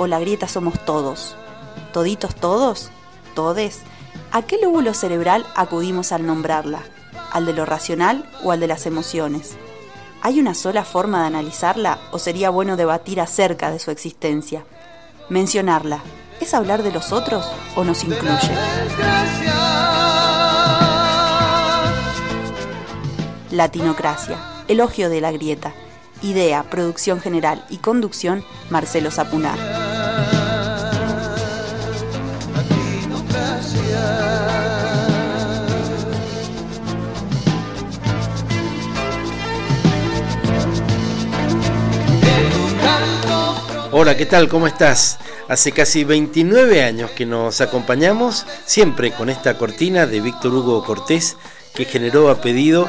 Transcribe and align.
o 0.00 0.06
la 0.06 0.18
grieta 0.18 0.48
somos 0.48 0.82
todos? 0.86 1.36
¿Toditos 1.92 2.34
todos? 2.34 2.90
¿Todes? 3.34 3.80
¿A 4.32 4.40
qué 4.40 4.56
lóbulo 4.56 4.94
cerebral 4.94 5.44
acudimos 5.54 6.10
al 6.10 6.26
nombrarla? 6.26 6.80
¿Al 7.32 7.44
de 7.44 7.52
lo 7.52 7.66
racional 7.66 8.24
o 8.42 8.50
al 8.50 8.60
de 8.60 8.66
las 8.66 8.86
emociones? 8.86 9.56
¿Hay 10.22 10.40
una 10.40 10.54
sola 10.54 10.84
forma 10.84 11.20
de 11.20 11.26
analizarla 11.26 11.98
o 12.12 12.18
sería 12.18 12.48
bueno 12.48 12.78
debatir 12.78 13.20
acerca 13.20 13.70
de 13.70 13.78
su 13.78 13.90
existencia? 13.90 14.64
Mencionarla, 15.28 16.00
¿es 16.40 16.54
hablar 16.54 16.82
de 16.82 16.92
los 16.92 17.12
otros 17.12 17.44
o 17.76 17.84
nos 17.84 18.02
incluye? 18.02 18.54
Latinocracia, 23.50 24.38
elogio 24.66 25.10
de 25.10 25.20
la 25.20 25.30
grieta. 25.30 25.74
Idea, 26.22 26.62
producción 26.70 27.20
general 27.20 27.66
y 27.68 27.78
conducción, 27.78 28.42
Marcelo 28.70 29.10
Zapunar. 29.10 29.89
¿Qué 44.16 44.26
tal? 44.26 44.48
¿Cómo 44.48 44.66
estás? 44.66 45.18
Hace 45.48 45.70
casi 45.70 46.02
29 46.02 46.82
años 46.82 47.12
que 47.12 47.26
nos 47.26 47.60
acompañamos, 47.60 48.44
siempre 48.66 49.12
con 49.12 49.30
esta 49.30 49.56
cortina 49.56 50.06
de 50.06 50.20
Víctor 50.20 50.52
Hugo 50.52 50.84
Cortés, 50.84 51.36
que 51.74 51.84
generó 51.84 52.28
a 52.28 52.40
pedido 52.40 52.88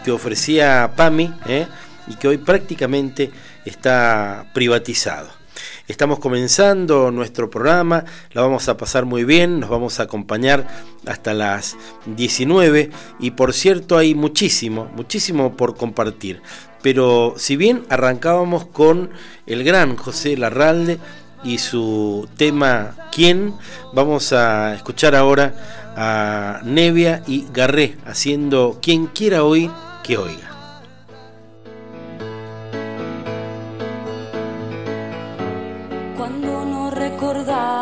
que 0.04 0.10
ofrecía 0.10 0.90
PAMI 0.96 1.32
¿eh? 1.46 1.66
y 2.08 2.14
que 2.14 2.28
hoy 2.28 2.38
prácticamente 2.38 3.30
está 3.68 4.50
privatizado. 4.54 5.28
Estamos 5.88 6.18
comenzando 6.18 7.10
nuestro 7.10 7.48
programa, 7.48 8.04
la 8.32 8.42
vamos 8.42 8.68
a 8.68 8.76
pasar 8.76 9.06
muy 9.06 9.24
bien, 9.24 9.58
nos 9.58 9.70
vamos 9.70 9.98
a 9.98 10.02
acompañar 10.02 10.68
hasta 11.06 11.32
las 11.32 11.76
19 12.04 12.90
y 13.18 13.30
por 13.30 13.54
cierto 13.54 13.96
hay 13.96 14.14
muchísimo, 14.14 14.90
muchísimo 14.94 15.56
por 15.56 15.76
compartir. 15.76 16.42
Pero 16.82 17.34
si 17.38 17.56
bien 17.56 17.84
arrancábamos 17.88 18.66
con 18.66 19.10
el 19.46 19.64
gran 19.64 19.96
José 19.96 20.36
Larralde 20.36 20.98
y 21.42 21.58
su 21.58 22.28
tema 22.36 23.08
¿Quién? 23.10 23.54
Vamos 23.94 24.32
a 24.32 24.74
escuchar 24.74 25.14
ahora 25.14 25.54
a 25.96 26.60
Nevia 26.64 27.22
y 27.26 27.46
Garré 27.52 27.96
haciendo 28.04 28.78
Quien 28.82 29.06
quiera 29.06 29.42
oír, 29.42 29.70
que 30.04 30.18
oiga. 30.18 30.47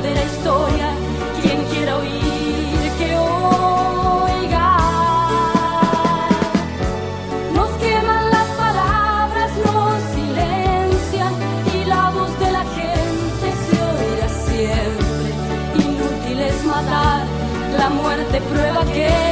verdadera 0.00 0.24
historia, 0.24 0.90
quien 1.42 1.64
quiera 1.66 1.96
oír 1.96 2.90
que 2.98 3.16
oiga. 3.18 4.76
Nos 7.54 7.70
queman 7.82 8.30
las 8.30 8.48
palabras, 8.64 9.50
nos 9.66 10.02
silencian 10.14 11.32
y 11.74 11.84
la 11.84 12.10
voz 12.10 12.38
de 12.38 12.52
la 12.52 12.64
gente 12.78 13.46
se 13.64 13.76
oirá 13.96 14.28
siempre. 14.46 15.28
Inútil 15.84 16.40
es 16.40 16.64
matar, 16.64 17.24
la 17.76 17.88
muerte 17.90 18.40
prueba 18.40 18.84
que 18.84 19.27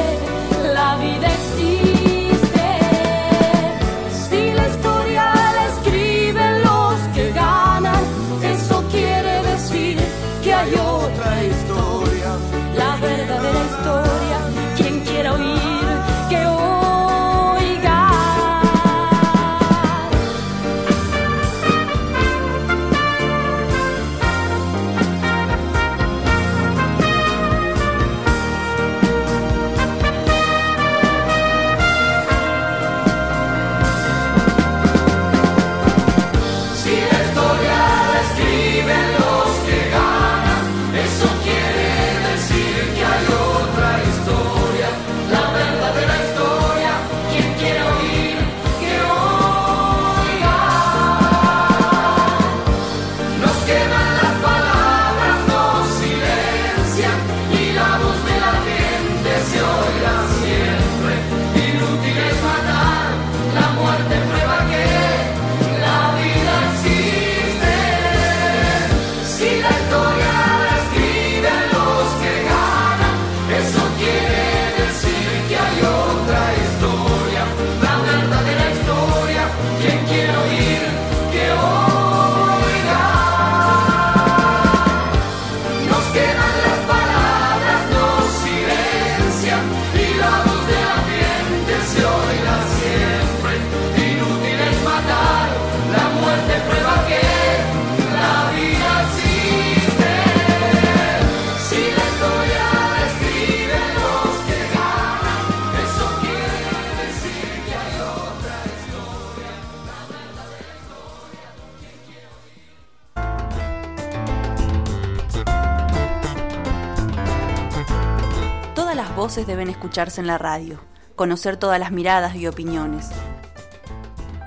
deben 119.44 119.68
escucharse 119.68 120.20
en 120.20 120.26
la 120.26 120.38
radio, 120.38 120.80
conocer 121.16 121.56
todas 121.56 121.78
las 121.78 121.90
miradas 121.92 122.36
y 122.36 122.46
opiniones. 122.46 123.08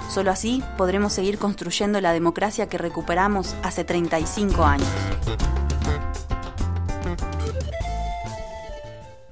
Solo 0.10 0.32
así 0.32 0.64
podremos 0.78 1.14
seguir 1.14 1.38
construyendo 1.38 2.02
la 2.02 2.14
democracia 2.14 2.68
que 2.68 2.80
recuperamos 2.80 3.56
hace 3.62 3.84
35 3.84 4.64
años. 4.64 4.88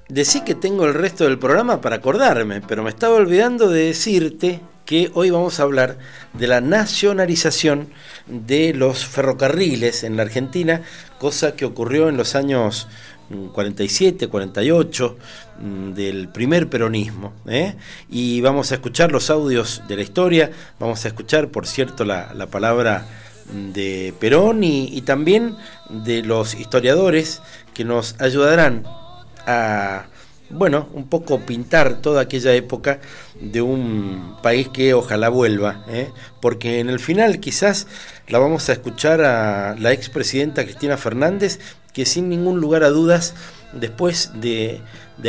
Decí 0.08 0.42
que 0.42 0.54
tengo 0.54 0.86
el 0.86 0.94
resto 0.94 1.24
del 1.24 1.38
programa 1.38 1.80
para 1.80 1.96
acordarme, 1.96 2.60
pero 2.60 2.82
me 2.82 2.90
estaba 2.90 3.16
olvidando 3.16 3.68
de 3.68 3.86
decirte 3.86 4.60
que 4.86 5.10
hoy 5.12 5.28
vamos 5.28 5.60
a 5.60 5.64
hablar 5.64 5.98
de 6.32 6.46
la 6.46 6.62
nacionalización 6.62 7.90
de 8.26 8.72
los 8.72 9.04
ferrocarriles 9.04 10.04
en 10.04 10.16
la 10.16 10.22
Argentina, 10.22 10.80
cosa 11.18 11.56
que 11.56 11.66
ocurrió 11.66 12.08
en 12.08 12.16
los 12.16 12.34
años 12.34 12.88
47, 13.52 14.28
48 14.28 15.16
mm, 15.60 15.92
del 15.92 16.28
primer 16.28 16.68
peronismo. 16.68 17.32
¿eh? 17.46 17.74
Y 18.08 18.40
vamos 18.40 18.72
a 18.72 18.76
escuchar 18.76 19.12
los 19.12 19.30
audios 19.30 19.82
de 19.88 19.96
la 19.96 20.02
historia, 20.02 20.50
vamos 20.78 21.04
a 21.04 21.08
escuchar, 21.08 21.48
por 21.48 21.66
cierto, 21.66 22.04
la, 22.04 22.46
palabra 22.50 23.06
de 23.72 24.12
Perón 24.18 24.62
y 24.62 25.00
también 25.02 25.56
de 25.88 26.22
los 26.22 26.54
historiadores 26.54 27.40
que 27.74 27.84
nos 27.84 28.20
ayudarán 28.20 28.84
a 29.46 30.06
bueno, 30.50 30.88
un 30.94 31.08
poco 31.08 31.40
pintar 31.40 32.00
toda 32.00 32.22
aquella 32.22 32.54
época 32.54 33.00
de 33.40 33.60
un 33.60 34.36
país 34.42 34.68
que 34.68 34.94
ojalá 34.94 35.28
vuelva, 35.28 35.84
¿eh? 35.88 36.10
porque 36.40 36.80
en 36.80 36.88
el 36.88 37.00
final 37.00 37.40
quizás 37.40 37.86
la 38.28 38.38
vamos 38.38 38.68
a 38.68 38.72
escuchar 38.72 39.20
a 39.22 39.76
la 39.78 39.92
expresidenta 39.92 40.64
Cristina 40.64 40.96
Fernández, 40.96 41.60
que 41.92 42.06
sin 42.06 42.28
ningún 42.28 42.60
lugar 42.60 42.82
a 42.82 42.90
dudas, 42.90 43.34
después 43.72 44.32
de, 44.34 44.80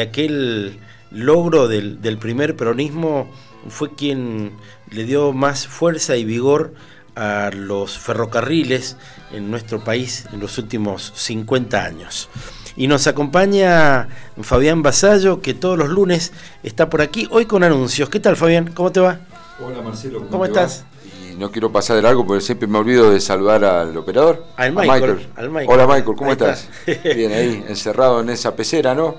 aquel 0.01 0.79
logro 1.11 1.67
del, 1.67 2.01
del 2.01 2.17
primer 2.17 2.55
peronismo, 2.55 3.29
fue 3.67 3.95
quien 3.95 4.53
le 4.89 5.03
dio 5.03 5.33
más 5.33 5.67
fuerza 5.67 6.15
y 6.15 6.23
vigor 6.23 6.73
a 7.15 7.51
los 7.53 7.97
ferrocarriles 7.97 8.95
en 9.33 9.51
nuestro 9.51 9.83
país 9.83 10.25
en 10.31 10.39
los 10.39 10.57
últimos 10.57 11.11
50 11.15 11.83
años. 11.83 12.29
Y 12.75 12.87
nos 12.87 13.07
acompaña 13.07 14.07
Fabián 14.41 14.81
Basallo, 14.81 15.41
que 15.41 15.53
todos 15.53 15.77
los 15.77 15.89
lunes 15.89 16.31
está 16.63 16.89
por 16.89 17.01
aquí, 17.01 17.27
hoy 17.31 17.45
con 17.45 17.63
anuncios. 17.63 18.09
¿Qué 18.09 18.19
tal, 18.19 18.35
Fabián? 18.35 18.71
¿Cómo 18.73 18.91
te 18.91 18.99
va? 18.99 19.19
Hola, 19.61 19.81
Marcelo. 19.81 20.25
¿Cómo, 20.29 20.45
estás? 20.45 20.85
Y 21.03 21.35
no 21.35 21.51
quiero 21.51 21.71
pasar 21.71 21.97
de 21.97 22.01
largo 22.01 22.25
porque 22.25 22.41
siempre 22.41 22.67
me 22.67 22.77
olvido 22.77 23.11
de 23.11 23.19
saludar 23.19 23.63
al 23.65 23.95
operador. 23.97 24.45
Al 24.55 24.71
Michael. 24.71 25.17
Michael. 25.37 25.67
Hola, 25.67 25.87
Michael, 25.87 26.15
¿cómo 26.15 26.31
estás? 26.31 26.69
Bien, 26.85 27.31
ahí, 27.31 27.65
encerrado 27.67 28.21
en 28.21 28.29
esa 28.29 28.55
pecera, 28.55 28.95
¿no? 28.95 29.15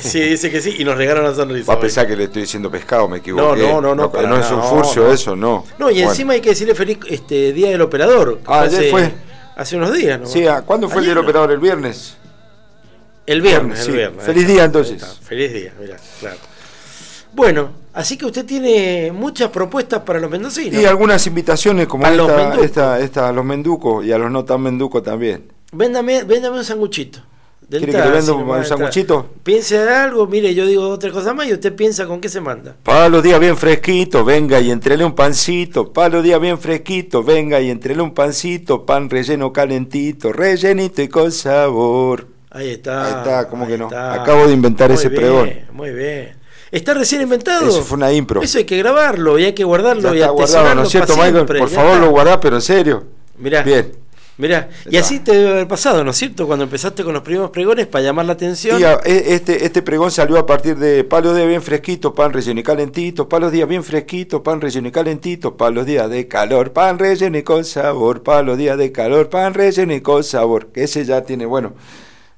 Sí, 0.00 0.20
dice 0.20 0.50
que 0.50 0.62
sí, 0.62 0.76
y 0.78 0.84
nos 0.84 0.96
regalan 0.96 1.24
la 1.24 1.34
sonrisa. 1.34 1.70
Va 1.70 1.78
a 1.78 1.80
pensar 1.80 2.06
que 2.06 2.16
le 2.16 2.24
estoy 2.24 2.42
diciendo 2.42 2.70
pescado, 2.70 3.06
me 3.08 3.18
equivoqué. 3.18 3.62
No, 3.62 3.80
no, 3.80 3.94
no. 3.94 4.10
No, 4.10 4.26
no, 4.26 4.36
es 4.38 4.50
un 4.50 4.62
furcio 4.62 5.12
eso, 5.12 5.36
no. 5.36 5.64
No, 5.78 5.90
y 5.90 6.00
encima 6.00 6.32
hay 6.32 6.40
que 6.40 6.50
decirle 6.50 6.74
feliz 6.74 6.98
este, 7.08 7.52
Día 7.52 7.70
del 7.70 7.82
Operador. 7.82 8.40
Ah, 8.46 8.62
ayer 8.62 8.90
fue. 8.90 9.12
Hace 9.56 9.76
unos 9.76 9.92
días, 9.92 10.18
¿no? 10.18 10.26
Sí, 10.26 10.44
¿cuándo 10.64 10.88
fue 10.88 11.00
el 11.00 11.04
Día 11.04 11.14
del 11.14 11.24
Operador? 11.24 11.52
¿El 11.52 11.58
viernes? 11.58 12.16
El 13.26 13.40
viernes, 13.40 13.86
el 13.86 13.94
viernes. 13.94 14.24
Feliz 14.24 14.46
día 14.46 14.64
entonces. 14.64 15.02
Feliz 15.22 15.52
día, 15.52 15.72
mira, 15.80 15.96
claro. 16.20 16.36
Bueno, 17.32 17.70
así 17.92 18.16
que 18.16 18.26
usted 18.26 18.44
tiene 18.44 19.10
muchas 19.12 19.50
propuestas 19.50 20.02
para 20.02 20.20
los 20.20 20.30
mendocinos. 20.30 20.80
Y 20.80 20.86
algunas 20.86 21.26
invitaciones 21.26 21.88
como 21.88 22.06
esta, 22.06 23.00
esta, 23.00 23.28
a 23.28 23.32
los 23.32 23.44
menducos 23.44 24.04
y 24.04 24.12
a 24.12 24.18
los 24.18 24.30
no 24.30 24.44
tan 24.44 24.60
menducos 24.62 25.02
también. 25.02 25.52
Véndame, 25.72 26.22
véndame 26.22 26.58
un 26.58 26.64
sanguchito. 26.64 27.20
¿Quiere 27.68 27.86
que 27.86 27.98
le 27.98 28.10
venda 28.10 28.32
un 28.34 28.64
sanguchito? 28.64 29.26
Piense 29.42 29.78
de 29.78 29.92
algo, 29.92 30.26
mire, 30.26 30.54
yo 30.54 30.66
digo 30.66 30.88
otra 30.88 31.10
cosa 31.10 31.32
más 31.32 31.48
y 31.48 31.54
usted 31.54 31.74
piensa 31.74 32.06
con 32.06 32.20
qué 32.20 32.28
se 32.28 32.40
manda. 32.40 32.76
Para 32.82 33.08
los 33.08 33.22
días 33.22 33.40
bien 33.40 33.56
fresquito, 33.56 34.24
venga 34.24 34.60
y 34.60 34.70
entrele 34.70 35.04
un 35.04 35.14
pancito. 35.14 35.92
Para 35.92 36.10
los 36.10 36.22
días 36.22 36.40
bien 36.40 36.58
fresquito, 36.58 37.24
venga 37.24 37.60
y 37.60 37.70
entrele 37.70 38.02
un 38.02 38.12
pancito. 38.12 38.84
Pan 38.84 39.08
relleno 39.08 39.52
calentito, 39.52 40.32
rellenito 40.32 41.02
y 41.02 41.08
con 41.08 41.32
sabor. 41.32 42.33
Ahí 42.54 42.70
está. 42.70 43.04
Ahí 43.04 43.12
está, 43.18 43.48
¿cómo 43.48 43.66
que 43.66 43.76
no? 43.76 43.88
Acabo 43.88 44.46
de 44.46 44.52
inventar 44.52 44.90
ese 44.92 45.10
pregón. 45.10 45.50
Muy 45.72 45.90
bien. 45.90 46.36
¿Está 46.70 46.94
recién 46.94 47.20
inventado? 47.20 47.68
Eso 47.68 47.82
fue 47.82 47.96
una 47.96 48.12
impro. 48.12 48.42
Eso 48.42 48.58
hay 48.58 48.64
que 48.64 48.78
grabarlo 48.78 49.38
y 49.38 49.44
hay 49.44 49.52
que 49.52 49.64
guardarlo 49.64 50.14
y 50.14 50.20
está 50.20 50.30
guardado, 50.30 50.74
¿no 50.74 50.82
es 50.82 50.88
cierto, 50.88 51.16
Michael? 51.16 51.46
Por 51.46 51.68
favor, 51.68 51.98
lo 51.98 52.10
guardás, 52.10 52.38
pero 52.40 52.56
en 52.56 52.62
serio. 52.62 53.04
Mirá. 53.38 53.62
Bien. 53.62 54.04
Mirá, 54.36 54.68
y 54.90 54.96
así 54.96 55.20
te 55.20 55.30
debe 55.30 55.50
haber 55.50 55.68
pasado, 55.68 56.02
¿no 56.02 56.10
es 56.10 56.16
cierto? 56.16 56.48
Cuando 56.48 56.64
empezaste 56.64 57.04
con 57.04 57.12
los 57.12 57.22
primeros 57.22 57.50
pregones 57.50 57.86
para 57.86 58.02
llamar 58.02 58.26
la 58.26 58.32
atención. 58.32 58.80
Y 58.80 58.84
e, 58.84 59.34
este, 59.34 59.64
este 59.64 59.80
pregón 59.80 60.10
salió 60.10 60.36
a 60.40 60.44
partir 60.44 60.76
de 60.76 61.04
palos 61.04 61.36
de 61.36 61.46
bien 61.46 61.62
fresquito, 61.62 62.12
pan 62.14 62.32
relleno 62.32 62.58
y 62.58 62.64
calentito, 62.64 63.28
palos 63.28 63.52
días 63.52 63.68
bien 63.68 63.84
fresquito, 63.84 64.42
pan 64.42 64.60
relleno 64.60 64.88
y 64.88 64.90
calentito, 64.90 65.56
palos 65.56 65.86
días 65.86 66.10
de 66.10 66.26
calor, 66.26 66.72
pan 66.72 66.98
relleno 66.98 67.38
y 67.38 67.44
con 67.44 67.64
sabor, 67.64 68.24
palos 68.24 68.58
días 68.58 68.76
de 68.76 68.90
calor, 68.90 69.28
pan 69.28 69.54
relleno 69.54 69.94
y 69.94 70.00
con 70.00 70.24
sabor. 70.24 70.66
Que 70.72 70.82
ese 70.82 71.04
ya 71.04 71.22
tiene, 71.22 71.46
bueno, 71.46 71.74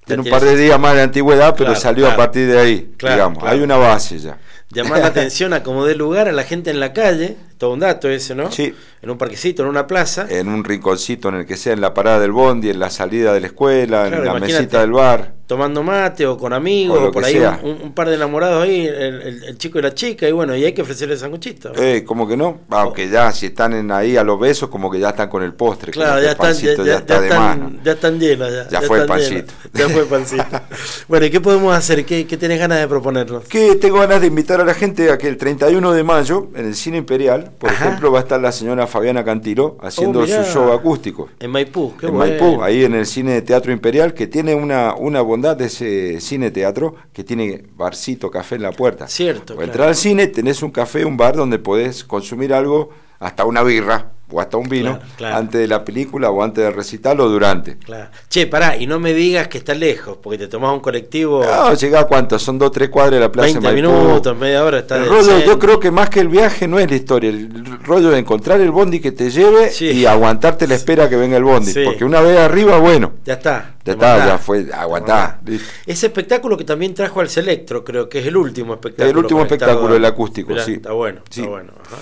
tiene 0.06 0.22
un 0.22 0.30
par 0.30 0.42
de 0.42 0.56
días 0.56 0.78
más 0.78 0.94
de 0.94 1.02
antigüedad, 1.02 1.54
pero 1.56 1.74
salió 1.74 2.08
a 2.08 2.14
partir 2.14 2.46
de 2.48 2.58
ahí, 2.58 2.94
digamos. 2.98 3.42
Hay 3.44 3.60
una 3.60 3.76
base 3.76 4.18
ya. 4.18 4.38
Llamar 4.70 4.98
la 4.98 5.06
atención 5.06 5.52
a 5.52 5.62
como 5.62 5.86
dé 5.86 5.94
lugar 5.94 6.28
a 6.28 6.32
la 6.32 6.42
gente 6.42 6.70
en 6.70 6.80
la 6.80 6.92
calle, 6.92 7.36
todo 7.58 7.72
un 7.72 7.80
dato 7.80 8.08
ese, 8.08 8.34
¿no? 8.34 8.50
Sí. 8.50 8.74
En 9.00 9.10
un 9.10 9.18
parquecito, 9.18 9.62
en 9.62 9.68
una 9.68 9.86
plaza. 9.86 10.26
En 10.28 10.48
un 10.48 10.64
rinconcito 10.64 11.28
en 11.28 11.36
el 11.36 11.46
que 11.46 11.56
sea, 11.56 11.72
en 11.72 11.80
la 11.80 11.94
parada 11.94 12.18
del 12.20 12.32
bondi, 12.32 12.70
en 12.70 12.80
la 12.80 12.90
salida 12.90 13.32
de 13.32 13.40
la 13.40 13.46
escuela, 13.46 14.08
en 14.08 14.24
la 14.24 14.34
mesita 14.34 14.80
del 14.80 14.90
bar. 14.90 15.34
Tomando 15.46 15.84
mate 15.84 16.26
o 16.26 16.36
con 16.36 16.52
amigos, 16.52 16.98
o, 17.00 17.12
por 17.12 17.24
ahí 17.24 17.40
un, 17.62 17.92
par 17.92 18.08
de 18.08 18.16
enamorados 18.16 18.64
ahí, 18.64 18.84
el, 18.84 19.56
chico 19.58 19.78
y 19.78 19.82
la 19.82 19.94
chica, 19.94 20.28
y 20.28 20.32
bueno, 20.32 20.56
y 20.56 20.64
hay 20.64 20.72
que 20.72 20.82
ofrecerle 20.82 21.16
sanguchito. 21.16 21.70
Eh, 21.76 22.02
¿cómo 22.04 22.26
que 22.26 22.36
no? 22.36 22.62
Aunque 22.70 23.08
ya, 23.08 23.30
si 23.30 23.46
están 23.46 23.72
en 23.72 23.92
ahí 23.92 24.16
a 24.16 24.24
los 24.24 24.40
besos, 24.40 24.68
como 24.68 24.90
que 24.90 24.98
ya 24.98 25.10
están 25.10 25.28
con 25.28 25.44
el 25.44 25.54
postre. 25.54 25.92
Claro, 25.92 26.20
ya, 26.20 26.32
están, 26.32 26.52
ya, 26.52 26.74
ya, 26.84 26.96
está 26.96 27.20
de 27.20 27.28
están, 27.28 27.80
ya 27.84 27.92
están 27.92 28.18
llenos. 28.18 28.50
Ya, 28.52 28.68
ya, 28.68 28.80
fue 28.82 29.02
el 29.02 29.06
pancito. 29.06 29.54
Ya 29.72 29.88
fue 29.88 30.00
el 30.02 30.08
pancito. 30.08 30.60
bueno, 31.08 31.26
¿y 31.26 31.30
qué 31.30 31.40
podemos 31.40 31.72
hacer? 31.76 32.04
¿Qué, 32.04 32.26
¿Qué 32.26 32.36
tenés 32.36 32.58
ganas 32.58 32.80
de 32.80 32.88
proponernos? 32.88 33.44
Que 33.44 33.76
tengo 33.76 34.00
ganas 34.00 34.20
de 34.20 34.26
invitar 34.26 34.55
a 34.60 34.64
la 34.64 34.74
gente 34.74 35.10
a 35.10 35.18
que 35.18 35.28
el 35.28 35.36
31 35.36 35.92
de 35.92 36.02
mayo, 36.02 36.48
en 36.54 36.66
el 36.66 36.74
Cine 36.74 36.98
Imperial, 36.98 37.52
por 37.58 37.70
ejemplo, 37.70 38.10
va 38.10 38.20
a 38.20 38.22
estar 38.22 38.40
la 38.40 38.52
señora 38.52 38.86
Fabiana 38.86 39.24
Cantilo 39.24 39.76
haciendo 39.80 40.20
oh, 40.20 40.26
su 40.26 40.42
show 40.44 40.72
acústico. 40.72 41.28
En 41.40 41.50
Maipú, 41.50 41.94
qué 41.98 42.06
En 42.06 42.16
Maipú, 42.16 42.62
ahí 42.62 42.84
en 42.84 42.94
el 42.94 43.06
Cine 43.06 43.42
Teatro 43.42 43.72
Imperial, 43.72 44.14
que 44.14 44.26
tiene 44.26 44.54
una, 44.54 44.94
una 44.94 45.20
bondad 45.20 45.56
de 45.56 45.66
ese 45.66 46.20
cine 46.20 46.50
teatro, 46.50 46.94
que 47.12 47.24
tiene 47.24 47.64
barcito, 47.76 48.30
café 48.30 48.56
en 48.56 48.62
la 48.62 48.72
puerta. 48.72 49.08
Cierto. 49.08 49.60
Entrar 49.60 49.88
al 49.88 49.96
cine, 49.96 50.26
tenés 50.26 50.62
un 50.62 50.70
café, 50.70 51.04
un 51.04 51.16
bar 51.16 51.36
donde 51.36 51.58
podés 51.58 52.04
consumir 52.04 52.52
algo, 52.52 52.90
hasta 53.18 53.44
una 53.44 53.62
birra 53.62 54.15
o 54.30 54.40
hasta 54.40 54.56
un 54.56 54.68
vino 54.68 54.98
antes 55.20 55.60
de 55.60 55.68
la 55.68 55.84
película 55.84 56.30
o 56.30 56.42
antes 56.42 56.64
del 56.64 56.74
recital 56.74 57.20
o 57.20 57.28
durante. 57.28 57.78
Claro. 57.78 58.10
Che, 58.28 58.46
pará, 58.46 58.76
y 58.76 58.86
no 58.86 58.98
me 58.98 59.14
digas 59.14 59.48
que 59.48 59.58
está 59.58 59.74
lejos, 59.74 60.18
porque 60.20 60.38
te 60.38 60.48
tomás 60.48 60.72
un 60.72 60.80
colectivo. 60.80 61.44
No, 61.44 61.74
llega 61.74 62.00
a 62.00 62.04
cuánto, 62.04 62.38
son 62.38 62.58
dos, 62.58 62.72
tres 62.72 62.88
cuadras 62.88 63.14
de 63.14 63.20
la 63.20 63.30
plaza 63.30 63.60
20 63.60 63.72
minutos, 63.72 64.36
media 64.36 64.64
hora 64.64 64.80
está 64.80 64.96
el 64.96 65.08
rollo, 65.08 65.38
Yo 65.44 65.58
creo 65.58 65.78
que 65.78 65.90
más 65.90 66.10
que 66.10 66.20
el 66.20 66.28
viaje 66.28 66.66
no 66.66 66.78
es 66.78 66.90
la 66.90 66.96
historia, 66.96 67.30
el 67.30 67.84
rollo 67.84 68.10
de 68.10 68.18
encontrar 68.18 68.60
el 68.60 68.70
bondi 68.70 69.00
que 69.00 69.12
te 69.12 69.30
lleve 69.30 69.70
y 69.80 70.04
aguantarte 70.06 70.66
la 70.66 70.74
espera 70.74 71.08
que 71.08 71.16
venga 71.16 71.36
el 71.36 71.44
bondi, 71.44 71.72
porque 71.84 72.04
una 72.04 72.20
vez 72.20 72.38
arriba, 72.38 72.78
bueno. 72.78 73.14
Ya 73.24 73.34
está. 73.34 73.74
Ya 73.84 73.92
está, 73.92 74.26
ya 74.26 74.38
fue, 74.38 74.66
aguantá. 74.74 75.40
Ese 75.86 76.06
espectáculo 76.06 76.56
que 76.56 76.64
también 76.64 76.94
trajo 76.94 77.20
al 77.20 77.28
Selectro, 77.28 77.84
creo 77.84 78.08
que 78.08 78.18
es 78.18 78.26
el 78.26 78.36
último 78.36 78.74
espectáculo. 78.74 79.10
El 79.10 79.16
último 79.16 79.42
espectáculo, 79.42 79.94
el 79.94 80.04
acústico, 80.04 80.58
sí. 80.58 80.74
Está 80.74 80.90
bueno, 80.92 81.20
está 81.28 81.48
bueno. 81.48 81.72
Ajá. 81.84 81.96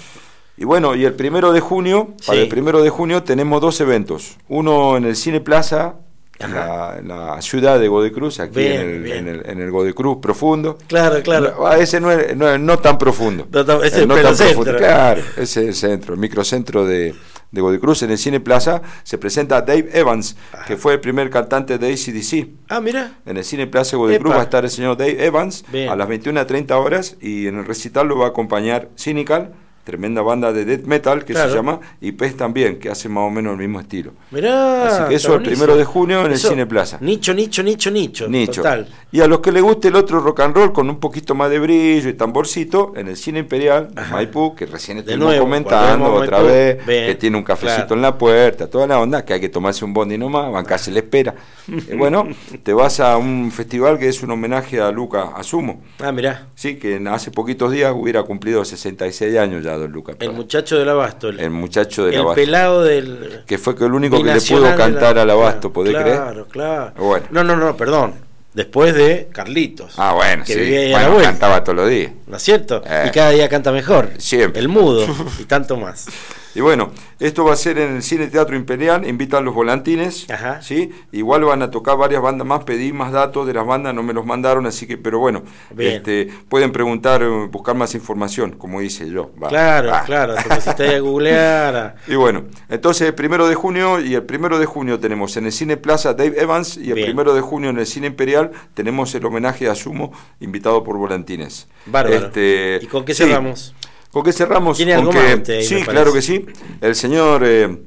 Y 0.57 0.65
bueno, 0.65 0.95
y 0.95 1.05
el 1.05 1.15
primero 1.15 1.53
de 1.53 1.61
junio, 1.61 2.15
para 2.27 2.39
el 2.39 2.49
primero 2.49 2.83
de 2.83 2.91
junio 2.91 3.23
tenemos 3.25 3.61
dos 3.61 3.81
eventos. 3.81 4.37
Uno 4.49 4.97
en 4.97 5.05
el 5.05 5.17
Cine 5.17 5.41
Plaza, 5.41 5.97
en 6.39 6.55
la, 6.55 7.39
ciudad 7.41 7.79
de 7.79 7.89
Godecruz, 7.89 8.41
aquí 8.41 8.61
en, 8.61 8.81
el, 8.81 9.13
en, 9.13 9.29
el, 9.29 9.43
en, 9.47 9.61
el, 9.61 9.71
Godecruz 9.71 10.19
profundo. 10.21 10.79
Claro, 10.87 11.23
claro. 11.23 11.67
Ah, 11.67 11.79
ese 11.79 12.01
no 12.01 12.11
es 12.11 12.37
no, 12.37 12.79
tan 12.79 12.99
profundo. 12.99 13.49
No, 13.51 13.83
ese 13.83 14.05
es 14.05 14.11
el 14.11 14.37
centro. 14.37 14.77
Claro, 14.77 15.23
ese 15.37 15.63
es 15.63 15.69
el 15.69 15.75
centro, 15.75 16.15
el 16.15 16.21
microcentro 16.21 16.85
de, 16.87 17.15
de 17.51 17.61
Godecruz. 17.61 18.03
En 18.03 18.11
el 18.11 18.19
Cine 18.19 18.41
Plaza 18.41 18.83
se 19.03 19.19
presenta 19.19 19.63
Dave 19.63 19.89
Evans, 19.93 20.37
que 20.67 20.77
fue 20.77 20.95
el 20.95 21.01
primer 21.01 21.31
cantante 21.31 21.79
de 21.79 21.93
ACDC. 21.93 22.49
Ah, 22.69 22.81
mira. 22.81 23.19
En 23.27 23.37
el 23.37 23.45
Cine 23.45 23.67
Plaza 23.67 23.97
Godecruz 23.97 24.35
va 24.35 24.41
a 24.41 24.45
estar 24.45 24.65
el 24.65 24.71
señor 24.71 24.97
Dave 24.97 25.25
Evans 25.25 25.65
a 25.89 25.97
las 25.97 26.09
21.30 26.09 26.71
horas 26.73 27.17
y 27.21 27.47
en 27.47 27.59
el 27.59 27.65
recital 27.65 28.07
lo 28.09 28.19
va 28.19 28.27
a 28.27 28.29
acompañar 28.29 28.89
Cynical 28.97 29.53
tremenda 29.85 30.23
banda 30.23 30.53
de 30.53 30.65
death 30.65 30.85
metal 30.87 31.25
que 31.25 31.35
Claro. 31.35 31.51
se 31.51 31.57
llama, 31.57 31.81
y 32.01 32.13
Pez 32.13 32.37
también, 32.37 32.79
que 32.79 32.89
hace 32.91 33.09
más 33.09 33.25
o 33.25 33.31
menos 33.31 33.53
el 33.53 33.59
mismo 33.59 33.81
estilo. 33.81 34.13
Mirá. 34.31 34.87
Así 34.87 35.09
que 35.11 35.15
eso 35.17 35.35
el 35.35 35.43
primero 35.43 35.77
de 35.77 35.85
junio 35.85 36.25
en 36.25 36.33
el 36.33 36.39
Cine 36.39 36.67
Plaza. 36.67 36.99
Nicho, 37.01 37.33
nicho, 37.35 37.63
nicho, 37.63 37.91
nicho. 37.91 38.29
Nicho. 38.29 38.63
Total. 38.63 38.89
Y 39.13 39.21
a 39.21 39.27
los 39.27 39.41
que 39.41 39.53
les 39.53 39.63
guste 39.63 39.89
el 39.89 39.97
otro 39.97 40.21
rock 40.21 40.41
and 40.41 40.57
roll 40.57 40.73
con 40.73 40.89
un 40.91 40.99
poquito 40.99 41.35
más 41.35 41.51
de 41.51 41.59
brillo 41.59 42.09
y 42.09 42.15
tamborcito, 42.15 42.93
en 42.97 43.09
el 43.09 43.17
Cine 43.17 43.41
Imperial 43.41 43.89
de. 43.95 44.03
Maipú, 44.11 44.55
que 44.55 44.67
recién 44.67 44.99
estuvimos 44.99 45.27
nuevo, 45.27 45.45
comentando 45.45 46.13
otra 46.15 46.39
Maipú. 46.39 46.53
vez, 46.53 46.87
Bien. 46.87 47.07
que 47.07 47.15
tiene 47.17 47.37
un 47.37 47.45
cafecito 47.45 47.75
Claro. 47.89 47.95
en 47.97 48.03
la 48.03 48.19
puerta, 48.19 48.69
toda 48.71 48.87
la 48.87 48.99
onda, 49.01 49.25
que 49.25 49.35
hay 49.35 49.41
que 49.41 49.49
tomarse 49.49 49.85
un 49.85 49.93
bondi 49.93 50.17
nomás, 50.19 50.51
bancarse 50.51 50.91
la 50.91 50.99
espera. 51.01 51.35
Eh, 51.89 51.95
bueno, 51.97 52.29
te 52.63 52.73
vas 52.75 53.01
a 53.01 53.17
un 53.17 53.51
festival 53.51 53.99
que 53.99 54.09
es 54.09 54.23
un 54.23 54.31
homenaje 54.31 54.81
a 54.81 54.91
Luca 54.91 55.31
Asumo. 55.35 55.83
Ah, 55.99 56.13
mirá. 56.13 56.49
Sí, 56.55 56.77
que 56.77 57.03
hace 57.11 57.31
poquitos 57.31 57.73
días 57.73 57.93
hubiera 57.97 58.23
cumplido 58.23 58.65
66 58.65 59.37
años 59.39 59.65
ya, 59.65 59.74
don 59.77 59.91
Luca. 59.93 60.15
El 60.21 60.33
muchacho 60.33 60.79
del 60.79 60.89
abasto. 60.89 61.29
El, 61.29 61.41
El 61.41 61.51
muchacho 61.51 62.05
de 62.05 62.11
la 62.13 62.17
el 62.17 62.21
Abasto. 62.23 62.35
pelado 62.41 62.83
del. 62.85 63.43
Que 63.47 63.59
fue 63.59 63.75
el 63.81 63.93
único 63.93 64.17
que 64.23 64.33
le 64.35 64.41
pudo 64.41 64.61
la- 64.61 64.77
cantar 64.77 65.19
al 65.19 65.31
abasto, 65.31 65.73
Claro, 65.73 65.73
¿podés 65.73 65.95
creer? 65.97 66.17
Claro, 66.17 66.47
claro. 66.49 66.93
Bueno. 66.97 67.27
No, 67.31 67.45
no, 67.45 67.57
no, 67.57 67.77
perdón. 67.77 68.15
Después 68.55 68.95
de 68.95 69.29
Carlitos. 69.33 69.95
Ah, 69.97 70.13
bueno, 70.13 70.45
que 70.45 70.55
sí. 70.55 70.61
vivía 70.61 70.79
ahí 70.81 70.87
a 70.87 70.91
la 70.93 70.99
Bueno, 70.99 71.15
vuelta. 71.15 71.31
cantaba 71.33 71.65
todos 71.65 71.77
los 71.77 71.89
días. 71.91 72.13
¿No 72.29 72.37
es 72.37 72.43
cierto? 72.43 72.83
Eh. 72.87 73.07
Y 73.09 73.11
cada 73.11 73.31
día 73.31 73.49
canta 73.49 73.73
mejor. 73.73 74.11
Siempre. 74.19 74.61
El 74.61 74.69
mudo 74.69 75.05
y 75.41 75.45
tanto 75.45 75.77
más. 75.77 76.07
Y 76.55 76.61
bueno, 76.61 76.91
esto 77.19 77.45
va 77.45 77.53
a 77.53 77.57
ser 77.57 77.79
en 77.79 77.97
el 77.97 78.03
Cine 78.03 78.29
Teatro 78.29 78.55
Imperial, 78.55 79.07
invitan 79.09 79.45
los 79.45 79.55
volantines, 79.55 80.31
Ajá. 80.31 80.63
¿sí? 80.63 80.91
Igual 81.13 81.45
van 81.45 81.63
a 81.63 81.71
tocar 81.71 81.97
varias 81.97 82.23
bandas 82.23 82.47
más, 82.47 82.63
pedí 82.65 82.93
más 82.93 83.11
datos 83.13 83.47
de 83.47 83.55
las 83.55 83.67
bandas, 83.67 83.93
no 83.95 84.03
me 84.05 84.13
los 84.13 84.25
mandaron, 84.25 84.65
así 84.67 84.87
que, 84.87 84.97
pero 84.97 85.19
bueno, 85.19 85.43
Bien. 85.75 85.95
este, 85.95 86.29
pueden 86.49 86.71
preguntar, 86.71 87.23
eh, 87.23 87.49
buscar 87.51 87.75
más 87.75 87.95
información, 87.95 88.53
como 88.53 88.81
hice 88.83 89.11
yo. 89.11 89.33
va. 89.43 89.49
Claro, 89.49 89.89
Va. 89.91 90.03
claro. 90.05 90.35
Te 90.37 90.55
pusiste 90.55 90.95
a 90.95 90.99
googlear. 91.01 91.97
Y 92.07 92.15
bueno, 92.15 92.45
entonces 92.69 93.09
el 93.09 93.15
primero 93.15 93.49
de 93.49 93.55
junio 93.55 94.01
y 94.01 94.15
el 94.15 94.23
primero 94.23 94.59
de 94.59 94.67
junio 94.67 95.01
tenemos 95.01 95.37
en 95.37 95.47
el 95.47 95.53
Cine 95.53 95.77
Plaza 95.77 96.15
Dave 96.15 96.41
Evans 96.41 96.77
y 96.77 96.89
el 96.91 96.95
Bien. 96.95 97.07
primero 97.07 97.35
de 97.35 97.41
junio 97.41 97.71
en 97.71 97.79
el 97.79 97.87
Cine 97.87 98.07
Imperial 98.09 98.53
tenemos 98.75 99.15
el 99.15 99.25
homenaje 99.27 99.69
a 99.69 99.75
Sumo 99.75 100.13
invitado 100.41 100.85
por 100.85 100.97
Volantines. 100.99 101.67
Bárbaro. 101.87 102.27
Este, 102.27 102.79
¿Y 102.83 102.87
con 102.87 103.05
qué 103.05 103.15
cerramos? 103.15 103.75
¿Con 103.81 103.84
qué 104.23 104.33
cerramos? 104.33 104.77
¿Tiene 104.77 104.95
algo 104.95 105.13
más 105.13 105.35
usted 105.35 105.63
sí, 105.63 105.83
claro 105.83 106.13
que 106.13 106.23
sí. 106.23 106.47
El 106.81 106.95
señor 106.95 107.43
eh, 107.45 107.83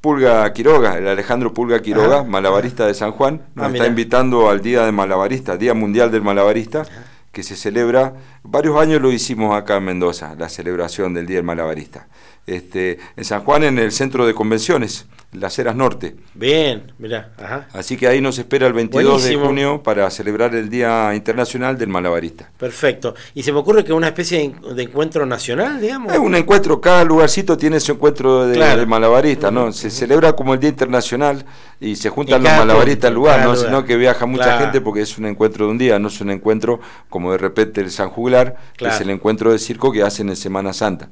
Pulga 0.00 0.52
Quiroga, 0.52 0.96
el 0.98 1.06
Alejandro 1.08 1.52
Pulga 1.52 1.80
Quiroga, 1.80 2.20
Ajá. 2.20 2.24
malabarista 2.24 2.86
de 2.86 2.94
San 2.94 3.12
Juan, 3.12 3.42
nos 3.54 3.64
Ah, 3.64 3.68
está 3.68 3.72
mira. 3.72 3.86
invitando 3.86 4.48
al 4.48 4.60
Día 4.62 4.84
de 4.84 4.92
Malabarista, 4.92 5.56
Día 5.56 5.74
Mundial 5.74 6.10
del 6.10 6.22
Malabarista, 6.22 6.84
que 7.32 7.42
se 7.42 7.56
celebra, 7.56 8.14
varios 8.42 8.76
años 8.80 9.00
lo 9.02 9.12
hicimos 9.12 9.56
acá 9.56 9.76
en 9.76 9.84
Mendoza, 9.84 10.34
la 10.38 10.48
celebración 10.48 11.14
del 11.14 11.26
Día 11.26 11.36
del 11.36 11.44
Malabarista. 11.44 12.08
Este, 12.46 12.98
en 13.16 13.24
San 13.24 13.42
Juan, 13.42 13.64
en 13.64 13.78
el 13.78 13.92
centro 13.92 14.26
de 14.26 14.32
convenciones, 14.32 15.04
Las 15.32 15.58
Heras 15.58 15.76
Norte. 15.76 16.16
Bien, 16.32 16.92
mirá. 16.98 17.32
Ajá. 17.36 17.68
Así 17.74 17.98
que 17.98 18.08
ahí 18.08 18.22
nos 18.22 18.38
espera 18.38 18.66
el 18.66 18.72
22 18.72 19.04
Buenísimo. 19.20 19.40
de 19.42 19.46
junio 19.46 19.82
para 19.82 20.08
celebrar 20.10 20.54
el 20.54 20.70
Día 20.70 21.14
Internacional 21.14 21.76
del 21.76 21.88
Malabarista. 21.88 22.50
Perfecto. 22.56 23.14
Y 23.34 23.42
se 23.42 23.52
me 23.52 23.58
ocurre 23.58 23.84
que 23.84 23.92
una 23.92 24.06
especie 24.08 24.54
de, 24.74 24.82
encuentro 24.82 25.26
nacional, 25.26 25.78
digamos. 25.78 26.10
Es 26.14 26.18
un 26.18 26.34
encuentro, 26.34 26.80
cada 26.80 27.04
lugarcito 27.04 27.58
tiene 27.58 27.78
su 27.80 27.92
encuentro 27.92 28.46
de, 28.46 28.54
Claro. 28.54 28.80
de 28.80 28.86
malabaristas, 28.86 29.52
¿no? 29.52 29.70
Se 29.72 29.90
celebra 29.90 30.32
como 30.32 30.54
el 30.54 30.60
Día 30.60 30.70
Internacional 30.70 31.44
y 31.80 31.96
se 31.96 32.08
juntan 32.08 32.42
los 32.42 32.50
malabaristas 32.50 33.08
al 33.08 33.14
lugar, 33.14 33.34
cada 33.36 33.46
¿no? 33.48 33.52
lugar. 33.54 33.66
Sino 33.68 33.84
que 33.84 33.96
viaja 33.98 34.24
mucha 34.24 34.44
Claro. 34.44 34.60
gente 34.64 34.80
porque 34.80 35.02
es 35.02 35.18
un 35.18 35.26
encuentro 35.26 35.66
de 35.66 35.72
un 35.72 35.76
día, 35.78 35.98
no 35.98 36.08
es 36.08 36.18
un 36.22 36.30
encuentro 36.30 36.80
como 37.10 37.32
de 37.32 37.36
repente 37.38 37.82
el 37.82 37.90
San 37.90 38.08
Juglar, 38.08 38.56
que 38.78 38.86
es 38.88 38.98
el 39.02 39.10
encuentro 39.10 39.52
de 39.52 39.58
circo 39.58 39.92
que 39.92 40.02
hacen 40.02 40.30
en 40.30 40.36
Semana 40.36 40.72
Santa. 40.72 41.10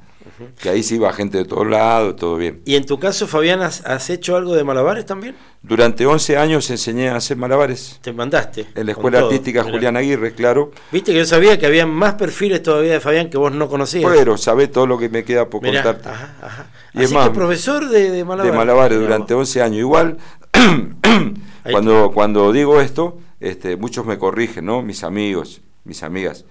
Que 0.60 0.68
ahí 0.68 0.82
sí 0.82 0.98
va 0.98 1.12
gente 1.12 1.38
de 1.38 1.44
todos 1.44 1.66
lados, 1.66 2.16
todo 2.16 2.36
bien. 2.36 2.60
Y 2.64 2.76
en 2.76 2.84
tu 2.84 2.98
caso, 2.98 3.26
Fabián, 3.26 3.62
¿has, 3.62 3.84
has 3.86 4.10
hecho 4.10 4.36
algo 4.36 4.54
de 4.54 4.64
malabares 4.64 5.06
también? 5.06 5.34
Durante 5.62 6.06
11 6.06 6.36
años 6.36 6.70
enseñé 6.70 7.08
a 7.08 7.16
hacer 7.16 7.36
malabares. 7.36 7.98
Te 8.02 8.12
mandaste. 8.12 8.66
En 8.74 8.86
la 8.86 8.92
Escuela 8.92 9.18
todo, 9.20 9.30
Artística. 9.30 9.64
Julián 9.64 9.96
Aguirre, 9.96 10.32
claro. 10.34 10.70
Viste 10.92 11.12
que 11.12 11.18
yo 11.18 11.24
sabía 11.24 11.58
que 11.58 11.66
había 11.66 11.86
más 11.86 12.14
perfiles 12.14 12.62
todavía 12.62 12.92
de 12.92 13.00
Fabián 13.00 13.30
que 13.30 13.38
vos 13.38 13.50
no 13.52 13.68
conocías. 13.68 14.10
Pero 14.14 14.36
sabés 14.36 14.70
todo 14.70 14.86
lo 14.86 14.98
que 14.98 15.08
me 15.08 15.24
queda 15.24 15.48
por 15.48 15.62
Mirá, 15.62 15.82
contarte. 15.82 16.08
ajá, 16.08 16.34
ajá. 16.42 16.66
Y 16.92 16.98
es 17.00 17.04
Así 17.06 17.14
más, 17.14 17.28
que 17.28 17.34
profesor 17.34 17.88
de, 17.88 18.10
de 18.10 18.24
malabares. 18.24 18.52
de 18.52 18.58
malabares 18.58 18.98
durante 19.00 19.34
vos. 19.34 19.48
11 19.48 19.62
años. 19.62 19.78
Igual, 19.80 20.18
cuando, 21.70 22.10
cuando 22.12 22.52
digo 22.52 22.80
esto, 22.80 23.18
este, 23.40 23.76
muchos 23.76 24.06
me 24.06 24.18
corrigen, 24.18 24.66
¿no? 24.66 24.82
Mis 24.82 25.02
amigos, 25.04 25.60
mis 25.84 26.02
amigas. 26.02 26.44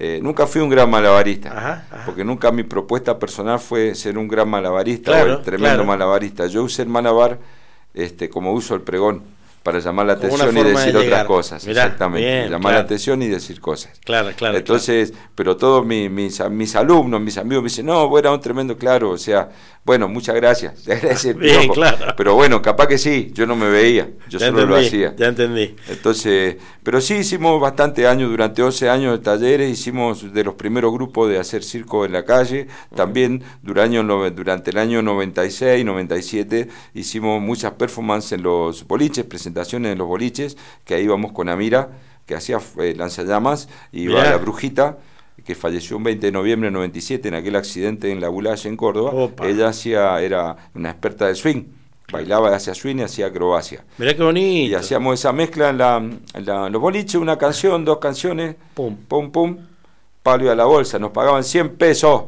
Eh, 0.00 0.20
nunca 0.22 0.46
fui 0.46 0.60
un 0.62 0.68
gran 0.68 0.88
malabarista, 0.88 1.50
Ajá, 1.50 1.86
ajá. 1.90 2.02
porque 2.06 2.22
nunca 2.24 2.52
mi 2.52 2.62
propuesta 2.62 3.18
personal 3.18 3.58
fue 3.58 3.96
ser 3.96 4.16
un 4.16 4.28
gran 4.28 4.48
malabarista 4.48 5.10
Claro, 5.10 5.34
o 5.34 5.38
el 5.38 5.42
tremendo 5.42 5.78
claro. 5.78 5.84
malabarista. 5.86 6.46
Yo 6.46 6.62
usé 6.62 6.82
el 6.82 6.88
malabar 6.88 7.38
este, 7.94 8.28
como 8.30 8.52
uso 8.52 8.76
el 8.76 8.82
pregón, 8.82 9.24
para 9.68 9.80
llamar 9.80 10.06
la 10.06 10.14
atención 10.14 10.56
y 10.56 10.62
de 10.62 10.70
decir 10.70 10.96
otras 10.96 11.24
cosas. 11.26 11.66
Mirá, 11.66 11.82
exactamente, 11.84 12.26
bien, 12.26 12.44
llamar 12.44 12.60
claro. 12.60 12.74
la 12.76 12.80
atención 12.84 13.22
y 13.22 13.26
decir 13.28 13.60
cosas. 13.60 14.00
Claro, 14.02 14.30
claro. 14.34 14.56
Entonces, 14.56 15.12
pero 15.34 15.58
todos 15.58 15.84
mi- 15.84 16.08
mis, 16.08 16.40
mis 16.48 16.74
alumnos, 16.74 17.20
mis 17.20 17.36
amigos 17.36 17.62
me 17.62 17.68
dicen, 17.68 17.84
no, 17.84 18.18
eras 18.18 18.32
un 18.32 18.40
tremendo 18.40 18.78
claro, 18.78 19.10
o 19.10 19.18
sea, 19.18 19.50
bueno, 19.84 20.08
muchas 20.08 20.36
gracias. 20.36 20.84
Bien, 21.36 21.68
claro. 21.68 22.14
Pero 22.16 22.34
bueno, 22.34 22.62
capaz 22.62 22.86
que 22.86 22.96
sí, 22.96 23.30
yo 23.34 23.46
no 23.46 23.56
me 23.56 23.68
veía, 23.68 24.08
yo 24.30 24.38
Ya 24.38 24.46
solo 24.46 24.64
lo 24.64 24.76
hacía. 24.76 25.14
Ya 25.16 25.26
entendí. 25.26 25.76
Entonces, 25.88 26.56
pero 26.82 27.02
sí 27.02 27.16
hicimos 27.16 27.60
bastante 27.60 28.06
años, 28.06 28.30
durante 28.30 28.62
11 28.62 28.88
años 28.88 29.12
de 29.12 29.18
talleres, 29.22 29.70
hicimos 29.70 30.32
de 30.32 30.44
los 30.44 30.54
primeros 30.54 30.92
grupos 30.94 31.28
de 31.28 31.38
hacer 31.38 31.62
circo 31.62 32.06
en 32.06 32.12
la 32.12 32.24
calle, 32.24 32.68
también 32.94 33.42
durante, 33.62 34.30
durante 34.30 34.70
el 34.70 34.78
año 34.78 35.02
96, 35.02 35.84
97 35.84 36.68
hicimos 36.94 37.42
muchas 37.42 37.72
performances 37.72 38.32
en 38.32 38.42
los 38.44 38.86
boliches, 38.86 39.26
presentaciones 39.58 39.92
en 39.92 39.98
los 39.98 40.06
boliches, 40.08 40.56
que 40.84 40.94
ahí 40.94 41.04
íbamos 41.04 41.32
con 41.32 41.48
Amira, 41.48 41.88
que 42.26 42.34
hacía 42.34 42.58
eh, 42.80 42.94
lanzallamas, 42.96 43.68
y 43.92 44.02
iba 44.02 44.18
Mirá. 44.20 44.30
la 44.32 44.36
brujita, 44.36 44.98
que 45.44 45.54
falleció 45.54 45.96
un 45.96 46.04
20 46.04 46.26
de 46.26 46.32
noviembre 46.32 46.66
del 46.66 46.74
97 46.74 47.28
en 47.28 47.34
aquel 47.34 47.56
accidente 47.56 48.10
en 48.10 48.20
la 48.20 48.28
Bulaye 48.28 48.68
en 48.68 48.76
Córdoba, 48.76 49.10
Opa. 49.12 49.46
ella 49.46 49.68
hacía, 49.68 50.20
era 50.20 50.56
una 50.74 50.90
experta 50.90 51.26
de 51.26 51.34
swing, 51.34 51.64
bailaba, 52.12 52.54
hacía 52.54 52.74
swing 52.74 52.96
y 52.98 53.02
hacía 53.02 53.26
acrobacia. 53.26 53.84
Mirá 53.98 54.14
qué 54.14 54.22
bonito. 54.22 54.70
Y 54.70 54.74
hacíamos 54.74 55.18
esa 55.18 55.32
mezcla 55.32 55.70
en, 55.70 55.78
la, 55.78 55.96
en 55.96 56.46
la- 56.46 56.66
en 56.66 56.72
los 56.72 56.82
boliches, 56.82 57.14
una 57.16 57.36
canción, 57.38 57.84
dos 57.84 57.98
canciones, 57.98 58.56
Pum. 58.74 58.96
pum, 59.08 59.30
pum, 59.30 59.56
palo 60.22 60.44
y 60.44 60.48
a 60.48 60.54
la 60.54 60.64
bolsa. 60.66 60.98
Nos 60.98 61.10
pagaban 61.12 61.42
100 61.44 61.76
pesos. 61.76 62.24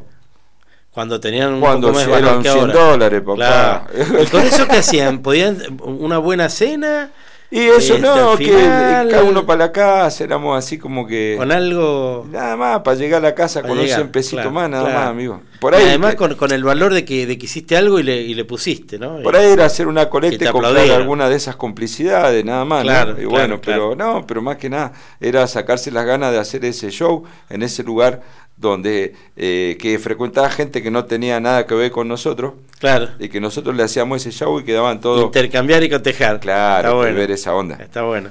Cuando 0.90 1.20
tenían 1.20 1.54
un 1.54 1.60
Cuando 1.60 1.88
poco 1.88 1.98
más 2.00 2.08
eran 2.08 2.22
valor 2.22 2.42
que 2.42 2.48
100 2.50 2.60
ahora. 2.60 2.74
dólares, 2.74 3.20
papá. 3.22 3.86
Claro. 3.94 4.22
¿Y 4.22 4.26
con 4.26 4.42
eso 4.42 4.66
qué 4.68 4.76
hacían? 4.76 5.20
¿Podían 5.20 5.78
una 5.82 6.18
buena 6.18 6.48
cena? 6.48 7.10
Y 7.52 7.58
eso 7.62 7.96
Este, 7.96 7.98
no, 8.00 8.36
que 8.36 8.48
cada 8.48 9.24
uno 9.24 9.44
para 9.44 9.58
la 9.66 9.72
casa, 9.72 10.22
éramos 10.22 10.56
así 10.56 10.78
como 10.78 11.04
que... 11.04 11.34
Con 11.36 11.50
algo... 11.50 12.24
Nada 12.30 12.56
más, 12.56 12.80
para 12.82 12.96
llegar 12.96 13.18
a 13.18 13.28
la 13.30 13.34
casa 13.34 13.62
con 13.62 13.72
un 13.72 13.78
llegar, 13.78 13.98
100 13.98 14.12
pesitos 14.12 14.36
claro, 14.36 14.52
más, 14.52 14.70
nada 14.70 14.84
claro. 14.84 14.98
más, 15.00 15.08
amigo. 15.08 15.40
Por 15.58 15.74
ahí, 15.74 15.82
y 15.84 15.88
además 15.88 16.14
con, 16.14 16.36
con 16.36 16.52
el 16.52 16.62
valor 16.62 16.94
de 16.94 17.04
que, 17.04 17.26
de 17.26 17.38
que 17.38 17.46
hiciste 17.46 17.76
algo 17.76 17.98
y 17.98 18.04
le, 18.04 18.22
y 18.22 18.34
le 18.34 18.44
pusiste, 18.44 19.00
¿no? 19.00 19.20
Por 19.20 19.34
ahí 19.34 19.50
era 19.50 19.64
hacer 19.64 19.88
una 19.88 20.08
colecta 20.08 20.44
y 20.44 20.48
comprar 20.52 20.78
alguna 20.90 21.28
de 21.28 21.34
esas 21.34 21.56
complicidades, 21.56 22.44
nada 22.44 22.64
más. 22.64 22.84
¿no? 22.84 22.90
Claro, 22.92 23.10
Y 23.10 23.14
claro, 23.14 23.30
bueno, 23.30 23.60
claro. 23.60 23.96
pero 23.96 23.96
no, 23.96 24.26
pero 24.28 24.42
más 24.42 24.56
que 24.56 24.70
nada 24.70 24.92
era 25.18 25.44
sacarse 25.48 25.90
las 25.90 26.06
ganas 26.06 26.30
de 26.30 26.38
hacer 26.38 26.64
ese 26.64 26.90
show 26.90 27.24
en 27.48 27.64
ese 27.64 27.82
lugar 27.82 28.22
donde 28.60 29.14
eh, 29.36 29.76
que 29.80 29.98
frecuentaba 29.98 30.50
gente 30.50 30.82
que 30.82 30.90
no 30.90 31.04
tenía 31.06 31.40
nada 31.40 31.66
que 31.66 31.74
ver 31.74 31.90
con 31.90 32.06
nosotros 32.08 32.54
Claro. 32.78 33.08
y 33.18 33.28
que 33.28 33.40
nosotros 33.40 33.74
le 33.74 33.82
hacíamos 33.82 34.24
ese 34.24 34.30
show 34.36 34.60
y 34.60 34.64
quedaban 34.64 35.00
todos 35.00 35.24
Intercambiar 35.24 35.82
y 35.82 35.90
cotejar. 35.90 36.40
claro, 36.40 36.88
Está 36.88 36.94
bueno. 36.96 37.16
ver 37.16 37.30
esa 37.30 37.54
onda. 37.54 37.76
Está 37.76 38.02
bueno. 38.02 38.30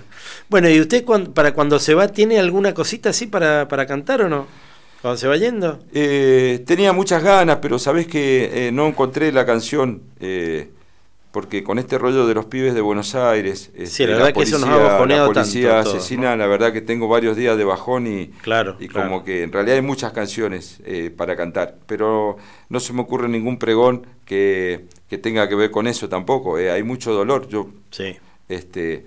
Bueno, 0.49 0.69
¿y 0.69 0.79
usted 0.79 1.03
para 1.33 1.53
cuando 1.53 1.77
se 1.79 1.93
va 1.93 2.07
tiene 2.07 2.39
alguna 2.39 2.73
cosita 2.73 3.09
así 3.09 3.27
para, 3.27 3.67
para 3.67 3.85
cantar 3.85 4.21
o 4.21 4.29
no? 4.29 4.47
Cuando 5.01 5.17
se 5.17 5.27
va 5.27 5.37
yendo. 5.37 5.79
Eh, 5.93 6.63
tenía 6.65 6.91
muchas 6.93 7.23
ganas, 7.23 7.59
pero 7.61 7.79
sabes 7.79 8.05
que 8.07 8.67
eh, 8.67 8.71
no 8.71 8.87
encontré 8.87 9.31
la 9.31 9.45
canción 9.45 10.01
eh, 10.19 10.69
porque 11.31 11.63
con 11.63 11.77
este 11.77 11.97
rollo 11.99 12.25
de 12.25 12.33
los 12.33 12.45
pibes 12.45 12.73
de 12.73 12.81
Buenos 12.81 13.13
Aires, 13.13 13.69
este, 13.75 14.07
la 14.07 14.17
verdad 14.17 14.33
que 14.33 14.41
eso 14.43 14.57
nos 14.57 14.69
ha 14.69 14.77
bajoneado 14.77 15.27
la 15.27 15.33
policía 15.33 15.69
tanto 15.83 15.91
asesina, 15.91 16.35
la 16.35 16.47
verdad 16.47 16.73
que 16.73 16.81
tengo 16.81 17.07
varios 17.07 17.37
días 17.37 17.55
de 17.55 17.63
bajón 17.65 18.07
y, 18.07 18.27
Claro. 18.41 18.75
y 18.79 18.87
claro. 18.87 19.09
como 19.09 19.23
que 19.23 19.43
en 19.43 19.51
realidad 19.51 19.75
hay 19.75 19.83
muchas 19.83 20.11
canciones 20.11 20.79
eh, 20.85 21.11
para 21.15 21.35
cantar, 21.35 21.75
pero 21.85 22.37
no 22.69 22.79
se 22.79 22.93
me 22.93 23.01
ocurre 23.01 23.29
ningún 23.29 23.59
pregón 23.59 24.07
que, 24.25 24.85
que 25.07 25.17
tenga 25.19 25.47
que 25.47 25.53
ver 25.55 25.69
con 25.69 25.85
eso 25.85 26.09
tampoco. 26.09 26.57
eh, 26.57 26.71
hay 26.71 26.81
mucho 26.83 27.13
dolor. 27.13 27.47
Yo, 27.47 27.69
Sí. 27.91 28.17
este, 28.47 29.05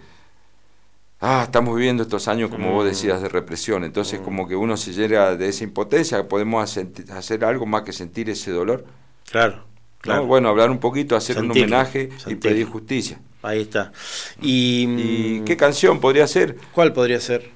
ah, 1.20 1.42
estamos 1.44 1.74
viviendo 1.76 2.02
estos 2.04 2.28
años, 2.28 2.50
como 2.50 2.72
vos 2.72 2.84
Mm. 2.84 2.88
decías, 2.88 3.22
de 3.22 3.28
represión. 3.28 3.84
Entonces, 3.84 4.20
como 4.20 4.46
que 4.46 4.54
uno 4.56 4.76
se 4.76 4.92
llega 4.92 5.36
de 5.36 5.48
esa 5.48 5.64
impotencia, 5.64 6.28
podemos 6.28 6.76
hacer 7.10 7.44
algo 7.44 7.66
más 7.66 7.82
que 7.82 7.92
sentir 7.92 8.30
ese 8.30 8.50
dolor. 8.52 8.84
Claro. 9.30 9.64
Bueno, 10.04 10.48
hablar 10.48 10.70
un 10.70 10.78
poquito, 10.78 11.16
hacer 11.16 11.38
un 11.38 11.50
homenaje 11.50 12.10
y 12.26 12.34
pedir 12.34 12.66
justicia. 12.66 13.20
Ahí 13.42 13.62
está. 13.62 13.92
¿Y, 14.40 14.86
¿Y 14.88 15.42
qué 15.44 15.56
canción 15.56 16.00
podría 16.00 16.26
ser? 16.26 16.56
cuál 16.72 16.92
podría 16.92 17.20
ser? 17.20 17.50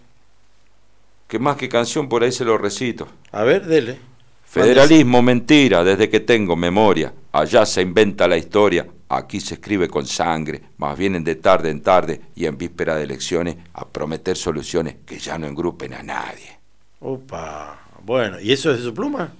Que 1.28 1.38
más 1.38 1.56
que 1.56 1.68
canción 1.68 2.08
por 2.08 2.22
ahí 2.22 2.32
se 2.32 2.44
lo 2.44 2.56
recito. 2.56 3.08
A 3.32 3.42
ver, 3.42 3.66
dele. 3.66 3.98
Federalismo, 4.44 5.22
mentira, 5.22 5.84
desde 5.84 6.08
que 6.08 6.20
tengo 6.20 6.56
memoria. 6.56 7.12
Allá 7.32 7.66
se 7.66 7.82
inventa 7.82 8.26
la 8.28 8.36
historia, 8.36 8.86
aquí 9.08 9.40
se 9.40 9.54
escribe 9.54 9.88
con 9.88 10.06
sangre, 10.06 10.62
más 10.78 10.96
vienen 10.96 11.24
de 11.24 11.34
tarde 11.34 11.70
en 11.70 11.82
tarde 11.82 12.20
y 12.34 12.46
en 12.46 12.56
víspera 12.56 12.94
de 12.96 13.02
elecciones 13.02 13.56
a 13.74 13.86
prometer 13.86 14.36
soluciones 14.36 14.96
que 15.04 15.18
ya 15.18 15.36
no 15.36 15.46
engrupen 15.46 15.92
a 15.94 16.02
nadie. 16.02 16.58
Opa, 17.00 17.78
bueno, 18.04 18.40
¿y 18.40 18.52
eso 18.52 18.70
es 18.70 18.78
de 18.78 18.84
su 18.84 18.94
pluma? 18.94 19.32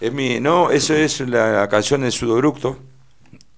Es 0.00 0.12
mi, 0.12 0.38
no, 0.38 0.70
eso 0.70 0.94
es 0.94 1.20
la, 1.20 1.68
canción 1.68 2.02
de 2.02 2.10
Sudoructo, 2.10 2.78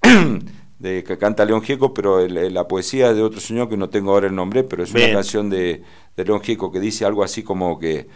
de 0.78 1.04
que 1.04 1.18
canta 1.18 1.44
León 1.44 1.62
Gieco, 1.62 1.92
pero 1.92 2.26
la 2.26 2.66
poesía 2.66 3.10
es 3.10 3.16
de 3.16 3.22
otro 3.22 3.40
señor 3.40 3.68
que 3.68 3.76
no 3.76 3.90
tengo 3.90 4.12
ahora 4.12 4.28
el 4.28 4.34
nombre, 4.34 4.64
pero 4.64 4.82
es 4.82 4.92
una 4.92 5.12
canción 5.12 5.50
de, 5.50 5.82
de 6.16 6.24
León 6.24 6.40
Gieco 6.40 6.72
que 6.72 6.80
dice 6.80 7.04
algo 7.04 7.22
así 7.22 7.42
como 7.42 7.78
que 7.78 8.08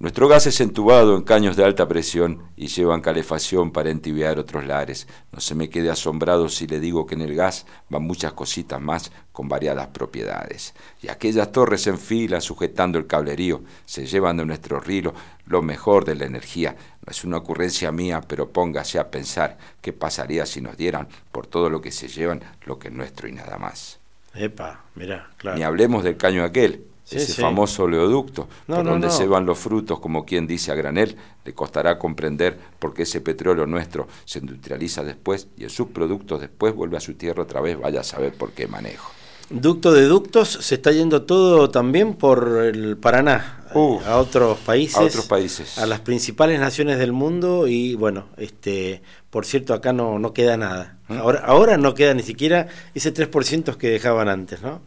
nuestro 0.00 0.28
gas 0.28 0.46
es 0.46 0.62
entubado 0.62 1.14
en 1.14 1.24
caños 1.24 1.56
de 1.56 1.64
alta 1.64 1.86
presión 1.86 2.42
y 2.56 2.68
llevan 2.68 3.02
calefacción 3.02 3.70
para 3.70 3.90
entibiar 3.90 4.38
otros 4.38 4.64
lares. 4.64 5.06
No 5.30 5.40
se 5.40 5.54
me 5.54 5.68
quede 5.68 5.90
asombrado 5.90 6.48
si 6.48 6.66
le 6.66 6.80
digo 6.80 7.04
que 7.04 7.16
en 7.16 7.20
el 7.20 7.34
gas 7.34 7.66
van 7.90 8.04
muchas 8.04 8.32
cositas 8.32 8.80
más 8.80 9.12
con 9.30 9.50
variadas 9.50 9.88
propiedades. 9.88 10.72
Y 11.02 11.08
aquellas 11.08 11.52
torres 11.52 11.86
en 11.86 11.98
fila 11.98 12.40
sujetando 12.40 12.98
el 12.98 13.06
cablerío 13.06 13.60
se 13.84 14.06
llevan 14.06 14.38
de 14.38 14.46
nuestro 14.46 14.80
rilo 14.80 15.12
lo 15.44 15.60
mejor 15.60 16.06
de 16.06 16.14
la 16.14 16.24
energía. 16.24 16.76
No 17.06 17.10
es 17.10 17.22
una 17.22 17.36
ocurrencia 17.36 17.92
mía, 17.92 18.22
pero 18.26 18.48
póngase 18.48 18.98
a 18.98 19.10
pensar 19.10 19.58
qué 19.82 19.92
pasaría 19.92 20.46
si 20.46 20.62
nos 20.62 20.78
dieran 20.78 21.08
por 21.30 21.46
todo 21.46 21.68
lo 21.68 21.82
que 21.82 21.92
se 21.92 22.08
llevan 22.08 22.40
lo 22.64 22.78
que 22.78 22.88
es 22.88 22.94
nuestro 22.94 23.28
y 23.28 23.32
nada 23.32 23.58
más. 23.58 23.98
Epa, 24.34 24.84
mira, 24.94 25.28
claro. 25.36 25.58
Ni 25.58 25.62
hablemos 25.62 26.04
del 26.04 26.16
caño 26.16 26.42
aquel, 26.42 26.86
ese 27.10 27.40
famoso 27.40 27.84
oleoducto, 27.84 28.48
por 28.66 28.84
donde 28.84 29.10
se 29.10 29.26
van 29.26 29.46
los 29.46 29.58
frutos, 29.58 30.00
como 30.00 30.24
quien 30.24 30.46
dice 30.46 30.72
a 30.72 30.74
granel, 30.74 31.16
le 31.44 31.54
costará 31.54 31.98
comprender 31.98 32.58
por 32.78 32.94
qué 32.94 33.02
ese 33.02 33.20
petróleo 33.20 33.66
nuestro 33.66 34.08
se 34.24 34.38
industrializa 34.38 35.02
después 35.02 35.48
y 35.56 35.64
el 35.64 35.70
subproducto 35.70 36.38
después 36.38 36.74
vuelve 36.74 36.96
a 36.96 37.00
su 37.00 37.14
tierra 37.14 37.42
otra 37.42 37.60
vez, 37.60 37.78
vaya 37.78 38.00
a 38.00 38.04
saber 38.04 38.34
por 38.34 38.52
qué 38.52 38.66
manejo. 38.66 39.10
Ducto 39.50 39.92
de 39.92 40.04
ductos, 40.04 40.48
se 40.48 40.76
está 40.76 40.92
yendo 40.92 41.22
todo 41.22 41.70
también 41.70 42.14
por 42.14 42.62
el 42.62 42.96
Paraná, 42.96 43.60
a 43.74 44.18
otros 44.18 44.58
países. 44.58 44.96
A 44.96 45.02
otros 45.02 45.26
países. 45.26 45.78
A 45.78 45.86
las 45.86 46.00
principales 46.00 46.60
naciones 46.60 46.98
del 46.98 47.12
mundo 47.12 47.66
y 47.66 47.94
bueno, 47.94 48.26
este, 48.36 49.02
por 49.30 49.46
cierto, 49.46 49.74
acá 49.74 49.92
no, 49.92 50.18
no 50.18 50.32
queda 50.32 50.56
nada. 50.56 50.98
¿Mm? 51.08 51.18
Ahora, 51.18 51.40
ahora 51.44 51.76
no 51.76 51.94
queda 51.94 52.14
ni 52.14 52.22
siquiera 52.22 52.68
ese 52.94 53.12
3% 53.12 53.76
que 53.76 53.90
dejaban 53.90 54.28
antes, 54.28 54.62
¿no? 54.62 54.82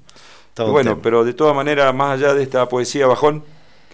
Bueno, 0.57 0.99
pero 1.01 1.23
de 1.23 1.33
todas 1.33 1.55
maneras, 1.55 1.93
más 1.93 2.19
allá 2.19 2.33
de 2.33 2.43
esta 2.43 2.67
poesía 2.69 3.07
bajón, 3.07 3.43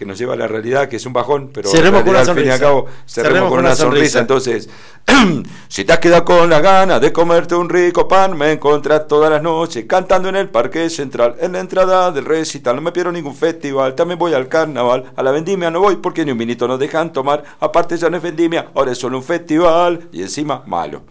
que 0.00 0.06
nos 0.06 0.16
lleva 0.16 0.32
a 0.32 0.36
la 0.36 0.48
realidad, 0.48 0.88
que 0.88 0.96
es 0.96 1.04
un 1.04 1.12
bajón, 1.12 1.50
pero 1.52 1.68
cerremos 1.68 2.00
con 2.00 2.08
una 2.08 2.20
al 2.20 2.34
fin 2.34 2.46
y 2.46 2.48
al 2.48 2.58
cabo 2.58 2.86
cerremos, 3.06 3.50
con, 3.50 3.58
una, 3.58 3.76
sonrisa. 3.76 4.20
Entonces, 4.20 4.66
si 5.68 5.84
te 5.84 5.92
has 5.92 5.98
quedado 5.98 6.24
con 6.24 6.48
las 6.48 6.62
ganas 6.62 7.02
de 7.02 7.12
comerte 7.12 7.54
un 7.54 7.68
rico 7.68 8.08
pan, 8.08 8.34
me 8.34 8.52
encontrás 8.52 9.06
todas 9.06 9.30
las 9.30 9.42
noches 9.42 9.84
cantando 9.86 10.30
en 10.30 10.36
el 10.36 10.48
Parque 10.48 10.88
Central, 10.88 11.36
en 11.38 11.52
la 11.52 11.60
entrada 11.60 12.10
del 12.12 12.24
recital. 12.24 12.76
No 12.76 12.80
me 12.80 12.92
pierdo 12.92 13.12
ningún 13.12 13.34
festival, 13.34 13.94
también 13.94 14.18
voy 14.18 14.32
al 14.32 14.48
carnaval. 14.48 15.12
A 15.16 15.22
la 15.22 15.32
vendimia 15.32 15.70
no 15.70 15.80
voy 15.80 15.96
porque 15.96 16.24
ni 16.24 16.32
un 16.32 16.38
vinito 16.38 16.66
nos 16.66 16.78
dejan 16.78 17.12
tomar. 17.12 17.44
Aparte, 17.60 17.98
ya 17.98 18.08
no 18.08 18.16
es 18.16 18.22
vendimia, 18.22 18.70
ahora 18.74 18.92
es 18.92 18.98
solo 18.98 19.18
un 19.18 19.22
festival 19.22 20.08
y 20.12 20.22
encima 20.22 20.62
malo. 20.64 21.02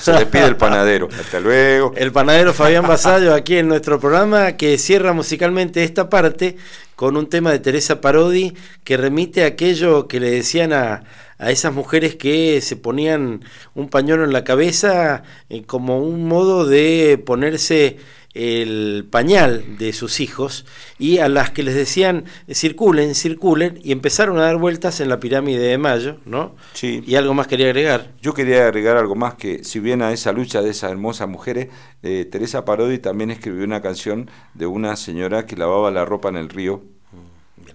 Se 0.00 0.12
despide 0.12 0.46
el 0.46 0.56
panadero. 0.56 1.08
Hasta 1.18 1.40
luego. 1.40 1.92
El 1.96 2.12
panadero 2.12 2.52
Fabián 2.52 2.86
Basallo 2.86 3.34
aquí 3.34 3.56
en 3.56 3.68
nuestro 3.68 4.00
programa 4.00 4.52
que 4.52 4.78
cierra 4.78 5.12
musicalmente 5.12 5.84
esta 5.84 6.08
parte 6.08 6.56
con 6.96 7.16
un 7.16 7.28
tema 7.28 7.50
de 7.52 7.58
Teresa 7.58 8.00
Parodi 8.00 8.54
que 8.84 8.96
remite 8.96 9.44
a 9.44 9.48
aquello 9.48 10.08
que 10.08 10.20
le 10.20 10.30
decían 10.30 10.72
a, 10.72 11.02
a 11.42 11.50
esas 11.50 11.74
mujeres 11.74 12.14
que 12.14 12.60
se 12.60 12.76
ponían 12.76 13.44
un 13.74 13.88
pañuelo 13.88 14.24
en 14.24 14.32
la 14.32 14.44
cabeza 14.44 15.24
eh, 15.48 15.64
como 15.64 15.98
un 15.98 16.28
modo 16.28 16.66
de 16.66 17.20
ponerse 17.24 17.96
el 18.34 19.06
pañal 19.10 19.76
de 19.78 19.92
sus 19.92 20.20
hijos 20.20 20.64
y 20.98 21.18
a 21.18 21.28
las 21.28 21.50
que 21.50 21.62
les 21.62 21.74
decían 21.74 22.24
circulen, 22.50 23.14
circulen 23.14 23.78
y 23.82 23.92
empezaron 23.92 24.38
a 24.38 24.42
dar 24.42 24.56
vueltas 24.56 25.00
en 25.00 25.08
la 25.08 25.20
pirámide 25.20 25.60
de 25.60 25.78
Mayo, 25.78 26.18
¿no? 26.24 26.54
Sí. 26.72 27.02
Y 27.06 27.16
algo 27.16 27.34
más 27.34 27.46
quería 27.46 27.66
agregar. 27.66 28.12
Yo 28.22 28.32
quería 28.32 28.66
agregar 28.66 28.96
algo 28.96 29.14
más 29.14 29.34
que 29.34 29.64
si 29.64 29.80
bien 29.80 30.02
a 30.02 30.12
esa 30.12 30.32
lucha 30.32 30.62
de 30.62 30.70
esas 30.70 30.90
hermosas 30.90 31.28
mujeres, 31.28 31.68
eh, 32.02 32.26
Teresa 32.30 32.64
Parodi 32.64 32.98
también 32.98 33.30
escribió 33.30 33.64
una 33.64 33.82
canción 33.82 34.30
de 34.54 34.66
una 34.66 34.96
señora 34.96 35.46
que 35.46 35.56
lavaba 35.56 35.90
la 35.90 36.04
ropa 36.04 36.28
en 36.30 36.36
el 36.36 36.48
río. 36.48 36.82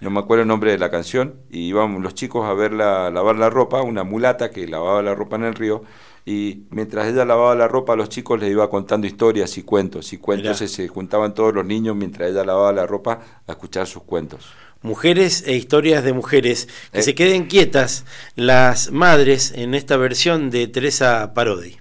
No 0.00 0.10
me 0.10 0.20
acuerdo 0.20 0.42
el 0.42 0.48
nombre 0.48 0.70
de 0.70 0.78
la 0.78 0.90
canción 0.90 1.36
y 1.50 1.60
íbamos 1.60 2.02
los 2.02 2.14
chicos 2.14 2.46
a 2.46 2.52
verla 2.52 3.10
lavar 3.10 3.36
la 3.36 3.50
ropa, 3.50 3.82
una 3.82 4.04
mulata 4.04 4.50
que 4.50 4.66
lavaba 4.68 5.02
la 5.02 5.14
ropa 5.14 5.36
en 5.36 5.44
el 5.44 5.54
río 5.54 5.82
y 6.28 6.66
mientras 6.68 7.08
ella 7.08 7.24
lavaba 7.24 7.54
la 7.54 7.68
ropa 7.68 7.94
a 7.94 7.96
los 7.96 8.10
chicos 8.10 8.38
les 8.38 8.50
iba 8.50 8.68
contando 8.68 9.06
historias 9.06 9.56
y 9.56 9.62
cuentos 9.62 10.12
y 10.12 10.18
cuentos 10.18 10.58
se 10.58 10.86
juntaban 10.86 11.32
todos 11.32 11.54
los 11.54 11.64
niños 11.64 11.96
mientras 11.96 12.30
ella 12.30 12.44
lavaba 12.44 12.70
la 12.70 12.86
ropa 12.86 13.20
a 13.46 13.52
escuchar 13.52 13.86
sus 13.86 14.02
cuentos. 14.02 14.44
Mujeres 14.82 15.44
e 15.46 15.54
historias 15.54 16.04
de 16.04 16.12
mujeres, 16.12 16.68
que 16.92 17.00
eh. 17.00 17.02
se 17.02 17.14
queden 17.14 17.46
quietas 17.46 18.04
las 18.36 18.92
madres 18.92 19.52
en 19.56 19.74
esta 19.74 19.96
versión 19.96 20.50
de 20.50 20.68
Teresa 20.68 21.32
Parodi. 21.32 21.78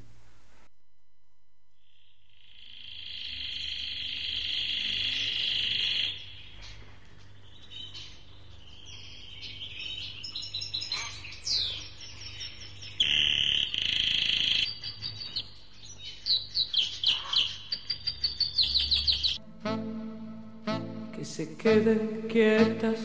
se 21.38 21.54
queden 21.88 22.28
quietas, 22.28 23.00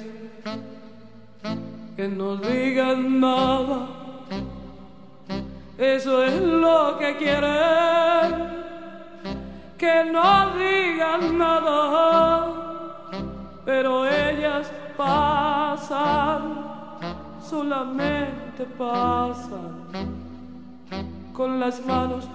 que 1.97 2.09
no 2.09 2.37
digan 2.37 3.21
nada. 3.21 3.89
Eso 5.79 6.23
es 6.25 6.41
lo 6.41 6.99
que 6.99 7.17
quieren, 7.17 8.33
que 9.79 10.05
no 10.05 10.57
digan 10.57 11.39
nada, 11.39 13.13
pero 13.65 14.07
ellas 14.07 14.71
pasan, 14.97 16.65
solamente 17.41 18.65
pasan, 18.79 19.83
con 21.33 21.61
las 21.61 21.85
manos 21.87 22.29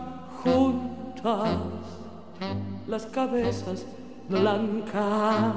juntas, 0.44 1.50
las 2.88 3.06
cabezas 3.06 3.86
blancas 4.30 5.54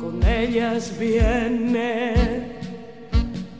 con 0.00 0.22
ellas 0.22 0.96
viene 0.98 2.58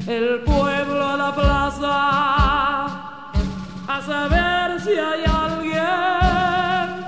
el 0.07 0.40
pueblo 0.40 1.07
a 1.07 1.16
la 1.16 1.35
plaza 1.35 2.87
a 3.87 4.03
saber 4.07 4.81
si 4.81 4.92
hay 4.92 5.24
alguien 5.26 7.05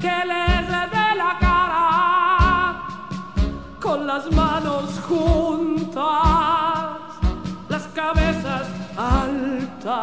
que 0.00 0.16
les 0.26 0.68
dé 0.90 1.14
la 1.16 1.38
cara 1.38 2.82
con 3.80 4.06
las 4.08 4.30
manos 4.32 4.98
juntas, 5.08 6.02
las 7.68 7.86
cabezas 7.94 8.66
altas, 8.96 9.96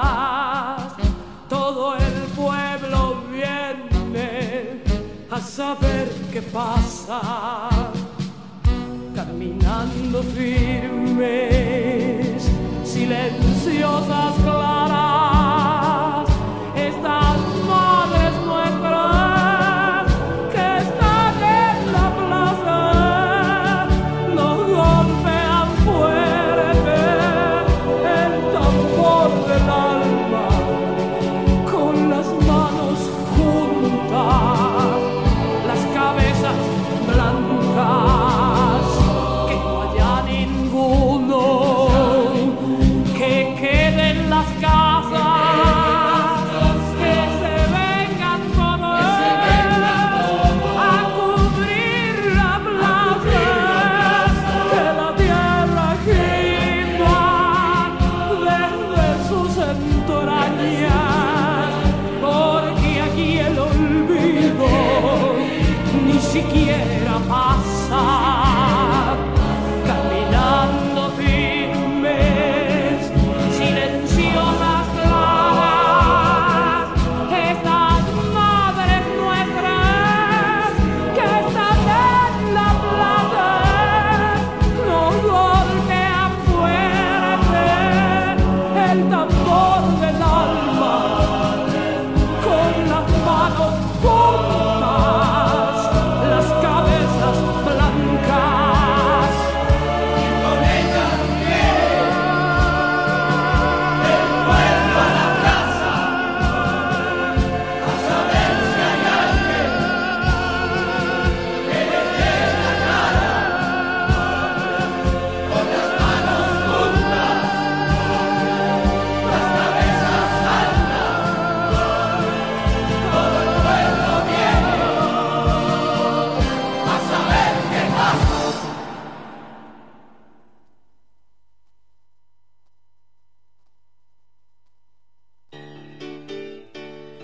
todo 1.49 1.95
el 1.97 2.13
pueblo 2.37 3.21
viene 3.29 4.81
a 5.29 5.39
saber 5.41 6.09
qué 6.31 6.41
pasa 6.41 8.00
caminando 9.71 10.21
firmes, 10.23 11.23
silenciosas 12.83 14.40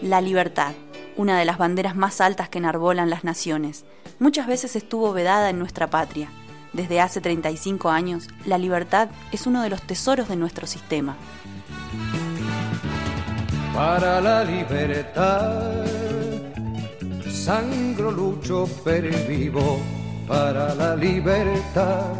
La 0.07 0.21
libertad, 0.21 0.71
una 1.17 1.37
de 1.37 1.43
las 1.43 1.57
banderas 1.57 1.93
más 1.93 2.21
altas 2.21 2.47
que 2.47 2.59
enarbolan 2.59 3.09
las 3.09 3.25
naciones, 3.25 3.83
muchas 4.19 4.47
veces 4.47 4.77
estuvo 4.77 5.11
vedada 5.11 5.49
en 5.49 5.59
nuestra 5.59 5.89
patria. 5.89 6.29
Desde 6.71 7.01
hace 7.01 7.19
35 7.19 7.89
años, 7.89 8.29
la 8.45 8.57
libertad 8.57 9.09
es 9.33 9.47
uno 9.47 9.61
de 9.61 9.69
los 9.69 9.81
tesoros 9.81 10.29
de 10.29 10.37
nuestro 10.37 10.65
sistema. 10.65 11.17
Para 13.73 14.21
la 14.21 14.45
libertad, 14.45 15.85
sangro, 17.29 18.09
lucho, 18.09 18.65
vivo 19.27 19.81
para 20.25 20.73
la 20.73 20.95
libertad. 20.95 22.13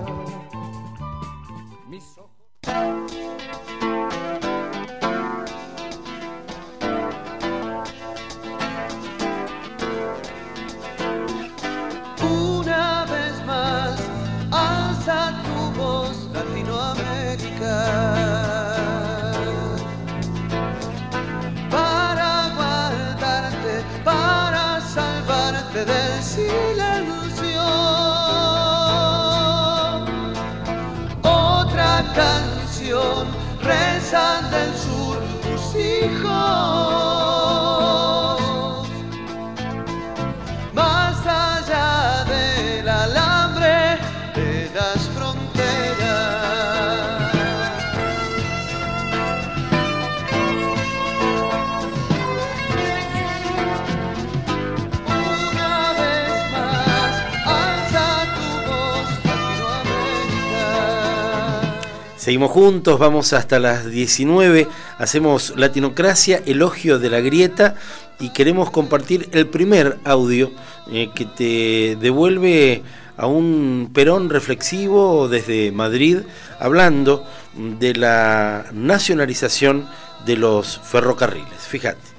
Seguimos 62.28 62.52
juntos, 62.52 63.00
vamos 63.00 63.32
hasta 63.32 63.58
las 63.58 63.90
19, 63.90 64.68
hacemos 64.98 65.54
Latinocracia, 65.56 66.42
elogio 66.46 67.00
de 67.00 67.10
la 67.10 67.22
grieta 67.22 67.76
y 68.20 68.32
queremos 68.32 68.70
compartir 68.70 69.30
el 69.32 69.48
primer 69.48 69.98
audio 70.04 70.52
eh, 70.92 71.10
que 71.16 71.24
te 71.24 71.96
devuelve 71.96 72.84
a 73.16 73.28
un 73.28 73.92
perón 73.94 74.30
reflexivo 74.30 75.30
desde 75.30 75.72
Madrid 75.72 76.18
hablando 76.60 77.26
de 77.56 77.96
la 77.96 78.66
nacionalización 78.74 79.88
de 80.26 80.36
los 80.36 80.82
ferrocarriles. 80.84 81.62
Fíjate. 81.70 82.17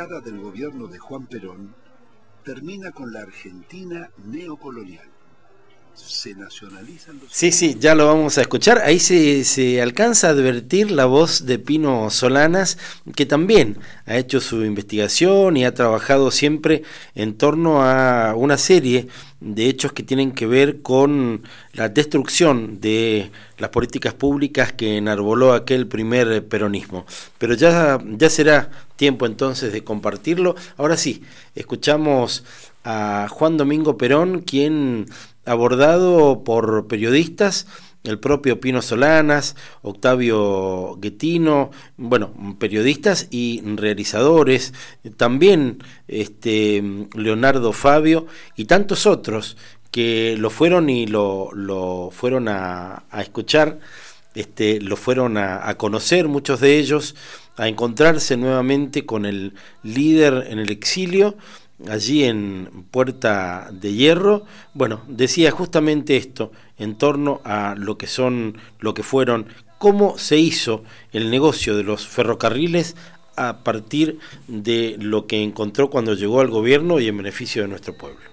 Llegada 0.00 0.22
del 0.22 0.40
gobierno 0.40 0.86
de 0.86 0.98
Juan 0.98 1.26
Perón 1.26 1.74
termina 2.42 2.90
con 2.90 3.12
la 3.12 3.20
Argentina 3.20 4.08
neocolonial. 4.16 5.19
Se 6.06 6.34
nacionalizan. 6.34 7.20
Sí, 7.30 7.52
sí, 7.52 7.76
ya 7.78 7.94
lo 7.94 8.06
vamos 8.06 8.36
a 8.38 8.42
escuchar. 8.42 8.78
Ahí 8.78 8.98
se, 8.98 9.44
se, 9.44 9.80
alcanza 9.80 10.28
a 10.28 10.30
advertir 10.30 10.90
la 10.90 11.06
voz 11.06 11.46
de 11.46 11.58
Pino 11.58 12.10
Solanas, 12.10 12.78
que 13.14 13.26
también 13.26 13.78
ha 14.06 14.16
hecho 14.16 14.40
su 14.40 14.64
investigación 14.64 15.56
y 15.56 15.64
ha 15.64 15.74
trabajado 15.74 16.30
siempre 16.30 16.82
en 17.14 17.34
torno 17.34 17.82
a 17.82 18.34
una 18.34 18.58
serie 18.58 19.08
de 19.40 19.68
hechos 19.68 19.92
que 19.92 20.02
tienen 20.02 20.32
que 20.32 20.46
ver 20.46 20.82
con 20.82 21.42
la 21.72 21.88
destrucción 21.88 22.80
de 22.80 23.30
las 23.58 23.70
políticas 23.70 24.12
públicas 24.12 24.72
que 24.72 24.98
enarboló 24.98 25.54
aquel 25.54 25.86
primer 25.86 26.46
peronismo. 26.46 27.06
Pero 27.38 27.54
ya, 27.54 27.98
ya 28.04 28.28
será 28.28 28.70
tiempo 28.96 29.26
entonces 29.26 29.72
de 29.72 29.82
compartirlo. 29.82 30.56
Ahora 30.76 30.96
sí, 30.96 31.22
escuchamos 31.54 32.44
a 32.84 33.28
Juan 33.30 33.56
Domingo 33.56 33.96
Perón, 33.96 34.40
quien 34.40 35.06
abordado 35.50 36.44
por 36.44 36.86
periodistas, 36.86 37.66
el 38.04 38.20
propio 38.20 38.60
Pino 38.60 38.82
Solanas, 38.82 39.56
Octavio 39.82 40.96
Guetino, 41.00 41.72
bueno, 41.96 42.32
periodistas 42.58 43.26
y 43.30 43.60
realizadores, 43.64 44.72
también 45.16 45.82
este, 46.06 46.82
Leonardo 47.14 47.72
Fabio 47.72 48.26
y 48.56 48.66
tantos 48.66 49.06
otros 49.06 49.56
que 49.90 50.36
lo 50.38 50.50
fueron 50.50 50.88
y 50.88 51.08
lo, 51.08 51.50
fueron 52.12 52.46
a, 52.48 53.04
escuchar, 53.18 53.80
este, 54.34 54.80
lo 54.80 54.96
fueron 54.96 55.36
a, 55.36 55.68
a, 55.68 55.76
conocer, 55.76 56.28
muchos 56.28 56.60
de 56.60 56.78
ellos, 56.78 57.16
a 57.56 57.66
encontrarse 57.66 58.36
nuevamente 58.36 59.04
con 59.04 59.26
el 59.26 59.54
líder 59.82 60.46
en 60.48 60.60
el 60.60 60.70
exilio, 60.70 61.36
allí 61.88 62.24
en 62.24 62.84
Puerta 62.90 63.70
de 63.72 63.94
Hierro, 63.94 64.44
bueno, 64.74 65.02
decía 65.08 65.50
justamente 65.50 66.16
esto 66.16 66.52
en 66.78 66.96
torno 66.96 67.40
a 67.44 67.74
lo 67.76 67.98
que 67.98 68.06
son, 68.06 68.58
lo 68.78 68.94
que 68.94 69.02
fueron, 69.02 69.46
cómo 69.78 70.18
se 70.18 70.38
hizo 70.38 70.84
el 71.12 71.30
negocio 71.30 71.76
de 71.76 71.84
los 71.84 72.06
ferrocarriles 72.06 72.96
a 73.36 73.64
partir 73.64 74.18
de 74.48 74.96
lo 74.98 75.26
que 75.26 75.42
encontró 75.42 75.88
cuando 75.88 76.14
llegó 76.14 76.40
al 76.40 76.48
gobierno 76.48 77.00
y 77.00 77.08
en 77.08 77.16
beneficio 77.16 77.62
de 77.62 77.68
nuestro 77.68 77.96
pueblo. 77.96 78.29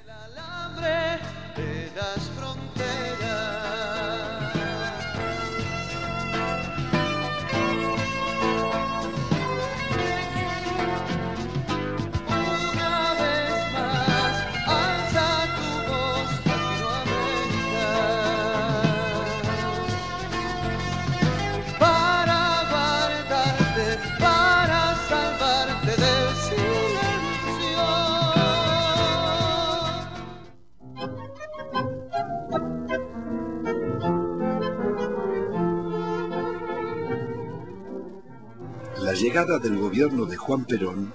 Llegada 39.17 39.58
del 39.58 39.77
gobierno 39.80 40.25
de 40.25 40.38
Juan 40.38 40.65
Perón 40.65 41.12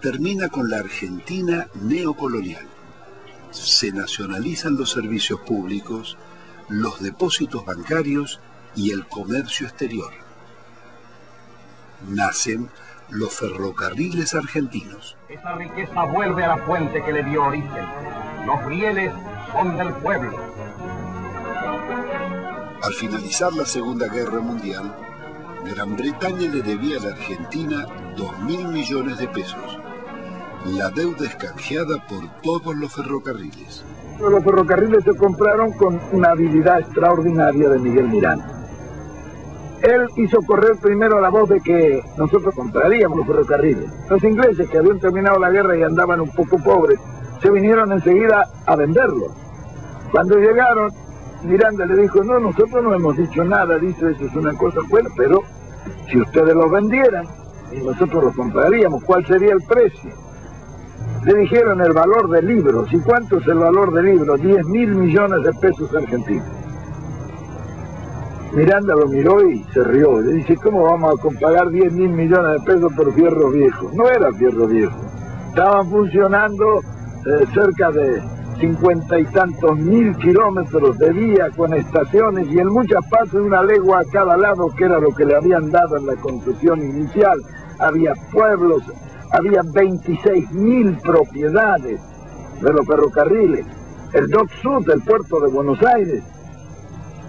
termina 0.00 0.48
con 0.48 0.70
la 0.70 0.78
Argentina 0.78 1.68
neocolonial. 1.74 2.66
Se 3.50 3.92
nacionalizan 3.92 4.76
los 4.76 4.90
servicios 4.90 5.40
públicos, 5.40 6.16
los 6.68 7.00
depósitos 7.00 7.64
bancarios 7.64 8.40
y 8.74 8.92
el 8.92 9.06
comercio 9.06 9.66
exterior. 9.66 10.12
Nacen 12.08 12.70
los 13.10 13.34
ferrocarriles 13.34 14.34
argentinos. 14.34 15.16
Esa 15.28 15.54
riqueza 15.56 16.04
vuelve 16.04 16.42
a 16.44 16.56
la 16.56 16.58
fuente 16.66 17.02
que 17.04 17.12
le 17.12 17.22
dio 17.24 17.44
origen. 17.44 17.86
Los 18.46 18.64
rieles 18.64 19.12
son 19.52 19.76
del 19.76 19.92
pueblo. 19.94 20.38
Al 22.82 22.94
finalizar 22.94 23.52
la 23.52 23.66
Segunda 23.66 24.08
Guerra 24.08 24.40
Mundial, 24.40 25.05
Gran 25.74 25.96
Bretaña 25.96 26.48
le 26.52 26.62
debía 26.62 26.98
a 26.98 27.02
la 27.02 27.08
Argentina 27.10 27.86
2.000 28.16 28.72
millones 28.72 29.18
de 29.18 29.26
pesos. 29.28 29.78
La 30.66 30.90
deuda 30.90 31.26
es 31.26 31.34
canjeada 31.34 31.96
por 32.08 32.24
todos 32.42 32.76
los 32.76 32.94
ferrocarriles. 32.94 33.84
Los 34.20 34.44
ferrocarriles 34.44 35.02
se 35.04 35.16
compraron 35.16 35.72
con 35.72 36.00
una 36.12 36.30
habilidad 36.30 36.80
extraordinaria 36.80 37.68
de 37.68 37.78
Miguel 37.80 38.08
Miranda. 38.08 38.46
Él 39.82 40.06
hizo 40.16 40.40
correr 40.42 40.76
primero 40.80 41.20
la 41.20 41.30
voz 41.30 41.48
de 41.48 41.60
que 41.60 42.02
nosotros 42.16 42.54
compraríamos 42.54 43.18
los 43.18 43.26
ferrocarriles. 43.26 43.90
Los 44.08 44.22
ingleses 44.22 44.68
que 44.70 44.78
habían 44.78 45.00
terminado 45.00 45.38
la 45.38 45.50
guerra 45.50 45.76
y 45.76 45.82
andaban 45.82 46.20
un 46.20 46.30
poco 46.30 46.58
pobres, 46.58 46.98
se 47.42 47.50
vinieron 47.50 47.92
enseguida 47.92 48.44
a 48.66 48.76
venderlos. 48.76 49.32
Cuando 50.12 50.36
llegaron, 50.38 50.90
Miranda 51.42 51.86
le 51.86 52.02
dijo, 52.02 52.22
no, 52.22 52.38
nosotros 52.38 52.82
no 52.82 52.94
hemos 52.94 53.16
dicho 53.16 53.44
nada, 53.44 53.78
dice, 53.78 54.12
eso 54.12 54.24
es 54.24 54.34
una 54.34 54.56
cosa 54.56 54.80
buena, 54.88 55.10
pero 55.16 55.42
si 56.10 56.20
ustedes 56.20 56.54
los 56.54 56.70
vendieran 56.70 57.26
nosotros 57.84 58.24
los 58.24 58.36
compraríamos, 58.36 59.02
¿cuál 59.04 59.26
sería 59.26 59.52
el 59.52 59.62
precio? 59.62 60.10
Le 61.24 61.34
dijeron 61.34 61.80
el 61.80 61.92
valor 61.92 62.30
de 62.30 62.42
libros. 62.42 62.92
¿Y 62.92 62.98
cuánto 63.00 63.38
es 63.38 63.46
el 63.48 63.58
valor 63.58 63.92
de 63.92 64.02
libros? 64.02 64.40
10 64.40 64.66
mil 64.66 64.94
millones 64.94 65.42
de 65.42 65.52
pesos 65.54 65.94
argentinos. 65.94 66.46
Miranda 68.52 68.94
lo 68.94 69.06
miró 69.08 69.48
y 69.48 69.64
se 69.74 69.82
rió. 69.82 70.20
Le 70.20 70.34
dice, 70.34 70.56
¿cómo 70.56 70.84
vamos 70.84 71.18
a 71.20 71.40
pagar 71.40 71.70
10 71.70 71.92
mil 71.92 72.10
millones 72.10 72.60
de 72.60 72.72
pesos 72.72 72.92
por 72.94 73.12
fierro 73.12 73.50
viejo? 73.50 73.90
No 73.94 74.08
era 74.08 74.32
fierro 74.32 74.66
viejo. 74.66 74.96
Estaban 75.48 75.90
funcionando 75.90 76.80
eh, 76.80 77.46
cerca 77.52 77.90
de 77.90 78.22
cincuenta 78.58 79.18
y 79.18 79.24
tantos 79.26 79.78
mil 79.78 80.16
kilómetros 80.16 80.98
de 80.98 81.12
vía 81.12 81.50
con 81.56 81.74
estaciones 81.74 82.48
y 82.50 82.58
en 82.58 82.68
muchas 82.68 83.04
partes 83.08 83.34
una 83.34 83.62
legua 83.62 84.00
a 84.00 84.04
cada 84.04 84.36
lado, 84.36 84.68
que 84.76 84.84
era 84.84 84.98
lo 84.98 85.14
que 85.14 85.24
le 85.24 85.36
habían 85.36 85.70
dado 85.70 85.96
en 85.96 86.06
la 86.06 86.16
construcción 86.16 86.82
inicial. 86.82 87.40
Había 87.78 88.14
pueblos, 88.32 88.82
había 89.32 89.60
26 89.62 90.50
mil 90.52 90.96
propiedades 90.98 92.00
de 92.60 92.72
los 92.72 92.86
ferrocarriles. 92.86 93.66
El 94.12 94.28
Dock 94.28 94.50
Sud, 94.62 94.88
el 94.90 95.02
puerto 95.02 95.40
de 95.40 95.48
Buenos 95.48 95.82
Aires, 95.82 96.22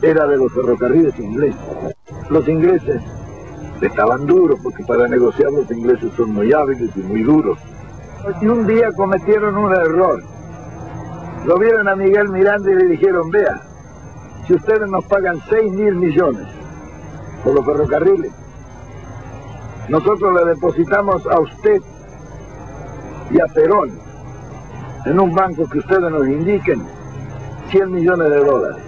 era 0.02 0.26
de 0.28 0.38
los 0.38 0.52
ferrocarriles 0.54 1.20
ingleses. 1.20 1.60
Los 2.30 2.48
ingleses 2.48 3.02
estaban 3.82 4.26
duros, 4.26 4.60
porque 4.64 4.84
para 4.86 5.08
negociar 5.08 5.52
los 5.52 5.70
ingleses 5.72 6.12
son 6.16 6.34
muy 6.34 6.54
hábiles 6.54 6.90
y 6.96 7.00
muy 7.00 7.24
duros. 7.24 7.58
Y 8.42 8.48
un 8.48 8.66
día 8.66 8.90
cometieron 8.96 9.58
un 9.58 9.74
error. 9.74 10.22
Lo 11.46 11.58
vieron 11.58 11.88
a 11.88 11.96
Miguel 11.96 12.30
Miranda 12.30 12.72
y 12.72 12.76
le 12.76 12.86
dijeron, 12.88 13.30
vea, 13.30 13.62
si 14.46 14.54
ustedes 14.54 14.90
nos 14.90 15.06
pagan 15.06 15.40
6 15.50 15.74
mil 15.74 15.96
millones 15.96 16.48
por 17.44 17.54
los 17.54 17.66
ferrocarriles, 17.66 18.32
nosotros 19.90 20.34
le 20.34 20.54
depositamos 20.54 21.26
a 21.28 21.40
usted 21.40 21.82
y 23.32 23.40
a 23.40 23.46
Perón 23.48 23.92
en 25.06 25.20
un 25.20 25.34
banco 25.34 25.68
que 25.70 25.80
ustedes 25.80 26.12
nos 26.12 26.28
indiquen 26.28 26.82
100 27.70 27.92
millones 27.92 28.30
de 28.30 28.44
dólares. 28.44 28.84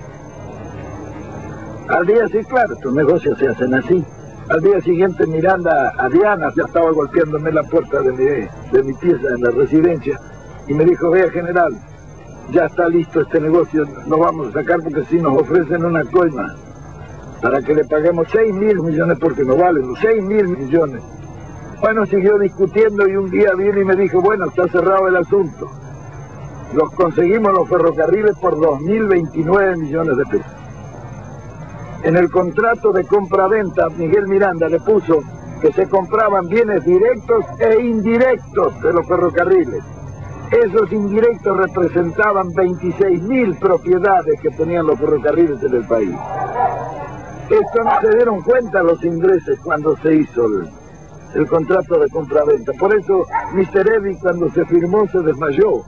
Al 1.89 2.05
día 2.05 2.27
sí, 2.27 2.43
claro, 2.43 2.73
estos 2.73 2.93
negocios 2.93 3.37
se 3.37 3.47
hacen 3.47 3.73
así. 3.73 4.03
Al 4.49 4.61
día 4.61 4.81
siguiente 4.81 5.25
Miranda 5.27 5.93
a 5.97 6.09
Diana 6.09 6.51
ya 6.55 6.63
estaba 6.63 6.91
golpeándome 6.91 7.51
la 7.51 7.63
puerta 7.63 8.01
de 8.01 8.11
mi, 8.11 8.25
de 8.71 8.83
mi 8.83 8.93
pieza 8.93 9.27
en 9.29 9.41
la 9.41 9.51
residencia 9.51 10.19
y 10.67 10.73
me 10.73 10.85
dijo, 10.85 11.09
vea 11.09 11.29
general, 11.31 11.77
ya 12.51 12.65
está 12.65 12.87
listo 12.87 13.21
este 13.21 13.39
negocio, 13.39 13.85
lo 14.07 14.17
vamos 14.17 14.49
a 14.49 14.59
sacar 14.59 14.79
porque 14.81 15.03
si 15.05 15.21
nos 15.21 15.41
ofrecen 15.41 15.85
una 15.85 16.03
coima 16.05 16.55
para 17.41 17.61
que 17.61 17.73
le 17.73 17.85
paguemos 17.85 18.27
6 18.31 18.53
mil 18.53 18.81
millones 18.81 19.17
porque 19.19 19.43
no 19.43 19.55
valen 19.55 19.87
los 19.87 19.99
6 19.99 20.23
mil 20.23 20.47
millones. 20.47 21.01
Bueno, 21.79 22.05
siguió 22.05 22.37
discutiendo 22.37 23.07
y 23.07 23.15
un 23.15 23.29
día 23.29 23.53
vino 23.55 23.79
y 23.79 23.85
me 23.85 23.95
dijo, 23.95 24.21
bueno, 24.21 24.47
está 24.47 24.67
cerrado 24.67 25.07
el 25.07 25.15
asunto. 25.15 25.69
Los 26.73 26.91
conseguimos 26.91 27.53
los 27.53 27.69
ferrocarriles 27.69 28.37
por 28.37 28.55
2.029 28.57 29.77
millones 29.77 30.17
de 30.17 30.25
pesos. 30.25 30.51
En 32.03 32.17
el 32.17 32.29
contrato 32.29 32.91
de 32.91 33.05
compra-venta, 33.05 33.87
Miguel 33.97 34.27
Miranda 34.27 34.67
le 34.67 34.79
puso 34.79 35.21
que 35.61 35.71
se 35.71 35.87
compraban 35.87 36.47
bienes 36.47 36.83
directos 36.85 37.45
e 37.59 37.81
indirectos 37.81 38.81
de 38.81 38.93
los 38.93 39.07
ferrocarriles. 39.07 39.83
Esos 40.51 40.91
indirectos 40.91 41.57
representaban 41.57 42.53
26 42.53 43.21
mil 43.21 43.55
propiedades 43.57 44.41
que 44.41 44.49
tenían 44.49 44.87
los 44.87 44.99
ferrocarriles 44.99 45.61
en 45.61 45.75
el 45.75 45.85
país. 45.85 46.15
Esto 47.49 47.83
no 47.83 48.01
se 48.01 48.15
dieron 48.15 48.41
cuenta 48.41 48.81
los 48.81 49.03
ingleses 49.03 49.59
cuando 49.63 49.95
se 49.97 50.15
hizo 50.15 50.45
el, 50.45 50.69
el 51.35 51.47
contrato 51.47 51.99
de 51.99 52.09
compra-venta. 52.09 52.73
Por 52.73 52.95
eso 52.95 53.25
Mr. 53.53 53.89
Eddy 53.89 54.17
cuando 54.19 54.49
se 54.51 54.65
firmó 54.65 55.07
se 55.07 55.19
desmayó. 55.19 55.83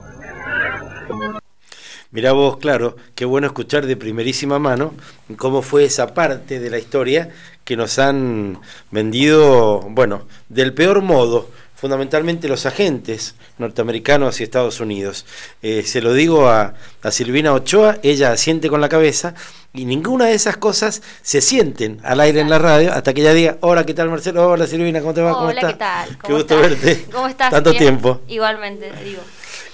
Mirá 2.12 2.32
vos, 2.32 2.58
claro, 2.58 2.96
qué 3.14 3.24
bueno 3.24 3.46
escuchar 3.46 3.86
de 3.86 3.96
primerísima 3.96 4.58
mano 4.58 4.92
cómo 5.38 5.62
fue 5.62 5.84
esa 5.84 6.14
parte 6.14 6.60
de 6.60 6.68
la 6.68 6.78
historia 6.78 7.30
que 7.64 7.74
nos 7.74 7.98
han 7.98 8.58
vendido, 8.90 9.80
bueno, 9.80 10.22
del 10.50 10.74
peor 10.74 11.00
modo, 11.00 11.48
fundamentalmente 11.82 12.46
los 12.46 12.64
agentes 12.64 13.34
norteamericanos 13.58 14.38
y 14.40 14.44
Estados 14.44 14.78
Unidos. 14.78 15.26
Eh, 15.62 15.82
se 15.84 16.00
lo 16.00 16.12
digo 16.14 16.48
a, 16.48 16.74
a 17.02 17.10
Silvina 17.10 17.52
Ochoa, 17.52 17.98
ella 18.04 18.30
asiente 18.30 18.68
con 18.68 18.80
la 18.80 18.88
cabeza 18.88 19.34
y 19.74 19.84
ninguna 19.84 20.26
de 20.26 20.34
esas 20.34 20.56
cosas 20.58 21.02
se 21.22 21.40
sienten 21.40 21.98
al 22.04 22.20
aire 22.20 22.38
en 22.38 22.48
la 22.50 22.60
radio 22.60 22.92
hasta 22.92 23.12
que 23.12 23.22
ella 23.22 23.34
diga, 23.34 23.56
hola, 23.62 23.84
¿qué 23.84 23.94
tal 23.94 24.08
Marcelo? 24.10 24.48
Hola 24.48 24.68
Silvina, 24.68 25.00
¿cómo 25.00 25.12
te 25.12 25.22
va? 25.22 25.32
¿Cómo 25.32 25.48
Hola, 25.48 25.54
estás? 25.60 25.72
¿qué 25.72 25.78
tal? 25.78 26.08
Qué 26.10 26.16
¿Cómo 26.22 26.36
gusto 26.36 26.54
estás? 26.62 26.70
verte. 26.84 27.04
¿Cómo 27.12 27.26
estás? 27.26 27.50
Tanto 27.50 27.70
Bien. 27.70 27.82
tiempo. 27.82 28.20
Igualmente, 28.28 28.92
digo. 29.04 29.22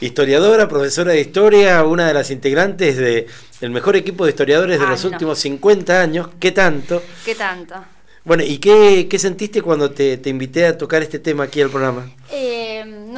Historiadora, 0.01 0.67
profesora 0.67 1.13
de 1.13 1.21
historia, 1.21 1.85
una 1.85 2.07
de 2.09 2.15
las 2.15 2.31
integrantes 2.31 2.97
de 2.97 3.27
el 3.61 3.69
mejor 3.71 3.97
equipo 3.97 4.25
de 4.25 4.31
historiadores 4.31 4.79
de 4.81 4.87
Ah, 4.87 4.91
los 4.91 5.05
no. 5.05 5.11
últimos 5.11 5.39
50 5.41 6.01
años. 6.01 6.29
¿Qué 6.41 6.53
tanto? 6.53 7.03
¿Qué 7.27 7.35
tanto? 7.35 7.75
Bueno, 8.29 8.43
¿y 8.43 8.59
qué, 8.59 9.07
qué 9.09 9.19
sentiste 9.19 9.63
cuando 9.63 9.91
te, 9.91 10.19
te 10.19 10.29
invité 10.29 10.67
a 10.67 10.77
tocar 10.77 11.01
este 11.01 11.19
tema 11.19 11.45
aquí 11.45 11.63
al 11.63 11.71
programa? 11.71 12.11
Eh, 12.31 12.68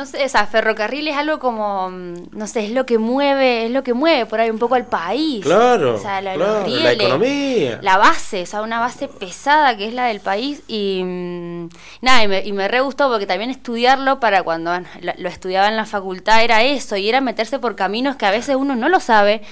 no 0.00 0.06
sé, 0.06 0.24
o 0.24 0.28
sea, 0.28 0.46
ferrocarril 0.46 1.06
es 1.08 1.16
algo 1.16 1.38
como, 1.38 1.90
mm, 1.90 2.14
no 2.32 2.46
sé, 2.46 2.64
es 2.64 2.70
lo 2.70 2.86
que 2.86 2.96
mueve, 2.98 3.66
es 3.66 3.70
lo 3.70 3.82
que 3.82 3.92
mueve 3.92 4.24
por 4.26 4.40
ahí 4.40 4.48
un 4.50 4.58
poco 4.58 4.74
al 4.74 4.86
país. 4.86 5.44
Claro, 5.44 5.96
O 5.96 5.98
sea, 5.98 6.20
claro, 6.20 6.38
la 6.60 6.64
rieles, 6.64 6.92
economía. 6.94 7.78
La 7.82 7.98
base, 7.98 8.42
o 8.42 8.46
sea, 8.46 8.62
una 8.62 8.80
base 8.80 9.08
pesada 9.08 9.76
que 9.76 9.86
es 9.88 9.94
la 9.94 10.06
del 10.06 10.20
país 10.20 10.62
y 10.68 11.02
mm, 11.04 11.68
nada, 12.00 12.24
y 12.24 12.28
me, 12.28 12.40
y 12.46 12.52
me 12.52 12.66
re 12.68 12.80
gustó 12.80 13.08
porque 13.10 13.26
también 13.26 13.50
estudiarlo 13.50 14.20
para 14.20 14.42
cuando 14.42 14.70
bueno, 14.70 14.88
lo, 15.18 15.28
estudiaba 15.28 15.68
en 15.68 15.76
la 15.76 15.84
facultad 15.84 16.42
era 16.42 16.62
eso, 16.62 16.96
y 16.96 17.08
era 17.08 17.20
meterse 17.20 17.58
por 17.58 17.76
caminos 17.76 18.16
que 18.16 18.24
a 18.26 18.30
veces 18.30 18.56
uno 18.56 18.74
no 18.76 18.88
lo 18.88 19.00
sabe 19.00 19.42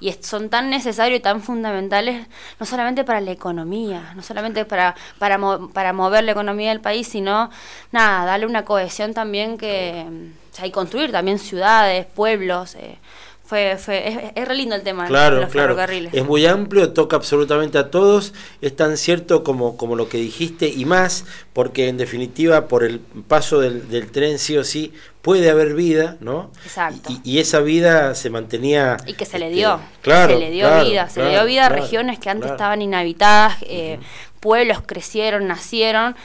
y 0.00 0.12
son 0.20 0.50
tan 0.50 0.68
necesarios 0.70 1.18
y 1.18 1.22
tan 1.22 1.40
fundamentales, 1.40 2.26
no 2.60 2.66
solamente 2.66 3.04
para 3.04 3.20
la 3.20 3.30
economía, 3.30 4.12
no 4.16 4.22
solamente 4.22 4.64
para, 4.66 4.94
para, 5.18 5.38
mo- 5.38 5.70
para 5.70 5.92
mover 5.94 6.24
la 6.24 6.32
economía 6.32 6.68
del 6.70 6.80
país, 6.80 7.08
sino, 7.08 7.48
nada, 7.92 8.26
darle 8.26 8.46
una 8.46 8.64
cohesión 8.64 9.14
también 9.14 9.56
que, 9.56 9.93
o 10.02 10.54
sea, 10.54 10.66
y 10.66 10.70
construir 10.70 11.12
también 11.12 11.38
ciudades, 11.38 12.06
pueblos. 12.06 12.74
eh, 12.74 12.98
fue, 13.46 13.76
fue, 13.76 14.08
es, 14.08 14.18
es 14.34 14.48
re 14.48 14.54
lindo 14.54 14.74
el 14.74 14.82
tema 14.82 15.02
de 15.02 15.10
Claro, 15.10 15.36
los 15.42 15.50
claro. 15.50 15.74
ferrocarriles. 15.74 16.14
Es 16.14 16.24
muy 16.24 16.46
amplio, 16.46 16.94
toca 16.94 17.16
absolutamente 17.16 17.76
a 17.76 17.90
todos. 17.90 18.32
Es 18.62 18.74
tan 18.74 18.96
cierto 18.96 19.44
como, 19.44 19.76
como 19.76 19.96
lo 19.96 20.08
que 20.08 20.16
dijiste 20.16 20.66
y 20.68 20.86
más, 20.86 21.26
porque 21.52 21.88
en 21.88 21.98
definitiva, 21.98 22.68
por 22.68 22.84
el 22.84 23.00
paso 23.00 23.60
del, 23.60 23.90
del 23.90 24.10
tren, 24.10 24.38
sí 24.38 24.56
o 24.56 24.64
sí, 24.64 24.94
puede 25.20 25.50
haber 25.50 25.74
vida, 25.74 26.16
¿no? 26.20 26.50
Exacto. 26.64 27.12
Y, 27.22 27.32
y 27.32 27.38
esa 27.38 27.60
vida 27.60 28.14
se 28.14 28.30
mantenía. 28.30 28.96
Y 29.06 29.12
que 29.12 29.26
se 29.26 29.38
le 29.38 29.46
este, 29.48 29.56
dio, 29.56 29.78
claro, 30.00 30.32
se 30.32 30.40
le 30.40 30.50
dio 30.50 30.66
claro, 30.66 30.88
vida, 30.88 31.08
se 31.10 31.22
le 31.22 31.30
dio 31.30 31.44
vida 31.44 31.66
a 31.66 31.68
regiones 31.68 32.18
que 32.18 32.30
antes 32.30 32.50
estaban 32.50 32.80
inhabitadas, 32.80 33.58
eh, 33.62 33.98
pueblos 34.40 34.78
crecieron, 34.86 35.46
nacieron, 35.46 36.16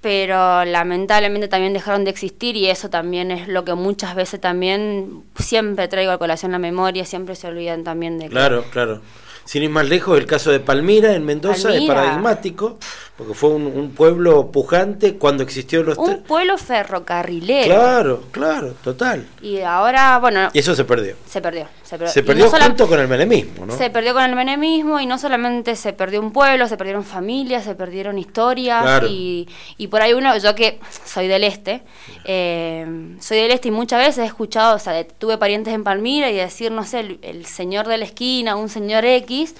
pero 0.00 0.64
lamentablemente 0.64 1.48
también 1.48 1.72
dejaron 1.72 2.04
de 2.04 2.10
existir 2.10 2.56
y 2.56 2.66
eso 2.68 2.88
también 2.88 3.30
es 3.30 3.48
lo 3.48 3.64
que 3.64 3.74
muchas 3.74 4.14
veces 4.14 4.40
también 4.40 5.24
siempre 5.36 5.88
traigo 5.88 6.12
a 6.12 6.18
colación 6.18 6.52
la 6.52 6.58
memoria, 6.58 7.04
siempre 7.04 7.34
se 7.34 7.48
olvidan 7.48 7.84
también 7.84 8.18
de 8.18 8.24
que 8.26 8.30
Claro, 8.30 8.64
claro. 8.70 9.00
Sin 9.44 9.62
ir 9.62 9.70
más 9.70 9.88
lejos, 9.88 10.18
el 10.18 10.26
caso 10.26 10.50
de 10.50 10.60
Palmira 10.60 11.14
en 11.14 11.24
Mendoza 11.24 11.74
es 11.74 11.82
paradigmático, 11.84 12.78
porque 13.18 13.34
fue 13.34 13.50
un, 13.50 13.66
un 13.66 13.90
pueblo 13.90 14.52
pujante 14.52 15.16
cuando 15.16 15.42
existió 15.42 15.82
los... 15.82 15.98
Un 15.98 16.22
pueblo 16.22 16.56
ferrocarrilero. 16.56 17.74
Claro, 17.74 18.22
claro, 18.30 18.74
total. 18.84 19.26
Y 19.42 19.58
ahora, 19.62 20.18
bueno, 20.20 20.50
Y 20.52 20.60
eso 20.60 20.72
se 20.76 20.84
perdió. 20.84 21.16
se 21.26 21.40
perdió. 21.40 21.66
Se 21.82 21.98
perdió, 21.98 22.12
Se 22.12 22.22
perdió 22.22 22.44
no 22.44 22.50
junto 22.64 22.86
con 22.86 23.00
el 23.00 23.08
menemismo, 23.08 23.66
¿no? 23.66 23.76
Se 23.76 23.90
perdió 23.90 24.14
con 24.14 24.22
el 24.22 24.36
menemismo 24.36 25.00
y 25.00 25.06
no 25.06 25.18
solamente 25.18 25.74
se 25.74 25.92
perdió 25.92 26.20
un 26.20 26.32
pueblo, 26.32 26.68
se 26.68 26.76
perdieron 26.76 27.02
familias, 27.02 27.64
se 27.64 27.74
perdieron 27.74 28.18
historias 28.18 28.82
Claro. 28.82 29.08
y, 29.10 29.48
y 29.78 29.88
por 29.88 30.00
ahí 30.00 30.12
uno, 30.12 30.36
yo 30.38 30.54
que 30.54 30.78
soy 31.04 31.26
del 31.26 31.42
este, 31.42 31.82
eh, 32.24 32.86
soy 33.20 33.38
del 33.38 33.50
este 33.50 33.66
y 33.68 33.70
muchas 33.72 33.98
veces 33.98 34.18
he 34.18 34.26
escuchado, 34.26 34.76
o 34.76 34.78
sea, 34.78 35.04
tuve 35.06 35.38
parientes 35.38 35.74
en 35.74 35.82
Palmira 35.82 36.30
y 36.30 36.36
decir, 36.36 36.70
no 36.70 36.84
sé, 36.84 37.00
el, 37.00 37.18
el 37.22 37.46
señor 37.46 37.88
de 37.88 37.98
la 37.98 38.04
esquina, 38.04 38.54
un 38.54 38.68
señor 38.68 39.04
X, 39.04 39.56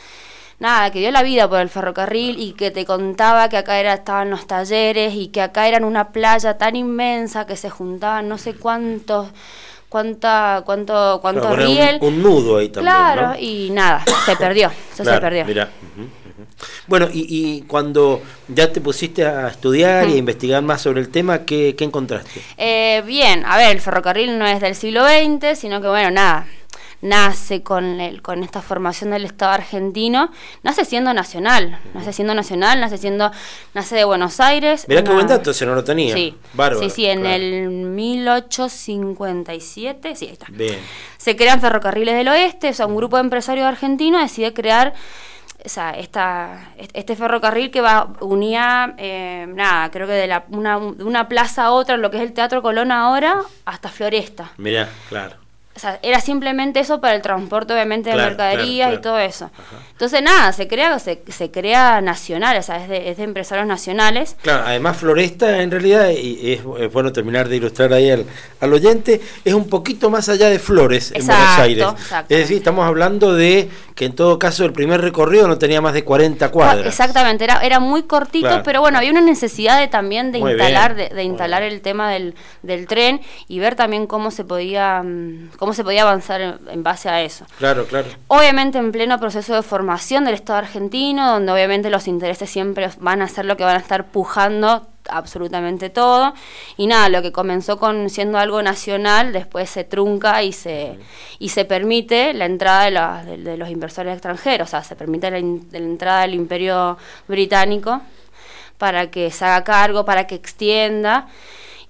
nada, 0.59 0.91
que 0.91 0.99
dio 1.01 1.11
la 1.11 1.23
vida 1.23 1.49
por 1.49 1.61
el 1.61 1.69
ferrocarril 1.69 2.39
y 2.41 2.53
que 2.53 2.71
te 2.71 2.85
contaba 2.85 3.49
que 3.49 3.57
acá 3.57 3.79
era, 3.79 3.95
estaban 3.95 4.31
los 4.31 4.47
talleres 4.47 5.15
y 5.15 5.29
que 5.29 5.41
acá 5.41 5.69
eran 5.69 5.85
una 5.85 6.09
playa 6.11 6.59
tan 6.59 6.77
inmensa 6.77 7.47
que 7.47 7.57
se 7.57 7.71
juntaban 7.71 8.29
no 8.29 8.39
sé 8.39 8.55
cuántos, 8.55 9.29
cuánta, 9.89 10.63
cuánto, 10.67 11.19
cuánto 11.23 11.43
Claro, 11.43 11.57
riel. 11.57 11.99
un, 12.01 12.15
un 12.15 12.23
nudo 12.23 12.59
ahí 12.59 12.69
también. 12.69 12.93
Claro, 12.95 13.29
¿no? 13.29 13.37
y 13.39 13.71
nada, 13.71 14.05
se 14.27 14.37
perdió, 14.37 14.71
eso 14.93 15.05
se 15.05 15.21
perdió. 15.21 15.45
mirá. 15.45 15.69
Bueno, 16.89 17.07
y, 17.13 17.27
y 17.29 17.63
cuando 17.63 18.21
ya 18.49 18.73
te 18.73 18.81
pusiste 18.81 19.25
a 19.25 19.49
estudiar 19.49 20.09
y 20.09 20.15
a 20.15 20.17
investigar 20.17 20.63
más 20.63 20.81
sobre 20.83 21.01
el 21.01 21.09
tema, 21.09 21.45
¿qué, 21.45 21.75
qué 21.77 21.85
encontraste? 21.85 22.41
Eh, 22.57 23.03
bien, 23.07 23.45
a 23.47 23.57
ver, 23.57 23.71
el 23.71 23.81
ferrocarril 23.81 24.39
no 24.39 24.47
es 24.47 24.61
del 24.61 24.75
siglo 24.75 25.05
XX, 25.07 25.57
sino 25.59 25.81
que 25.81 25.89
bueno, 25.89 26.11
nada, 26.11 26.47
nace 27.01 27.63
con, 27.63 28.01
el, 28.01 28.21
con 28.23 28.43
esta 28.43 28.61
formación 28.61 29.11
del 29.11 29.25
Estado 29.25 29.53
argentino, 29.53 30.33
nace 30.63 30.85
siendo 30.85 31.15
nacional, 31.15 31.79
nace 31.95 32.13
siendo 32.13 32.35
nacional, 32.35 32.81
nace 32.81 32.99
siendo, 32.99 33.31
nace 33.75 33.95
de 33.97 34.05
Buenos 34.05 34.41
Aires. 34.41 34.87
Mirá 34.89 35.05
qué 35.05 35.13
buen 35.13 35.27
dato, 35.27 35.51
ese 35.53 35.65
no 35.67 35.75
lo 35.75 35.85
tenía. 35.85 36.15
Sí, 36.15 36.35
Bárbaro. 36.55 36.83
sí, 36.83 36.91
sí, 36.91 37.07
en 37.07 37.21
claro. 37.21 37.37
el 37.37 37.71
1857, 37.71 40.17
sí, 40.17 40.27
ahí 40.27 40.33
está. 40.33 40.47
Bien. 40.51 40.79
Se 41.17 41.37
crean 41.37 41.61
ferrocarriles 41.61 42.17
del 42.17 42.27
oeste, 42.29 42.71
o 42.71 42.75
sea, 42.75 42.87
un 42.87 42.97
grupo 42.97 43.17
de 43.17 43.23
empresarios 43.23 43.67
argentinos 43.67 44.23
decide 44.23 44.53
crear 44.53 44.95
o 45.65 45.69
sea, 45.69 45.91
esta, 45.91 46.71
este 46.77 47.17
ferrocarril 47.17 47.73
que 47.73 47.81
va 47.81 48.13
unía, 48.21 48.95
eh, 48.97 49.45
nada, 49.49 49.91
creo 49.91 50.07
que 50.07 50.13
de 50.13 50.29
la, 50.29 50.45
una, 50.51 50.79
de 50.79 51.03
una 51.03 51.29
plaza 51.29 51.65
a 51.65 51.73
otra, 51.73 51.97
lo 51.97 52.13
que 52.13 52.19
es 52.19 52.23
el 52.23 52.33
Teatro 52.33 52.63
Colón 52.63 52.93
ahora, 52.93 53.41
hasta 53.65 53.89
Floresta. 53.89 54.53
Mirá, 54.57 54.89
claro. 55.09 55.48
O 55.79 55.81
sea, 55.81 56.01
era 56.03 56.21
simplemente 56.21 56.81
eso 56.81 57.01
para 57.01 57.15
el 57.15 57.23
transporte, 57.23 57.73
obviamente, 57.73 58.11
de 58.11 58.17
mercaderías 58.17 58.89
claro, 58.89 58.99
y 58.99 59.01
todo 59.01 59.19
eso. 59.21 59.49
Entonces, 59.93 60.23
nada, 60.23 60.53
se 60.53 60.67
crea, 60.67 60.99
se, 60.99 61.23
se 61.29 61.53
crea 61.53 62.01
nacional, 62.01 62.57
o 62.57 62.63
sea, 62.63 62.83
es 62.83 62.89
de, 62.89 63.11
es 63.11 63.17
de 63.17 63.23
empresarios 63.23 63.65
nacionales. 63.69 64.37
Claro, 64.43 64.65
además 64.67 64.97
Floresta 64.97 65.63
en 65.63 65.71
realidad, 65.71 66.11
y 66.11 66.53
es, 66.53 66.63
es 66.81 66.93
bueno 66.93 67.13
terminar 67.13 67.49
de 67.49 67.57
ilustrar 67.57 67.93
ahí 67.93 68.11
al, 68.11 68.27
al 68.61 68.73
oyente, 68.73 69.21
es 69.45 69.55
un 69.55 69.69
poquito 69.69 70.11
más 70.11 70.29
allá 70.29 70.49
de 70.49 70.59
Flores 70.59 71.13
en 71.13 71.19
Exacto, 71.19 71.43
Buenos 71.43 72.13
Aires. 72.13 72.27
Es 72.29 72.39
decir, 72.39 72.57
estamos 72.57 72.85
hablando 72.85 73.35
de 73.35 73.71
que 73.95 74.05
en 74.05 74.15
todo 74.15 74.37
caso 74.39 74.65
el 74.65 74.73
primer 74.73 75.01
recorrido 75.01 75.47
no 75.47 75.59
tenía 75.59 75.81
más 75.81 75.95
de 75.95 76.03
40 76.03 76.51
cuadras. 76.51 76.87
Exactamente, 76.87 77.45
era, 77.45 77.61
era 77.63 77.79
muy 77.79 78.03
cortito, 78.03 78.63
pero 78.65 78.81
bueno, 78.81 78.99
había 78.99 79.13
una 79.13 79.21
necesidad 79.21 79.79
de 79.79 79.87
también 79.87 80.33
de 80.33 80.41
Muy 80.41 80.53
instalar, 80.53 80.95
bien, 80.95 81.09
de, 81.09 81.15
de 81.15 81.23
instalar 81.23 81.63
el 81.63 81.81
tema 81.81 82.11
del, 82.11 82.35
del 82.63 82.87
tren 82.87 83.21
y 83.47 83.59
ver 83.59 83.75
también 83.77 84.07
cómo 84.07 84.31
se 84.31 84.45
podía, 84.45 85.03
mm, 85.03 85.51
cómo 85.69 85.75
se 85.75 85.85
podía 85.85 86.01
avanzar 86.01 86.41
en, 86.41 86.59
en 86.71 86.83
base 86.83 87.11
a 87.11 87.21
eso. 87.21 87.45
Claro, 87.59 87.85
claro. 87.87 88.09
Obviamente 88.29 88.79
en 88.79 88.91
pleno 88.91 89.21
proceso 89.21 89.55
de 89.55 89.63
formación 89.63 90.25
del 90.25 90.33
Estado 90.33 90.61
argentino, 90.61 91.31
donde 91.31 91.53
obviamente 91.53 91.91
los 91.91 92.09
intereses 92.09 92.49
siempre 92.49 92.89
van 93.01 93.21
a 93.21 93.29
ser 93.29 93.45
lo 93.45 93.59
que 93.59 93.65
van 93.65 93.77
a 93.77 93.81
estar 93.81 94.07
pujando 94.07 94.87
absolutamente 95.11 95.91
todo. 95.91 96.33
Y 96.79 96.87
nada, 96.87 97.11
lo 97.11 97.21
que 97.21 97.33
comenzó 97.33 97.79
con 97.79 98.09
siendo 98.09 98.39
algo 98.39 98.63
nacional, 98.63 99.35
después 99.35 99.69
se 99.69 99.85
trunca 99.85 100.43
y 100.43 100.55
se, 100.55 100.99
y 101.39 101.51
se 101.51 101.67
permite 101.67 102.33
la 102.33 102.47
entrada 102.47 102.85
de, 102.85 102.91
la- 102.91 103.25
de- 103.27 103.37
de 103.37 103.57
los 103.59 103.69
inversores 103.69 104.15
extranjeros, 104.15 104.69
o 104.69 104.71
sea, 104.71 104.83
se 104.83 104.97
permite 104.97 105.31
la, 105.31 105.39
in- 105.39 105.69
la 105.71 105.79
entrada 105.79 106.23
del 106.23 106.33
imperio 106.35 106.97
británico 107.27 108.01
para 108.79 109.11
que 109.11 109.31
se 109.31 109.45
haga 109.45 109.65
cargo, 109.65 110.07
para 110.07 110.27
que 110.27 110.35
extienda. 110.35 111.27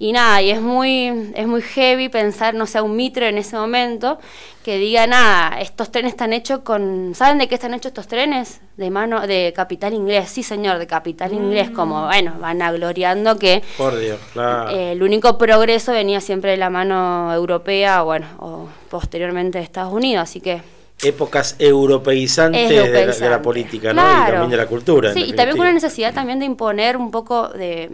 Y 0.01 0.13
nada, 0.13 0.41
y 0.43 0.51
es 0.51 0.61
muy, 0.61 1.33
es 1.35 1.47
muy 1.49 1.61
heavy 1.61 2.09
pensar, 2.09 2.55
no 2.55 2.67
sé, 2.67 2.81
un 2.81 2.95
mitre 2.95 3.29
en 3.31 3.37
ese 3.39 3.57
momento 3.57 4.19
que 4.65 4.79
diga, 4.79 5.07
nada, 5.09 5.59
estos 5.61 5.91
trenes 5.91 6.13
están 6.13 6.33
hechos 6.33 6.61
con... 6.61 7.14
¿Saben 7.16 7.39
de 7.39 7.49
qué 7.49 7.57
están 7.57 7.75
hechos 7.75 7.87
estos 7.91 8.07
trenes? 8.07 8.61
De 8.77 8.91
mano, 8.91 9.27
de 9.27 9.53
capital 9.57 9.95
inglés, 9.95 10.29
sí 10.29 10.45
señor, 10.45 10.79
de 10.79 10.87
capital 10.87 11.33
inglés, 11.33 11.70
como, 11.70 12.05
bueno, 12.07 12.35
van 12.39 12.62
agloriando 12.62 13.39
que 13.39 13.62
Por 13.77 13.99
Dios, 13.99 14.20
claro. 14.35 14.70
eh, 14.70 14.93
el 14.93 15.03
único 15.03 15.37
progreso 15.37 15.91
venía 15.93 16.20
siempre 16.20 16.53
de 16.53 16.59
la 16.59 16.70
mano 16.70 17.35
europea, 17.35 18.03
bueno, 18.03 18.27
o 18.39 18.68
posteriormente 18.91 19.59
de 19.59 19.64
Estados 19.64 19.93
Unidos, 19.93 20.22
así 20.22 20.41
que... 20.41 20.62
Épocas 21.03 21.57
europeizantes 21.59 22.68
de 22.68 22.77
la- 22.77 23.07
de, 23.14 23.31
la, 23.31 23.43
política, 23.43 23.93
¿no? 23.93 24.01
Y 24.03 24.05
Claro. 24.05 24.33
también 24.33 24.51
de 24.51 24.57
la 24.57 24.66
cultura. 24.66 25.12
Sí, 25.12 25.25
y 25.29 25.33
también 25.33 25.57
con 25.57 25.66
una 25.66 25.72
necesidad 25.72 26.12
también 26.14 26.39
de 26.41 26.45
imponer 26.45 26.97
un 26.97 27.11
poco 27.11 27.49
de 27.49 27.91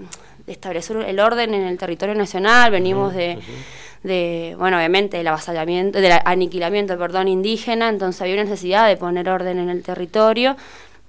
establecer 0.47 0.97
el 0.99 1.21
orden 1.21 1.55
en 1.55 1.65
el 1.65 1.79
territorio 1.79 2.15
nacional. 2.15 2.71
Venimos 2.71 3.15
de, 3.15 3.39
de, 4.03 4.55
bueno, 4.59 4.77
obviamente 4.77 5.17
del 5.17 5.27
avasallamiento, 5.29 6.01
del 6.01 6.13
aniquilamiento, 6.25 6.99
perdón, 6.99 7.29
indígena, 7.29 7.89
entonces 7.89 8.21
había 8.23 8.35
una 8.35 8.45
necesidad 8.45 8.87
de 8.89 8.97
poner 8.97 9.29
orden 9.29 9.59
en 9.59 9.71
el 9.71 9.83
territorio. 9.83 10.57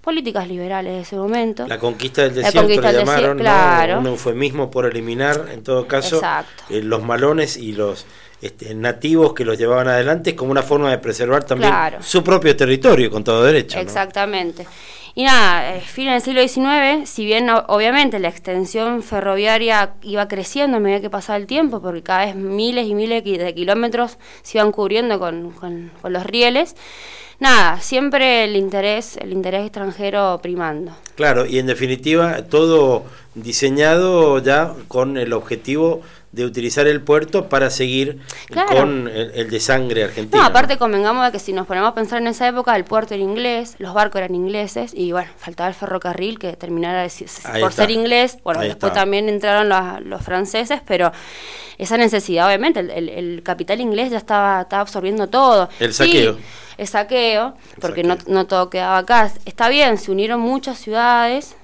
Políticas 0.02 0.48
liberales 0.48 0.94
de 0.94 1.02
ese 1.02 1.16
momento. 1.16 1.68
La 1.68 1.80
conquista 1.80 2.22
del 2.22 2.36
La 2.36 2.36
desierto 2.44 2.60
conquista 2.62 2.92
le 2.92 2.98
del 3.00 3.06
desierto, 3.08 3.22
llamaron, 3.22 3.38
¿no? 3.38 3.44
claro. 3.44 4.00
un 4.00 4.06
eufemismo 4.08 4.70
por 4.70 4.86
eliminar, 4.86 5.48
en 5.52 5.64
todo 5.64 5.88
caso, 5.88 6.22
eh, 6.70 6.82
los 6.84 7.02
malones 7.02 7.58
y 7.58 7.72
los 7.72 8.06
este, 8.40 8.76
nativos 8.76 9.34
que 9.34 9.44
los 9.44 9.58
llevaban 9.58 9.88
adelante 9.88 10.36
como 10.36 10.52
una 10.52 10.62
forma 10.62 10.92
de 10.92 11.00
preservar 11.00 11.44
también 11.44 11.72
Claro. 11.72 12.04
su 12.04 12.24
propio 12.24 12.56
territorio, 12.56 13.10
con 13.10 13.24
todo 13.24 13.44
derecho. 13.44 13.78
¿no? 13.78 13.82
Y 15.18 15.24
nada, 15.24 15.76
eh, 15.78 15.80
fin 15.80 16.08
del 16.08 16.20
siglo 16.22 16.42
XIX, 16.46 17.10
si 17.10 17.26
bien 17.26 17.50
obviamente 17.50 18.20
la 18.20 18.28
extensión 18.28 19.02
ferroviaria 19.02 19.94
iba 20.02 20.28
creciendo 20.28 20.76
a 20.76 20.80
medida 20.82 21.00
que 21.00 21.10
pasaba 21.10 21.38
el 21.38 21.48
tiempo, 21.48 21.82
porque 21.82 22.04
cada 22.04 22.26
vez 22.26 22.36
miles 22.36 22.86
y 22.86 22.96
miles 22.96 23.24
de 23.24 23.56
kilómetros 23.56 24.18
se 24.42 24.58
iban 24.58 24.74
cubriendo 24.74 25.18
con, 25.18 25.52
con- 25.52 25.92
con 26.02 26.12
los 26.12 26.26
rieles, 26.26 26.76
nada, 27.40 27.80
siempre 27.80 28.44
el 28.44 28.58
interés, 28.58 29.16
el 29.16 29.32
interés 29.32 29.64
extranjero 29.64 30.38
primando. 30.44 30.92
Claro, 31.16 31.46
y 31.46 31.60
en 31.60 31.68
definitiva, 31.68 32.44
todo 32.44 33.06
diseñado 33.36 34.40
ya 34.40 34.74
con 34.90 35.18
el 35.18 35.32
objetivo 35.32 36.02
de 36.36 36.46
utilizar 36.46 36.86
el 36.88 37.02
puerto 37.02 37.48
para 37.50 37.70
seguir 37.70 38.20
Claro. 38.48 38.76
con 38.76 39.08
el, 39.08 39.32
el 39.34 39.50
de 39.50 39.60
sangre 39.60 40.04
argentino. 40.04 40.42
No, 40.42 40.48
aparte 40.48 40.78
convengamos 40.78 41.26
de 41.26 41.32
que 41.32 41.40
si 41.40 41.54
nos 41.54 41.66
ponemos 41.66 41.90
a 41.90 41.96
pensar 41.96 42.22
en 42.22 42.28
esa 42.28 42.48
época, 42.48 42.76
el 42.76 42.84
puerto 42.84 43.14
era 43.14 43.24
inglés, 43.24 43.76
los 43.80 43.94
barcos 43.94 44.20
eran 44.20 44.36
ingleses 44.36 44.92
y 44.94 45.12
bueno, 45.14 45.30
faltaba 45.38 45.70
el 45.70 45.76
ferrocarril 45.76 46.38
que 46.38 46.54
terminara 46.58 47.04
de, 47.04 47.10
por 47.10 47.70
está. 47.72 47.72
ser 47.72 47.92
inglés. 47.92 48.38
Bueno, 48.44 48.60
Ahí 48.60 48.68
después 48.68 48.92
está. 48.92 49.02
también 49.02 49.30
entraron 49.30 49.70
los, 49.70 50.06
los 50.06 50.22
franceses, 50.22 50.82
pero 50.86 51.12
esa 51.78 51.98
necesidad, 51.98 52.48
obviamente, 52.48 52.82
el, 52.82 52.90
el- 52.92 53.10
el 53.10 53.44
capital 53.44 53.80
inglés 53.82 54.12
ya 54.12 54.18
estaba, 54.18 54.62
estaba 54.62 54.82
absorbiendo 54.82 55.28
todo. 55.28 55.70
El 55.80 55.94
Sí, 55.94 56.06
saqueo. 56.06 56.38
el 56.78 56.88
saqueo, 56.88 57.56
porque 57.80 58.04
No, 58.04 58.18
no 58.28 58.46
todo 58.46 58.70
quedaba 58.70 58.98
acá. 58.98 59.32
Está 59.46 59.70
bien, 59.70 59.98
se 59.98 60.12
unieron 60.12 60.40
muchas 60.42 60.78
ciudades, 60.80 61.56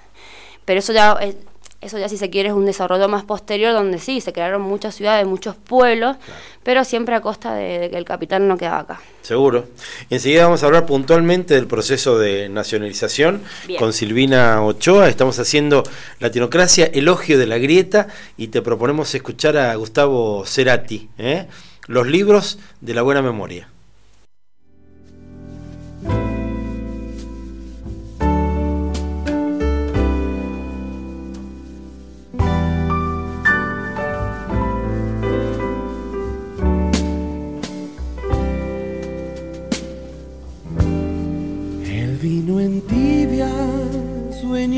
pero 0.65 0.79
eso 0.79 0.93
ya... 0.93 1.17
eh, 1.21 1.35
eso 1.81 1.97
ya 1.97 2.07
si 2.07 2.17
se 2.17 2.29
quiere 2.29 2.49
es 2.49 2.55
un 2.55 2.65
desarrollo 2.65 3.09
más 3.09 3.23
posterior 3.23 3.73
donde 3.73 3.97
sí, 3.97 4.21
se 4.21 4.31
crearon 4.31 4.61
muchas 4.61 4.93
ciudades, 4.95 5.25
muchos 5.25 5.55
pueblos, 5.55 6.15
pero 6.61 6.83
siempre 6.85 7.15
a 7.15 7.21
costa 7.21 7.55
de, 7.55 7.79
de 7.79 7.89
que 7.89 7.97
el 7.97 8.05
capital 8.05 8.47
no 8.47 8.55
quedaba 8.55 8.79
acá. 8.79 9.01
Seguro. 9.23 9.65
Enseguida 10.11 10.43
vamos 10.43 10.61
a 10.61 10.67
hablar 10.67 10.85
puntualmente 10.85 11.55
del 11.55 11.65
proceso 11.65 12.19
de 12.19 12.49
nacionalización 12.49 13.41
Bien. 13.65 13.79
con 13.79 13.93
Silvina 13.93 14.63
Ochoa. 14.63 15.09
Estamos 15.09 15.39
haciendo 15.39 15.83
Latinocracia, 16.19 16.85
elogio 16.85 17.39
de 17.39 17.47
la 17.47 17.57
grieta, 17.57 18.07
y 18.37 18.49
te 18.49 18.61
proponemos 18.61 19.13
escuchar 19.15 19.57
a 19.57 19.73
Gustavo 19.73 20.45
Cerati, 20.45 21.09
¿eh? 21.17 21.47
los 21.87 22.05
libros 22.05 22.59
de 22.79 22.93
la 22.93 23.01
buena 23.01 23.23
memoria. 23.23 23.70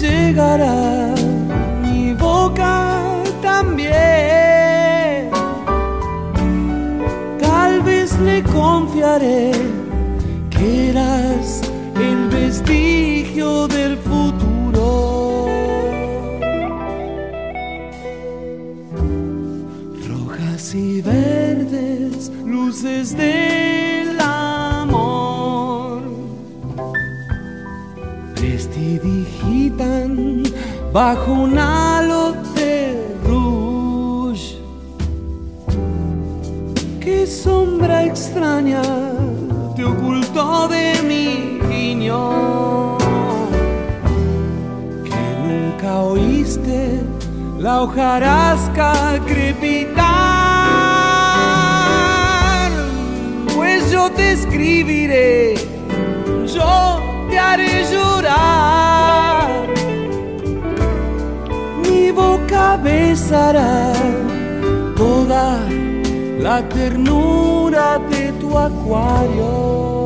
llegará 0.00 1.14
mi 1.82 2.14
boca 2.14 3.22
también. 3.42 5.30
Tal 7.40 7.82
vez 7.82 8.18
le 8.20 8.42
confiaré 8.42 9.52
que 10.50 10.90
eras 10.90 11.62
el 11.96 12.28
vestigio 12.28 13.66
del 13.68 13.96
futuro. 13.98 15.46
Rojas 20.08 20.74
y 20.74 21.02
verdes, 21.02 22.30
luces 22.44 23.16
de 23.16 23.47
bajo 30.92 31.32
un 31.32 31.58
halo 31.58 32.32
de 32.54 33.16
rouge. 33.24 34.58
Qué 37.00 37.26
sombra 37.26 38.04
extraña 38.04 38.82
te 39.76 39.84
ocultó 39.84 40.68
de 40.68 41.02
mi 41.02 41.60
guiñón, 41.68 42.98
que 45.04 45.24
nunca 45.44 46.00
oíste 46.00 47.00
la 47.58 47.82
hojarasca 47.82 49.20
crepitar. 49.26 50.08
Pues 53.54 53.90
yo 53.90 54.10
te 54.10 54.32
escribiré, 54.32 55.54
yo 56.46 57.00
te 57.28 57.38
haré 57.38 57.84
llorar. 57.92 58.87
encabezará 62.48 63.92
toda 64.96 65.60
la 66.40 66.66
ternura 66.68 67.98
de 68.10 68.32
tu 68.40 68.58
acuario. 68.58 69.97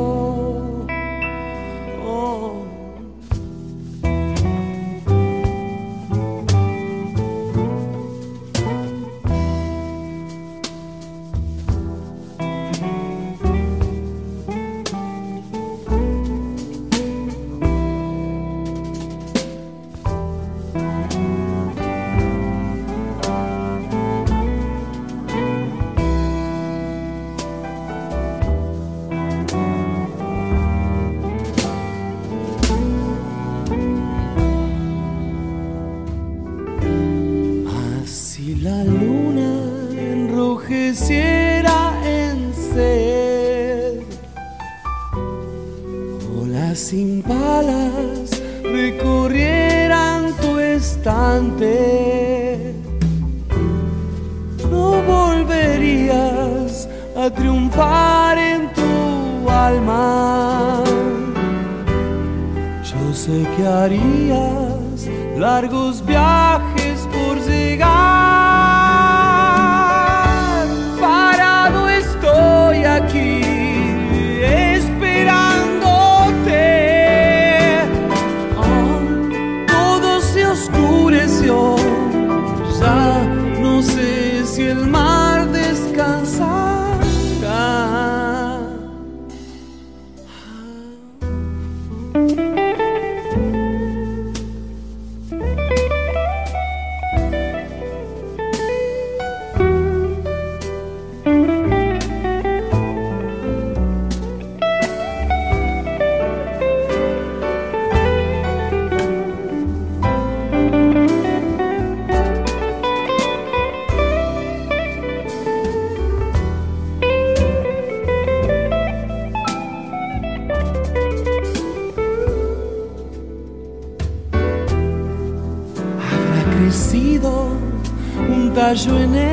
la 128.75 129.05
it. 129.15 129.32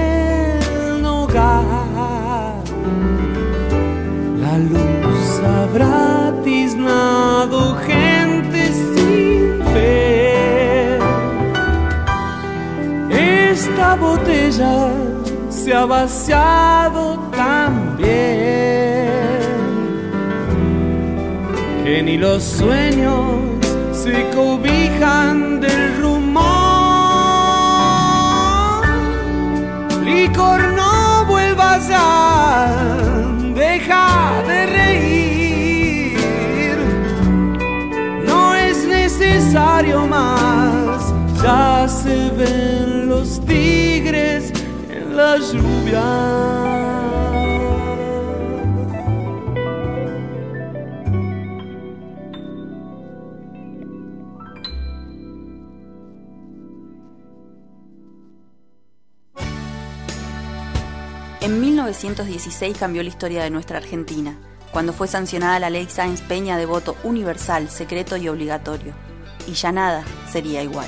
2016 62.49 62.77
cambió 62.79 63.03
la 63.03 63.09
historia 63.09 63.43
de 63.43 63.51
nuestra 63.51 63.77
Argentina, 63.77 64.35
cuando 64.71 64.91
fue 64.91 65.07
sancionada 65.07 65.59
la 65.59 65.69
ley 65.69 65.85
Sáenz 65.87 66.21
Peña 66.21 66.57
de 66.57 66.65
voto 66.65 66.97
universal, 67.03 67.69
secreto 67.69 68.17
y 68.17 68.27
obligatorio. 68.27 68.93
Y 69.47 69.53
ya 69.53 69.71
nada 69.71 70.03
sería 70.31 70.63
igual. 70.63 70.87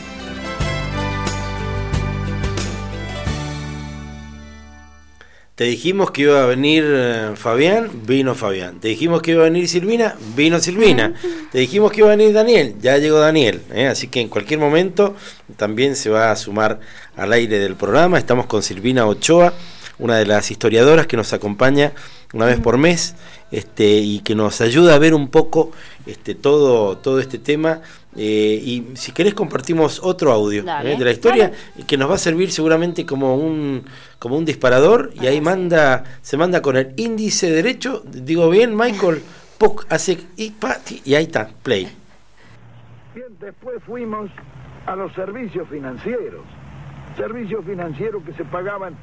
Te 5.54 5.66
dijimos 5.66 6.10
que 6.10 6.24
iba 6.24 6.42
a 6.42 6.48
venir 6.48 6.84
eh, 6.88 7.34
Fabián, 7.36 7.92
vino 8.08 8.34
Fabián. 8.34 8.80
Te 8.80 8.88
dijimos 8.88 9.22
que 9.22 9.32
iba 9.32 9.42
a 9.42 9.50
venir 9.50 9.68
Silvina, 9.68 10.16
vino 10.36 10.60
Silvina. 10.60 11.14
Te 11.52 11.60
dijimos 11.60 11.92
que 11.92 12.00
iba 12.00 12.08
a 12.12 12.16
venir 12.16 12.34
Daniel, 12.34 12.76
ya 12.82 12.98
llegó 12.98 13.20
Daniel. 13.20 13.62
¿eh? 13.72 13.86
Así 13.86 14.08
que 14.08 14.22
en 14.22 14.30
cualquier 14.30 14.60
momento 14.60 15.16
también 15.58 15.96
se 15.96 16.10
va 16.10 16.32
a 16.32 16.36
sumar 16.36 16.80
al 17.16 17.32
aire 17.34 17.60
del 17.60 17.76
programa. 17.76 18.18
Estamos 18.18 18.48
con 18.48 18.64
Silvina 18.64 19.06
Ochoa 19.06 19.54
una 20.02 20.18
de 20.18 20.26
las 20.26 20.52
historiadoras 20.52 21.08
que 21.08 21.16
nos 21.16 21.32
acompaña 21.32 21.94
una 22.34 22.46
vez 22.46 22.60
por 22.60 22.78
mes 22.78 23.16
este, 23.52 23.86
y 23.86 24.20
que 24.20 24.36
nos 24.36 24.60
ayuda 24.62 24.96
a 24.96 25.00
ver 25.00 25.14
un 25.14 25.30
poco 25.30 25.72
este, 26.06 26.36
todo, 26.36 26.98
todo 26.98 27.20
este 27.20 27.38
tema. 27.38 27.82
Eh, 28.18 28.60
y 28.62 28.88
si 28.96 29.14
querés 29.14 29.34
compartimos 29.34 30.02
otro 30.04 30.34
audio 30.34 30.64
Dale, 30.64 30.94
eh, 30.94 30.98
de 30.98 31.06
la 31.06 31.12
historia 31.12 31.50
dale. 31.50 31.86
que 31.88 31.98
nos 31.98 32.10
va 32.10 32.16
a 32.16 32.18
servir 32.18 32.52
seguramente 32.52 33.06
como 33.06 33.38
un, 33.38 33.86
como 34.20 34.38
un 34.38 34.44
disparador 34.44 35.14
y 35.22 35.28
ahí 35.28 35.40
manda, 35.40 36.04
se 36.22 36.36
manda 36.36 36.62
con 36.62 36.76
el 36.76 36.94
índice 36.98 37.50
derecho, 37.50 38.04
digo 38.06 38.50
bien, 38.50 38.76
Michael, 38.76 39.22
poc, 39.58 39.86
hace 39.90 40.18
y, 40.36 40.54
y 41.06 41.16
ahí 41.16 41.24
está, 41.24 41.50
play. 41.64 41.88
Bien, 43.16 43.28
después 43.40 43.82
fuimos 43.86 44.30
a 44.86 44.96
los 44.96 45.14
servicios 45.14 45.68
financieros. 45.70 46.44
Servicios 47.16 47.64
financieros 47.66 48.24
que 48.24 48.34
se 48.34 48.44
pagaban 48.46 48.96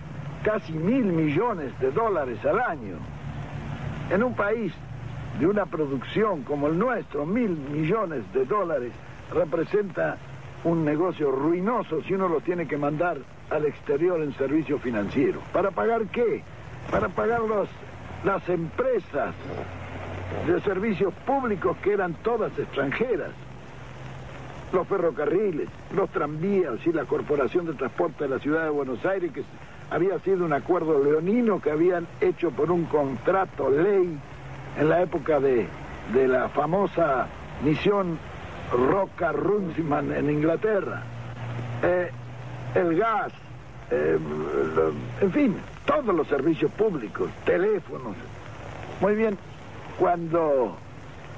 casi 0.42 0.72
mil 0.72 1.04
millones 1.04 1.78
de 1.80 1.90
dólares 1.90 2.44
al 2.44 2.60
año. 2.60 2.96
En 4.10 4.22
un 4.22 4.34
país 4.34 4.72
de 5.38 5.46
una 5.46 5.66
producción 5.66 6.42
como 6.42 6.68
el 6.68 6.78
nuestro, 6.78 7.26
mil 7.26 7.50
millones 7.50 8.22
de 8.32 8.44
dólares 8.44 8.92
representa 9.32 10.16
un 10.64 10.84
negocio 10.84 11.30
ruinoso 11.30 12.02
si 12.02 12.14
uno 12.14 12.28
lo 12.28 12.40
tiene 12.40 12.66
que 12.66 12.76
mandar 12.76 13.18
al 13.50 13.64
exterior 13.66 14.20
en 14.22 14.32
servicio 14.34 14.78
financiero. 14.78 15.40
¿Para 15.52 15.70
pagar 15.70 16.06
qué? 16.06 16.42
Para 16.90 17.08
pagar 17.08 17.40
los- 17.42 17.68
las 18.24 18.46
empresas 18.48 19.34
de 20.46 20.60
servicios 20.62 21.12
públicos 21.26 21.76
que 21.82 21.92
eran 21.92 22.14
todas 22.22 22.56
extranjeras 22.58 23.30
los 24.72 24.86
ferrocarriles, 24.86 25.66
los 25.96 26.10
tranvías 26.10 26.86
y 26.86 26.92
la 26.92 27.04
Corporación 27.04 27.64
de 27.66 27.72
Transporte 27.72 28.24
de 28.24 28.30
la 28.30 28.38
Ciudad 28.38 28.64
de 28.64 28.68
Buenos 28.70 29.02
Aires, 29.06 29.32
que 29.32 29.42
había 29.90 30.18
sido 30.20 30.44
un 30.44 30.52
acuerdo 30.52 31.02
leonino 31.02 31.60
que 31.60 31.70
habían 31.70 32.06
hecho 32.20 32.50
por 32.50 32.70
un 32.70 32.84
contrato 32.84 33.70
ley 33.70 34.18
en 34.78 34.88
la 34.88 35.02
época 35.02 35.40
de, 35.40 35.66
de 36.12 36.28
la 36.28 36.48
famosa 36.50 37.26
misión 37.62 38.18
Roca 38.72 39.32
Runciman 39.32 40.12
en 40.12 40.30
Inglaterra. 40.30 41.02
Eh, 41.82 42.10
el 42.74 42.96
gas, 42.96 43.32
eh, 43.90 44.18
en 45.20 45.32
fin, 45.32 45.56
todos 45.86 46.14
los 46.14 46.28
servicios 46.28 46.70
públicos, 46.72 47.30
teléfonos. 47.44 48.14
Muy 49.00 49.14
bien, 49.14 49.38
cuando 49.98 50.76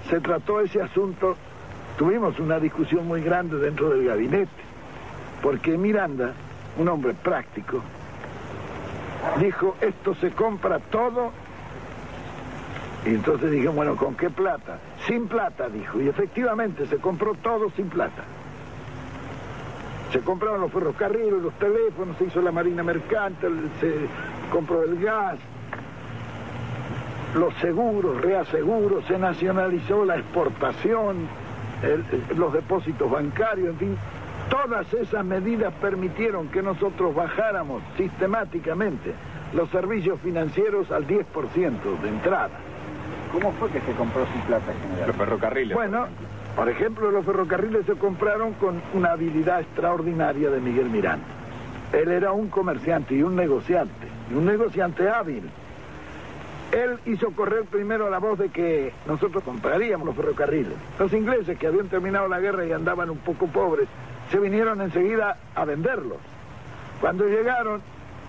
se 0.09 0.21
trató 0.21 0.61
ese 0.61 0.83
asunto, 0.83 1.37
tuvimos 1.97 2.39
una 2.41 2.59
discusión 2.59 3.07
muy 3.07 3.23
grande 3.23 3.59
dentro 3.59 3.91
del 3.91 4.07
gabinete, 4.07 4.51
porque 5.43 5.79
Miranda, 5.79 6.33
un 6.79 6.89
hombre 6.89 7.15
práctico, 7.15 7.81
dijo, 9.39 9.77
esto 9.81 10.15
se 10.17 10.31
compra 10.31 10.79
todo, 10.79 11.33
y 13.05 13.11
entonces 13.11 13.51
dije, 13.51 13.69
bueno, 13.69 13.97
¿con 13.97 14.15
qué 14.15 14.31
plata? 14.31 14.79
Sin 15.07 15.27
plata, 15.27 15.69
dijo, 15.69 16.01
y 16.01 16.09
efectivamente 16.09 16.87
se 16.87 16.97
compró 16.99 17.35
todo 17.35 17.71
sin 17.71 17.89
plata. 17.89 18.23
Se 20.13 20.21
compraron 20.21 20.61
los 20.61 20.73
ferrocarriles, 20.73 21.41
los 21.41 21.55
teléfonos, 21.55 22.17
se 22.19 22.25
hizo 22.25 22.43
la 22.43 22.51
marina 22.51 22.83
mercante, 22.83 23.47
se 23.81 23.95
compró 24.51 24.83
el 24.83 25.01
gas, 25.01 25.39
los 27.35 27.55
seguros, 27.55 28.21
reaseguros, 28.21 29.05
se 29.07 29.19
nacionalizó 29.19 30.05
la 30.05 30.17
exportación, 30.17 31.29
los 32.37 32.53
depósitos 32.53 33.11
bancarios, 33.11 33.69
en 33.69 33.79
fin. 33.79 33.99
Todas 34.51 34.93
esas 34.93 35.25
medidas 35.25 35.73
permitieron 35.81 36.49
que 36.49 36.61
nosotros 36.61 37.15
bajáramos 37.15 37.83
sistemáticamente 37.97 39.15
los 39.55 39.71
servicios 39.71 40.21
financieros 40.21 40.91
al 40.91 41.07
10% 41.07 42.01
de 42.03 42.09
entrada. 42.09 42.51
¿Cómo 43.33 43.53
fue 43.53 43.71
que 43.71 43.81
se 43.81 43.93
compró 43.93 44.27
sin 44.27 44.41
plata 44.43 44.73
general? 44.83 45.07
Los 45.07 45.17
ferrocarriles. 45.17 45.75
Bueno, 45.75 46.07
por 46.57 46.69
ejemplo, 46.69 47.11
los 47.13 47.25
ferrocarriles 47.25 47.87
se 47.87 47.95
compraron 47.95 48.55
con 48.55 48.83
una 48.93 49.13
habilidad 49.13 49.61
extraordinaria 49.61 50.51
de 50.51 50.61
Miguel 50.61 50.91
Miranda. 50.91 51.27
Él 51.93 52.11
era 52.11 52.33
un 52.33 52.49
comerciante 52.49 53.15
y 53.15 53.23
un 53.23 53.37
negociante, 53.37 54.09
y 54.31 54.35
un 54.35 54.47
negociante 54.47 55.09
hábil. 55.09 55.49
Él 56.73 56.99
hizo 57.07 57.31
correr 57.33 57.65
primero 57.65 58.11
la 58.11 58.19
voz 58.19 58.39
de 58.39 58.49
que 58.49 58.93
nosotros 59.07 59.43
compraríamos 59.45 60.07
los 60.07 60.17
ferrocarriles. 60.17 60.75
Los 60.99 61.13
ingleses 61.13 61.59
que 61.59 61.67
habían 61.67 61.89
terminado 61.89 62.29
la 62.29 62.41
guerra 62.41 62.65
y 62.65 62.73
andaban 62.73 63.11
un 63.11 63.19
poco 63.19 63.47
pobres, 63.47 63.89
se 64.31 64.39
vinieron 64.39 64.81
enseguida 64.81 65.37
a 65.55 65.65
venderlos. 65.65 66.19
Cuando 67.01 67.27
llegaron, 67.27 67.83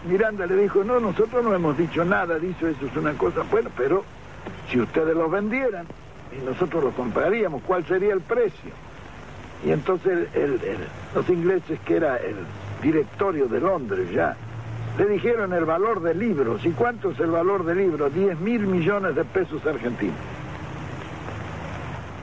Miranda 0.05 0.45
le 0.45 0.55
dijo, 0.55 0.83
no, 0.83 0.99
nosotros 0.99 1.43
no 1.43 1.53
hemos 1.53 1.77
dicho 1.77 2.03
nada, 2.03 2.39
dicho 2.39 2.67
eso 2.67 2.85
es 2.85 2.95
una 2.95 3.13
cosa 3.13 3.43
buena, 3.43 3.69
pero 3.77 4.03
si 4.69 4.79
ustedes 4.79 5.15
los 5.15 5.29
vendieran 5.29 5.85
y 6.31 6.43
nosotros 6.45 6.83
los 6.83 6.93
compraríamos, 6.95 7.61
¿cuál 7.63 7.85
sería 7.85 8.13
el 8.13 8.21
precio? 8.21 8.71
Y 9.65 9.71
entonces 9.71 10.27
los 11.13 11.29
ingleses, 11.29 11.79
que 11.81 11.97
era 11.97 12.17
el 12.17 12.35
directorio 12.81 13.47
de 13.47 13.59
Londres 13.59 14.09
ya, 14.11 14.35
le 14.97 15.05
dijeron 15.07 15.53
el 15.53 15.65
valor 15.65 16.01
de 16.01 16.15
libros. 16.15 16.65
¿Y 16.65 16.71
cuánto 16.71 17.11
es 17.11 17.19
el 17.19 17.29
valor 17.29 17.63
de 17.65 17.75
libros? 17.75 18.13
10 18.13 18.39
mil 18.39 18.65
millones 18.65 19.15
de 19.15 19.23
pesos 19.23 19.65
argentinos. 19.65 20.15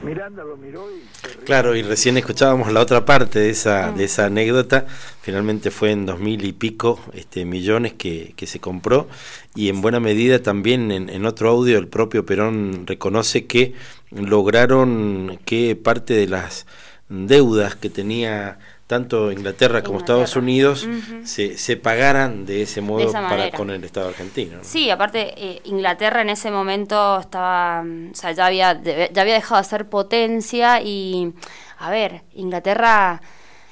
Miranda 0.02 0.44
lo 0.44 0.56
miró 0.56 0.88
y... 0.90 1.02
Claro, 1.44 1.74
y 1.74 1.82
recién 1.82 2.16
escuchábamos 2.16 2.72
la 2.72 2.80
otra 2.80 3.04
parte 3.04 3.38
de 3.40 3.50
esa, 3.50 3.92
de 3.92 4.04
esa 4.04 4.26
anécdota. 4.26 4.86
Finalmente 5.22 5.70
fue 5.70 5.90
en 5.90 6.06
dos 6.06 6.20
mil 6.20 6.44
y 6.44 6.52
pico 6.52 7.00
este, 7.12 7.44
millones 7.44 7.94
que, 7.94 8.34
que 8.36 8.46
se 8.46 8.60
compró. 8.60 9.08
Y 9.54 9.68
en 9.68 9.80
buena 9.80 10.00
medida 10.00 10.42
también 10.42 10.92
en, 10.92 11.08
en 11.08 11.26
otro 11.26 11.50
audio 11.50 11.78
el 11.78 11.88
propio 11.88 12.24
Perón 12.24 12.86
reconoce 12.86 13.46
que 13.46 13.74
lograron 14.10 15.38
que 15.44 15.76
parte 15.76 16.14
de 16.14 16.28
las 16.28 16.66
deudas 17.08 17.74
que 17.74 17.90
tenía 17.90 18.58
tanto 18.88 19.30
Inglaterra 19.30 19.82
como 19.82 19.98
Estados 19.98 20.34
Unidos 20.34 20.88
se, 21.22 21.58
se 21.58 21.76
pagaran 21.76 22.46
de 22.46 22.62
ese 22.62 22.80
modo 22.80 23.12
para 23.12 23.50
con 23.50 23.68
el 23.68 23.84
Estado 23.84 24.08
argentino. 24.08 24.56
¿no? 24.56 24.64
Sí, 24.64 24.88
aparte 24.88 25.34
eh, 25.36 25.60
Inglaterra 25.64 26.22
en 26.22 26.30
ese 26.30 26.50
momento 26.50 27.20
estaba, 27.20 27.82
mm, 27.82 28.12
o 28.12 28.14
sea, 28.14 28.32
ya 28.32 28.46
había, 28.46 28.80
ya 28.82 29.20
había 29.20 29.34
dejado 29.34 29.60
de 29.60 29.68
ser 29.68 29.90
potencia 29.90 30.80
y, 30.80 31.34
a 31.76 31.90
ver, 31.90 32.22
Inglaterra, 32.32 33.20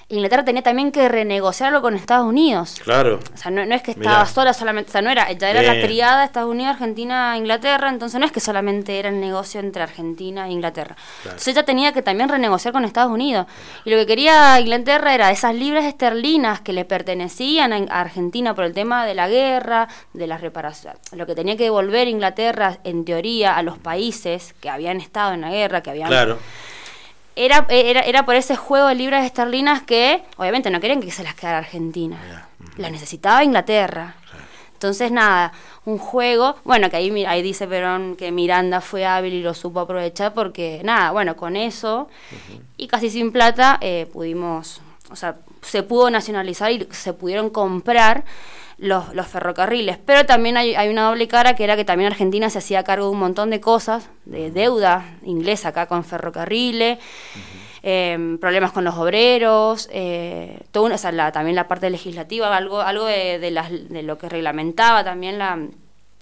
Inglaterra 0.08 0.44
tenía 0.44 0.62
también 0.62 0.92
que 0.92 1.08
renegociarlo 1.08 1.82
con 1.82 1.96
Estados 1.96 2.26
Unidos. 2.26 2.76
Claro. 2.84 3.18
O 3.34 3.36
sea, 3.36 3.50
no, 3.50 3.66
no 3.66 3.74
es 3.74 3.82
que 3.82 3.90
estaba 3.90 4.18
Mirá. 4.20 4.26
sola 4.26 4.52
solamente, 4.52 4.90
o 4.90 4.92
sea, 4.92 5.02
no 5.02 5.10
era, 5.10 5.32
ya 5.32 5.50
era 5.50 5.62
la 5.62 5.72
Bien. 5.72 5.84
triada 5.86 6.24
Estados 6.24 6.48
Unidos, 6.48 6.74
Argentina, 6.74 7.36
Inglaterra, 7.36 7.88
entonces 7.88 8.20
no 8.20 8.24
es 8.26 8.30
que 8.30 8.38
solamente 8.38 9.00
era 9.00 9.08
el 9.08 9.18
negocio 9.20 9.58
entre 9.58 9.82
Argentina 9.82 10.46
e 10.46 10.52
Inglaterra. 10.52 10.94
Entonces 11.24 11.48
ella 11.48 11.64
tenía 11.64 11.92
que 11.92 12.02
también 12.02 12.28
renegociar 12.28 12.72
con 12.72 12.84
Estados 12.84 13.10
Unidos. 13.10 13.46
Y 13.84 13.90
lo 13.90 13.96
que 13.96 14.06
quería 14.06 14.60
Inglaterra 14.60 15.12
era 15.12 15.32
esas 15.32 15.56
libras 15.56 15.84
esterlinas 15.84 16.60
que 16.60 16.72
le 16.72 16.84
pertenecían 16.84 17.72
a 17.72 17.76
a 17.96 18.00
Argentina 18.00 18.54
por 18.54 18.64
el 18.64 18.72
tema 18.74 19.04
de 19.06 19.14
la 19.14 19.28
guerra, 19.28 19.88
de 20.12 20.26
las 20.26 20.40
reparaciones. 20.40 21.00
Lo 21.12 21.26
que 21.26 21.34
tenía 21.34 21.56
que 21.56 21.64
devolver 21.64 22.08
Inglaterra, 22.08 22.78
en 22.84 23.04
teoría, 23.04 23.56
a 23.56 23.62
los 23.62 23.76
países 23.78 24.54
que 24.60 24.70
habían 24.70 25.00
estado 25.00 25.34
en 25.34 25.40
la 25.42 25.50
guerra, 25.50 25.82
que 25.82 25.90
habían 25.90 26.08
Claro. 26.08 26.38
Era, 27.36 27.66
era, 27.68 28.00
era 28.00 28.24
por 28.24 28.34
ese 28.34 28.56
juego 28.56 28.88
de 28.88 28.94
libras 28.94 29.24
esterlinas 29.24 29.82
que 29.82 30.24
obviamente 30.36 30.70
no 30.70 30.80
querían 30.80 31.00
que 31.00 31.10
se 31.10 31.22
las 31.22 31.34
quedara 31.34 31.58
Argentina. 31.58 32.48
La 32.78 32.90
necesitaba 32.90 33.44
Inglaterra. 33.44 34.16
Entonces, 34.72 35.10
nada, 35.10 35.52
un 35.86 35.98
juego, 35.98 36.56
bueno, 36.64 36.90
que 36.90 36.96
ahí, 36.96 37.24
ahí 37.24 37.40
dice 37.40 37.66
Perón 37.66 38.16
que 38.16 38.30
Miranda 38.30 38.80
fue 38.80 39.06
hábil 39.06 39.32
y 39.32 39.42
lo 39.42 39.54
supo 39.54 39.80
aprovechar 39.80 40.34
porque, 40.34 40.82
nada, 40.84 41.12
bueno, 41.12 41.36
con 41.36 41.56
eso 41.56 42.08
y 42.76 42.86
casi 42.86 43.08
sin 43.08 43.32
plata 43.32 43.78
eh, 43.80 44.06
pudimos, 44.12 44.82
o 45.10 45.16
sea, 45.16 45.36
se 45.62 45.82
pudo 45.82 46.10
nacionalizar 46.10 46.70
y 46.72 46.86
se 46.90 47.14
pudieron 47.14 47.48
comprar 47.48 48.24
los, 48.78 49.14
los 49.14 49.26
ferrocarriles. 49.26 49.98
Pero 50.04 50.26
también 50.26 50.56
hay, 50.56 50.74
hay 50.74 50.88
una 50.88 51.08
doble 51.08 51.28
cara 51.28 51.54
que 51.54 51.64
era 51.64 51.76
que 51.76 51.84
también 51.84 52.10
Argentina 52.10 52.50
se 52.50 52.58
hacía 52.58 52.84
cargo 52.84 53.06
de 53.06 53.12
un 53.12 53.18
montón 53.18 53.50
de 53.50 53.60
cosas, 53.60 54.08
de 54.24 54.50
deuda 54.50 55.04
inglesa 55.24 55.68
acá 55.68 55.86
con 55.86 56.04
ferrocarriles, 56.04 56.98
eh, 57.82 58.36
problemas 58.40 58.72
con 58.72 58.84
los 58.84 58.94
obreros, 58.96 59.88
eh, 59.92 60.60
todo 60.72 60.92
o 60.92 60.98
sea, 60.98 61.12
la- 61.12 61.32
también 61.32 61.56
la 61.56 61.68
parte 61.68 61.88
legislativa, 61.90 62.54
algo, 62.56 62.80
algo 62.80 63.04
de, 63.06 63.38
de 63.38 63.50
las- 63.50 63.70
de 63.70 64.02
lo 64.02 64.18
que 64.18 64.28
reglamentaba 64.28 65.04
también 65.04 65.38
la, 65.38 65.58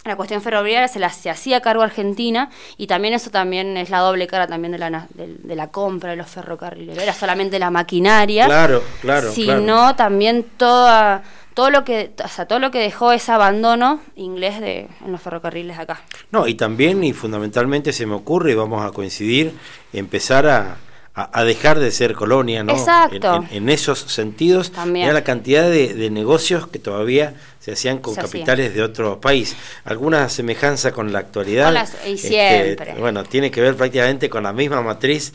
la 0.04 0.16
cuestión 0.16 0.42
ferroviaria 0.42 0.86
se, 0.88 0.98
la, 0.98 1.08
se 1.08 1.30
hacía 1.30 1.62
cargo 1.62 1.82
Argentina 1.82 2.50
y 2.76 2.86
también 2.86 3.14
eso 3.14 3.30
también 3.30 3.78
es 3.78 3.88
la 3.88 4.00
doble 4.00 4.26
cara 4.26 4.46
también 4.46 4.72
de 4.72 4.78
la, 4.78 5.06
de, 5.14 5.36
de 5.38 5.56
la 5.56 5.68
compra 5.68 6.10
de 6.10 6.16
los 6.16 6.28
ferrocarriles. 6.28 6.94
No 6.94 7.02
era 7.02 7.14
solamente 7.14 7.58
la 7.58 7.70
maquinaria, 7.70 8.44
Claro, 8.44 8.82
claro, 9.00 9.32
sino 9.32 9.64
claro. 9.64 9.94
también 9.96 10.44
toda, 10.58 11.22
todo 11.54 11.70
lo 11.70 11.84
que, 11.84 12.12
o 12.22 12.28
sea, 12.28 12.46
todo 12.46 12.58
lo 12.58 12.70
que 12.70 12.80
dejó 12.80 13.12
ese 13.12 13.32
abandono 13.32 14.00
inglés 14.16 14.60
de, 14.60 14.88
en 15.04 15.12
los 15.12 15.20
ferrocarriles 15.22 15.78
acá. 15.78 16.02
No, 16.30 16.46
y 16.46 16.54
también 16.54 17.02
y 17.04 17.12
fundamentalmente 17.12 17.92
se 17.92 18.06
me 18.06 18.14
ocurre, 18.14 18.52
y 18.52 18.54
vamos 18.54 18.84
a 18.84 18.90
coincidir, 18.90 19.54
empezar 19.92 20.46
a, 20.46 20.76
a, 21.16 21.30
a 21.40 21.44
dejar 21.44 21.78
de 21.78 21.90
ser 21.92 22.14
colonia, 22.14 22.64
¿no? 22.64 22.72
Exacto. 22.72 23.36
En, 23.36 23.42
en- 23.44 23.48
en 23.64 23.68
esos 23.68 24.00
sentidos, 24.00 24.72
También. 24.72 25.04
era 25.06 25.14
la 25.14 25.22
cantidad 25.24 25.62
de, 25.70 25.94
de 25.94 26.10
negocios 26.10 26.66
que 26.66 26.80
todavía 26.80 27.34
se 27.60 27.72
hacían 27.72 27.98
con 27.98 28.14
Se 28.14 28.20
hacía. 28.20 28.30
capitales 28.40 28.74
de 28.74 28.82
otro 28.82 29.20
país. 29.20 29.54
¿Alguna 29.84 30.28
semejanza 30.28 30.90
con 30.92 31.12
la 31.12 31.20
actualidad? 31.20 31.66
Con 31.66 31.74
las- 31.74 31.96
y 32.06 32.18
siempre. 32.18 32.94
bueno, 32.98 33.22
tiene 33.24 33.50
que 33.52 33.60
ver 33.60 33.76
prácticamente 33.76 34.28
con 34.28 34.42
la 34.42 34.52
misma 34.52 34.82
matriz 34.82 35.32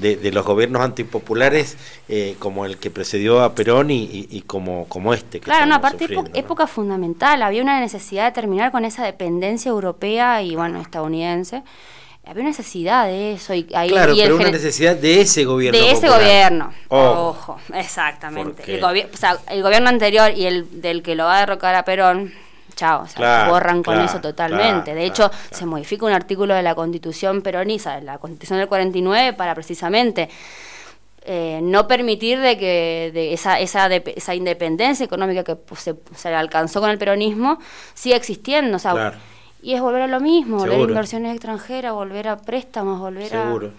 de, 0.00 0.16
de 0.16 0.30
los 0.30 0.44
gobiernos 0.44 0.82
antipopulares 0.82 1.76
eh, 2.08 2.36
como 2.38 2.66
el 2.66 2.76
que 2.76 2.90
precedió 2.90 3.42
a 3.42 3.54
Perón 3.54 3.90
y, 3.90 4.04
y- 4.04 4.28
y 4.30 4.42
como, 4.42 4.86
como 4.88 5.14
este. 5.14 5.40
Que 5.40 5.46
Claro, 5.46 5.64
no, 5.66 5.76
aparte 5.76 6.04
época, 6.04 6.30
época 6.34 6.66
fundamental, 6.66 7.42
había 7.42 7.62
una 7.62 7.80
necesidad 7.80 8.26
de 8.26 8.32
terminar 8.32 8.70
con 8.70 8.84
esa 8.84 9.04
dependencia 9.04 9.70
europea 9.70 10.42
y 10.42 10.54
bueno, 10.54 10.80
estadounidense. 10.82 11.62
Había 12.26 12.40
una 12.40 12.50
necesidad 12.50 13.06
de 13.06 13.32
eso 13.34 13.52
y 13.54 13.66
ahí 13.74 13.88
Claro, 13.90 14.14
y 14.14 14.20
pero 14.22 14.36
una 14.36 14.50
necesidad 14.50 14.96
de 14.96 15.20
ese 15.20 15.44
gobierno. 15.44 15.78
de 15.78 15.86
ese 15.90 16.06
popular. 16.06 16.20
gobierno. 16.20 16.72
Ojo. 16.88 17.20
Ojo, 17.28 17.60
exactamente. 17.74 18.62
El, 18.74 18.80
gobi- 18.82 19.06
o 19.12 19.16
sea, 19.16 19.36
el 19.50 19.62
gobierno 19.62 19.88
anterior 19.90 20.32
y 20.34 20.46
el 20.46 20.80
del 20.80 21.02
que 21.02 21.14
lo 21.14 21.24
va 21.24 21.36
a 21.36 21.40
derrocar 21.40 21.74
a 21.74 21.84
Perón, 21.84 22.32
chao, 22.76 23.02
o 23.02 23.06
sea, 23.06 23.16
Claro, 23.16 23.50
borran 23.52 23.82
con 23.82 24.00
eso 24.00 24.20
totalmente. 24.20 24.84
claro, 24.92 24.98
de 25.00 25.04
hecho, 25.06 25.30
se 25.50 25.66
modifica 25.66 26.06
un 26.06 26.12
artículo 26.12 26.54
de 26.54 26.62
la 26.62 26.74
Constitución 26.74 27.42
peronista, 27.42 27.96
de 27.96 28.02
la 28.02 28.18
Constitución 28.18 28.58
del 28.58 28.68
49, 28.68 29.34
para 29.34 29.54
precisamente 29.54 30.28
eh, 31.26 31.60
no 31.62 31.86
permitir 31.86 32.38
de 32.40 32.58
que 32.58 33.10
de 33.14 33.32
esa, 33.32 33.58
esa, 33.60 33.88
de- 33.88 34.02
esa 34.16 34.34
independencia 34.34 35.04
económica 35.04 35.42
que 35.44 35.56
pues, 35.56 35.80
se, 35.80 35.94
se 36.16 36.28
alcanzó 36.34 36.80
con 36.80 36.90
el 36.90 36.98
peronismo 36.98 37.58
siga 37.94 38.16
existiendo. 38.16 38.76
O 38.76 38.80
sea. 38.80 39.14
Y 39.64 39.74
es 39.74 39.80
volver 39.80 40.02
a 40.02 40.06
lo 40.06 40.20
mismo, 40.20 40.58
volver 40.58 40.74
a 40.78 40.82
inversiones 40.82 41.32
extranjeras, 41.32 41.92
volver 41.92 42.28
a 42.28 42.36
préstamos, 42.36 43.00
volver 43.00 43.28
Seguro. 43.28 43.70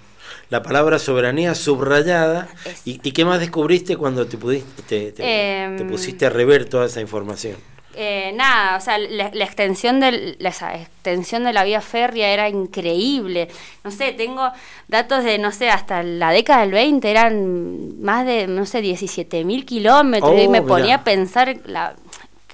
La 0.50 0.64
palabra 0.64 0.98
soberanía 1.00 1.54
subrayada. 1.56 2.48
¿Y, 2.86 3.00
y 3.08 3.12
qué 3.12 3.24
más 3.24 3.40
descubriste 3.40 3.96
cuando 3.96 4.26
te, 4.26 4.38
pudiste, 4.38 4.82
te, 4.84 5.12
te- 5.12 5.24
Em, 5.64 5.78
te 5.78 5.86
pusiste 5.86 6.26
a 6.26 6.30
rever 6.32 6.66
toda 6.66 6.88
esa 6.88 7.02
información? 7.02 7.56
a... 7.56 7.76
Eh, 7.98 8.34
nada, 8.36 8.78
o 8.78 8.82
sea, 8.82 8.98
la, 8.98 9.30
la 9.34 9.46
extensión 9.46 10.02
del, 10.02 10.36
la, 10.40 10.50
esa 10.50 10.76
extensión 10.76 11.46
de 11.46 11.54
la 11.54 11.64
vía 11.64 11.80
férrea 11.82 12.30
era 12.34 12.50
increíble. 12.50 13.48
No 13.86 13.92
sé, 13.92 14.12
tengo 14.12 14.52
datos 14.90 15.24
de, 15.24 15.38
no 15.38 15.52
sé, 15.54 15.70
hasta 15.70 16.04
la 16.04 16.32
década 16.32 16.62
del 16.62 16.72
20 16.72 17.10
eran 17.10 18.02
más 18.02 18.26
de, 18.26 18.48
no 18.48 18.66
sé, 18.66 18.82
17 18.82 19.46
mil 19.46 19.66
kilómetros. 19.66 20.34
Oh, 20.34 20.38
y 20.42 20.50
me 20.50 20.62
mirá. 20.62 20.68
ponía 20.68 20.96
a 20.96 21.04
pensar 21.06 21.56
la, 21.66 21.96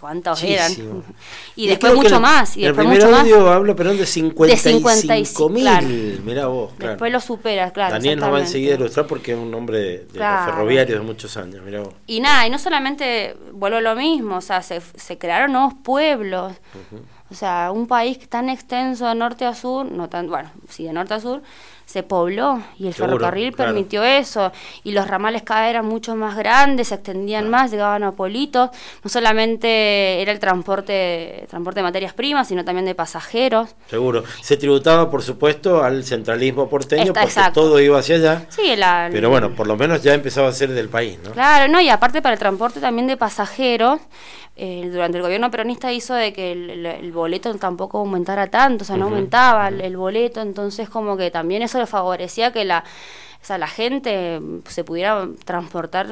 cuántos 0.01 0.43
eran. 0.43 0.71
Y 1.55 1.67
después 1.67 1.93
mucho 1.93 2.15
el- 2.15 2.21
más. 2.21 2.57
Y 2.57 2.65
el 2.65 2.73
después 2.75 2.87
primer 2.87 3.03
mucho 3.03 3.11
más. 3.11 3.21
audio 3.21 3.49
habla, 3.51 3.75
Perón, 3.75 3.97
de 3.97 4.05
55 4.05 5.49
mil. 5.49 5.63
claro. 5.63 5.87
Mirá 6.25 6.47
vos, 6.47 6.73
claro. 6.77 6.93
Después 6.93 7.11
lo 7.11 7.19
supera, 7.19 7.71
claro. 7.71 7.93
Daniel 7.93 8.19
nos 8.19 8.33
va 8.33 8.39
enseguida 8.39 8.73
a 8.73 8.77
ilustrar 8.77 9.07
porque 9.07 9.33
es 9.33 9.37
un 9.37 9.53
hombre 9.53 9.77
de, 9.79 9.97
de 10.05 10.19
los 10.19 10.45
ferroviarios 10.45 10.99
de 10.99 11.05
muchos 11.05 11.37
años. 11.37 11.63
Mirá 11.63 11.81
vos. 11.81 11.93
Y 12.07 12.19
nada, 12.19 12.47
y 12.47 12.49
no 12.49 12.57
solamente 12.59 13.35
vuelvo 13.53 13.77
a 13.77 13.81
lo 13.81 13.95
mismo, 13.95 14.37
o 14.37 14.41
sea, 14.41 14.61
se, 14.61 14.81
se 14.95 15.17
crearon 15.17 15.51
nuevos 15.53 15.73
pueblos. 15.83 16.53
O 17.31 17.33
sea, 17.33 17.71
un 17.73 17.87
país 17.87 18.19
tan 18.27 18.49
extenso 18.49 19.07
de 19.07 19.15
norte 19.15 19.45
a 19.45 19.55
sur, 19.55 19.89
no 19.89 20.09
tan, 20.09 20.27
bueno, 20.27 20.51
sí, 20.67 20.83
de 20.83 20.91
norte 20.91 21.13
a 21.13 21.19
sur, 21.21 21.41
se 21.91 22.03
pobló 22.03 22.61
y 22.77 22.87
el 22.87 22.93
Seguro, 22.93 23.13
ferrocarril 23.17 23.53
claro. 23.53 23.73
permitió 23.73 24.03
eso. 24.03 24.51
Y 24.83 24.91
los 24.91 25.07
ramales 25.07 25.43
cada 25.43 25.61
vez 25.61 25.71
eran 25.71 25.85
mucho 25.85 26.15
más 26.15 26.37
grandes, 26.37 26.87
se 26.89 26.95
extendían 26.95 27.49
más, 27.49 27.71
llegaban 27.71 28.03
a 28.03 28.13
pueblitos. 28.13 28.69
No 29.03 29.09
solamente 29.09 30.21
era 30.21 30.31
el 30.31 30.39
transporte, 30.39 31.45
transporte 31.49 31.81
de 31.81 31.83
materias 31.83 32.13
primas, 32.13 32.47
sino 32.47 32.63
también 32.63 32.85
de 32.85 32.95
pasajeros. 32.95 33.75
Seguro. 33.89 34.23
Se 34.41 34.57
tributaba, 34.57 35.09
por 35.11 35.21
supuesto, 35.21 35.83
al 35.83 36.03
centralismo 36.03 36.69
porteño 36.69 37.03
Está, 37.03 37.13
porque 37.13 37.27
exacto. 37.27 37.61
todo 37.61 37.79
iba 37.79 37.99
hacia 37.99 38.15
allá. 38.15 38.45
Sí, 38.49 38.75
la, 38.75 39.09
Pero 39.11 39.29
bueno, 39.29 39.53
por 39.53 39.67
lo 39.67 39.75
menos 39.75 40.01
ya 40.01 40.13
empezaba 40.13 40.47
a 40.47 40.53
ser 40.53 40.69
del 40.71 40.87
país, 40.89 41.19
¿no? 41.23 41.31
Claro, 41.31 41.71
no, 41.71 41.81
y 41.81 41.89
aparte 41.89 42.21
para 42.21 42.33
el 42.33 42.39
transporte 42.39 42.79
también 42.79 43.07
de 43.07 43.17
pasajeros, 43.17 43.99
eh, 44.55 44.89
durante 44.91 45.17
el 45.17 45.23
gobierno 45.23 45.49
peronista 45.49 45.91
hizo 45.93 46.13
de 46.13 46.33
que 46.33 46.51
el, 46.51 46.69
el- 46.69 46.85
el 46.85 47.11
boleto 47.11 47.53
tampoco 47.55 47.99
aumentara 47.99 48.47
tanto, 48.47 48.83
o 48.83 48.85
sea, 48.85 48.97
no 48.97 49.05
aumentaba 49.05 49.69
el, 49.69 49.81
el 49.81 49.97
boleto, 49.97 50.41
entonces 50.41 50.89
como 50.89 51.17
que 51.17 51.31
también 51.31 51.61
eso 51.61 51.79
le 51.79 51.87
favorecía 51.87 52.51
que 52.51 52.65
la, 52.65 52.83
o 53.41 53.45
sea, 53.45 53.57
la 53.57 53.67
gente 53.67 54.39
se 54.67 54.83
pudiera 54.83 55.27
transportar 55.45 56.07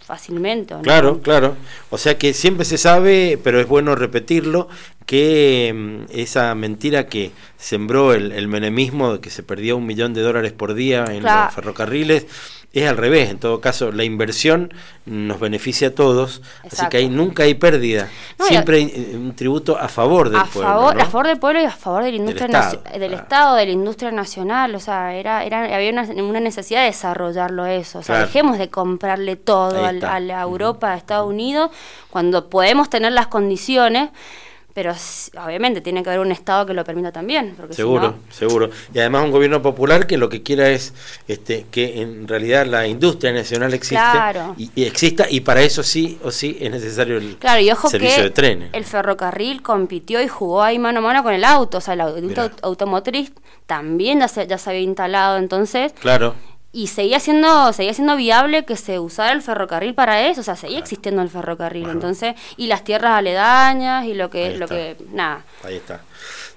fácilmente. 0.00 0.74
Claro, 0.82 1.20
claro. 1.20 1.56
O 1.90 1.98
sea 1.98 2.16
que 2.16 2.32
siempre 2.32 2.64
se 2.64 2.78
sabe, 2.78 3.38
pero 3.42 3.60
es 3.60 3.66
bueno 3.68 3.94
repetirlo, 3.94 4.68
que 5.06 5.72
mm, 5.74 6.12
esa 6.18 6.54
mentira 6.54 7.06
que 7.06 7.32
sembró 7.56 8.14
el, 8.14 8.32
el 8.32 8.48
menemismo 8.48 9.14
de 9.14 9.20
que 9.20 9.30
se 9.30 9.42
perdía 9.42 9.74
un 9.74 9.86
millón 9.86 10.14
de 10.14 10.22
dólares 10.22 10.52
por 10.52 10.74
día 10.74 11.04
en 11.10 11.20
Claro. 11.20 11.46
los 11.46 11.54
ferrocarriles 11.54 12.26
es 12.72 12.86
al 12.88 12.96
revés. 12.96 13.30
En 13.30 13.38
todo 13.38 13.60
caso, 13.60 13.90
la 13.92 14.04
inversión 14.04 14.72
nos 15.06 15.40
beneficia 15.40 15.88
a 15.88 15.90
todos, 15.94 16.42
así 16.70 16.86
que 16.90 16.98
ahí 16.98 17.08
nunca 17.08 17.44
hay 17.44 17.54
pérdida. 17.54 18.08
No, 18.38 18.44
siempre 18.44 18.76
hay 18.76 18.92
eh, 18.94 19.16
un 19.16 19.34
tributo 19.34 19.78
a 19.78 19.88
favor 19.88 20.28
del 20.28 20.40
a 20.40 20.44
pueblo. 20.44 20.68
favor, 20.70 20.96
¿no? 20.96 21.02
a 21.02 21.06
favor 21.06 21.26
del 21.28 21.38
pueblo 21.38 21.60
y 21.62 21.64
a 21.64 21.70
favor 21.70 22.04
de 22.04 22.10
la 22.10 22.16
industria 22.18 22.46
naci- 22.48 22.74
Estado, 22.76 22.98
del 22.98 23.08
claro. 23.08 23.22
Estado, 23.22 23.56
de 23.56 23.66
la 23.66 23.72
industria 23.72 24.10
nacional, 24.10 24.74
o 24.74 24.80
sea, 24.80 25.14
era, 25.14 25.44
era 25.44 25.74
había 25.74 25.90
una, 25.90 26.02
una 26.22 26.40
necesidad 26.40 26.80
de 26.80 26.86
desarrollarlo 26.88 27.64
eso, 27.66 28.00
o 28.00 28.02
sea, 28.02 28.16
Claro. 28.16 28.26
dejemos 28.26 28.58
de 28.58 28.68
comprarle 28.68 29.36
todo 29.36 29.88
está. 29.88 30.14
a 30.14 30.20
la 30.20 30.42
Europa, 30.42 30.92
a 30.92 30.96
Estados 30.96 31.26
Unidos, 31.28 31.70
cuando 32.10 32.48
podemos 32.50 32.90
tener 32.90 33.12
las 33.12 33.28
condiciones, 33.28 34.10
pero 34.74 34.92
obviamente 35.44 35.80
tiene 35.80 36.02
que 36.04 36.10
haber 36.10 36.20
un 36.20 36.30
Estado 36.30 36.64
que 36.66 36.72
lo 36.74 36.84
permita 36.84 37.10
también, 37.10 37.54
porque 37.56 37.72
si 37.74 37.78
Seguro, 37.78 38.08
no- 38.08 38.32
seguro. 38.32 38.70
Y 38.94 38.98
además 39.00 39.24
un 39.24 39.32
gobierno 39.32 39.60
popular 39.60 40.06
que 40.06 40.16
lo 40.16 40.28
que 40.28 40.42
quiera 40.44 40.68
es 40.68 40.94
este, 41.26 41.66
que 41.70 42.00
en 42.00 42.28
realidad 42.28 42.64
la 42.66 42.86
industria 42.86 43.32
nacional 43.32 43.74
existe 43.74 43.96
Claro. 43.96 44.54
y, 44.56 44.70
y 44.76 44.84
exista 44.84 45.26
y 45.28 45.40
para 45.40 45.62
eso 45.62 45.82
sí 45.82 46.18
o 46.22 46.30
sí 46.30 46.56
es 46.60 46.70
necesario 46.70 47.16
el 47.18 47.36
Claro, 47.38 47.60
y 47.60 47.70
ojo 47.72 47.88
servicio 47.88 48.16
que 48.18 48.22
de 48.22 48.30
trenes. 48.30 48.70
el 48.72 48.84
ferrocarril 48.84 49.62
compitió 49.62 50.22
y 50.22 50.28
jugó 50.28 50.62
ahí 50.62 50.78
mano 50.78 51.00
a 51.00 51.02
mano 51.02 51.22
con 51.24 51.34
el 51.34 51.44
auto, 51.44 51.78
o 51.78 51.80
sea, 51.80 51.94
industria 51.96 52.44
Mirá. 52.44 52.50
automotriz 52.62 53.32
también 53.66 54.20
ya 54.20 54.28
se, 54.28 54.46
ya 54.46 54.58
se 54.58 54.70
había 54.70 54.82
instalado, 54.82 55.38
entonces 55.38 55.92
Claro, 56.00 56.34
y 56.72 56.88
seguía 56.88 57.18
siendo 57.18 57.72
seguía 57.72 57.94
siendo 57.94 58.14
viable 58.16 58.64
que 58.64 58.76
se 58.76 58.98
usara 58.98 59.32
el 59.32 59.40
ferrocarril 59.42 59.94
para 59.94 60.26
eso 60.28 60.42
o 60.42 60.44
sea 60.44 60.54
seguía 60.56 60.78
existiendo 60.78 61.22
el 61.22 61.30
ferrocarril 61.30 61.88
entonces 61.88 62.34
y 62.56 62.66
las 62.66 62.84
tierras 62.84 63.12
aledañas 63.12 64.04
y 64.04 64.12
lo 64.14 64.28
que 64.28 64.46
Ahí 64.46 64.56
lo 64.58 64.64
está. 64.66 64.74
que 64.76 64.96
nada 65.12 65.44
ahí 65.64 65.76
está. 65.76 66.02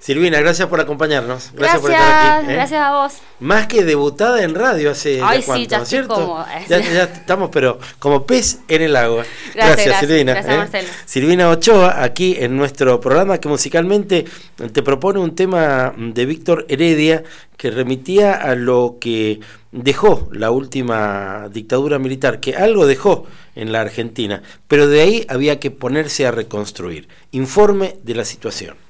Silvina, 0.02 0.40
gracias 0.40 0.66
por 0.66 0.80
acompañarnos. 0.80 1.52
Gracias, 1.54 1.80
gracias 1.80 1.80
por 1.80 1.90
estar 1.92 2.38
aquí. 2.42 2.50
¿eh? 2.50 2.54
gracias 2.54 2.80
a 2.82 2.92
vos 2.92 3.12
Más 3.38 3.68
que 3.68 3.84
debutada 3.84 4.42
en 4.42 4.56
radio 4.56 4.90
hace 4.90 5.20
Ay, 5.22 5.36
ya 5.38 5.40
sí, 5.42 5.46
cuánto, 5.46 5.68
ya 5.70 5.76
¿no 5.76 5.82
es 5.84 5.92
estoy 5.92 6.06
cierto? 6.08 6.44
Ya, 6.68 6.78
ya 6.80 7.02
estamos, 7.04 7.50
pero 7.52 7.78
como 8.00 8.26
pez 8.26 8.58
en 8.66 8.82
el 8.82 8.96
agua. 8.96 9.24
gracias 9.54 10.00
Silvina. 10.00 10.32
gracias 10.32 10.54
¿eh? 10.54 10.58
Marcelo 10.58 10.88
Silvina 11.04 11.48
Ochoa, 11.50 12.02
aquí 12.02 12.34
en 12.36 12.56
nuestro 12.56 12.98
programa 13.00 13.38
que 13.38 13.48
musicalmente 13.48 14.24
te 14.72 14.82
propone 14.82 15.20
un 15.20 15.36
tema 15.36 15.94
de 15.96 16.26
Víctor 16.26 16.66
Heredia 16.68 17.22
que 17.56 17.70
remitía 17.70 18.32
a 18.32 18.56
lo 18.56 18.96
que 19.00 19.38
dejó 19.70 20.28
la 20.32 20.50
última 20.50 21.48
dictadura 21.52 22.00
militar, 22.00 22.40
que 22.40 22.56
algo 22.56 22.88
dejó 22.88 23.28
en 23.54 23.70
la 23.70 23.82
Argentina, 23.82 24.42
pero 24.66 24.88
de 24.88 25.00
ahí 25.00 25.26
había 25.28 25.60
que 25.60 25.70
ponerse 25.70 26.26
a 26.26 26.32
reconstruir. 26.32 27.06
Informe 27.30 27.98
de 28.02 28.16
la 28.16 28.24
situación. 28.24 28.81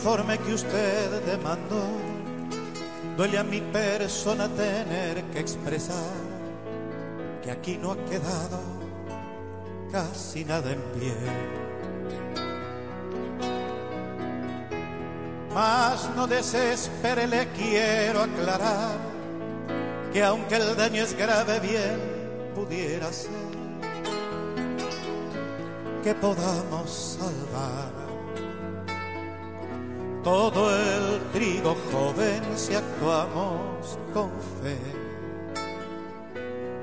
Informe 0.00 0.38
que 0.38 0.54
usted 0.54 1.22
demandó. 1.26 1.84
Duele 3.18 3.36
a 3.36 3.44
mi 3.44 3.60
persona 3.60 4.48
tener 4.48 5.22
que 5.24 5.40
expresar 5.40 6.14
que 7.42 7.50
aquí 7.50 7.76
no 7.76 7.92
ha 7.92 7.96
quedado 8.06 8.60
casi 9.92 10.42
nada 10.42 10.72
en 10.72 10.80
pie. 10.94 11.14
Mas 15.52 16.08
no 16.16 16.26
desespere, 16.26 17.26
le 17.26 17.48
quiero 17.48 18.22
aclarar 18.22 18.96
que 20.14 20.24
aunque 20.24 20.56
el 20.56 20.76
daño 20.76 21.02
es 21.02 21.14
grave, 21.14 21.60
bien 21.60 22.00
pudiera 22.54 23.12
ser 23.12 23.50
que 26.02 26.14
podamos 26.14 27.18
salvar 27.18 27.99
todo 30.22 30.70
el 30.76 31.20
trigo 31.32 31.74
joven 31.92 32.42
si 32.54 32.74
actuamos 32.74 33.98
con 34.12 34.30
fe 34.62 34.76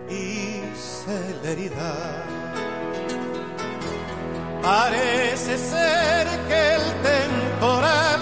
y 0.09 0.61
celeridad. 0.75 2.23
Parece 4.61 5.57
ser 5.57 6.27
que 6.47 6.75
el 6.75 6.81
temporal 7.03 8.21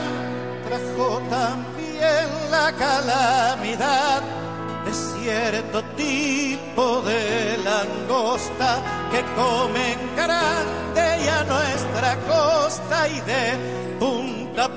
trajo 0.67 1.21
también 1.29 2.51
la 2.51 2.71
calamidad 2.73 4.21
de 4.85 4.93
cierto 4.93 5.81
tipo 5.95 7.01
de 7.01 7.57
langosta 7.63 8.81
que 9.11 9.23
comen 9.33 9.97
grande 10.15 11.23
y 11.23 11.27
a 11.27 11.43
nuestra 11.43 12.15
costa 12.27 13.07
y 13.07 13.21
de 13.21 13.51
a 13.51 14.14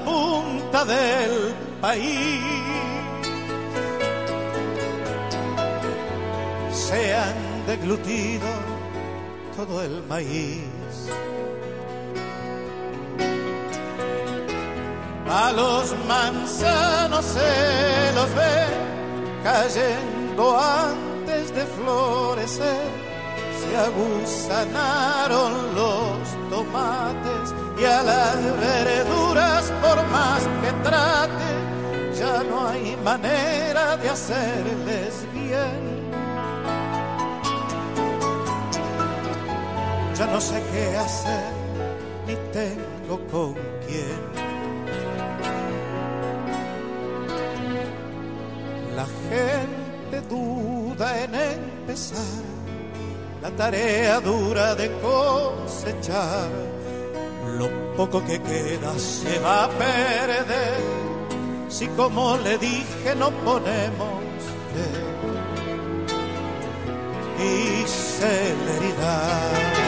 punta 0.09 0.85
del 0.85 1.35
país. 1.81 2.41
Se 6.73 7.15
han 7.15 7.67
deglutido 7.67 8.49
todo 9.57 9.83
el 9.83 10.03
maíz. 10.09 10.97
A 15.45 15.53
los 15.53 15.95
manzanos 16.07 17.25
se 17.37 18.13
los 18.17 18.31
ve 18.41 18.59
cayendo 19.45 20.45
antes 20.59 21.55
de 21.57 21.65
florecer. 21.77 22.89
Se 23.61 23.71
aguzanaron 23.89 25.53
los 25.75 26.19
tomates 26.49 27.47
y 27.81 27.85
a 27.85 28.03
las 28.03 28.37
verduras, 28.61 29.73
por 29.81 30.07
más 30.09 30.43
que 30.63 30.73
trate, 30.83 31.53
ya 32.19 32.43
no 32.43 32.69
hay 32.69 32.97
manera 33.05 33.97
de 33.97 34.09
hacerles 34.11 35.27
bien. 35.33 36.11
Ya 40.17 40.27
no 40.27 40.41
sé 40.41 40.61
qué 40.73 40.97
hacer, 40.97 41.53
ni 42.27 42.35
tengo 42.53 43.21
con 43.31 43.55
quién. 43.87 44.49
La 48.97 49.07
gente 49.31 50.29
duda 50.29 51.23
en 51.23 51.35
empezar 51.35 52.43
la 53.41 53.51
tarea 53.51 54.19
dura 54.19 54.75
de 54.75 54.91
cosechar. 55.01 56.78
Lo 57.59 57.69
poco 57.97 58.25
que 58.25 58.41
queda 58.41 58.99
se 58.99 59.39
va 59.41 59.65
a 59.65 59.69
perder 59.69 60.81
si 61.69 61.87
como 61.89 62.39
le 62.39 62.57
dije 62.59 63.15
no 63.17 63.31
ponemos 63.31 64.23
fe 64.73 65.09
y 67.45 67.87
celeridad. 67.87 69.88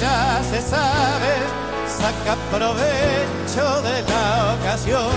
Ya 0.00 0.42
se 0.50 0.60
sabe, 0.60 1.34
saca 1.86 2.36
provecho 2.50 3.82
de 3.82 4.02
la 4.02 4.56
ocasión, 4.60 5.12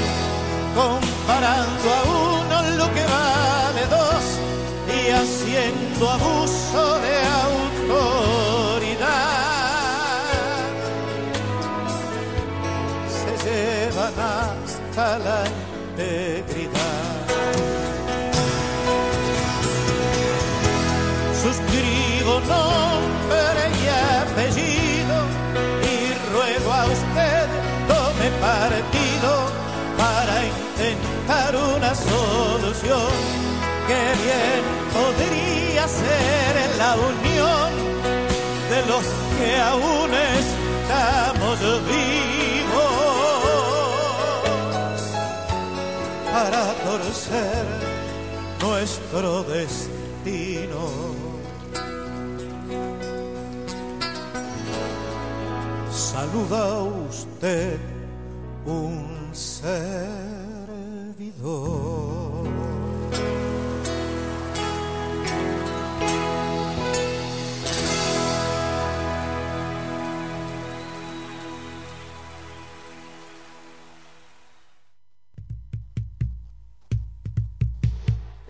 comparando 0.76 1.88
a 1.98 2.02
uno 2.04 2.56
lo 2.78 2.88
que 2.94 3.04
vale 3.06 3.84
dos 3.90 4.24
y 4.96 5.12
haciendo 5.12 6.10
abuso 6.10 7.00
de 7.06 7.16
autoridad. 7.46 8.22
Se 13.18 13.32
llevan 13.46 14.14
hasta 14.20 15.20
la 15.20 15.40
integridad. 15.48 16.61
Solución 32.10 33.12
que 33.88 34.02
bien 34.24 34.64
podría 34.98 35.88
ser 35.88 36.54
la 36.78 36.96
unión 36.96 37.70
de 38.70 38.80
los 38.92 39.06
que 39.38 39.52
aún 39.60 40.12
estamos 40.40 41.60
vivos 41.88 43.02
para 46.32 46.64
torcer 46.86 47.66
nuestro 48.62 49.44
destino. 49.44 51.12
saluda 56.12 56.84
usted 57.10 57.80
un 58.66 59.30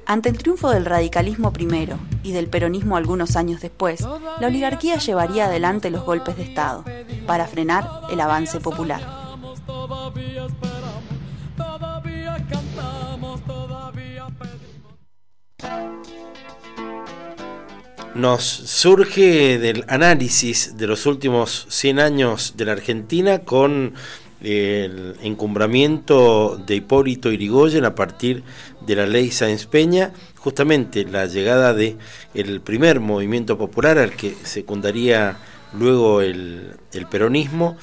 Ante 0.06 0.28
el 0.28 0.38
triunfo 0.38 0.72
del 0.72 0.84
radicalismo 0.84 1.54
primero 1.54 1.98
y 2.24 2.34
del 2.34 2.50
peronismo 2.50 2.98
algunos 2.98 3.38
años 3.38 3.62
después, 3.62 4.02
la 4.02 4.48
oligarquía 4.48 4.98
llevaría 4.98 5.46
adelante 5.46 5.90
los 5.92 6.04
golpes 6.04 6.36
de 6.36 6.44
Estado 6.44 6.84
para 7.26 7.48
frenar 7.48 7.88
el 8.12 8.20
avance 8.20 8.60
popular. 8.60 9.22
Nos 18.14 18.44
surge 18.44 19.58
del 19.58 19.86
análisis 19.88 20.76
de 20.76 20.86
los 20.86 21.06
últimos 21.06 21.66
100 21.70 22.00
años 22.00 22.54
de 22.58 22.66
la 22.66 22.74
Argentina 22.74 23.40
con 23.40 23.94
el 24.42 25.16
encumbramiento 25.22 26.62
de 26.68 26.76
Hipólito 26.76 27.32
Yrigoyen 27.32 27.86
a 27.86 27.96
partir 27.96 28.44
de 28.86 28.96
la 28.98 29.06
ley 29.06 29.32
Sáenz 29.32 29.66
Peña, 29.66 30.12
justamente 30.36 31.06
la 31.06 31.26
llegada 31.26 31.74
de 31.74 31.96
el 32.34 32.60
primer 32.60 33.00
movimiento 33.00 33.58
popular 33.58 33.98
al 33.98 34.12
que 34.12 34.36
secundaría 34.44 35.38
luego 35.74 36.22
el, 36.22 36.74
el 36.92 37.08
peronismo, 37.08 37.78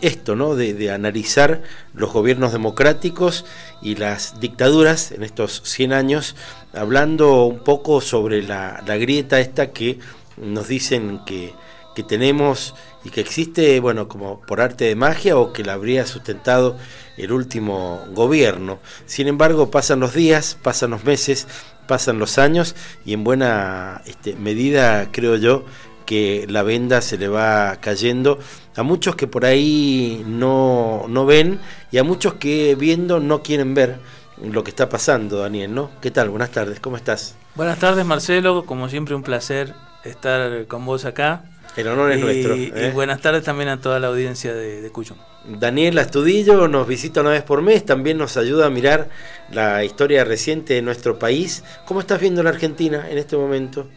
esto, 0.00 0.34
¿no? 0.34 0.56
De, 0.56 0.74
de, 0.74 0.90
analizar 0.90 1.62
los 1.94 2.12
gobiernos 2.12 2.52
democráticos 2.52 3.44
y 3.80 3.94
las 3.94 4.40
dictaduras 4.40 5.12
en 5.12 5.22
estos 5.22 5.62
100 5.64 5.92
años, 5.92 6.34
hablando 6.72 7.44
un 7.44 7.60
poco 7.60 8.00
sobre 8.00 8.42
la, 8.42 8.82
la 8.86 8.96
grieta 8.96 9.40
esta 9.40 9.72
que 9.72 9.98
nos 10.36 10.68
dicen 10.68 11.20
que, 11.26 11.52
que 11.94 12.02
tenemos 12.02 12.74
y 13.04 13.10
que 13.10 13.20
existe, 13.20 13.80
bueno, 13.80 14.08
como 14.08 14.40
por 14.40 14.60
arte 14.60 14.84
de 14.84 14.94
magia 14.94 15.36
o 15.36 15.52
que 15.52 15.64
la 15.64 15.74
habría 15.74 16.06
sustentado 16.06 16.76
el 17.16 17.32
último 17.32 18.04
gobierno. 18.12 18.78
Sin 19.06 19.28
embargo, 19.28 19.70
pasan 19.70 20.00
los 20.00 20.14
días, 20.14 20.56
pasan 20.62 20.90
los 20.90 21.04
meses, 21.04 21.46
pasan 21.86 22.18
los 22.18 22.38
años 22.38 22.76
y 23.04 23.14
en 23.14 23.24
buena 23.24 24.02
este, 24.06 24.36
medida, 24.36 25.10
creo 25.10 25.36
yo, 25.36 25.64
que 26.06 26.46
la 26.48 26.62
venda 26.62 27.02
se 27.02 27.18
le 27.18 27.28
va 27.28 27.76
cayendo 27.80 28.38
a 28.76 28.82
muchos 28.82 29.16
que 29.16 29.26
por 29.26 29.44
ahí 29.44 30.24
no, 30.26 31.04
no 31.08 31.26
ven 31.26 31.60
y 31.90 31.98
a 31.98 32.04
muchos 32.04 32.34
que 32.34 32.76
viendo 32.76 33.20
no 33.20 33.42
quieren 33.42 33.74
ver 33.74 33.98
lo 34.42 34.62
que 34.64 34.70
está 34.70 34.88
pasando, 34.88 35.38
Daniel, 35.40 35.74
¿no? 35.74 35.90
¿Qué 36.00 36.10
tal? 36.10 36.28
Buenas 36.30 36.50
tardes, 36.50 36.80
¿cómo 36.80 36.96
estás? 36.96 37.34
Buenas 37.54 37.78
tardes, 37.78 38.04
Marcelo. 38.04 38.64
Como 38.66 38.88
siempre, 38.88 39.14
un 39.14 39.22
placer 39.22 39.74
estar 40.04 40.66
con 40.66 40.84
vos 40.86 41.04
acá. 41.04 41.44
El 41.76 41.88
honor 41.88 42.12
es 42.12 42.18
Y- 42.18 42.20
nuestro. 42.22 42.56
Y 42.56 42.72
¿eh? 42.74 42.90
buenas 42.92 43.20
tardes 43.20 43.44
también 43.44 43.68
a 43.68 43.80
toda 43.80 43.98
la 44.00 44.08
audiencia 44.08 44.54
de, 44.54 44.80
de 44.80 44.90
Cuyo. 44.90 45.14
Daniel 45.44 45.98
Astudillo 45.98 46.68
nos 46.68 46.86
visita 46.86 47.20
una 47.20 47.30
vez 47.30 47.42
por 47.42 47.62
mes, 47.62 47.84
también 47.84 48.18
nos 48.18 48.36
ayuda 48.36 48.66
a 48.66 48.70
mirar 48.70 49.08
la 49.50 49.82
historia 49.84 50.24
reciente 50.24 50.74
de 50.74 50.82
nuestro 50.82 51.18
país. 51.18 51.64
¿Cómo 51.86 52.00
estás 52.00 52.20
viendo 52.20 52.42
la 52.42 52.50
Argentina 52.50 53.06
en 53.08 53.18
este 53.18 53.36
momento? 53.36 53.88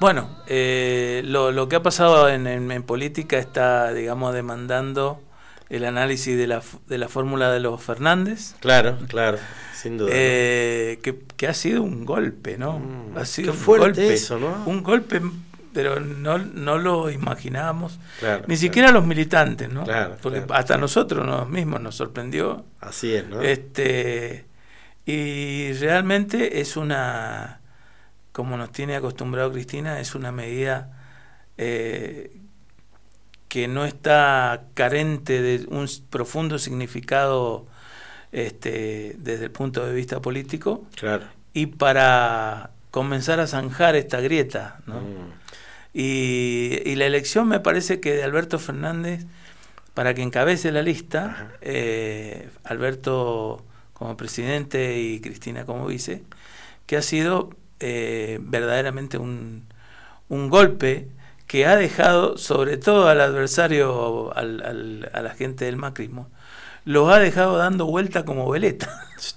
Bueno, 0.00 0.28
eh, 0.46 1.22
lo, 1.24 1.50
lo 1.50 1.68
que 1.68 1.76
ha 1.76 1.82
pasado 1.82 2.28
en, 2.28 2.46
en- 2.46 2.70
en 2.70 2.82
política 2.84 3.36
está, 3.38 3.92
digamos, 3.92 4.32
demandando 4.32 5.20
el 5.70 5.84
análisis 5.84 6.36
de 6.36 6.46
la, 6.46 6.62
de 6.86 6.98
la 6.98 7.08
fórmula 7.08 7.50
de 7.52 7.60
los 7.60 7.82
Fernández. 7.82 8.54
Claro, 8.60 8.98
claro, 9.08 9.38
sin 9.74 9.98
duda. 9.98 10.10
Eh, 10.12 10.98
que, 11.02 11.18
que 11.36 11.46
ha 11.48 11.54
sido 11.54 11.82
un 11.82 12.04
golpe, 12.04 12.56
¿no? 12.58 12.80
ha 13.16 13.24
sido 13.24 13.52
Mm, 13.52 13.56
un 13.56 13.64
golpe, 13.64 14.14
eso, 14.14 14.38
¿no? 14.38 14.62
Un 14.66 14.82
golpe, 14.82 15.20
pero 15.74 16.00
no, 16.00 16.38
no 16.38 16.78
lo 16.78 17.10
imaginábamos, 17.10 17.98
Claro, 18.18 18.40
ni 18.48 18.56
claro. 18.56 18.60
siquiera 18.60 18.90
los 18.92 19.04
militantes, 19.06 19.68
¿no? 19.70 19.84
Claro, 19.84 20.16
Porque 20.22 20.42
hasta 20.50 20.76
nosotros 20.78 21.26
nos 21.26 21.48
mismos 21.48 21.80
nos 21.80 21.94
sorprendió. 21.96 22.64
Así 22.80 23.14
es, 23.14 23.28
¿no? 23.28 23.40
Este, 23.42 24.46
y 25.06 25.72
realmente 25.74 26.60
es 26.60 26.76
una, 26.76 27.60
como 28.32 28.56
nos 28.56 28.72
tiene 28.72 28.96
acostumbrado 28.96 29.52
Cristina, 29.52 30.00
es 30.00 30.14
una 30.14 30.32
medida 30.32 30.90
eh, 31.58 32.32
que 33.48 33.68
no 33.68 33.84
está 33.84 34.64
carente 34.74 35.40
de 35.40 35.66
un 35.68 35.88
profundo 36.10 36.58
significado 36.58 37.66
este, 38.32 39.16
desde 39.18 39.44
el 39.46 39.50
punto 39.50 39.84
de 39.86 39.94
vista 39.94 40.20
político 40.20 40.84
Claro. 40.96 41.24
y 41.54 41.66
para 41.66 42.70
comenzar 42.90 43.40
a 43.40 43.46
zanjar 43.46 43.96
esta 43.96 44.20
grieta. 44.20 44.80
¿no? 44.86 45.00
Mm. 45.00 45.32
Y, 45.94 46.80
y 46.84 46.94
la 46.96 47.06
elección 47.06 47.48
me 47.48 47.60
parece 47.60 48.00
que 48.00 48.12
de 48.14 48.22
Alberto 48.24 48.58
Fernández, 48.58 49.24
para 49.94 50.14
que 50.14 50.22
encabece 50.22 50.70
la 50.70 50.82
lista, 50.82 51.52
eh, 51.60 52.50
Alberto 52.64 53.64
como 53.94 54.16
presidente 54.16 54.98
y 55.00 55.20
Cristina 55.20 55.64
como 55.64 55.86
vice, 55.86 56.22
que 56.86 56.96
ha 56.96 57.02
sido 57.02 57.50
eh, 57.80 58.38
verdaderamente 58.42 59.18
un, 59.18 59.64
un 60.28 60.50
golpe 60.50 61.08
que 61.48 61.66
ha 61.66 61.74
dejado, 61.76 62.38
sobre 62.38 62.76
todo 62.76 63.08
al 63.08 63.20
adversario, 63.20 64.32
al, 64.36 64.62
al- 64.64 65.10
a 65.12 65.22
la 65.22 65.30
gente 65.34 65.64
del 65.64 65.76
macrismo, 65.76 66.30
los 66.84 67.12
ha 67.12 67.18
dejado 67.18 67.58
dando 67.58 67.84
vuelta 67.86 68.24
como 68.24 68.48
veleta. 68.48 68.88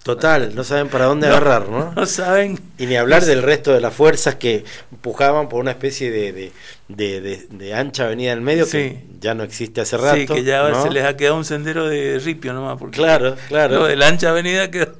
Total, 0.03 0.53
no 0.55 0.63
saben 0.63 0.87
para 0.89 1.05
dónde 1.05 1.27
No, 1.29 1.35
agarrar, 1.35 1.67
¿no? 1.69 1.91
no 1.93 2.05
saben. 2.05 2.59
Y 2.77 2.85
ni 2.85 2.95
hablar 2.95 3.25
del 3.25 3.41
resto 3.43 3.73
de 3.73 3.81
las 3.81 3.93
fuerzas 3.93 4.35
que 4.35 4.63
empujaban 4.91 5.49
por 5.49 5.59
una 5.59 5.71
especie 5.71 6.11
de, 6.11 6.31
de, 6.87 7.21
de- 7.21 7.47
de- 7.49 7.73
ancha 7.73 8.05
avenida 8.05 8.31
en 8.33 8.43
medio 8.43 8.69
que 8.69 9.03
ya 9.19 9.33
no 9.33 9.43
existe 9.43 9.81
hace 9.81 9.97
rato. 9.97 10.17
Sí, 10.17 10.27
que 10.27 10.43
ya 10.43 10.69
¿no? 10.69 10.83
se 10.83 10.91
les 10.91 11.03
ha 11.05 11.17
quedado 11.17 11.35
un 11.37 11.45
sendero 11.45 11.87
de 11.89 12.19
ripio 12.23 12.53
nomás. 12.53 12.77
Porque 12.77 12.97
Claro, 12.97 13.35
claro. 13.49 13.79
Lo 13.79 13.85
de 13.87 13.95
la 13.97 14.07
ancha 14.07 14.29
avenida 14.29 14.69
quedó. 14.71 14.93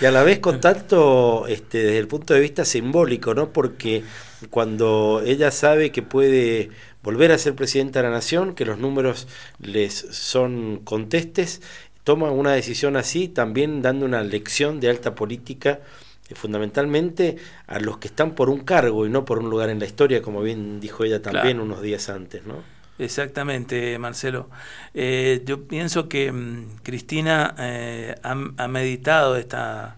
Y 0.00 0.04
a 0.04 0.10
la 0.10 0.22
vez 0.24 0.40
con 0.40 0.60
tanto, 0.60 1.46
este, 1.46 1.78
desde 1.78 1.98
el 1.98 2.08
punto 2.08 2.34
de 2.34 2.40
vista 2.40 2.64
simbólico, 2.66 3.34
¿no? 3.34 3.50
Porque 3.50 4.02
cuando 4.50 5.22
ella 5.24 5.50
sabe 5.50 5.92
que 5.92 6.02
puede 6.02 6.70
volver 7.02 7.32
a 7.32 7.38
ser 7.38 7.54
presidenta 7.54 8.00
de 8.00 8.08
la 8.08 8.14
nación, 8.14 8.54
que 8.54 8.64
los 8.64 8.78
números 8.78 9.28
les 9.60 9.94
son 9.94 10.80
contestes, 10.84 11.60
toma 12.04 12.30
una 12.30 12.52
decisión 12.52 12.96
así, 12.96 13.28
también 13.28 13.82
dando 13.82 14.06
una 14.06 14.22
lección 14.22 14.80
de 14.80 14.90
alta 14.90 15.14
política, 15.14 15.80
eh, 16.28 16.34
fundamentalmente 16.34 17.36
a 17.66 17.78
los 17.80 17.98
que 17.98 18.08
están 18.08 18.34
por 18.34 18.48
un 18.50 18.60
cargo 18.60 19.06
y 19.06 19.10
no 19.10 19.24
por 19.24 19.38
un 19.38 19.50
lugar 19.50 19.68
en 19.70 19.78
la 19.78 19.86
historia, 19.86 20.22
como 20.22 20.42
bien 20.42 20.80
dijo 20.80 21.04
ella 21.04 21.20
también 21.22 21.56
Claro. 21.58 21.64
unos 21.64 21.82
días 21.82 22.08
antes, 22.08 22.44
¿no? 22.46 22.62
Exactamente, 22.98 23.98
Marcelo. 23.98 24.48
Eh, 24.94 25.42
yo 25.44 25.64
pienso 25.66 26.08
que 26.08 26.30
mm, 26.32 26.76
Cristina 26.82 27.54
eh, 27.58 28.14
ha, 28.22 28.30
ha 28.56 28.68
meditado 28.68 29.36
esta, 29.36 29.96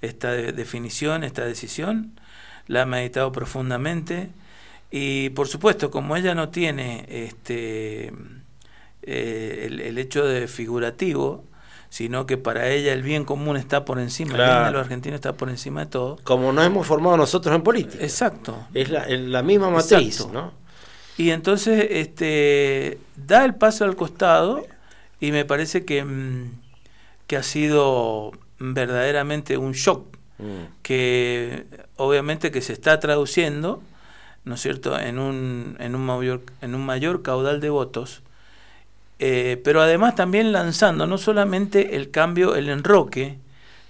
esta 0.00 0.30
de- 0.32 0.52
definición, 0.52 1.24
esta 1.24 1.44
decisión, 1.44 2.12
la 2.66 2.82
ha 2.82 2.86
meditado 2.86 3.32
profundamente 3.32 4.30
y 4.90 5.30
por 5.30 5.48
supuesto, 5.48 5.90
como 5.90 6.16
ella 6.16 6.34
no 6.34 6.48
tiene 6.48 7.04
este, 7.08 8.12
eh, 9.02 9.64
el, 9.66 9.80
el 9.80 9.98
hecho 9.98 10.24
de 10.24 10.46
figurativo, 10.46 11.44
sino 11.88 12.26
que 12.26 12.36
para 12.36 12.68
ella 12.70 12.92
el 12.92 13.02
bien 13.02 13.24
común 13.24 13.56
está 13.56 13.84
por 13.84 13.98
encima, 13.98 14.32
el 14.32 14.42
bien 14.50 14.64
de 14.64 14.70
los 14.72 14.80
argentinos 14.82 15.16
está 15.16 15.32
por 15.34 15.48
encima 15.48 15.80
de 15.80 15.86
todo. 15.86 16.18
Como 16.24 16.52
nos 16.52 16.64
hemos 16.64 16.86
formado 16.86 17.16
nosotros 17.16 17.54
en 17.54 17.62
política. 17.62 18.02
Exacto. 18.02 18.66
Es 18.74 18.90
la, 18.90 19.04
es 19.04 19.20
la 19.20 19.42
misma 19.42 19.70
matriz, 19.70 20.20
Exacto. 20.20 20.32
¿no? 20.32 20.52
Y 21.18 21.30
entonces 21.30 21.86
este, 21.90 22.98
da 23.16 23.44
el 23.44 23.54
paso 23.54 23.84
al 23.84 23.96
costado 23.96 24.66
y 25.20 25.32
me 25.32 25.44
parece 25.44 25.84
que, 25.84 26.04
mm, 26.04 26.50
que 27.26 27.36
ha 27.36 27.42
sido 27.42 28.32
verdaderamente 28.58 29.56
un 29.56 29.72
shock 29.72 30.16
Mm. 30.38 30.66
que 30.82 31.64
obviamente 31.96 32.50
que 32.50 32.60
se 32.60 32.72
está 32.72 33.00
traduciendo, 33.00 33.82
¿no 34.44 34.54
es 34.54 34.60
cierto?, 34.60 34.98
en 34.98 35.18
un, 35.18 35.76
en 35.80 35.94
un, 35.94 36.06
mayor, 36.06 36.42
en 36.60 36.74
un 36.74 36.84
mayor 36.84 37.22
caudal 37.22 37.60
de 37.60 37.70
votos, 37.70 38.22
eh, 39.18 39.60
pero 39.64 39.80
además 39.80 40.14
también 40.14 40.52
lanzando 40.52 41.06
no 41.06 41.18
solamente 41.18 41.96
el 41.96 42.10
cambio, 42.10 42.54
el 42.54 42.68
enroque 42.68 43.38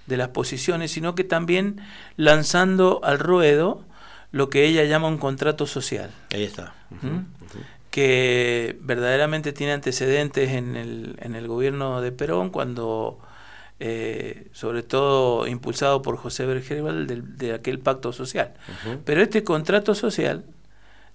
de 0.05 0.17
las 0.17 0.29
posiciones, 0.29 0.91
sino 0.91 1.15
que 1.15 1.25
también 1.25 1.81
lanzando 2.15 3.01
al 3.03 3.19
ruedo 3.19 3.83
lo 4.31 4.49
que 4.49 4.65
ella 4.65 4.83
llama 4.85 5.07
un 5.07 5.17
contrato 5.17 5.67
social. 5.67 6.11
Ahí 6.33 6.43
está. 6.43 6.73
¿Mm? 7.01 7.37
que 7.97 8.77
verdaderamente 8.81 9.53
tiene 9.53 9.73
antecedentes 9.73 10.51
en 10.51 10.75
el, 10.75 11.15
en 11.19 11.33
el 11.33 11.47
gobierno 11.47 11.99
de 11.99 12.11
Perón, 12.11 12.51
cuando, 12.51 13.17
eh, 13.79 14.47
sobre 14.53 14.81
todo 14.83 15.45
impulsado 15.47 16.01
por 16.01 16.17
José 16.17 16.45
Bergeval, 16.45 17.05
del- 17.07 17.37
de, 17.37 17.53
aquel 17.53 17.79
pacto 17.79 18.11
social. 18.13 18.53
Pero 19.05 19.21
este 19.21 19.43
contrato 19.43 19.93
social 19.95 20.43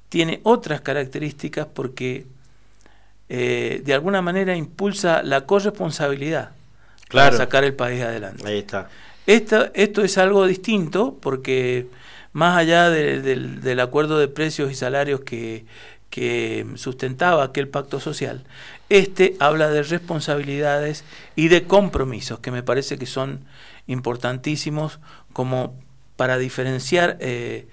tiene 0.08 0.40
otras 0.44 0.80
características 0.80 1.66
porque 1.72 2.26
eh, 3.28 3.82
de 3.84 3.94
alguna 3.94 4.22
manera 4.22 4.56
impulsa 4.56 5.22
la 5.22 5.46
corresponsabilidad 5.46 6.50
Claro. 7.08 7.32
para 7.32 7.44
sacar 7.44 7.64
el 7.64 7.74
país 7.74 8.02
adelante. 8.02 8.46
Ahí 8.46 8.58
está. 8.58 8.88
Esta, 9.26 9.70
esto 9.74 10.02
es 10.02 10.16
algo 10.18 10.46
distinto 10.46 11.18
porque 11.20 11.86
más 12.32 12.56
allá 12.56 12.88
de- 12.90 13.20
del, 13.20 13.60
del 13.60 13.80
acuerdo 13.80 14.18
de 14.18 14.28
precios 14.28 14.70
y 14.70 14.74
salarios 14.74 15.20
que, 15.20 15.64
que 16.10 16.66
sustentaba 16.76 17.44
aquel 17.44 17.68
pacto 17.68 18.00
social, 18.00 18.44
este 18.98 19.36
habla 19.38 19.68
de 19.70 19.82
responsabilidades 19.82 21.04
y 21.34 21.48
de 21.48 21.64
compromisos 21.64 22.40
que 22.40 22.50
me 22.50 22.62
parece 22.62 22.98
que 22.98 23.06
son 23.06 23.44
importantísimos 23.86 25.00
como 25.32 25.74
para 26.16 26.38
diferenciar 26.38 27.16
eh, 27.20 27.66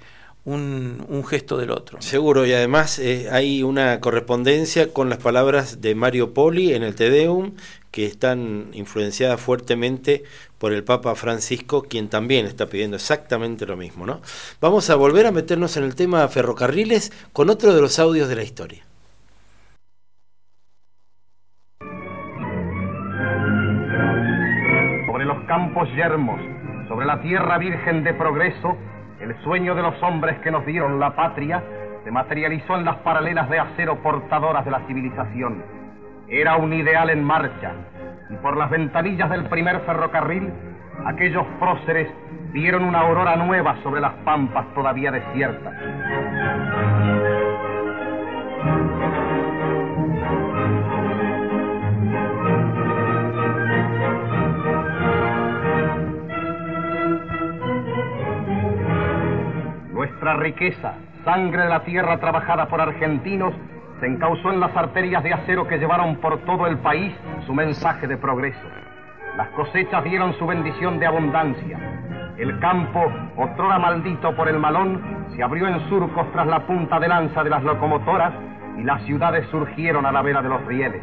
un, 0.46 1.24
gesto 1.28 1.58
del 1.58 1.72
otro. 1.72 2.02
Seguro, 2.02 2.46
y 2.46 2.54
además 2.54 2.98
eh, 2.98 3.28
hay 3.32 3.62
una 3.62 4.00
correspondencia 4.00 4.92
con 4.94 5.10
las 5.10 5.20
palabras 5.20 5.82
de 5.82 5.94
Mario 5.94 6.34
Poli 6.34 6.74
en 6.74 6.84
el 6.84 6.96
Te 6.96 7.10
Deum, 7.10 7.52
que 7.92 8.06
están 8.06 8.70
influenciadas 8.74 9.40
fuertemente 9.40 10.24
por 10.58 10.74
el 10.74 10.84
Papa 10.84 11.16
Francisco, 11.16 11.84
quien 11.84 12.08
también 12.10 12.46
está 12.46 12.68
pidiendo 12.68 12.98
exactamente 12.98 13.66
lo 13.66 13.78
mismo. 13.78 14.06
¿no? 14.06 14.22
Vamos 14.62 14.90
a 14.90 14.96
volver 14.96 15.26
a 15.26 15.32
meternos 15.32 15.78
en 15.78 15.84
el 15.84 15.96
tema 15.96 16.28
ferrocarriles 16.28 17.12
con 17.34 17.50
otro 17.50 17.74
de 17.74 17.82
los 17.82 18.00
audios 18.00 18.30
de 18.30 18.36
la 18.36 18.44
historia. 18.44 18.89
Campos 25.50 25.90
yermos, 25.96 26.40
sobre 26.88 27.08
la 27.08 27.22
tierra 27.22 27.58
virgen 27.58 28.04
de 28.04 28.14
progreso, 28.14 28.78
el 29.20 29.36
sueño 29.44 29.74
de 29.74 29.82
los 29.82 30.00
hombres 30.04 30.38
que 30.44 30.52
nos 30.52 30.64
dieron 30.64 31.00
la 31.00 31.16
patria 31.16 31.64
se 32.04 32.12
materializó 32.12 32.78
en 32.78 32.86
las 32.86 32.98
paralelas 32.98 33.50
de 33.50 33.58
acero 33.58 33.96
portadoras 34.04 34.64
de 34.64 34.70
la 34.70 34.82
civilización. 34.82 35.64
Era 36.28 36.56
un 36.56 36.72
ideal 36.72 37.10
en 37.10 37.24
marcha, 37.24 37.72
y 38.30 38.36
por 38.36 38.58
las 38.58 38.70
ventanillas 38.70 39.28
del 39.32 39.46
primer 39.46 39.80
ferrocarril, 39.88 40.54
aquellos 41.08 41.48
próceres 41.60 42.08
vieron 42.52 42.84
una 42.84 43.00
aurora 43.00 43.36
nueva 43.36 43.76
sobre 43.82 44.02
las 44.02 44.14
pampas 44.24 44.72
todavía 44.76 45.12
desiertas. 45.12 45.74
Nuestra 60.22 60.44
riqueza, 60.44 60.96
sangre 61.24 61.64
de 61.64 61.70
la 61.70 61.80
tierra 61.86 62.18
trabajada 62.18 62.68
por 62.68 62.82
argentinos, 62.82 63.54
se 64.02 64.06
encauzó 64.06 64.52
en 64.52 64.60
las 64.60 64.76
arterias 64.76 65.24
de 65.24 65.32
acero 65.32 65.66
que 65.66 65.78
llevaron 65.78 66.18
por 66.18 66.40
todo 66.40 66.68
el 66.68 66.78
país 66.80 67.14
su 67.46 67.54
mensaje 67.54 68.06
de 68.06 68.18
progreso. 68.18 68.68
Las 69.38 69.48
cosechas 69.52 70.04
dieron 70.04 70.34
su 70.34 70.46
bendición 70.46 71.00
de 71.00 71.06
abundancia. 71.06 71.80
El 72.38 72.60
campo, 72.60 73.10
otrora 73.38 73.80
maldito 73.80 74.36
por 74.36 74.50
el 74.50 74.60
malón, 74.60 75.02
se 75.38 75.42
abrió 75.42 75.70
en 75.70 75.88
surcos 75.88 76.30
tras 76.34 76.48
la 76.48 76.68
punta 76.68 77.00
de 77.00 77.08
lanza 77.08 77.42
de 77.42 77.52
las 77.52 77.64
locomotoras 77.64 78.34
y 78.78 78.84
las 78.84 79.02
ciudades 79.04 79.48
surgieron 79.52 80.06
a 80.06 80.12
la 80.12 80.22
vera 80.22 80.42
de 80.42 80.50
los 80.50 80.66
rieles. 80.66 81.02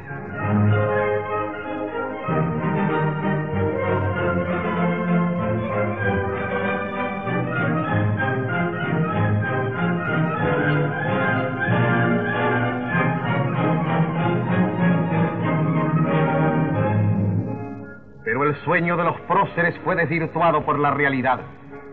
El 18.57 18.65
sueño 18.65 18.97
de 18.97 19.05
los 19.05 19.21
próceres 19.23 19.75
fue 19.85 19.95
desvirtuado 19.97 20.65
por 20.65 20.79
la 20.79 20.91
realidad. 20.91 21.41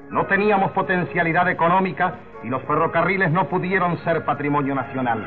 No 0.09 0.25
teníamos 0.25 0.71
potencialidad 0.71 1.49
económica 1.49 2.15
y 2.43 2.47
los 2.47 2.61
ferrocarriles 2.63 3.31
no 3.31 3.47
pudieron 3.49 3.97
ser 4.03 4.23
patrimonio 4.23 4.75
nacional. 4.75 5.23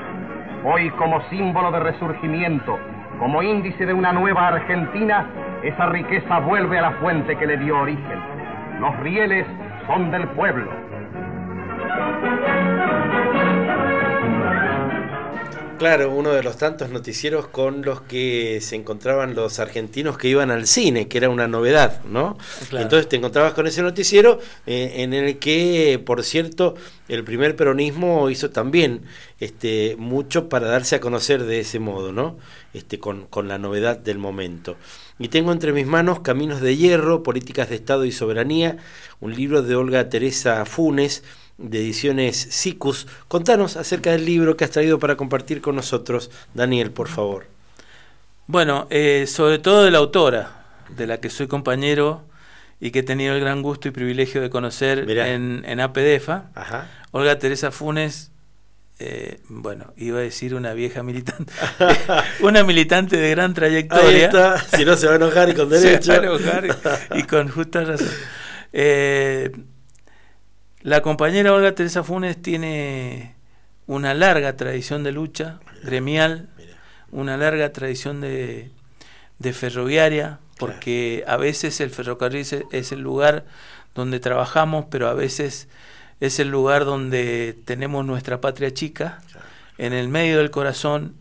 Hoy, 0.64 0.91
como 0.91 1.20
símbolo 1.28 1.70
de 1.72 1.80
resurgimiento, 1.80 2.78
como 3.18 3.43
índice 3.43 3.84
de 3.84 3.93
una 3.93 4.12
nueva 4.12 4.49
Argentina, 4.49 5.26
esa 5.62 5.87
riqueza 5.87 6.39
vuelve 6.41 6.78
a 6.78 6.82
la 6.82 6.91
fuente 6.93 7.37
que 7.37 7.47
le 7.47 7.59
dio 7.59 7.80
origen. 7.80 8.20
Los 8.80 8.97
rieles 9.01 9.47
son 9.87 10.11
del 10.11 10.26
pueblo. 10.28 10.70
Claro, 15.79 16.11
uno 16.11 16.33
de 16.33 16.43
los 16.43 16.57
tantos 16.57 16.91
noticieros 16.91 17.49
con 17.49 17.83
los 17.83 18.01
que 18.03 18.61
se 18.62 18.77
encontraban 18.77 19.35
los 19.35 19.59
argentinos 19.59 20.16
que 20.16 20.29
iban 20.29 20.51
al 20.51 20.66
cine, 20.66 21.09
que 21.09 21.18
era 21.18 21.29
una 21.29 21.49
novedad, 21.49 22.03
¿no? 22.05 22.39
Claro. 22.68 22.85
Entonces 22.85 23.09
te 23.09 23.16
encontrabas 23.16 23.53
con 23.53 23.66
ese 23.66 23.83
noticiero 23.83 24.39
eh, 24.66 24.95
en 24.97 25.12
el 25.12 25.39
que, 25.39 26.01
por 26.05 26.22
cierto, 26.22 26.74
el 27.09 27.24
primer 27.24 27.57
peronismo 27.57 28.31
hizo 28.31 28.51
también 28.51 29.03
este, 29.39 29.97
mucho 29.99 30.49
para 30.49 30.66
darse 30.68 30.97
a 30.97 31.01
conocer 31.01 31.45
de 31.45 31.61
ese 31.61 31.79
modo, 31.79 32.12
¿no? 32.12 32.39
Este, 32.72 32.99
con, 32.99 33.27
con 33.27 33.49
la 33.49 33.59
novedad 33.59 33.99
del 33.99 34.18
momento. 34.18 34.77
Y 35.18 35.29
tengo 35.29 35.53
entre 35.53 35.72
mis 35.72 35.87
manos 35.87 36.20
Caminos 36.20 36.61
de 36.61 36.77
Hierro, 36.77 37.22
Políticas 37.22 37.70
de 37.70 37.77
Estado 37.77 38.05
y 38.05 38.12
Soberanía, 38.12 38.77
un 39.20 39.35
libro 39.35 39.62
de 39.62 39.74
Olga 39.74 40.09
Teresa 40.09 40.64
Funes, 40.66 41.22
de 41.59 41.78
ediciones 41.78 42.36
SICUS. 42.36 43.07
Contanos 43.28 43.76
acerca 43.76 44.12
del 44.12 44.24
libro 44.24 44.57
que 44.57 44.64
has 44.64 44.70
traído 44.70 44.98
para 44.98 45.16
compartir 45.16 45.61
con 45.61 45.76
nosotros, 45.76 46.30
Daniel, 46.54 46.90
por 46.90 47.09
favor. 47.09 47.46
Bueno, 48.46 48.86
eh, 48.90 49.26
sobre 49.26 49.59
todo 49.59 49.84
de 49.84 49.90
la 49.90 49.98
autora, 49.98 50.64
de 50.96 51.07
la 51.07 51.18
que 51.18 51.30
soy 51.30 51.48
compañero 51.48 52.24
y 52.80 52.90
que 52.90 53.00
he 53.00 53.02
tenido 53.02 53.34
el 53.34 53.40
gran 53.40 53.62
gusto 53.62 53.88
y 53.88 53.90
privilegio 53.90 54.40
de 54.40 54.50
conocer 54.50 55.11
en, 55.11 55.64
en 55.66 55.80
APDEFA, 55.80 56.50
Ajá. 56.54 56.88
Olga 57.11 57.38
Teresa 57.38 57.70
Funes, 57.70 58.30
eh, 58.98 59.40
bueno, 59.48 59.92
iba 59.96 60.18
a 60.18 60.22
decir 60.22 60.54
una 60.54 60.74
vieja 60.74 61.02
militante, 61.02 61.52
una 62.40 62.62
militante 62.62 63.16
de 63.16 63.30
gran 63.30 63.52
trayectoria. 63.52 64.09
Ahí 64.09 64.22
está, 64.22 64.59
si 64.59 64.84
no 64.84 64.96
se 64.96 65.07
va 65.07 65.14
a 65.14 65.16
enojar 65.16 65.48
y 65.48 65.54
con 65.54 65.68
derecho. 65.68 66.02
se 66.12 66.18
va 66.18 66.24
a 66.24 66.36
enojar 66.36 66.66
y, 66.66 67.18
y 67.18 67.22
con 67.24 67.48
justa 67.48 67.84
razón. 67.84 68.09
Eh, 68.72 69.50
la 70.87 71.03
compañera 71.03 71.53
Olga 71.53 71.74
Teresa 71.74 72.05
Funes 72.05 72.41
tiene 72.41 73.34
una 73.89 74.14
larga 74.14 74.55
tradición 74.57 75.03
de 75.03 75.11
lucha 75.11 75.59
gremial, 75.82 76.49
una 77.11 77.37
larga 77.37 77.72
tradición 77.72 78.20
de, 78.20 78.70
de 79.41 79.53
ferroviaria, 79.53 80.39
porque 80.59 81.24
a 81.26 81.39
veces 81.39 81.80
el 81.80 81.91
ferrocarril 81.91 82.43
es, 82.43 82.55
es 82.70 82.93
el 82.93 83.01
lugar 83.01 83.47
donde 83.97 84.20
trabajamos, 84.20 84.84
pero 84.89 85.09
a 85.09 85.14
veces 85.14 85.66
es 86.20 86.39
el 86.39 86.51
lugar 86.51 86.84
donde 86.84 87.59
tenemos 87.64 88.07
nuestra 88.07 88.41
patria 88.41 88.72
chica, 88.72 89.20
en 89.78 89.93
el 89.93 90.09
medio 90.09 90.39
del 90.39 90.53
corazón, 90.53 91.16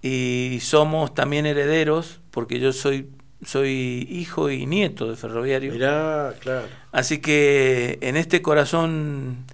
y 0.00 0.60
somos 0.62 1.12
también 1.12 1.44
herederos, 1.44 2.20
porque 2.30 2.60
yo 2.60 2.72
soy 2.72 3.10
soy 3.44 4.06
hijo 4.10 4.50
y 4.50 4.66
nieto 4.66 5.08
de 5.10 5.16
ferroviario. 5.16 5.72
Mirá, 5.72 6.34
claro. 6.40 6.66
Así 6.92 7.18
que 7.18 7.98
en 8.00 8.16
este 8.16 8.42
corazón 8.42 9.44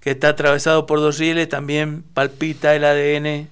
que 0.00 0.10
está 0.12 0.30
atravesado 0.30 0.86
por 0.86 1.00
dos 1.00 1.18
rieles 1.18 1.48
también 1.48 2.02
palpita 2.14 2.74
el 2.74 2.84
ADN 2.84 3.48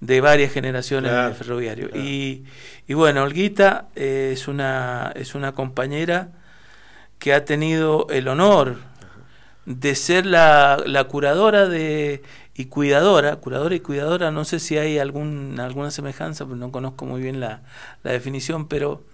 de 0.00 0.20
varias 0.20 0.52
generaciones 0.52 1.10
Claro, 1.10 1.28
de 1.28 1.34
ferroviario. 1.34 1.90
claro. 1.90 2.04
Y, 2.04 2.44
y 2.88 2.94
bueno, 2.94 3.22
Olguita 3.22 3.88
eh, 3.96 4.30
es, 4.32 4.48
una, 4.48 5.12
es 5.14 5.34
una 5.34 5.52
compañera 5.52 6.32
que 7.18 7.34
ha 7.34 7.44
tenido 7.44 8.06
el 8.10 8.28
honor 8.28 8.76
de 9.66 9.94
ser 9.94 10.26
la, 10.26 10.82
la 10.86 11.04
curadora 11.04 11.68
de 11.68 12.22
y 12.54 12.66
cuidadora, 12.66 13.36
curadora 13.36 13.74
y 13.74 13.80
cuidadora, 13.80 14.30
no 14.30 14.44
sé 14.44 14.58
si 14.58 14.76
hay 14.76 14.98
algún, 14.98 15.58
alguna 15.60 15.90
semejanza, 15.90 16.44
porque 16.44 16.60
no 16.60 16.72
conozco 16.72 17.06
muy 17.06 17.20
bien 17.22 17.40
la, 17.40 17.62
la 18.02 18.12
definición, 18.12 18.68
pero 18.68 19.04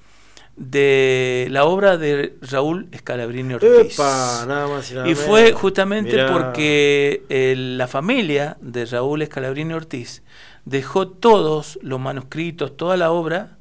de 0.56 1.48
la 1.50 1.64
obra 1.64 1.98
de 1.98 2.34
Raúl 2.40 2.88
Scalabrini 2.96 3.54
Ortiz. 3.54 3.94
Epa, 3.94 4.44
nada 4.46 4.66
más 4.68 4.90
y 4.90 4.94
nada 4.94 5.08
Y 5.08 5.14
fue 5.14 5.52
justamente 5.52 6.12
Mirá. 6.12 6.32
porque 6.32 7.22
el- 7.28 7.76
la 7.78 7.86
familia 7.88 8.56
de 8.60 8.86
Raúl 8.86 9.24
Scalabrini 9.24 9.74
Ortiz 9.74 10.22
dejó 10.64 11.08
todos 11.08 11.78
los 11.82 12.00
manuscritos, 12.00 12.76
toda 12.76 12.96
la 12.96 13.10
obra 13.12 13.58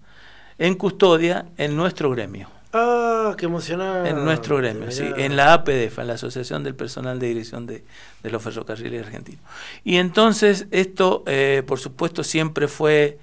en 0.58 0.76
custodia 0.76 1.48
en 1.58 1.76
nuestro 1.76 2.10
gremio. 2.12 2.50
Ah, 2.78 3.36
qué 3.38 3.46
emocionante. 3.46 4.10
En 4.10 4.26
nuestro 4.26 4.58
gremio, 4.58 4.92
sí, 4.92 5.06
en 5.16 5.36
la 5.38 5.54
APDF, 5.54 6.00
en 6.00 6.08
la 6.08 6.14
Asociación 6.16 6.64
del 6.64 6.76
Personal 6.76 7.20
de 7.20 7.28
Dirección 7.28 7.66
de, 7.68 7.86
de 8.22 8.30
los 8.30 8.42
Ferrocarriles 8.44 9.06
Argentinos. 9.06 9.40
Y 9.86 9.96
entonces 9.96 10.68
esto, 10.72 11.24
eh, 11.26 11.64
por 11.66 11.80
supuesto, 11.80 12.22
siempre 12.24 12.68
fue, 12.68 13.18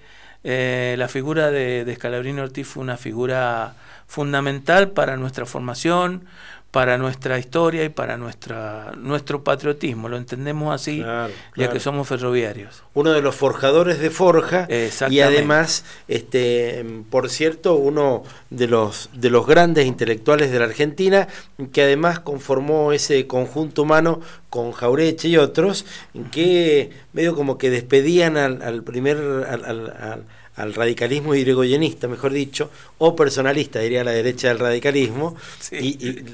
eh, 0.44 0.94
la 0.98 1.08
figura 1.08 1.50
de, 1.50 1.84
de 1.84 1.94
Scalabrini 1.94 2.40
Ortiz 2.40 2.66
fue 2.66 2.82
una 2.82 2.96
figura 2.96 3.74
fundamental 4.06 4.90
para 4.90 5.16
nuestra 5.16 5.46
formación, 5.46 6.24
para 6.72 6.96
nuestra 6.96 7.38
historia 7.38 7.84
y 7.84 7.90
para 7.90 8.16
nuestra 8.16 8.92
nuestro 8.96 9.44
patriotismo. 9.44 10.08
Lo 10.08 10.16
entendemos 10.16 10.74
así, 10.74 10.98
ya 10.98 11.28
claro. 11.52 11.72
que 11.72 11.78
somos 11.80 12.08
ferroviarios. 12.08 12.82
Uno 12.94 13.12
de 13.12 13.20
los 13.20 13.36
forjadores 13.36 13.98
de 14.00 14.08
Forja 14.10 14.66
y 15.10 15.20
además, 15.20 15.84
este, 16.08 16.84
por 17.10 17.28
cierto, 17.28 17.74
uno 17.74 18.22
de 18.48 18.66
los 18.68 19.10
de 19.12 19.28
los 19.28 19.46
grandes 19.46 19.86
intelectuales 19.86 20.50
de 20.50 20.58
la 20.58 20.64
Argentina 20.64 21.28
que 21.72 21.82
además 21.82 22.20
conformó 22.20 22.92
ese 22.92 23.26
conjunto 23.26 23.82
humano 23.82 24.20
con 24.48 24.72
Jaureche 24.72 25.28
y 25.28 25.36
otros 25.36 25.84
que 26.30 26.90
medio 27.12 27.34
como 27.36 27.58
que 27.58 27.68
despedían 27.68 28.38
al, 28.38 28.62
al 28.62 28.82
primer 28.82 29.18
al, 29.18 29.64
al- 29.66 29.90
al- 30.00 30.24
al 30.56 30.74
radicalismo 30.74 31.34
irigoyenista, 31.34 32.08
mejor 32.08 32.32
dicho, 32.32 32.70
o 32.98 33.16
personalista, 33.16 33.80
diría 33.80 34.04
la 34.04 34.10
derecha 34.12 34.48
del 34.48 34.58
radicalismo, 34.58 35.36
y, 35.72 36.06
y 36.08 36.24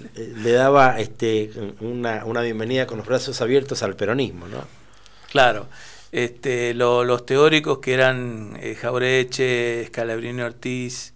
le 0.42 0.52
daba 0.52 0.98
este, 1.00 1.50
una, 1.80 2.24
una 2.24 2.42
bienvenida 2.42 2.86
con 2.86 2.98
los 2.98 3.06
brazos 3.06 3.40
abiertos 3.40 3.82
al 3.82 3.94
peronismo, 3.96 4.48
¿no? 4.48 4.64
Claro, 5.30 5.68
este, 6.10 6.74
lo- 6.74 7.04
los 7.04 7.26
teóricos 7.26 7.78
que 7.78 7.94
eran 7.94 8.58
eh, 8.60 8.74
Jaureche, 8.74 9.84
Scalabrini 9.88 10.42
Ortiz, 10.42 11.14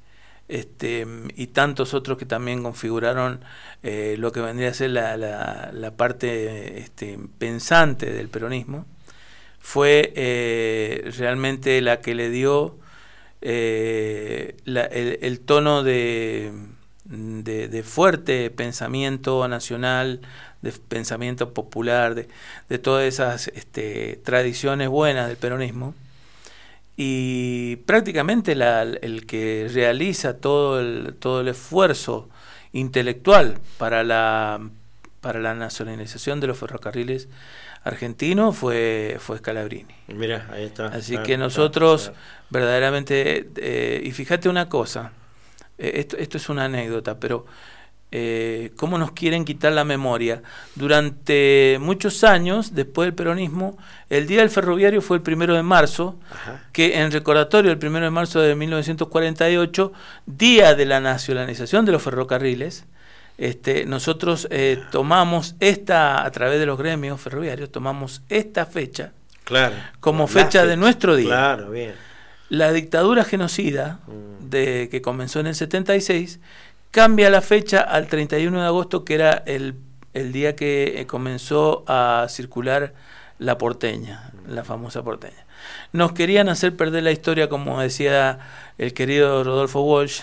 este, 0.49 1.07
y 1.37 1.47
tantos 1.49 1.95
otros 1.95 2.19
que 2.19 2.27
también 2.27 2.63
configuraron 2.63 3.41
eh, 3.83 4.17
lo 4.19 4.33
que 4.33 4.41
vendría 4.41 4.69
a 4.71 4.75
ser 4.75 4.91
la, 4.91 5.17
la- 5.17 5.71
la 5.73 5.91
parte 5.97 6.79
este, 6.79 7.19
pensante 7.39 8.13
del 8.13 8.29
peronismo, 8.29 8.87
fue 9.61 10.13
eh, 10.17 11.11
realmente 11.17 11.81
la 11.81 12.01
que 12.01 12.15
le 12.15 12.31
dio 12.31 12.77
eh, 13.43 14.57
el, 14.65 15.41
tono 15.41 15.83
de, 15.83 16.53
de, 17.05 17.83
fuerte 17.83 18.51
pensamiento 18.51 19.47
nacional, 19.49 20.21
de 20.63 20.73
pensamiento 20.73 21.53
popular, 21.53 22.15
de, 22.15 22.29
de 22.69 22.79
todas 22.79 23.05
esas 23.05 23.49
este, 23.49 24.21
tradiciones 24.25 24.89
buenas 24.89 25.29
del 25.29 25.37
peronismo. 25.37 25.95
Y 26.97 27.77
prácticamente 27.87 28.53
el 28.53 29.27
que 29.27 29.69
realiza 29.73 30.37
todo 30.37 30.79
el, 30.79 31.15
todo 31.19 31.41
el 31.41 31.49
esfuerzo 31.49 32.29
intelectual 32.73 33.59
para 33.79 34.05
la, 34.05 34.61
para 35.21 35.41
la 35.41 35.55
nacionalización 35.55 36.41
de 36.41 36.47
los 36.47 36.59
ferrocarriles 36.59 37.29
argentinos 37.85 38.57
fue, 38.57 39.17
fue 39.19 39.39
Scalabrini. 39.39 39.95
Mira, 40.09 40.49
ahí 40.53 40.65
está. 40.65 40.87
Así 40.87 41.17
que 41.19 41.37
nosotros 41.37 42.13
verdaderamente, 42.51 43.49
eh, 43.57 44.01
y 44.05 44.13
fíjate 44.13 44.49
una 44.49 44.69
cosa, 44.69 45.13
eh, 45.79 45.93
esto, 45.97 46.17
esto 46.17 46.37
es 46.37 46.49
una 46.49 46.67
anécdota, 46.67 47.19
pero 47.19 47.47
eh, 48.15 48.73
cómo 48.77 48.99
nos 48.99 49.13
quieren 49.13 49.47
quitar 49.47 49.73
la 49.73 49.85
memoria. 49.85 50.43
Durante 50.75 51.79
muchos 51.81 52.25
años, 52.25 52.75
después 52.75 53.07
del 53.07 53.15
peronismo, 53.15 53.79
el 54.11 54.27
Día 54.27 54.41
del 54.41 54.51
Ferroviario 54.51 55.01
fue 55.01 55.17
el 55.17 55.23
primero 55.23 55.55
de 55.55 55.63
marzo, 55.63 56.19
que 56.73 57.01
en 57.01 57.11
recordatorio 57.11 57.71
el 57.71 57.79
primero 57.79 58.05
de 58.05 58.11
marzo 58.11 58.41
de 58.41 58.55
1948, 58.55 59.93
Día 60.27 60.75
de 60.75 60.85
la 60.85 61.01
Nacionalización 61.01 61.87
de 61.87 61.93
los 61.93 62.03
Ferrocarriles, 62.03 62.85
este, 63.43 63.87
nosotros 63.87 64.47
eh, 64.53 64.81
tomamos 64.93 65.57
esta, 65.59 66.25
a 66.25 66.31
través 66.31 66.61
de 66.61 66.67
los 66.67 66.79
gremios 66.79 67.21
ferroviarios, 67.21 67.73
tomamos 67.73 68.23
esta 68.29 68.67
fecha 68.67 69.15
claro, 69.43 69.75
como 69.99 70.29
fecha, 70.29 70.65
de 70.65 70.77
nuestro 70.77 71.17
día. 71.17 71.27
Claro, 71.27 71.71
bien. 71.73 71.93
La 72.51 72.71
dictadura 72.71 73.25
genocida 73.25 73.99
mm. 74.07 74.49
de, 74.49 74.89
que 74.93 75.03
comenzó 75.03 75.41
en 75.41 75.49
el 75.49 75.57
76 75.57 76.39
cambia 76.93 77.31
la 77.31 77.41
fecha 77.41 77.81
al 77.81 78.07
31 78.07 78.61
de 78.61 78.67
agosto, 78.67 79.05
que 79.05 79.15
era 79.15 79.43
el, 79.45 79.75
día 80.13 80.55
que 80.55 81.01
eh, 81.01 81.07
comenzó 81.09 81.83
a 81.89 82.27
circular 82.29 82.95
la 83.41 83.59
porteña, 83.59 84.31
la 84.47 84.63
famosa 84.63 85.03
porteña. 85.03 85.47
Nos 85.91 86.13
querían 86.13 86.49
hacer 86.49 86.77
perder 86.77 87.03
la 87.03 87.11
historia, 87.11 87.49
como 87.49 87.81
decía 87.81 88.39
el 88.79 88.95
querido 88.95 89.43
Rodolfo 89.43 89.81
Walsh. 89.81 90.21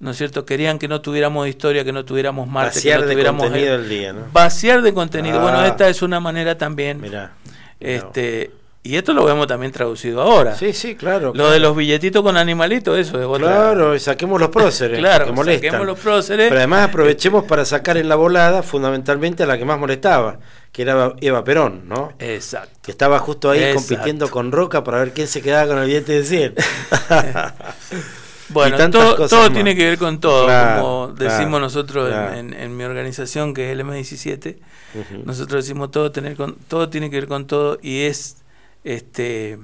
¿No 0.00 0.12
es 0.12 0.16
cierto? 0.16 0.44
Querían 0.46 0.78
que 0.78 0.86
no 0.86 1.00
tuviéramos 1.00 1.48
historia, 1.48 1.84
que 1.84 1.92
no 1.92 2.04
tuviéramos 2.04 2.46
Marte, 2.48 2.76
vaciar 2.76 3.00
que 3.00 3.06
no 3.06 3.12
tuviéramos 3.12 3.42
de 3.42 3.48
contenido 3.48 3.74
el 3.74 3.88
día, 3.88 4.12
¿no? 4.12 4.20
Vaciar 4.32 4.82
de 4.82 4.94
contenido. 4.94 5.40
Bueno, 5.40 5.58
Ah. 5.58 5.66
esta 5.66 5.88
es 5.88 6.02
una 6.02 6.20
manera 6.20 6.56
también. 6.56 7.00
Mirá, 7.00 7.32
este, 7.80 8.52
y 8.84 8.94
esto 8.96 9.12
lo 9.12 9.24
vemos 9.24 9.48
también 9.48 9.72
traducido 9.72 10.22
ahora. 10.22 10.54
Sí, 10.54 10.72
sí, 10.72 10.94
claro. 10.94 11.32
Lo 11.34 11.50
de 11.50 11.58
los 11.58 11.76
billetitos 11.76 12.22
con 12.22 12.36
animalitos, 12.36 12.96
eso 12.96 13.18
es 13.18 13.26
otra. 13.26 13.48
Claro, 13.48 13.94
y 13.96 13.98
saquemos 13.98 14.40
los 14.40 14.50
próceres, 14.50 14.98
Claro, 15.00 15.26
que 15.26 15.32
molestan. 15.32 15.64
saquemos 15.72 15.86
los 15.88 15.98
próceres. 15.98 16.46
Pero 16.48 16.58
además 16.60 16.88
aprovechemos 16.88 17.42
para 17.44 17.64
sacar 17.64 17.96
en 17.96 18.08
la 18.08 18.14
volada 18.14 18.62
fundamentalmente 18.62 19.42
a 19.42 19.46
la 19.46 19.58
que 19.58 19.64
más 19.64 19.80
molestaba, 19.80 20.38
que 20.70 20.82
era 20.82 21.12
Eva 21.20 21.42
Perón, 21.42 21.88
¿no? 21.88 22.12
Exacto. 22.20 22.78
Que 22.82 22.92
estaba 22.92 23.18
justo 23.18 23.50
ahí 23.50 23.58
Exacto. 23.64 23.80
compitiendo 23.88 24.30
con 24.30 24.52
Roca 24.52 24.84
para 24.84 24.98
ver 25.00 25.12
quién 25.12 25.26
se 25.26 25.42
quedaba 25.42 25.66
con 25.66 25.78
el 25.78 25.86
billete 25.88 26.12
de 26.12 26.24
100. 26.24 26.54
Bueno, 28.50 28.76
Y 28.76 28.78
tantas 28.78 29.02
todo, 29.02 29.16
cosas 29.16 29.30
todo 29.30 29.42
más. 29.44 29.52
tiene 29.52 29.76
que 29.76 29.84
ver 29.84 29.98
con 29.98 30.20
todo, 30.20 30.46
Claro, 30.46 30.82
como 30.82 31.14
claro, 31.14 31.32
decimos 31.34 31.60
nosotros 31.60 32.06
en- 32.08 32.12
claro. 32.14 32.34
en, 32.34 32.54
en 32.54 32.76
mi 32.76 32.84
organización 32.84 33.52
que 33.54 33.66
es 33.66 33.72
el 33.78 33.80
M17. 33.84 34.56
Ujú. 34.94 35.22
Nosotros 35.24 35.64
decimos 35.64 35.90
todo 35.90 36.10
tener 36.12 36.36
con, 36.36 36.54
todo 36.68 36.88
tiene 36.88 37.10
que 37.10 37.16
ver 37.16 37.28
con 37.28 37.46
todo 37.46 37.78
y 37.82 38.02
es 38.02 38.38
este 38.84 39.58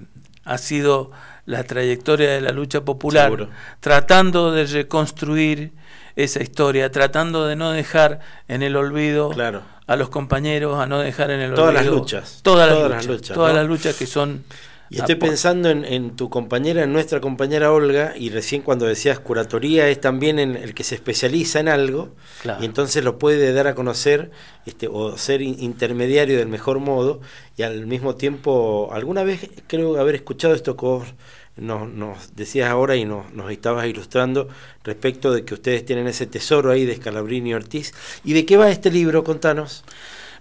ha 0.44 0.58
sido 0.58 1.10
la 1.46 1.64
trayectoria 1.64 2.30
de 2.30 2.40
la 2.40 2.50
lucha 2.52 2.82
popular 2.82 3.24
Seguro. 3.26 3.48
tratando 3.80 4.52
de 4.52 4.66
reconstruir 4.66 5.72
esa 6.16 6.42
historia, 6.42 6.90
tratando 6.92 7.46
de 7.46 7.56
no 7.56 7.72
dejar 7.72 8.20
en 8.48 8.62
el 8.62 8.76
olvido 8.76 9.30
Claro. 9.30 9.62
a 9.86 9.96
los 9.96 10.10
compañeros, 10.10 10.78
a 10.78 10.86
no 10.86 11.00
dejar 11.00 11.30
en 11.30 11.40
el 11.40 11.54
Todas 11.54 11.72
las 11.74 11.82
olvido 11.84 11.98
luchas, 12.00 12.40
todas, 12.42 12.68
todas 12.68 12.82
las 12.82 12.90
las 12.90 13.06
luchas, 13.06 13.20
luchas, 13.20 13.34
todas 13.34 13.52
¿no? 13.52 13.58
las 13.60 13.68
luchas 13.68 13.96
que 13.96 14.06
son 14.06 14.44
Y 14.90 14.98
estoy 14.98 15.14
pensando 15.16 15.70
en, 15.70 15.84
en 15.84 16.14
tu 16.14 16.30
compañera, 16.30 16.84
en 16.84 16.92
nuestra 16.92 17.20
compañera 17.20 17.72
Olga, 17.72 18.14
y 18.16 18.30
recién 18.30 18.62
cuando 18.62 18.86
decías 18.86 19.18
curatoría 19.18 19.88
es 19.88 20.00
también 20.00 20.38
en 20.38 20.56
el 20.56 20.74
que 20.74 20.84
se 20.84 20.94
especializa 20.94 21.58
en 21.60 21.68
algo 21.68 22.14
Claro. 22.42 22.62
y 22.62 22.66
entonces 22.66 23.02
lo 23.02 23.18
puede 23.18 23.52
dar 23.52 23.66
a 23.66 23.74
conocer 23.74 24.30
este, 24.66 24.86
o 24.88 25.16
ser 25.18 25.40
in- 25.42 25.56
intermediario 25.58 26.36
del 26.38 26.48
mejor 26.48 26.78
modo 26.80 27.20
y 27.56 27.62
al 27.62 27.86
mismo 27.86 28.14
tiempo, 28.16 28.90
alguna 28.92 29.24
vez 29.24 29.48
creo 29.66 29.98
haber 29.98 30.14
escuchado 30.16 30.54
esto 30.54 30.76
que 30.76 30.86
vos 30.86 31.08
nos, 31.56 31.88
nos 31.88 32.34
decías 32.36 32.68
ahora 32.70 32.96
y 32.96 33.04
nos, 33.04 33.32
nos 33.32 33.50
estabas 33.50 33.86
ilustrando 33.86 34.48
respecto 34.84 35.32
de 35.32 35.44
que 35.44 35.54
ustedes 35.54 35.84
tienen 35.84 36.06
ese 36.08 36.26
tesoro 36.26 36.70
ahí 36.70 36.84
de 36.84 36.96
Scalabrini 36.96 37.50
y 37.50 37.54
Ortiz. 37.54 37.94
¿Y 38.24 38.32
de 38.34 38.44
qué 38.44 38.56
va 38.56 38.70
este 38.70 38.90
libro? 38.90 39.24
Contanos. 39.24 39.84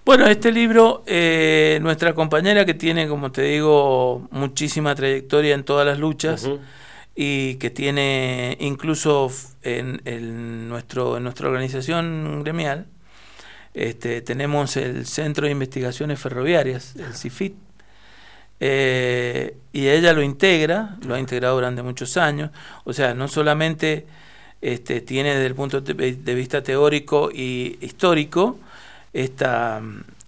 Bueno, 0.05 0.27
este 0.27 0.51
libro, 0.51 1.01
eh, 1.05 1.79
nuestra 1.81 2.13
compañera 2.13 2.65
que 2.65 2.73
tiene, 2.73 3.07
como 3.07 3.31
te 3.31 3.43
digo, 3.43 4.27
muchísima 4.31 4.93
trayectoria 4.95 5.55
en 5.55 5.63
todas 5.63 5.85
las 5.85 5.97
luchas 5.97 6.49
y 7.15 7.55
que 7.55 7.69
tiene 7.69 8.57
incluso 8.59 9.31
en, 9.61 10.01
en 10.03 10.67
nuestro, 10.67 11.15
en 11.15 11.23
nuestra 11.23 11.47
organización 11.47 12.41
gremial, 12.43 12.87
este, 13.73 14.21
tenemos 14.21 14.75
el 14.75 15.05
Centro 15.05 15.45
de 15.45 15.53
Investigaciones 15.53 16.19
Ferroviarias, 16.19 16.97
el 16.97 17.13
CIFIT, 17.13 17.55
eh, 18.59 19.55
y 19.71 19.87
ella 19.87 20.11
lo 20.11 20.21
integra, 20.21 20.97
lo 21.07 21.15
ha 21.15 21.19
integrado 21.19 21.55
durante 21.55 21.81
muchos 21.81 22.17
años, 22.17 22.51
o 22.83 22.91
sea, 22.91 23.13
no 23.13 23.29
solamente 23.29 24.05
este, 24.59 24.99
tiene 24.99 25.29
desde 25.29 25.45
el 25.45 25.55
punto 25.55 25.79
de 25.79 26.35
vista 26.35 26.61
teórico 26.61 27.31
y 27.33 27.77
histórico 27.79 28.59
esta, 29.13 29.81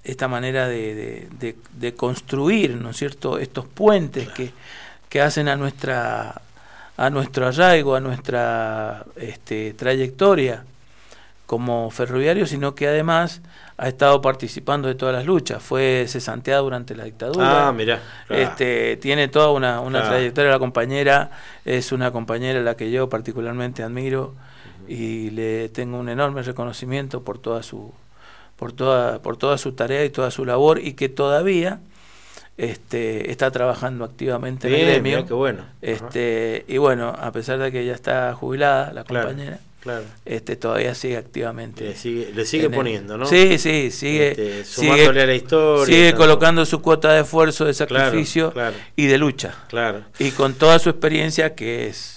esta 0.03 0.27
manera 0.27 0.67
de, 0.67 0.95
de- 0.95 1.27
de- 1.39 1.55
de 1.73 1.93
construir, 1.95 2.75
¿no 2.75 2.91
es 2.91 2.97
cierto?, 2.97 3.37
estos 3.39 3.65
puentes 3.67 4.29
que, 4.29 4.51
que 5.09 5.21
hacen 5.21 5.47
a 5.47 5.55
nuestra 5.55 6.41
a 6.97 7.09
nuestro 7.09 7.45
arraigo, 7.47 7.93
a 7.95 7.99
nuestra 7.99 9.03
este, 9.17 9.73
trayectoria 9.73 10.63
como 11.45 11.91
ferroviario, 11.91 12.47
sino 12.47 12.73
que 12.73 12.87
además 12.87 13.41
ha 13.77 13.89
estado 13.89 14.21
participando 14.21 14.87
de 14.87 14.95
todas 14.95 15.13
las 15.13 15.25
luchas. 15.25 15.61
Fue 15.61 16.05
cesanteada 16.07 16.61
durante 16.61 16.95
la 16.95 17.03
dictadura. 17.03 17.67
Ah, 17.67 17.71
mirá, 17.73 18.01
claro. 18.27 18.41
Este, 18.41 18.95
tiene 18.97 19.27
toda 19.27 19.51
una, 19.51 19.81
una 19.81 19.99
Claro. 19.99 20.15
trayectoria. 20.15 20.51
La 20.51 20.59
compañera 20.59 21.31
es 21.65 21.91
una 21.91 22.11
compañera 22.11 22.61
a 22.61 22.63
la 22.63 22.77
que 22.77 22.89
yo 22.89 23.09
particularmente 23.09 23.83
admiro 23.83 24.33
y 24.87 25.31
le 25.31 25.67
tengo 25.69 25.99
un 25.99 26.07
enorme 26.07 26.43
reconocimiento 26.43 27.23
por 27.23 27.39
toda 27.39 27.61
su 27.61 27.93
por 28.55 28.71
toda 28.73 29.21
por 29.21 29.37
toda 29.37 29.57
su 29.57 29.73
tarea 29.73 30.03
y 30.05 30.09
toda 30.09 30.31
su 30.31 30.45
labor 30.45 30.79
y 30.79 30.93
que 30.93 31.09
todavía 31.09 31.79
este, 32.57 33.31
está 33.31 33.51
trabajando 33.51 34.05
activamente 34.05 34.67
en 34.67 34.73
el 34.75 34.85
gremio. 34.85 35.25
qué 35.25 35.33
bueno. 35.33 35.61
Ajá. 35.63 35.71
Este, 35.81 36.65
y 36.67 36.77
bueno, 36.77 37.09
a 37.09 37.31
pesar 37.31 37.59
de 37.59 37.71
que 37.71 37.85
ya 37.85 37.93
está 37.93 38.33
jubilada 38.33 38.93
la 38.93 39.03
Claro, 39.03 39.27
compañera, 39.27 39.59
claro. 39.81 40.05
este, 40.23 40.55
todavía 40.55 40.95
sigue 40.95 41.17
activamente. 41.17 41.83
Le 41.83 41.95
sigue, 41.97 42.31
le 42.33 42.45
sigue 42.45 42.67
el- 42.67 42.71
poniendo, 42.71 43.17
¿no? 43.17 43.25
Sí, 43.25 43.57
sí, 43.57 43.91
sigue, 43.91 44.29
Este, 44.29 44.63
sigue, 44.63 44.87
sumándole 44.87 45.21
a 45.21 45.25
la 45.25 45.35
historia. 45.35 45.85
sigue 45.93 46.13
colocando 46.13 46.65
su 46.65 46.81
cuota 46.81 47.11
de 47.13 47.21
esfuerzo, 47.21 47.65
de 47.65 47.73
sacrificio 47.73 48.51
claro. 48.53 48.75
y 48.95 49.07
de 49.07 49.17
lucha. 49.17 49.53
Claro. 49.67 50.03
Y 50.19 50.31
con 50.31 50.53
toda 50.53 50.79
su 50.79 50.89
experiencia 50.89 51.55
que 51.55 51.87
es 51.87 52.14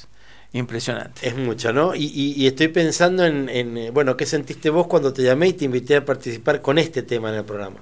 impresionante. 0.53 1.29
Es 1.29 1.37
mucha, 1.37 1.73
¿no? 1.73 1.95
Y, 1.95 2.05
y- 2.05 2.35
y 2.37 2.47
estoy 2.47 2.69
pensando 2.69 3.25
en, 3.25 3.49
en, 3.49 3.77
eh, 3.77 3.91
bueno, 3.91 4.17
¿qué 4.17 4.27
sentiste 4.27 4.71
vos 4.71 4.87
cuando 4.87 5.13
te 5.13 5.23
llamé 5.23 5.49
y 5.49 5.53
te 5.53 5.65
invité 5.67 5.97
a 5.97 6.05
participar 6.05 6.63
con 6.63 6.79
este 6.79 7.03
tema 7.03 7.29
en 7.31 7.37
el 7.37 7.45
programa? 7.45 7.77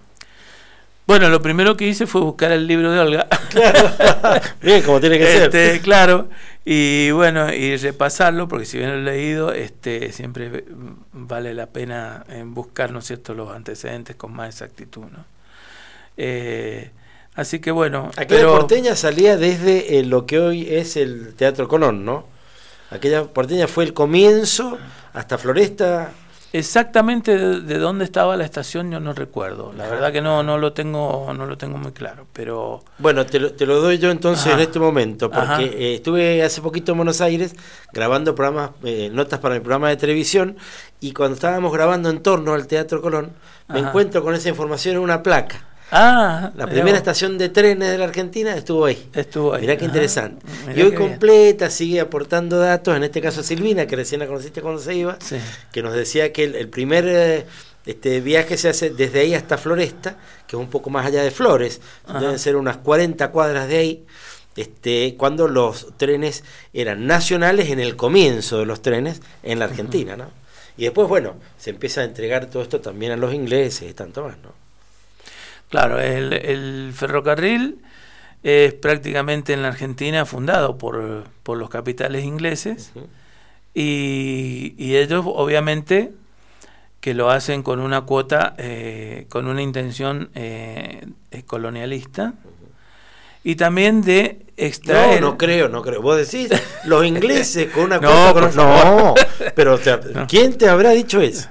Bueno, 1.07 1.29
lo 1.29 1.41
primero 1.41 1.77
que 1.77 1.87
hice 1.87 2.07
fue 2.09 2.21
buscar 2.23 2.51
el 2.51 2.67
libro 2.67 2.91
de 2.91 2.99
Olga. 2.99 3.29
Bien, 4.63 4.83
como 4.83 4.99
tiene 5.01 5.19
que 5.19 5.25
ser. 5.27 5.43
Este, 5.55 5.81
Claro, 5.81 6.29
y 6.65 7.13
bueno, 7.13 7.53
y 7.55 7.77
repasarlo, 7.77 8.49
porque 8.49 8.65
si 8.67 8.79
bien 8.79 8.91
lo 8.91 8.97
he 9.11 9.15
leído, 9.15 9.53
este, 9.53 10.11
siempre 10.13 10.65
vale 11.13 11.55
la 11.55 11.67
pena 11.67 12.25
en 12.29 12.55
buscar, 12.55 12.91
¿no 12.91 12.99
es 12.99 13.05
cierto?, 13.07 13.35
los 13.35 13.55
antecedentes 13.55 14.17
con 14.17 14.33
más 14.35 14.49
exactitud, 14.49 15.03
¿no? 15.05 15.25
Eh, 16.17 16.91
así 17.37 17.61
que 17.61 17.71
bueno, 17.71 18.11
Aquella 18.17 18.41
pero- 18.41 18.57
porteña 18.59 18.97
salía 18.97 19.37
desde 19.37 19.99
eh, 20.01 20.05
lo 20.05 20.27
que 20.27 20.41
hoy 20.41 20.67
es 20.69 20.97
el 20.97 21.35
Teatro 21.37 21.69
Colón, 21.69 22.05
¿no? 22.05 22.27
Aquella 22.91 23.25
porteña 23.25 23.67
fue 23.67 23.85
el 23.85 23.93
comienzo 23.93 24.79
hasta 25.13 25.39
Floresta. 25.39 26.13
Exactamente 26.53 27.37
de, 27.37 27.61
de 27.61 27.79
dónde 27.79 28.05
estaba 28.05 28.37
la 28.37 28.45
estación 28.45 28.91
yo 28.91 29.01
no 29.01 29.13
recuerdo. 29.13 29.73
La 29.77 29.89
verdad 29.89 30.13
que 30.13 30.23
no 30.23 30.43
no 30.43 30.57
lo 30.57 30.73
tengo 30.73 31.33
no 31.35 31.45
lo 31.45 31.59
tengo 31.59 31.77
muy 31.77 31.93
claro, 31.93 32.27
pero 32.33 32.83
Bueno, 32.99 33.27
te 33.27 33.41
lo, 33.41 33.53
te 33.53 33.67
lo 33.67 33.81
doy 33.81 33.99
yo 33.99 34.11
entonces 34.11 34.47
Ajá. 34.47 34.55
en 34.55 34.61
este 34.61 34.79
momento, 34.79 35.31
porque 35.31 35.65
eh, 35.65 35.95
estuve 35.97 36.43
hace 36.43 36.63
poquito 36.63 36.93
en 36.93 36.99
Buenos 36.99 37.21
Aires 37.21 37.55
grabando 37.93 38.35
programas, 38.35 38.71
eh, 38.85 39.11
notas 39.13 39.41
para 39.41 39.57
mi 39.57 39.61
programa 39.61 39.89
de 39.91 39.97
televisión, 39.97 40.57
y 41.01 41.13
cuando 41.13 41.35
estábamos 41.35 41.73
grabando 41.73 42.09
en 42.09 42.23
torno 42.23 42.55
al 42.55 42.67
Teatro 42.69 43.03
Colón, 43.03 43.33
me 43.69 43.81
encuentro 43.81 44.23
con 44.23 44.35
esa 44.35 44.49
información 44.49 44.95
en 44.95 45.03
una 45.03 45.23
placa. 45.23 45.67
Ah, 45.93 46.53
La 46.57 46.67
primera 46.67 46.91
vos, 46.91 46.99
estación 46.99 47.39
de 47.39 47.49
trenes 47.49 47.91
de 47.91 47.99
la 47.99 48.05
Argentina 48.05 48.55
estuvo 48.57 48.85
ahí. 48.85 49.09
estuvo 49.15 49.55
ahí. 49.55 49.63
Mirá 49.63 49.77
qué 49.77 49.85
interesante. 49.85 50.45
Mirá 50.67 50.79
y 50.79 50.83
hoy 50.83 50.91
bien. 50.91 51.03
completa, 51.03 51.71
sigue 51.71 52.01
aportando 52.01 52.59
datos, 52.59 52.97
en 52.97 53.05
este 53.05 53.21
caso 53.21 53.43
Silvina, 53.43 53.87
que 53.87 53.97
recién 53.97 54.21
la 54.21 54.27
conociste 54.27 54.61
cuando 54.63 54.81
se 54.81 54.95
iba, 54.95 55.17
Sí. 55.21 55.37
que 55.73 55.83
nos 55.83 55.95
decía 55.95 56.33
que 56.33 56.45
el, 56.45 56.55
el 56.55 56.69
primer 56.69 57.05
eh, 57.09 57.47
este 57.87 58.21
viaje 58.21 58.57
se 58.57 58.69
hace 58.69 58.91
desde 58.91 59.21
ahí 59.21 59.35
hasta 59.35 59.59
Floresta, 59.59 60.17
que 60.47 60.57
es 60.57 60.61
un 60.61 60.69
poco 60.71 60.91
más 60.91 61.07
allá 61.07 61.23
de 61.23 61.31
Flores, 61.31 61.81
Ajá. 62.07 62.19
deben 62.21 62.39
ser 62.39 62.57
unas 62.57 62.79
40 62.79 63.31
cuadras 63.31 63.69
de 63.69 63.77
ahí, 63.79 64.05
este, 64.57 65.15
cuando 65.19 65.47
los 65.49 65.87
trenes 65.97 66.43
eran 66.73 67.07
nacionales 67.07 67.69
en 67.71 67.79
el 67.79 67.95
comienzo 67.95 68.59
de 68.59 68.67
los 68.67 68.81
trenes 68.83 69.21
en 69.43 69.59
la 69.59 69.67
Argentina, 69.67 70.17
¿no? 70.17 70.31
Y 70.79 70.85
después, 70.85 71.09
bueno, 71.09 71.35
se 71.59 71.71
empieza 71.71 72.01
a 72.01 72.05
entregar 72.05 72.47
todo 72.47 72.63
esto 72.63 72.81
también 72.81 73.13
a 73.13 73.17
los 73.17 73.33
ingleses 73.35 73.89
y 73.91 73.95
tanto 73.95 74.25
más, 74.25 74.37
¿no? 74.43 74.53
Claro, 75.71 76.01
el, 76.01 76.33
el 76.33 76.93
ferrocarril 76.95 77.79
es 78.43 78.73
prácticamente 78.75 79.53
en 79.53 79.63
la 79.63 79.69
Argentina 79.69 80.25
fundado 80.25 80.79
por, 80.79 81.25
por 81.43 81.59
los 81.59 81.69
capitales 81.69 82.25
ingleses 82.25 82.93
y, 83.75 84.75
y 84.79 84.97
ellos 84.97 85.25
obviamente 85.27 86.13
que 87.01 87.15
lo 87.15 87.31
hacen 87.31 87.63
con 87.63 87.81
una 87.81 88.03
cuota, 88.03 88.55
eh, 88.59 89.27
con 89.29 89.47
una 89.47 89.63
intención 89.63 90.31
eh, 90.35 91.07
colonialista 91.47 92.35
y 93.45 93.55
también 93.55 94.03
de 94.03 94.47
extraer. 94.57 95.21
No, 95.21 95.31
no 95.31 95.39
creo, 95.39 95.69
no 95.69 95.83
creo. 95.83 96.03
Vos 96.03 96.17
decís, 96.17 96.49
los 96.85 97.05
ingleses 97.05 97.71
con 97.73 97.85
una 97.85 97.99
cuota. 98.01 98.51
no, 98.57 99.15
pero 99.55 99.79
¿quién 100.29 100.59
te 100.59 100.69
habrá 100.69 100.91
dicho 100.91 101.21
eso? 101.21 101.49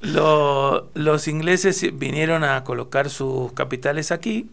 los 0.02 1.28
ingleses 1.28 1.98
vinieron 1.98 2.44
a 2.44 2.64
colocar 2.64 3.10
sus 3.10 3.52
capitales 3.52 4.12
aquí 4.12 4.48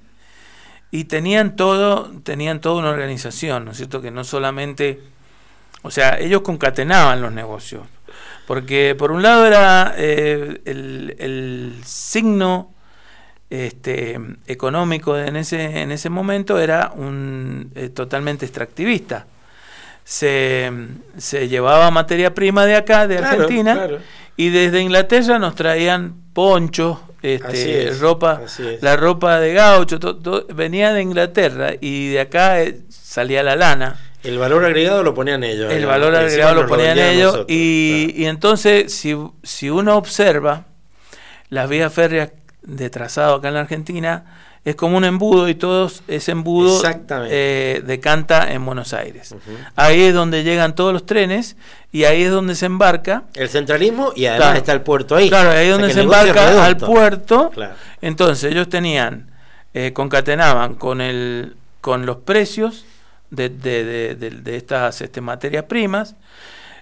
y 0.91 1.05
tenían 1.05 1.55
todo, 1.55 2.11
tenían 2.23 2.59
toda 2.59 2.79
una 2.79 2.89
organización, 2.89 3.65
¿no 3.65 3.71
es 3.71 3.77
cierto? 3.77 4.01
Que 4.01 4.11
no 4.11 4.25
solamente, 4.25 4.99
o 5.81 5.89
sea, 5.89 6.19
ellos 6.19 6.41
concatenaban 6.41 7.21
los 7.21 7.31
negocios, 7.31 7.83
porque 8.45 8.93
por 8.97 9.11
un 9.11 9.23
lado 9.23 9.45
era 9.47 9.93
eh, 9.97 10.61
el, 10.65 11.75
signo 11.85 12.73
este, 13.49 14.19
económico 14.47 15.17
en 15.17 15.37
ese, 15.37 15.81
en 15.81 15.91
ese 15.91 16.09
momento 16.09 16.59
era 16.59 16.91
un 16.93 17.71
eh, 17.75 17.89
totalmente 17.89 18.45
extractivista. 18.45 19.25
Se, 20.03 20.69
se, 21.17 21.47
llevaba 21.47 21.89
materia 21.91 22.33
prima 22.33 22.65
de 22.65 22.75
acá, 22.75 23.07
de 23.07 23.19
Argentina, 23.19 23.87
y 24.37 24.49
desde 24.49 24.81
Inglaterra 24.81 25.39
nos 25.39 25.55
traían 25.55 26.15
ponchos, 26.33 26.99
este, 27.21 27.91
ropa, 27.99 28.41
la 28.81 28.97
ropa 28.97 29.39
de 29.39 29.53
gaucho, 29.53 29.99
venía 30.53 30.93
de 30.93 31.01
Inglaterra 31.01 31.73
y 31.79 32.09
de 32.09 32.21
acá 32.21 32.61
eh, 32.63 32.79
salía 32.89 33.43
la 33.43 33.55
lana. 33.55 33.99
El 34.23 34.37
valor 34.37 34.65
agregado 34.65 35.03
lo 35.03 35.13
ponían 35.13 35.43
ellos. 35.43 35.71
El 35.71 35.85
valor 35.85 36.15
agregado 36.15 36.63
lo 36.63 36.67
ponían 36.67 36.97
ellos 36.97 37.45
y, 37.47 38.13
y, 38.15 38.25
entonces 38.25 38.93
si, 38.93 39.15
si 39.43 39.69
uno 39.69 39.97
observa 39.97 40.65
las 41.49 41.69
vías 41.69 41.93
férreas 41.93 42.31
de 42.61 42.89
trazado 42.89 43.35
acá 43.35 43.49
en 43.49 43.55
la 43.55 43.61
Argentina, 43.61 44.25
es 44.63 44.75
como 44.75 44.97
un 44.97 45.05
embudo 45.05 45.49
y 45.49 45.55
todos 45.55 46.03
ese 46.07 46.33
embudo 46.33 46.81
eh, 47.29 47.81
decanta 47.85 48.53
en 48.53 48.63
Buenos 48.63 48.93
Aires. 48.93 49.33
Ahí 49.75 50.01
es 50.01 50.13
donde 50.13 50.43
llegan 50.43 50.75
todos 50.75 50.93
los 50.93 51.05
trenes 51.05 51.57
y 51.91 52.03
ahí 52.03 52.23
es 52.23 52.31
donde 52.31 52.53
se 52.53 52.67
embarca. 52.67 53.23
El 53.33 53.49
centralismo 53.49 54.13
y 54.15 54.27
además 54.27 54.57
está 54.57 54.73
el 54.73 54.81
puerto 54.81 55.15
ahí. 55.15 55.29
Claro, 55.29 55.49
ahí 55.49 55.65
es 55.65 55.71
donde 55.71 55.91
se 55.91 56.01
embarca 56.01 56.65
al 56.65 56.77
puerto. 56.77 57.51
Entonces 58.01 58.51
ellos 58.51 58.69
tenían, 58.69 59.31
eh, 59.73 59.93
concatenaban 59.93 60.75
con, 60.75 61.01
el, 61.01 61.55
con 61.81 62.05
los 62.05 62.17
precios 62.17 62.85
de, 63.31 63.49
de, 63.49 64.15
de, 64.15 64.57
estas 64.57 65.01
este, 65.01 65.21
materias 65.21 65.63
primas, 65.63 66.15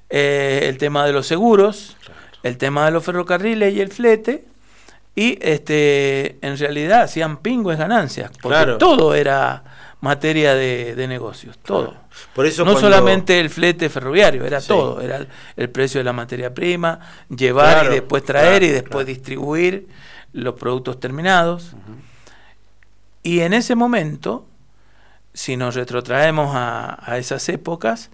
eh, 0.10 0.66
el 0.68 0.78
tema 0.78 1.06
de 1.06 1.14
los 1.14 1.28
seguros, 1.28 1.96
el 2.44 2.58
tema 2.58 2.86
de 2.86 2.92
los 2.92 3.06
ferrocarriles 3.06 3.74
y 3.74 3.80
el 3.80 3.90
flete 3.90 4.44
y 5.16 5.38
este 5.42 6.38
en 6.42 6.58
realidad 6.58 7.02
hacían 7.02 7.38
pingües 7.38 7.78
ganancias, 7.78 8.32
porque 8.42 8.76
todo 8.80 9.14
era 9.14 9.64
materia 10.02 10.56
de, 10.56 11.06
negocios, 11.08 11.58
todo. 11.58 11.96
Por 12.34 12.46
eso 12.46 12.64
no 12.64 12.78
solamente 12.78 13.40
el 13.40 13.50
flete 13.50 13.90
ferroviario, 13.90 14.46
era 14.46 14.62
todo, 14.62 15.02
era 15.02 15.26
el, 15.56 15.70
precio 15.70 16.00
de 16.00 16.06
la 16.06 16.14
materia 16.14 16.54
prima, 16.54 17.00
llevar 17.30 17.88
y 17.88 17.90
después 17.90 18.24
traer 18.24 18.64
y 18.64 18.70
después 18.70 19.06
distribuir 19.06 19.88
los 20.32 20.54
productos 20.56 21.00
terminados. 21.00 21.74
Y 23.24 23.42
en 23.42 23.54
ese 23.54 23.76
momento, 23.76 24.46
si 25.34 25.58
nos 25.58 25.76
retrotraemos 25.76 26.52
a, 26.54 27.18
esas 27.18 27.50
épocas, 27.50 28.10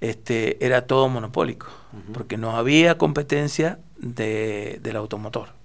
este, 0.00 0.64
era 0.64 0.86
todo 0.86 1.08
monopólico, 1.08 1.66
porque 2.14 2.38
no 2.38 2.56
había 2.56 2.96
competencia 2.96 3.80
de, 3.98 4.78
del 4.80 4.96
automotor 4.96 5.57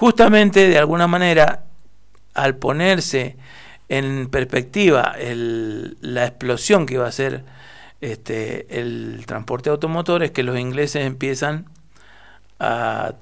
justamente 0.00 0.66
de 0.70 0.78
alguna 0.78 1.06
manera, 1.06 1.64
al 2.32 2.56
ponerse 2.56 3.36
en 3.90 4.30
perspectiva 4.30 5.14
la 5.18 6.24
explosión 6.24 6.86
que 6.86 6.94
iba 6.94 7.06
a 7.06 7.12
ser 7.12 7.44
este, 8.00 8.80
el 8.80 9.24
transporte 9.26 9.68
automotor, 9.68 10.22
es 10.22 10.30
que 10.30 10.42
los 10.42 10.58
ingleses 10.58 11.04
empiezan 11.04 11.66
a, 12.58 13.12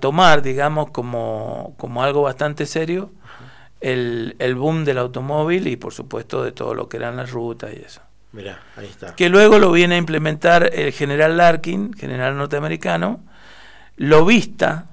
tomar, 0.00 0.42
digamos, 0.42 0.90
como, 0.90 1.76
algo 2.00 2.22
bastante 2.22 2.66
serio 2.66 3.12
el, 3.80 4.34
el, 4.40 4.56
boom 4.56 4.84
del 4.84 4.98
automóvil 4.98 5.68
y 5.68 5.76
por 5.76 5.92
supuesto 5.92 6.42
de 6.42 6.50
todo 6.50 6.74
lo 6.74 6.88
que 6.88 6.96
eran 6.96 7.16
las 7.16 7.30
rutas 7.30 7.72
y 7.72 7.76
eso. 7.76 8.00
Mirá, 8.32 8.60
ahí 8.76 8.86
está. 8.86 9.14
Que 9.14 9.28
luego 9.28 9.60
lo 9.60 9.70
viene 9.70 9.94
a 9.94 9.98
implementar 9.98 10.68
el 10.72 10.90
general 10.90 11.36
Larkin, 11.36 11.92
general 11.92 12.36
norteamericano, 12.36 13.20
lo 13.96 14.24
vista 14.24 14.88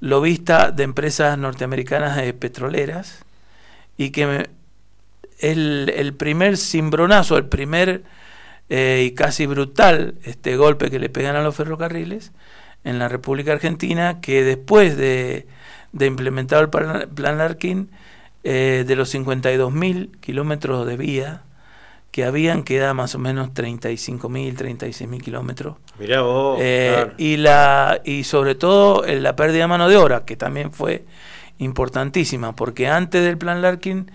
lobista 0.00 0.70
de 0.70 0.84
empresas 0.84 1.36
norteamericanas 1.38 2.20
petroleras 2.34 3.24
y 3.96 4.10
que 4.10 4.48
el, 5.40 5.92
el 5.94 6.14
primer 6.14 6.56
cimbronazo, 6.56 7.36
el 7.36 7.46
primer 7.46 8.02
eh, 8.70 9.04
y 9.06 9.14
casi 9.14 9.46
brutal 9.46 10.14
este 10.24 10.56
golpe 10.56 10.90
que 10.90 10.98
le 10.98 11.08
pegan 11.08 11.36
a 11.36 11.42
los 11.42 11.56
ferrocarriles 11.56 12.32
en 12.84 12.98
la 12.98 13.08
República 13.08 13.52
Argentina, 13.52 14.20
que 14.20 14.44
después 14.44 14.96
de, 14.96 15.46
de 15.92 16.06
implementar 16.06 16.62
el 16.62 16.70
plan, 16.70 17.38
Larkin, 17.38 17.90
eh, 18.44 18.84
de 18.86 18.96
los 18.96 19.14
52.000 19.14 20.10
kilómetros 20.20 20.86
de 20.86 20.96
vía 20.96 21.42
que 22.18 22.24
habían, 22.24 22.64
queda 22.64 22.94
más 22.94 23.14
o 23.14 23.20
menos 23.20 23.50
35.000, 23.50 24.56
36.000 24.56 25.22
kilómetros. 25.22 25.76
Mirá 26.00 26.22
vos. 26.22 26.58
Eh, 26.60 27.12
y, 27.16 27.36
la, 27.36 28.00
y 28.04 28.24
sobre 28.24 28.56
todo 28.56 29.04
eh, 29.04 29.20
la 29.20 29.36
pérdida 29.36 29.60
de 29.60 29.66
mano 29.68 29.88
de 29.88 29.96
obra, 29.96 30.24
que 30.24 30.34
también 30.34 30.72
fue 30.72 31.04
importantísima, 31.58 32.56
porque 32.56 32.88
antes 32.88 33.22
del 33.22 33.38
plan 33.38 33.62
Larkin 33.62 34.10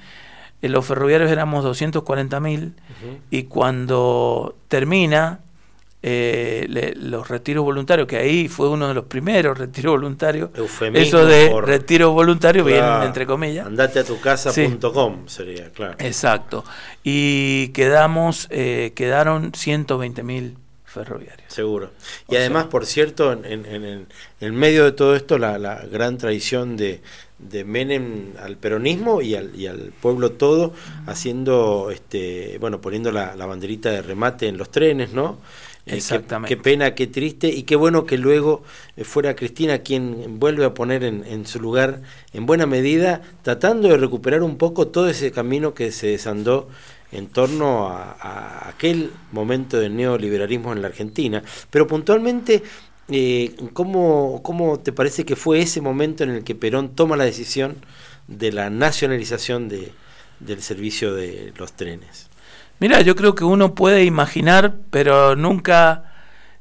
eh, 0.62 0.68
los 0.68 0.86
ferroviarios 0.86 1.32
éramos 1.32 1.64
240.000 1.64 2.74
y 3.32 3.44
cuando 3.44 4.58
termina 4.68 5.40
eh, 6.06 6.94
los 6.98 7.30
retiros 7.30 7.64
voluntarios, 7.64 8.10
que 8.10 8.18
ahí 8.18 8.50
fue 8.50 8.68
uno 8.68 8.90
de 8.90 8.94
los 8.94 9.06
primeros 9.06 9.58
retiros 9.58 9.94
voluntarios. 9.94 10.50
eso 10.94 11.26
de 11.26 11.50
retiro 11.62 12.12
voluntario 12.12 12.66
bien 12.66 12.84
entre 13.04 13.26
comillas. 13.26 13.66
Andate 13.66 14.00
a 14.00 14.04
tu 14.04 14.20
casa.com 14.20 15.28
sería, 15.28 15.70
claro. 15.70 15.96
Exacto. 16.00 16.66
Y 17.06 17.70
quedamos, 17.70 18.48
eh, 18.52 18.92
quedaron 18.96 19.54
120 19.54 20.24
mil 20.24 20.58
ferroviarios. 20.84 21.52
Seguro. 21.52 21.92
Y 22.30 22.36
además, 22.36 22.66
por 22.66 22.86
cierto, 22.86 23.32
en, 23.32 23.46
en, 23.46 24.08
en, 24.42 24.56
medio 24.56 24.84
de 24.84 24.92
todo 24.92 25.16
esto, 25.16 25.38
la, 25.38 25.58
la 25.58 25.86
gran 25.86 26.18
tradición 26.18 26.76
de, 26.76 27.02
de 27.40 27.64
Menem 27.64 28.34
al 28.42 28.58
peronismo 28.58 29.22
y 29.22 29.36
al, 29.36 29.56
y 29.56 29.68
al 29.68 29.94
pueblo 30.02 30.34
todo, 30.34 30.74
haciendo, 31.08 31.90
este 31.92 32.58
bueno, 32.60 32.82
poniendo 32.82 33.12
la, 33.12 33.36
la 33.38 33.46
banderita 33.46 33.90
de 33.90 34.02
remate 34.02 34.48
en 34.48 34.58
los 34.58 34.70
trenes, 34.70 35.14
¿no? 35.14 35.40
Eh, 35.86 35.98
Exactamente. 35.98 36.56
Qué, 36.56 36.62
pena, 36.62 36.96
qué 36.96 37.08
triste 37.08 37.50
y 37.50 37.64
qué 37.64 37.76
bueno 37.76 38.06
que 38.06 38.18
luego 38.18 38.64
eh, 38.96 39.04
fuera 39.04 39.36
Cristina 39.36 39.80
quien 39.80 40.40
vuelve 40.40 40.64
a 40.64 40.74
poner 40.74 41.04
en, 41.04 41.46
su 41.46 41.60
lugar 41.60 42.02
en 42.32 42.46
buena 42.46 42.66
medida, 42.66 43.22
tratando 43.42 43.90
de 43.90 43.98
recuperar 43.98 44.44
un 44.44 44.58
poco 44.58 44.88
todo 44.88 45.10
ese 45.10 45.32
camino 45.32 45.74
que 45.74 45.92
se 45.92 46.08
desandó 46.08 46.70
en 47.12 47.28
torno 47.28 47.90
a, 47.90 48.70
aquel 48.70 49.12
momento 49.32 49.78
del 49.78 49.96
neoliberalismo 49.96 50.72
en 50.72 50.82
la 50.82 50.88
Argentina. 50.88 51.44
Pero 51.70 51.86
puntualmente, 51.86 52.64
eh, 53.10 53.54
¿cómo, 53.74 54.42
¿cómo 54.42 54.80
te 54.80 54.94
parece 54.94 55.26
que 55.26 55.36
fue 55.36 55.60
ese 55.60 55.82
momento 55.82 56.24
en 56.24 56.30
el 56.30 56.44
que 56.46 56.56
Perón 56.56 56.96
toma 56.96 57.18
la 57.18 57.26
decisión 57.26 57.76
de 58.28 58.54
la 58.54 58.70
nacionalización 58.70 59.68
de, 59.68 59.92
del 60.40 60.62
servicio 60.62 61.14
de 61.14 61.52
los 61.58 61.74
trenes? 61.74 62.30
Mira, 62.80 63.02
yo 63.02 63.16
creo 63.16 63.36
que 63.36 63.44
uno 63.44 63.76
puede 63.76 64.04
imaginar, 64.04 64.76
pero 64.90 65.36
nunca 65.36 66.12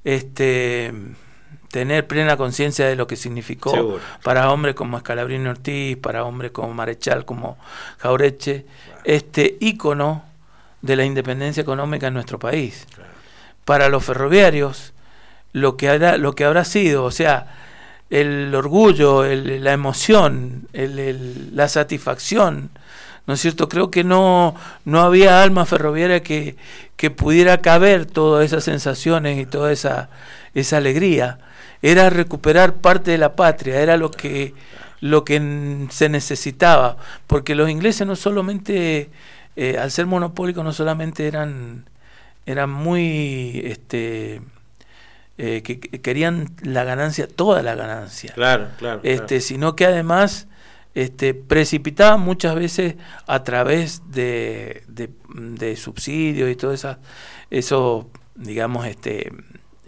este, 0.05 0.93
tener 1.73 2.07
plena 2.07 2.37
conciencia 2.37 2.87
de 2.87 2.97
lo 2.97 3.07
que 3.07 3.17
significó 3.17 3.99
para 4.23 4.53
hombres 4.53 4.75
como 4.75 4.99
Escalabrino 4.99 5.51
Ortiz, 5.51 5.97
para 5.97 6.25
hombres 6.25 6.53
como 6.53 6.73
Marechal, 6.75 7.25
como 7.25 7.59
Jaureche, 7.99 8.67
este 9.05 9.57
ícono 9.59 10.25
de 10.83 10.97
la 10.97 11.05
independencia 11.05 11.63
económica 11.63 12.09
en 12.09 12.15
nuestro 12.15 12.39
país. 12.39 12.87
Para 13.65 13.89
los 13.89 14.05
ferroviarios, 14.05 14.93
lo 15.53 15.77
que, 15.77 15.89
habrá, 15.89 16.19
lo 16.19 16.35
que 16.35 16.45
habrá 16.45 16.65
sido, 16.65 17.05
o 17.05 17.11
sea, 17.11 17.47
el 18.11 18.55
orgullo, 18.55 19.25
la 19.25 19.73
emoción, 19.73 20.69
la 20.73 21.69
satisfacción, 21.69 22.71
¿no 23.27 23.35
es 23.35 23.41
cierto? 23.41 23.69
Creo 23.69 23.91
que 23.91 24.05
no, 24.05 24.55
no 24.85 25.01
había 25.01 25.43
alma 25.43 25.65
ferroviaria 25.65 26.23
que, 26.23 26.57
que 26.97 27.11
pudiera 27.11 27.59
caber 27.59 28.07
todas 28.07 28.45
esas 28.45 28.65
sensaciones 28.65 29.39
y 29.39 29.47
toda 29.47 29.73
esa, 29.73 30.09
esa 30.55 30.79
alegría. 30.79 31.39
Era 31.83 32.11
recuperar 32.11 32.75
parte 32.75 33.11
de 33.11 33.19
la 33.19 33.35
patria, 33.35 33.81
era 33.81 33.97
lo 33.97 34.11
que, 34.11 34.55
lo 35.01 35.25
que 35.25 35.87
se 35.91 36.09
necesitaba, 36.09 36.97
porque 37.27 37.55
los 37.55 37.69
ingleses 37.69 38.07
no 38.07 38.17
solamente, 38.17 39.11
eh, 39.57 39.79
al 39.79 39.91
ser 39.91 40.07
monopólicos, 40.07 40.65
no 40.65 40.73
solamente 40.73 41.27
eran, 41.27 41.85
eran 42.47 42.71
muy... 42.71 43.63
Este, 43.65 44.41
eh, 45.39 45.63
que 45.63 45.81
que 45.81 46.01
querían 46.03 46.51
la 46.61 46.85
ganancia, 46.85 47.27
toda 47.27 47.63
la 47.63 47.75
ganancia. 47.75 48.33
Claro, 48.35 48.69
claro. 48.79 49.01
Este, 49.03 49.27
claro. 49.27 49.41
sino 49.41 49.77
que 49.77 49.87
además 49.87 50.47
este, 50.95 51.35
muchas 52.19 52.55
veces 52.55 52.97
a 53.27 53.43
través 53.45 54.03
de, 54.11 54.83
de, 54.89 55.11
de 55.35 55.77
subsidios 55.77 56.51
y 56.51 56.57
todo 56.57 56.73
esa, 56.73 56.99
eso, 57.51 58.11
digamos, 58.35 58.87
este, 58.87 59.33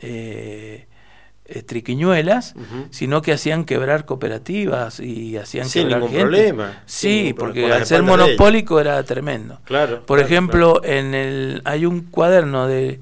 eh, 0.01 1.63
triquiñuelas, 1.63 2.55
sino 2.91 3.21
que 3.21 3.33
hacían 3.33 3.65
quebrar 3.65 4.07
cooperativas 4.07 4.99
y 5.01 5.37
hacían 5.37 5.69
Sin 5.69 5.83
quebrar 5.83 6.01
ningún 6.01 6.11
gente. 6.11 6.23
problema, 6.25 6.83
Sí, 6.87 7.25
ningún 7.25 7.35
porque 7.39 7.71
al 7.73 7.85
ser 7.85 8.03
monopólico 8.03 8.81
era 8.81 9.03
tremendo. 9.03 9.61
Claro, 9.65 10.05
Por 10.07 10.19
claro, 10.19 10.23
ejemplo, 10.23 10.85
en 10.85 11.15
el 11.15 11.61
hay 11.67 11.85
un 11.85 12.01
cuaderno 12.03 12.67
de 12.67 13.01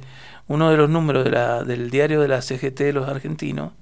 uno 0.49 0.71
de 0.71 0.77
los 0.77 0.91
números 0.91 1.25
de 1.25 1.31
la, 1.31 1.63
del 1.63 1.89
diario 1.91 2.21
de 2.21 2.29
la 2.29 2.43
CGT 2.43 2.81
de 2.81 2.93
los 2.93 3.09
argentinos, 3.09 3.73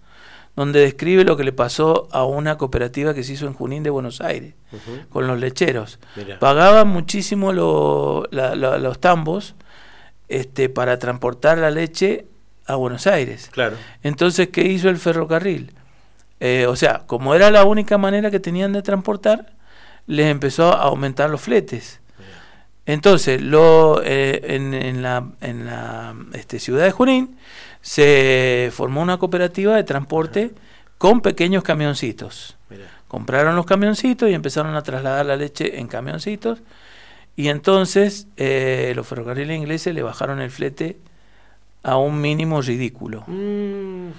donde 0.56 0.80
describe 0.80 1.24
lo 1.24 1.36
que 1.36 1.44
le 1.44 1.52
pasó 1.52 2.08
a 2.12 2.24
una 2.24 2.58
cooperativa 2.58 3.14
que 3.14 3.22
se 3.24 3.32
hizo 3.34 3.46
en 3.46 3.54
Junín 3.54 3.82
de 3.82 3.90
Buenos 3.90 4.20
Aires, 4.20 4.54
con 5.08 5.26
los 5.26 5.38
lecheros. 5.38 5.98
Mirá. 6.16 6.38
Pagaban 6.38 6.88
muchísimo 6.88 7.52
lo- 7.52 8.26
la- 8.30 8.54
la- 8.54 8.78
los 8.78 8.98
tambos 9.00 9.54
este, 10.28 10.68
para 10.68 10.98
transportar 10.98 11.58
la 11.58 11.70
leche 11.70 12.26
a 12.66 12.74
Buenos 12.76 13.06
Aires. 13.06 13.48
Claro. 13.52 13.76
Entonces, 14.02 14.48
¿qué 14.48 14.62
hizo 14.62 14.88
el 14.88 14.96
ferrocarril? 14.98 15.72
Eh, 16.40 16.66
o 16.68 16.76
sea, 16.76 17.02
como 17.06 17.34
era 17.34 17.50
la 17.50 17.64
única 17.64 17.98
manera 17.98 18.30
que 18.30 18.40
tenían 18.40 18.72
de 18.72 18.82
transportar, 18.82 19.52
les 20.06 20.26
empezó 20.26 20.72
a 20.72 20.82
aumentar 20.82 21.30
los 21.30 21.40
fletes. 21.40 22.00
Entonces, 22.86 23.40
lo, 23.42 24.02
eh, 24.04 24.40
en, 24.54 24.74
en 24.74 25.02
la, 25.02 25.28
en 25.40 25.66
la 25.66 26.14
este, 26.32 26.58
ciudad 26.58 26.84
de 26.84 26.90
Junín 26.90 27.36
se 27.80 28.70
formó 28.72 29.00
una 29.02 29.18
cooperativa 29.18 29.76
de 29.76 29.84
transporte 29.84 30.52
con 30.98 31.20
pequeños 31.20 31.62
camioncitos. 31.62 32.56
Compraron 33.08 33.56
los 33.56 33.66
camioncitos 33.66 34.30
y 34.30 34.34
empezaron 34.34 34.74
a 34.76 34.82
trasladar 34.82 35.26
la 35.26 35.36
leche 35.36 35.80
en 35.80 35.88
camioncitos. 35.88 36.62
Y 37.36 37.48
entonces 37.48 38.26
eh, 38.36 38.92
los 38.94 39.06
ferrocarriles 39.06 39.56
ingleses 39.56 39.94
le 39.94 40.02
bajaron 40.02 40.40
el 40.40 40.50
flete 40.50 40.98
a 41.82 41.96
un 41.96 42.20
mínimo 42.20 42.60
ridículo. 42.60 43.24
Mm. 43.26 44.10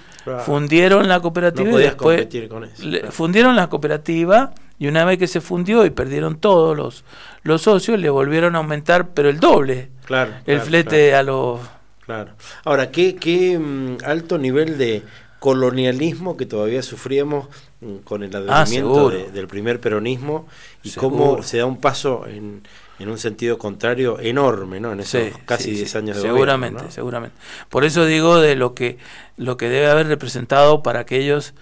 Fundieron 0.44 1.08
la 1.08 1.20
cooperativa 1.20 1.70
No 1.70 1.78
y 1.80 1.82
después 1.84 2.16
competir 2.18 2.48
con 2.48 2.64
eso, 2.64 2.82
le- 2.84 2.98
claro. 3.00 3.12
fundieron 3.12 3.54
la 3.56 3.68
cooperativa 3.68 4.52
y 4.78 4.88
una 4.88 5.04
vez 5.04 5.18
que 5.18 5.28
se 5.28 5.40
fundió 5.40 5.86
y 5.86 5.90
perdieron 5.90 6.36
todos 6.38 6.76
los, 6.76 7.04
los 7.44 7.62
socios, 7.62 8.00
le 8.00 8.10
volvieron 8.10 8.56
a 8.56 8.58
aumentar, 8.58 9.10
pero 9.10 9.28
el 9.28 9.38
doble, 9.38 9.90
Claro, 10.04 10.32
el 10.46 10.60
flete 10.60 11.14
a 11.14 11.22
los... 11.22 11.60
Claro. 12.04 12.32
Ahora, 12.64 12.90
¿qué, 12.90 13.16
qué 13.16 13.58
mm, 13.58 13.98
alto 14.04 14.38
nivel 14.38 14.76
de 14.78 15.04
colonialismo 15.38 16.36
que 16.36 16.46
todavía 16.46 16.82
sufríamos 16.82 17.48
mm, 17.80 17.96
con 17.98 18.22
el 18.22 18.34
advenimiento 18.34 18.54
Ah, 18.54 18.66
seguro. 18.66 19.10
de- 19.10 19.30
del 19.30 19.46
primer 19.48 19.80
peronismo 19.80 20.46
y 20.82 20.90
Seguro. 20.90 21.36
cómo 21.36 21.42
se 21.42 21.58
da 21.58 21.66
un 21.66 21.80
paso 21.80 22.26
en, 22.26 22.62
en 22.98 23.08
un 23.08 23.18
sentido 23.18 23.58
contrario 23.58 24.18
enorme, 24.20 24.80
¿no? 24.80 24.92
En 24.92 25.00
esos 25.00 25.30
Sí, 25.32 25.32
casi 25.44 25.70
sí, 25.70 25.76
10 25.76 25.90
sí, 25.90 25.98
años 25.98 26.16
de 26.16 26.22
seguramente, 26.22 26.74
gobierno, 26.74 26.82
¿no? 26.84 26.90
seguramente. 26.90 27.36
Por 27.68 27.84
eso 27.84 28.04
digo 28.04 28.38
de 28.40 28.56
lo 28.56 28.74
que 28.74 28.98
lo 29.36 29.56
que 29.56 29.68
debe 29.68 29.86
haber 29.90 30.06
representado 30.08 30.82
para 30.82 31.00
aquellos 31.00 31.54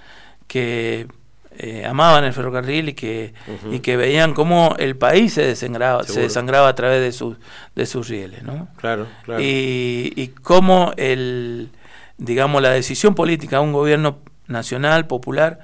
que 0.46 1.06
eh, 1.56 1.84
amaban 1.84 2.24
el 2.24 2.32
ferrocarril 2.32 2.90
y 2.90 2.92
que 2.94 3.34
y 3.70 3.80
que 3.80 3.96
veían 3.96 4.34
cómo 4.34 4.76
el 4.78 4.96
país 4.96 5.34
se 5.34 5.42
desangraba, 5.44 6.04
se 6.04 6.20
desangraba 6.20 6.68
a 6.68 6.74
través 6.74 7.00
de 7.00 7.12
sus 7.12 7.36
de 7.74 7.86
sus 7.86 8.08
rieles, 8.08 8.42
¿no? 8.42 8.68
Claro, 8.76 9.06
claro. 9.24 9.42
Y, 9.42 10.12
y 10.16 10.28
cómo 10.28 10.92
el 10.96 11.70
digamos 12.18 12.62
la 12.62 12.70
decisión 12.70 13.14
política 13.14 13.56
de 13.56 13.62
un 13.62 13.72
gobierno 13.72 14.18
nacional 14.46 15.06
popular 15.06 15.60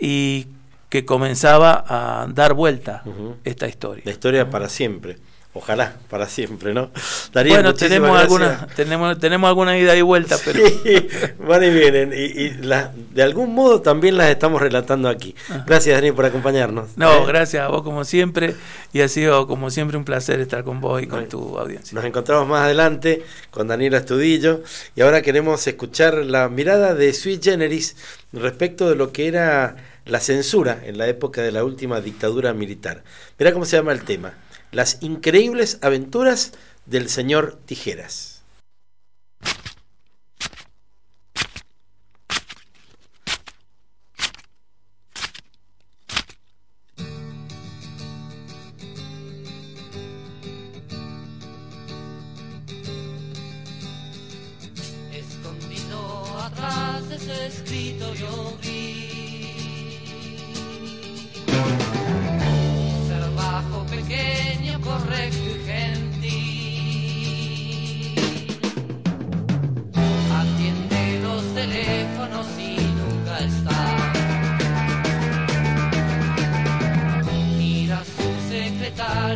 y 0.00 0.46
que 0.88 1.04
comenzaba 1.04 1.84
a 1.86 2.26
dar 2.26 2.54
vuelta 2.54 3.02
Ujú. 3.04 3.36
esta 3.44 3.68
historia. 3.68 4.02
La 4.04 4.12
historia 4.12 4.50
para 4.50 4.68
siempre. 4.68 5.18
Ojalá, 5.52 5.96
para 6.08 6.28
siempre, 6.28 6.72
¿no? 6.72 6.90
Darío, 7.32 7.54
bueno, 7.54 7.74
tenemos 7.74 8.10
gracias. 8.10 8.22
alguna, 8.24 8.66
tenemos, 8.76 9.18
tenemos 9.18 9.48
alguna 9.48 9.76
ida 9.76 9.96
y 9.96 10.00
vuelta, 10.02 10.36
pero 10.44 10.60
Sí, 10.64 11.08
van 11.40 11.64
y 11.64 11.70
vienen. 11.70 12.12
Y, 12.12 12.16
y 12.40 12.50
la- 12.62 12.92
de 12.94 13.22
algún 13.24 13.52
modo 13.52 13.80
también 13.80 14.16
las 14.16 14.30
estamos 14.30 14.62
relatando 14.62 15.08
aquí. 15.08 15.34
Gracias, 15.66 15.96
Dani, 15.96 16.12
por 16.12 16.24
acompañarnos. 16.24 16.90
no, 16.96 17.12
¿Eh? 17.12 17.24
gracias 17.26 17.64
a 17.64 17.68
vos 17.68 17.82
como 17.82 18.04
siempre 18.04 18.54
y 18.92 19.00
ha 19.00 19.08
sido 19.08 19.48
como 19.48 19.70
siempre 19.70 19.96
un 19.96 20.04
placer 20.04 20.38
estar 20.38 20.62
con 20.62 20.80
vos 20.80 21.02
y 21.02 21.08
con 21.08 21.28
tu 21.28 21.58
audiencia. 21.58 21.96
Nos 21.96 22.04
encontramos 22.04 22.46
más 22.46 22.62
adelante 22.66 23.24
con 23.50 23.66
Daniela 23.66 23.98
Estudillo 23.98 24.62
y 24.94 25.00
ahora 25.00 25.20
queremos 25.20 25.66
escuchar 25.66 26.14
la 26.14 26.48
mirada 26.48 26.94
de 26.94 27.12
Sui 27.12 27.40
Generis 27.42 27.96
respecto 28.32 28.88
de 28.88 28.94
lo 28.94 29.10
que 29.10 29.26
era 29.26 29.74
la 30.06 30.20
censura 30.20 30.78
en 30.84 30.96
la 30.96 31.08
época 31.08 31.42
de 31.42 31.50
la 31.50 31.64
última 31.64 32.00
dictadura 32.00 32.52
militar. 32.52 33.02
Mirá 33.36 33.52
cómo 33.52 33.64
se 33.64 33.76
llama 33.76 33.90
el 33.92 34.02
tema. 34.04 34.32
Las 34.70 34.98
increíbles 35.00 35.78
aventuras 35.82 36.52
del 36.86 37.08
señor 37.08 37.58
Tijeras. 37.66 38.29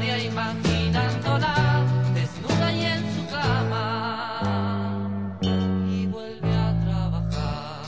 Imaginándola 0.02 1.54
desnuda 2.14 2.72
y 2.72 2.84
en 2.84 3.14
su 3.14 3.26
cama 3.30 5.08
y 5.82 6.06
vuelve 6.06 6.52
a 6.52 6.80
trabajar. 6.80 7.82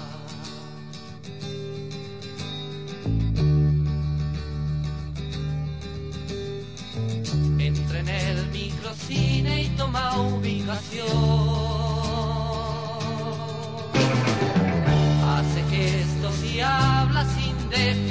Entra 7.58 7.98
en 7.98 8.08
el 8.08 8.50
microcine 8.50 9.62
y 9.64 9.68
toma 9.70 10.16
ubicación. 10.16 11.08
Hace 15.28 15.64
gestos 15.70 16.44
y 16.44 16.60
habla 16.60 17.24
sin 17.24 17.68
definición. 17.68 18.05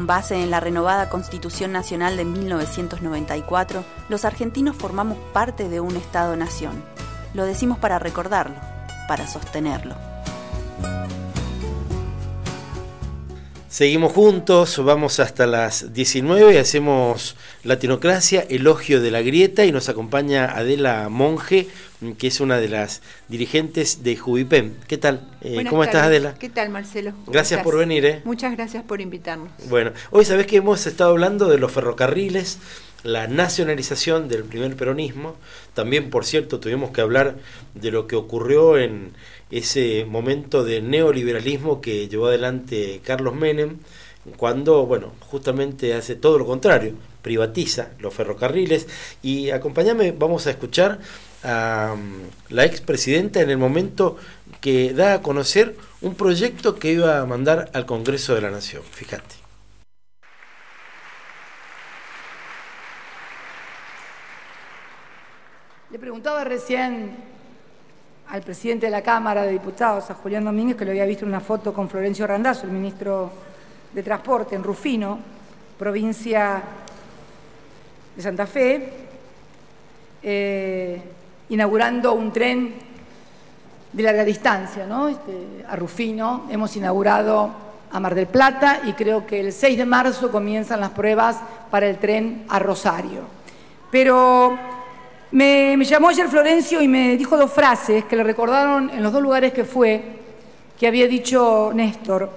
Con 0.00 0.06
base 0.06 0.42
en 0.42 0.50
la 0.50 0.60
renovada 0.60 1.10
Constitución 1.10 1.72
Nacional 1.72 2.16
de 2.16 2.24
1994, 2.24 3.84
los 4.08 4.24
argentinos 4.24 4.74
formamos 4.74 5.18
parte 5.34 5.68
de 5.68 5.80
un 5.80 5.94
Estado-nación. 5.94 6.82
Lo 7.34 7.44
decimos 7.44 7.78
para 7.78 7.98
recordarlo, 7.98 8.56
para 9.08 9.28
sostenerlo. 9.28 9.94
Seguimos 13.68 14.12
juntos, 14.14 14.82
vamos 14.82 15.20
hasta 15.20 15.46
las 15.46 15.92
19, 15.92 16.58
hacemos 16.58 17.36
Latinocracia, 17.62 18.46
elogio 18.48 19.02
de 19.02 19.10
la 19.10 19.20
grieta 19.20 19.66
y 19.66 19.72
nos 19.72 19.90
acompaña 19.90 20.46
Adela 20.46 21.10
Monge, 21.10 21.68
que 22.18 22.26
es 22.26 22.40
una 22.40 22.58
de 22.58 22.68
las 22.68 23.02
dirigentes 23.28 24.02
de 24.02 24.16
Jubipem. 24.16 24.74
¿Qué 24.86 24.96
tal? 24.96 25.28
Eh, 25.42 25.64
¿Cómo 25.68 25.84
estás. 25.84 26.04
Adela? 26.04 26.34
¿Qué 26.34 26.48
tal, 26.48 26.70
Marcelo? 26.70 27.10
¿Cómo 27.12 27.32
Gracias 27.32 27.58
estás? 27.58 27.64
por 27.64 27.78
venir. 27.78 28.04
¿eh? 28.06 28.22
Muchas 28.24 28.52
gracias 28.56 28.82
por 28.84 29.00
invitarnos. 29.00 29.50
Bueno, 29.68 29.92
hoy 30.10 30.24
sabés 30.24 30.46
que 30.46 30.56
hemos 30.56 30.86
estado 30.86 31.10
hablando 31.10 31.48
de 31.48 31.58
los 31.58 31.70
ferrocarriles, 31.72 32.58
la 33.02 33.26
nacionalización 33.26 34.28
del 34.28 34.44
primer 34.44 34.76
peronismo. 34.76 35.36
También, 35.74 36.10
por 36.10 36.24
cierto, 36.24 36.58
tuvimos 36.58 36.90
que 36.90 37.02
hablar 37.02 37.36
de 37.74 37.90
lo 37.90 38.06
que 38.06 38.16
ocurrió 38.16 38.78
en 38.78 39.12
ese 39.50 40.06
momento 40.08 40.64
de 40.64 40.80
neoliberalismo 40.80 41.80
que 41.80 42.08
llevó 42.08 42.26
adelante 42.28 43.00
Carlos 43.04 43.34
Menem, 43.34 43.76
cuando, 44.36 44.86
bueno, 44.86 45.12
justamente 45.20 45.94
hace 45.94 46.14
todo 46.14 46.38
lo 46.38 46.46
contrario, 46.46 46.94
privatiza 47.22 47.90
los 47.98 48.14
ferrocarriles. 48.14 48.86
Y 49.22 49.50
acompáñame, 49.50 50.12
vamos 50.12 50.46
a 50.46 50.50
escuchar 50.50 51.00
a 51.42 51.94
um, 51.94 52.22
la 52.48 52.64
expresidenta 52.64 53.40
en 53.40 53.50
el 53.50 53.58
momento 53.58 54.16
que 54.60 54.92
da 54.92 55.14
a 55.14 55.22
conocer 55.22 55.76
un 56.02 56.14
proyecto 56.14 56.76
que 56.76 56.92
iba 56.92 57.18
a 57.18 57.26
mandar 57.26 57.70
al 57.72 57.86
Congreso 57.86 58.34
de 58.34 58.42
la 58.42 58.50
Nación. 58.50 58.82
Fíjate. 58.82 59.36
Le 65.90 65.98
preguntaba 65.98 66.44
recién 66.44 67.16
al 68.28 68.42
presidente 68.42 68.86
de 68.86 68.92
la 68.92 69.02
Cámara 69.02 69.42
de 69.42 69.52
Diputados, 69.52 70.08
a 70.10 70.14
Julián 70.14 70.44
Domínguez, 70.44 70.76
que 70.76 70.84
lo 70.84 70.92
había 70.92 71.04
visto 71.04 71.24
en 71.24 71.30
una 71.30 71.40
foto 71.40 71.72
con 71.72 71.88
Florencio 71.88 72.26
Randazzo, 72.26 72.66
el 72.66 72.72
ministro 72.72 73.32
de 73.92 74.02
Transporte, 74.02 74.54
en 74.54 74.62
Rufino, 74.62 75.18
provincia 75.76 76.62
de 78.14 78.22
Santa 78.22 78.46
Fe, 78.46 78.92
eh, 80.22 81.02
inaugurando 81.50 82.14
un 82.14 82.32
tren 82.32 82.74
de 83.92 84.02
larga 84.02 84.24
distancia, 84.24 84.86
¿no? 84.86 85.08
Este, 85.08 85.64
a 85.68 85.76
Rufino. 85.76 86.46
Hemos 86.50 86.74
inaugurado 86.76 87.50
a 87.92 88.00
Mar 88.00 88.14
del 88.14 88.26
Plata 88.26 88.80
y 88.86 88.92
creo 88.92 89.26
que 89.26 89.40
el 89.40 89.52
6 89.52 89.78
de 89.78 89.84
marzo 89.84 90.30
comienzan 90.30 90.80
las 90.80 90.90
pruebas 90.90 91.36
para 91.70 91.88
el 91.88 91.98
tren 91.98 92.44
a 92.48 92.58
Rosario. 92.58 93.22
Pero 93.90 94.58
Me, 95.32 95.76
me 95.76 95.84
llamó 95.84 96.08
ayer 96.08 96.26
Florencio 96.26 96.82
y 96.82 96.88
me 96.88 97.16
dijo 97.16 97.36
dos 97.36 97.52
frases 97.52 98.04
que 98.04 98.16
le 98.16 98.24
recordaron 98.24 98.90
en 98.90 99.00
los 99.00 99.12
dos 99.12 99.22
lugares 99.22 99.52
que 99.52 99.62
fue, 99.64 100.02
que 100.76 100.88
había 100.88 101.06
dicho 101.06 101.70
Néstor. 101.72 102.28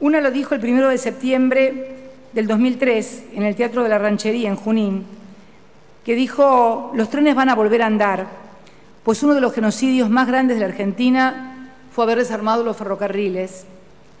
Una 0.00 0.22
lo 0.22 0.30
dijo 0.30 0.54
el 0.54 0.60
primero 0.60 0.88
de 0.88 0.96
septiembre 0.96 1.96
del 2.32 2.46
2003 2.46 3.24
en 3.34 3.42
el 3.42 3.54
Teatro 3.54 3.82
de 3.82 3.90
la 3.90 3.98
Ranchería 3.98 4.48
en 4.48 4.56
Junín, 4.56 5.04
que 6.04 6.14
dijo, 6.14 6.92
los 6.94 7.08
trenes 7.08 7.34
van 7.34 7.48
a 7.48 7.54
volver 7.54 7.82
a 7.82 7.86
andar, 7.86 8.26
pues 9.02 9.22
uno 9.22 9.34
de 9.34 9.40
los 9.40 9.52
genocidios 9.52 10.10
más 10.10 10.26
grandes 10.26 10.56
de 10.56 10.60
la 10.60 10.68
Argentina 10.68 11.72
fue 11.92 12.04
haber 12.04 12.18
desarmado 12.18 12.62
los 12.62 12.76
ferrocarriles 12.76 13.64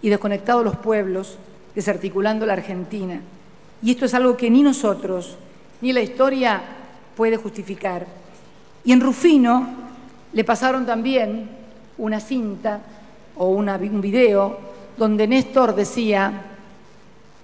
y 0.00 0.08
desconectado 0.08 0.62
los 0.62 0.76
pueblos, 0.76 1.38
desarticulando 1.74 2.46
la 2.46 2.54
Argentina. 2.54 3.20
Y 3.82 3.90
esto 3.90 4.06
es 4.06 4.14
algo 4.14 4.36
que 4.36 4.50
ni 4.50 4.62
nosotros, 4.62 5.36
ni 5.80 5.92
la 5.92 6.00
historia 6.00 6.62
puede 7.16 7.36
justificar. 7.36 8.06
Y 8.84 8.92
en 8.92 9.00
Rufino 9.00 9.66
le 10.32 10.44
pasaron 10.44 10.86
también 10.86 11.48
una 11.98 12.20
cinta 12.20 12.80
o 13.36 13.48
un 13.48 14.00
video 14.00 14.58
donde 14.96 15.26
Néstor 15.26 15.74
decía, 15.74 16.42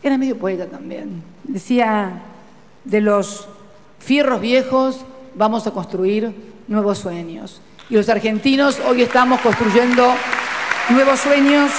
era 0.03 0.17
medio 0.17 0.39
poeta 0.39 0.67
también, 0.67 1.23
decía, 1.45 2.23
de 2.85 3.01
los 3.01 3.49
fierros 4.01 4.41
viejos 4.41 5.01
vamos 5.35 5.67
a 5.67 5.71
construir 5.71 6.35
nuevos 6.67 6.99
sueños. 6.99 7.61
Y 7.89 7.95
los 7.95 8.09
argentinos 8.09 8.79
hoy 8.87 9.03
estamos 9.03 9.41
construyendo 9.41 10.15
nuevos 10.89 11.21
sueños 11.21 11.71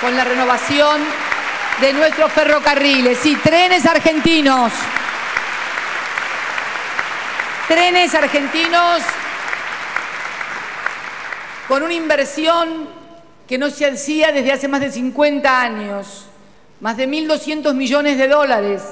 con 0.00 0.16
la 0.16 0.24
renovación 0.24 1.00
de 1.80 1.92
nuestros 1.92 2.32
ferrocarriles 2.32 3.24
y 3.24 3.36
trenes 3.36 3.86
argentinos. 3.86 4.72
Trenes 7.68 8.14
argentinos 8.14 9.02
con 11.68 11.82
una 11.82 11.94
inversión 11.94 12.88
que 13.46 13.58
no 13.58 13.70
se 13.70 13.86
hacía 13.86 14.32
desde 14.32 14.52
hace 14.52 14.68
más 14.68 14.80
de 14.80 14.90
50 14.90 15.60
años, 15.60 16.26
más 16.80 16.96
de 16.96 17.08
1.200 17.08 17.74
millones 17.74 18.18
de 18.18 18.28
dólares 18.28 18.82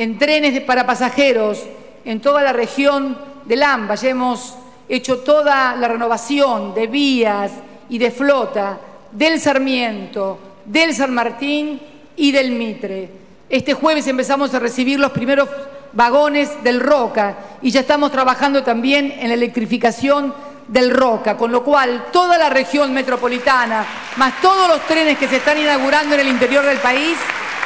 en 0.00 0.16
trenes 0.16 0.58
para 0.62 0.86
pasajeros 0.86 1.62
en 2.06 2.20
toda 2.22 2.40
la 2.40 2.54
región 2.54 3.18
del 3.44 3.62
AMBA. 3.62 3.96
Ya 3.96 4.08
hemos 4.08 4.54
hecho 4.88 5.18
toda 5.18 5.76
la 5.76 5.88
renovación 5.88 6.72
de 6.74 6.86
vías 6.86 7.52
y 7.90 7.98
de 7.98 8.10
flota 8.10 8.78
del 9.12 9.38
Sarmiento, 9.38 10.38
del 10.64 10.94
San 10.94 11.12
Martín 11.12 11.78
y 12.16 12.32
del 12.32 12.52
Mitre. 12.52 13.10
Este 13.50 13.74
jueves 13.74 14.06
empezamos 14.06 14.54
a 14.54 14.58
recibir 14.58 14.98
los 14.98 15.10
primeros 15.10 15.50
vagones 15.92 16.64
del 16.64 16.80
Roca 16.80 17.36
y 17.60 17.70
ya 17.70 17.80
estamos 17.80 18.10
trabajando 18.10 18.62
también 18.62 19.14
en 19.18 19.28
la 19.28 19.34
electrificación 19.34 20.32
del 20.66 20.92
Roca, 20.92 21.36
con 21.36 21.52
lo 21.52 21.62
cual 21.62 22.06
toda 22.10 22.38
la 22.38 22.48
región 22.48 22.94
metropolitana, 22.94 23.84
más 24.16 24.40
todos 24.40 24.66
los 24.66 24.80
trenes 24.86 25.18
que 25.18 25.28
se 25.28 25.36
están 25.36 25.58
inaugurando 25.58 26.14
en 26.14 26.22
el 26.22 26.28
interior 26.28 26.64
del 26.64 26.78
país, 26.78 27.18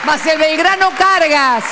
más 0.04 0.26
el 0.26 0.36
Belgrano 0.36 0.88
Cargas, 0.98 1.62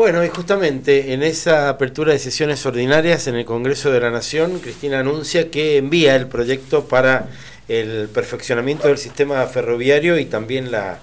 Bueno, 0.00 0.24
y 0.24 0.30
justamente 0.30 1.12
en 1.12 1.22
esa 1.22 1.68
apertura 1.68 2.14
de 2.14 2.18
sesiones 2.18 2.64
ordinarias 2.64 3.26
en 3.26 3.34
el 3.34 3.44
Congreso 3.44 3.92
de 3.92 4.00
la 4.00 4.10
Nación, 4.10 4.58
Cristina 4.60 5.00
anuncia 5.00 5.50
que 5.50 5.76
envía 5.76 6.16
el 6.16 6.26
proyecto 6.26 6.86
para 6.86 7.28
el 7.68 8.08
perfeccionamiento 8.08 8.88
del 8.88 8.96
sistema 8.96 9.44
ferroviario 9.44 10.18
y 10.18 10.24
también 10.24 10.70
la, 10.70 11.00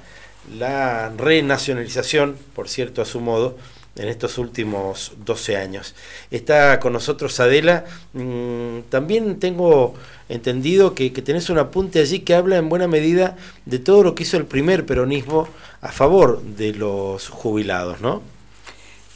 la 0.57 1.11
renacionalización, 1.15 2.37
por 2.55 2.69
cierto, 2.69 3.03
a 3.03 3.05
su 3.05 3.19
modo, 3.19 3.55
en 3.97 4.07
estos 4.07 4.39
últimos 4.39 5.11
12 5.23 5.57
años. 5.57 5.93
Está 6.31 6.79
con 6.79 6.93
nosotros 6.93 7.39
Adela. 7.39 7.85
Mm, 8.13 8.79
También 8.89 9.39
tengo 9.39 9.93
entendido 10.27 10.95
que, 10.95 11.13
que 11.13 11.21
tenés 11.21 11.51
un 11.51 11.59
apunte 11.59 11.99
allí 11.99 12.21
que 12.21 12.33
habla 12.33 12.57
en 12.57 12.67
buena 12.67 12.87
medida 12.87 13.37
de 13.67 13.77
todo 13.77 14.01
lo 14.01 14.15
que 14.15 14.23
hizo 14.23 14.37
el 14.37 14.45
primer 14.45 14.87
peronismo 14.87 15.47
a 15.81 15.91
favor 15.91 16.41
de 16.41 16.73
los 16.73 17.29
jubilados, 17.29 18.01
¿no? 18.01 18.36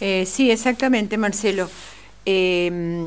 Eh, 0.02 0.26
sí, 0.26 0.52
exactamente, 0.52 1.18
Marcelo. 1.18 1.69
Eh, 2.26 3.06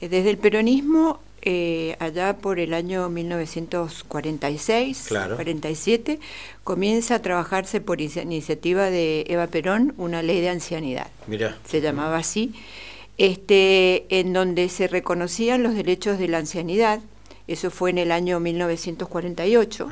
desde 0.00 0.30
el 0.30 0.38
peronismo, 0.38 1.20
eh, 1.42 1.96
allá 1.98 2.36
por 2.38 2.58
el 2.58 2.72
año 2.74 3.08
1946, 3.10 5.04
Claro. 5.08 5.36
47, 5.36 6.18
comienza 6.62 7.16
a 7.16 7.18
trabajarse 7.22 7.80
por 7.80 8.00
inicia- 8.00 8.22
iniciativa 8.22 8.90
de 8.90 9.24
Eva 9.28 9.46
Perón 9.46 9.94
una 9.98 10.22
ley 10.22 10.40
de 10.40 10.48
ancianidad. 10.48 11.06
Mirá. 11.26 11.56
se 11.68 11.80
llamaba 11.80 12.16
así, 12.18 12.54
este, 13.18 14.06
en 14.08 14.32
donde 14.32 14.68
se 14.68 14.88
reconocían 14.88 15.62
los 15.62 15.74
derechos 15.74 16.18
de 16.18 16.28
la 16.28 16.38
ancianidad, 16.38 17.00
eso 17.46 17.70
fue 17.70 17.90
en 17.90 17.98
el 17.98 18.10
año 18.10 18.40
1948, 18.40 19.88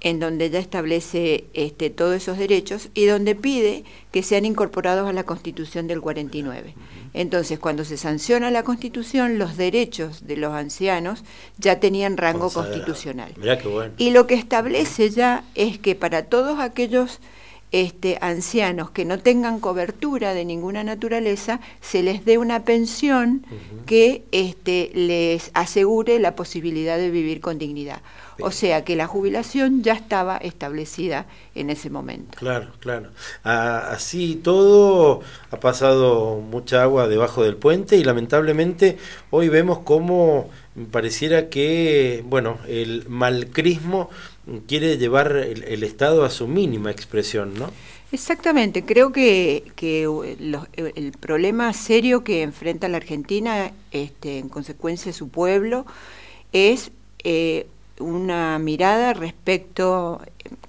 en 0.00 0.20
donde 0.20 0.46
ella 0.46 0.60
establece 0.60 1.44
este, 1.54 1.90
todos 1.90 2.14
esos 2.14 2.38
derechos 2.38 2.88
y 2.94 3.06
donde 3.06 3.34
pide 3.34 3.84
que 4.12 4.22
sean 4.22 4.44
incorporados 4.44 5.08
a 5.08 5.12
la 5.12 5.24
Constitución 5.24 5.86
del 5.86 6.00
49. 6.00 6.74
Entonces, 7.14 7.58
cuando 7.58 7.84
se 7.84 7.96
sanciona 7.96 8.50
la 8.50 8.62
Constitución, 8.62 9.38
los 9.38 9.56
derechos 9.56 10.26
de 10.26 10.36
los 10.36 10.52
ancianos 10.52 11.24
ya 11.58 11.80
tenían 11.80 12.16
rango 12.16 12.42
Consagrado. 12.42 12.74
constitucional. 12.74 13.32
Mirá 13.36 13.58
qué 13.58 13.68
bueno. 13.68 13.94
Y 13.98 14.10
lo 14.10 14.26
que 14.26 14.34
establece 14.34 15.10
ya 15.10 15.44
es 15.54 15.78
que 15.78 15.94
para 15.94 16.26
todos 16.26 16.60
aquellos 16.60 17.20
este, 17.70 18.18
ancianos 18.20 18.90
que 18.90 19.04
no 19.04 19.18
tengan 19.18 19.60
cobertura 19.60 20.32
de 20.32 20.44
ninguna 20.44 20.84
naturaleza, 20.84 21.60
se 21.80 22.02
les 22.02 22.24
dé 22.24 22.38
una 22.38 22.64
pensión 22.64 23.44
que 23.84 24.24
este, 24.32 24.90
les 24.94 25.50
asegure 25.54 26.18
la 26.18 26.34
posibilidad 26.34 26.96
de 26.98 27.10
vivir 27.10 27.40
con 27.40 27.58
dignidad. 27.58 28.00
O 28.40 28.50
sea 28.50 28.84
que 28.84 28.96
la 28.96 29.06
jubilación 29.06 29.82
ya 29.82 29.94
estaba 29.94 30.36
establecida 30.36 31.26
en 31.54 31.70
ese 31.70 31.90
momento. 31.90 32.38
Claro, 32.38 32.68
claro. 32.80 33.10
Ah, 33.44 33.88
así 33.90 34.36
todo 34.36 35.20
ha 35.50 35.60
pasado 35.60 36.40
mucha 36.40 36.82
agua 36.82 37.08
debajo 37.08 37.42
del 37.42 37.56
puente 37.56 37.96
y 37.96 38.04
lamentablemente 38.04 38.98
hoy 39.30 39.48
vemos 39.48 39.80
cómo 39.80 40.50
pareciera 40.90 41.48
que, 41.48 42.22
bueno, 42.26 42.58
el 42.68 43.08
malcrismo 43.08 44.10
quiere 44.66 44.98
llevar 44.98 45.36
el, 45.36 45.64
el 45.64 45.82
Estado 45.82 46.24
a 46.24 46.30
su 46.30 46.46
mínima 46.46 46.90
expresión, 46.90 47.54
¿no? 47.54 47.70
Exactamente, 48.10 48.84
creo 48.84 49.12
que, 49.12 49.64
que 49.76 50.04
eh, 50.04 50.36
eh, 50.76 50.92
el 50.96 51.12
problema 51.12 51.72
serio 51.74 52.24
que 52.24 52.42
enfrenta 52.42 52.88
la 52.88 52.96
Argentina, 52.96 53.72
este, 53.90 54.38
en 54.38 54.48
consecuencia 54.48 55.12
su 55.12 55.28
pueblo, 55.28 55.84
es 56.52 56.90
eh, 57.22 57.66
una 58.00 58.58
mirada 58.58 59.12
respecto, 59.14 60.20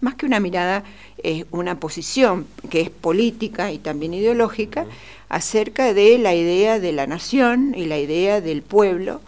más 0.02 0.16
que 0.16 0.26
una 0.26 0.40
mirada, 0.40 0.84
es 1.24 1.46
una 1.52 1.80
posición 1.80 2.48
que 2.70 2.82
es 2.82 2.90
política 2.90 3.72
y 3.72 3.78
también 3.78 4.14
ideológica 4.14 4.86
acerca 5.30 5.94
de 5.94 6.18
la 6.18 6.34
idea 6.34 6.80
de 6.80 6.92
la 6.92 7.08
nación 7.08 7.74
y 7.78 7.86
la 7.86 8.00
idea 8.00 8.42
del 8.42 8.62
pueblo 8.62 9.22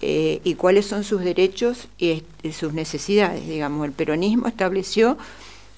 eh, 0.00 0.40
y 0.44 0.54
cuáles 0.54 0.86
son 0.86 1.02
sus 1.04 1.22
derechos 1.22 1.88
y 1.98 2.10
est- 2.10 2.52
sus 2.52 2.72
necesidades. 2.74 3.48
Digamos, 3.48 3.86
el 3.86 3.92
peronismo 3.92 4.46
estableció 4.48 5.16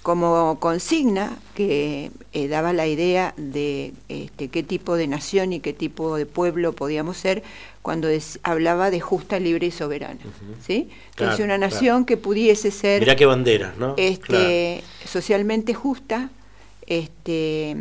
como 0.07 0.59
consigna 0.61 1.37
que 1.57 2.13
eh, 2.33 2.47
daba 2.47 2.73
la 2.73 2.87
idea 2.87 3.35
de 3.37 3.93
este, 4.09 4.47
qué 4.47 4.63
tipo 4.63 4.95
de 4.95 5.09
nación 5.09 5.53
y 5.53 5.59
qué 5.59 5.73
tipo 5.73 6.15
de 6.17 6.27
pueblo 6.27 6.75
podíamos 6.75 7.17
ser 7.17 7.43
cuando 7.83 8.07
des- 8.07 8.39
hablaba 8.45 8.93
de 8.93 9.01
justa, 9.01 9.41
libre 9.41 9.67
y 9.67 9.71
soberana. 9.73 10.21
¿sí? 10.65 10.91
Entonces 11.11 11.17
Claro, 11.39 11.45
una 11.45 11.57
claro. 11.57 11.73
nación 11.73 12.05
que 12.05 12.17
pudiese 12.17 12.71
ser 12.71 13.01
Mirá 13.01 13.17
qué 13.17 13.27
banderas, 13.27 13.77
¿no? 13.79 13.95
este, 13.97 14.85
socialmente 15.05 15.75
justa 15.75 16.31
este, 16.87 17.75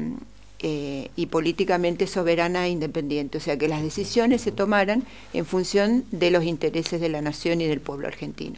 eh, 0.68 1.12
y 1.16 1.28
políticamente 1.28 2.08
soberana 2.08 2.66
e 2.66 2.72
independiente, 2.72 3.38
o 3.38 3.40
sea 3.40 3.56
que 3.56 3.68
las 3.68 3.84
decisiones 3.84 4.42
se 4.42 4.52
tomaran 4.52 5.04
en 5.32 5.46
función 5.46 6.06
de 6.10 6.32
los 6.32 6.44
intereses 6.44 7.00
de 7.00 7.08
la 7.08 7.22
nación 7.22 7.62
y 7.62 7.68
del 7.68 7.82
pueblo 7.82 8.08
argentino. 8.08 8.56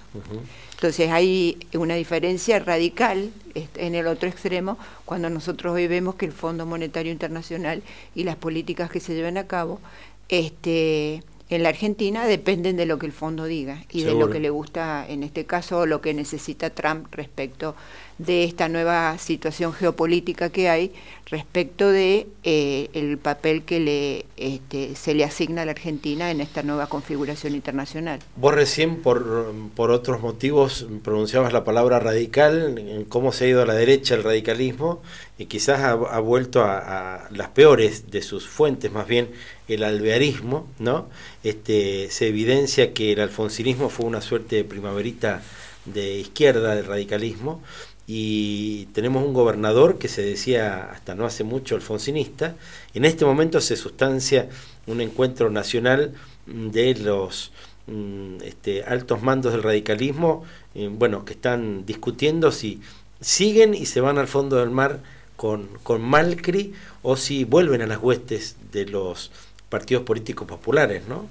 Entonces 0.71 1.11
hay 1.11 1.57
una 1.73 1.95
diferencia 1.95 2.59
radical 2.59 3.29
este, 3.55 3.85
en 3.85 3.93
el 3.93 4.07
otro 4.07 4.29
extremo 4.29 4.77
cuando 5.03 5.29
nosotros 5.29 5.73
hoy 5.73 5.88
vemos 5.88 6.15
que 6.15 6.25
el 6.25 6.31
Fondo 6.31 6.65
Monetario 6.65 7.11
Internacional 7.11 7.84
y 8.15 8.23
las 8.23 8.38
políticas 8.38 8.89
que 8.89 9.01
se 9.01 9.13
llevan 9.13 9.35
a 9.35 9.45
cabo 9.45 9.81
este, 10.29 11.23
en 11.49 11.63
la 11.63 11.69
Argentina 11.69 12.25
dependen 12.25 12.77
de 12.77 12.85
lo 12.85 12.99
que 12.99 13.05
el 13.05 13.11
fondo 13.11 13.43
diga 13.43 13.84
y 13.91 14.03
de 14.03 14.13
lo 14.13 14.29
que 14.29 14.39
le 14.39 14.49
gusta, 14.49 15.05
en 15.09 15.23
este 15.23 15.45
caso, 15.45 15.85
lo 15.85 15.99
que 15.99 16.13
necesita 16.13 16.69
Trump 16.69 17.07
respecto 17.11 17.75
de 18.18 18.44
esta 18.44 18.68
nueva 18.68 19.18
situación 19.18 19.73
geopolítica 19.73 20.49
que 20.49 20.69
hay 20.69 20.91
respecto 21.30 21.89
de 21.89 22.27
eh, 22.44 22.89
el 22.94 23.18
papel 23.18 23.64
que 23.64 23.80
le 23.80 24.26
este, 24.38 24.95
se 24.95 25.14
le 25.14 25.23
asigna 25.23 25.64
a 25.64 25.65
la 25.65 25.72
Argentina 25.72 26.31
en 26.31 26.41
esta 26.41 26.64
nueva 26.64 26.88
configuración 26.88 27.53
internacional. 27.53 28.19
Vos 28.38 28.53
recién, 28.53 29.02
por, 29.02 29.53
por 29.76 29.91
otros 29.91 30.22
motivos, 30.22 30.88
pronunciabas 31.03 31.52
la 31.52 31.64
palabra 31.64 31.99
radical, 31.99 32.77
en 32.77 33.03
cómo 33.06 33.31
se 33.31 33.45
ha 33.45 33.48
ido 33.49 33.61
a 33.61 33.65
la 33.65 33.73
derecha 33.73 34.15
el 34.15 34.23
radicalismo, 34.23 35.02
y 35.38 35.45
quizás 35.45 35.81
ha, 35.81 35.91
ha 35.91 36.19
vuelto 36.19 36.64
a, 36.64 37.27
las 37.31 37.49
peores 37.49 38.10
de 38.10 38.22
sus 38.22 38.48
fuentes, 38.48 38.91
más 38.91 39.07
bien 39.07 39.30
el 39.68 39.84
alvearismo, 39.84 40.68
¿no? 40.80 41.10
Este, 41.44 42.10
se 42.10 42.27
evidencia 42.27 42.94
que 42.94 43.11
el 43.11 43.19
alfonsinismo 43.19 43.89
fue 43.89 44.06
una 44.06 44.22
suerte 44.22 44.56
de 44.57 44.64
primaverita 44.64 45.41
de 45.85 46.19
izquierda 46.19 46.76
del 46.76 46.85
radicalismo, 46.85 47.61
y 48.09 48.85
tenemos 48.93 49.23
un 49.25 49.34
gobernador 49.34 49.97
que 49.97 50.07
se 50.07 50.21
decía 50.21 50.89
hasta 50.91 51.13
no 51.13 51.25
hace 51.25 51.43
mucho 51.43 51.75
alfonsinista. 51.75 52.55
En 52.93 53.03
este 53.03 53.25
momento 53.25 53.59
se 53.59 53.75
sustancia 53.75 54.47
un 54.88 55.01
encuentro 55.01 55.49
nacional 55.49 56.13
mm, 56.47 56.69
de 56.69 56.95
los 56.95 57.51
mm, 57.88 58.38
este, 58.45 58.84
altos 58.84 59.21
mandos 59.21 59.51
del 59.51 59.61
radicalismo, 59.61 60.45
eh, 60.73 60.89
bueno, 60.89 61.25
que 61.25 61.34
están 61.34 61.85
discutiendo 61.85 62.53
si 62.53 62.79
siguen 63.19 63.73
y 63.73 63.85
se 63.85 63.99
van 63.99 64.17
al 64.17 64.27
fondo 64.27 64.55
del 64.55 64.69
mar 64.69 65.01
con, 65.35 65.67
con 65.84 66.01
Malcri 66.01 66.73
o 67.03 67.17
si 67.17 67.43
vuelven 67.43 67.81
a 67.81 67.88
las 67.88 68.01
huestes 68.01 68.55
de 68.71 68.85
los 68.85 69.31
partidos 69.67 70.03
políticos 70.03 70.47
populares, 70.47 71.03
¿no? 71.09 71.25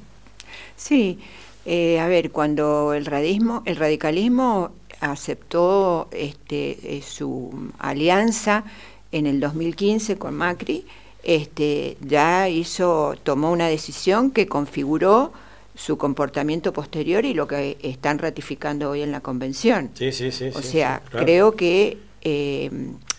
Sí, 0.77 1.19
eh, 1.65 1.99
a 2.01 2.07
ver, 2.07 2.31
cuando 2.31 2.93
el 2.93 3.07
radismo, 3.07 3.63
el 3.65 3.77
radicalismo 3.77 4.73
aceptó 5.01 6.09
este, 6.13 6.97
eh, 6.97 7.03
su 7.03 7.71
alianza 7.79 8.65
en 9.13 9.27
el 9.27 9.41
2015 9.41 10.17
con 10.17 10.35
Macri, 10.35 10.87
este, 11.23 11.97
ya 12.01 12.49
hizo, 12.49 13.15
tomó 13.23 13.51
una 13.51 13.67
decisión 13.67 14.31
que 14.31 14.47
configuró 14.47 15.33
su 15.75 15.99
comportamiento 15.99 16.73
posterior 16.73 17.25
y 17.25 17.35
lo 17.35 17.47
que 17.47 17.77
están 17.83 18.19
ratificando 18.19 18.91
hoy 18.91 19.03
en 19.03 19.13
la 19.13 19.21
convención. 19.21 19.91
Sí, 19.95 20.13
sí, 20.13 20.33
sí. 20.33 20.51
O 20.55 20.63
sí, 20.63 20.69
sea, 20.69 21.03
sí, 21.05 21.11
claro. 21.11 21.27
creo 21.27 21.53
que, 21.57 21.99
eh, 22.23 22.71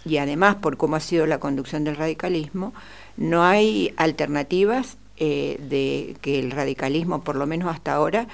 y 0.05 0.17
además 0.17 0.55
por 0.55 0.77
cómo 0.77 0.95
ha 0.95 0.99
sido 0.99 1.27
la 1.27 1.39
conducción 1.39 1.83
del 1.83 1.95
radicalismo, 1.95 2.73
no 3.15 3.43
hay 3.43 3.93
alternativas 3.97 4.97
eh, 5.17 5.57
de 5.59 6.15
que 6.21 6.39
el 6.39 6.51
radicalismo, 6.51 7.23
por 7.23 7.35
lo 7.35 7.47
menos 7.47 7.73
hasta 7.73 7.93
ahora, 7.93 8.27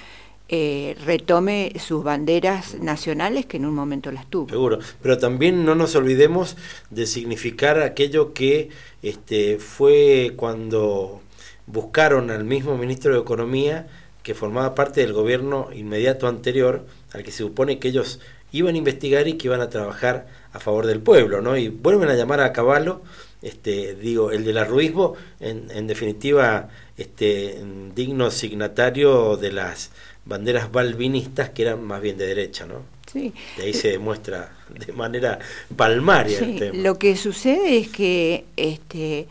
eh, 0.55 0.95
retome 1.03 1.73
sus 1.79 2.03
banderas 2.03 2.75
nacionales 2.75 3.47
que 3.47 3.57
en 3.57 3.65
un 3.65 3.73
momento 3.73 4.11
las 4.11 4.29
tuvo. 4.29 4.49
Seguro, 4.49 4.77
pero 5.01 5.17
también 5.17 5.65
no 5.65 5.73
nos 5.73 5.95
olvidemos 5.95 6.57
de 6.91 7.07
significar 7.07 7.81
aquello 7.81 8.33
que 8.33 8.69
este, 9.01 9.57
fue 9.57 10.33
cuando 10.35 11.23
buscaron 11.65 12.29
al 12.29 12.43
mismo 12.43 12.77
ministro 12.77 13.15
de 13.15 13.21
Economía 13.21 13.87
que 14.21 14.35
formaba 14.35 14.75
parte 14.75 15.01
del 15.01 15.11
gobierno 15.11 15.69
inmediato 15.73 16.27
anterior, 16.27 16.85
al 17.13 17.23
que 17.23 17.31
se 17.31 17.39
supone 17.39 17.79
que 17.79 17.87
ellos 17.87 18.19
iban 18.51 18.75
a 18.75 18.77
investigar 18.77 19.27
y 19.27 19.33
que 19.33 19.47
iban 19.47 19.61
a 19.61 19.71
trabajar 19.71 20.27
a 20.51 20.59
favor 20.59 20.85
del 20.85 20.99
pueblo, 20.99 21.41
¿no? 21.41 21.57
Y 21.57 21.69
vuelven 21.69 22.09
a 22.09 22.13
llamar 22.13 22.41
a 22.41 22.53
Caballo, 22.53 23.01
este, 23.41 23.95
digo, 23.95 24.31
el 24.31 24.45
del 24.45 24.59
arruismo, 24.59 25.15
en, 25.39 25.71
en 25.71 25.87
definitiva, 25.87 26.69
este, 26.95 27.59
digno 27.95 28.29
signatario 28.29 29.35
de 29.37 29.51
las 29.51 29.91
banderas 30.25 30.71
balvinistas 30.71 31.49
que 31.49 31.63
eran 31.63 31.83
más 31.83 32.01
bien 32.01 32.17
de 32.17 32.27
derecha, 32.27 32.65
¿no? 32.65 32.75
Sí. 33.11 33.33
De 33.57 33.63
ahí 33.63 33.73
se 33.73 33.89
demuestra 33.89 34.55
de 34.69 34.91
manera 34.93 35.37
palmaria 35.75 36.39
el 36.39 36.57
tema. 36.57 36.77
Lo 36.79 36.97
que 36.97 37.15
sucede 37.15 37.77
es 37.77 37.89
que 37.89 38.45
este, 38.57 39.27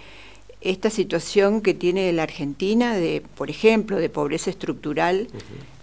esta 0.61 0.91
situación 0.91 1.63
que 1.63 1.75
tiene 1.75 2.13
la 2.13 2.23
Argentina, 2.25 2.95
de, 2.95 3.23
por 3.35 3.51
ejemplo, 3.51 3.97
de 3.97 4.09
pobreza 4.09 4.51
estructural, 4.51 5.27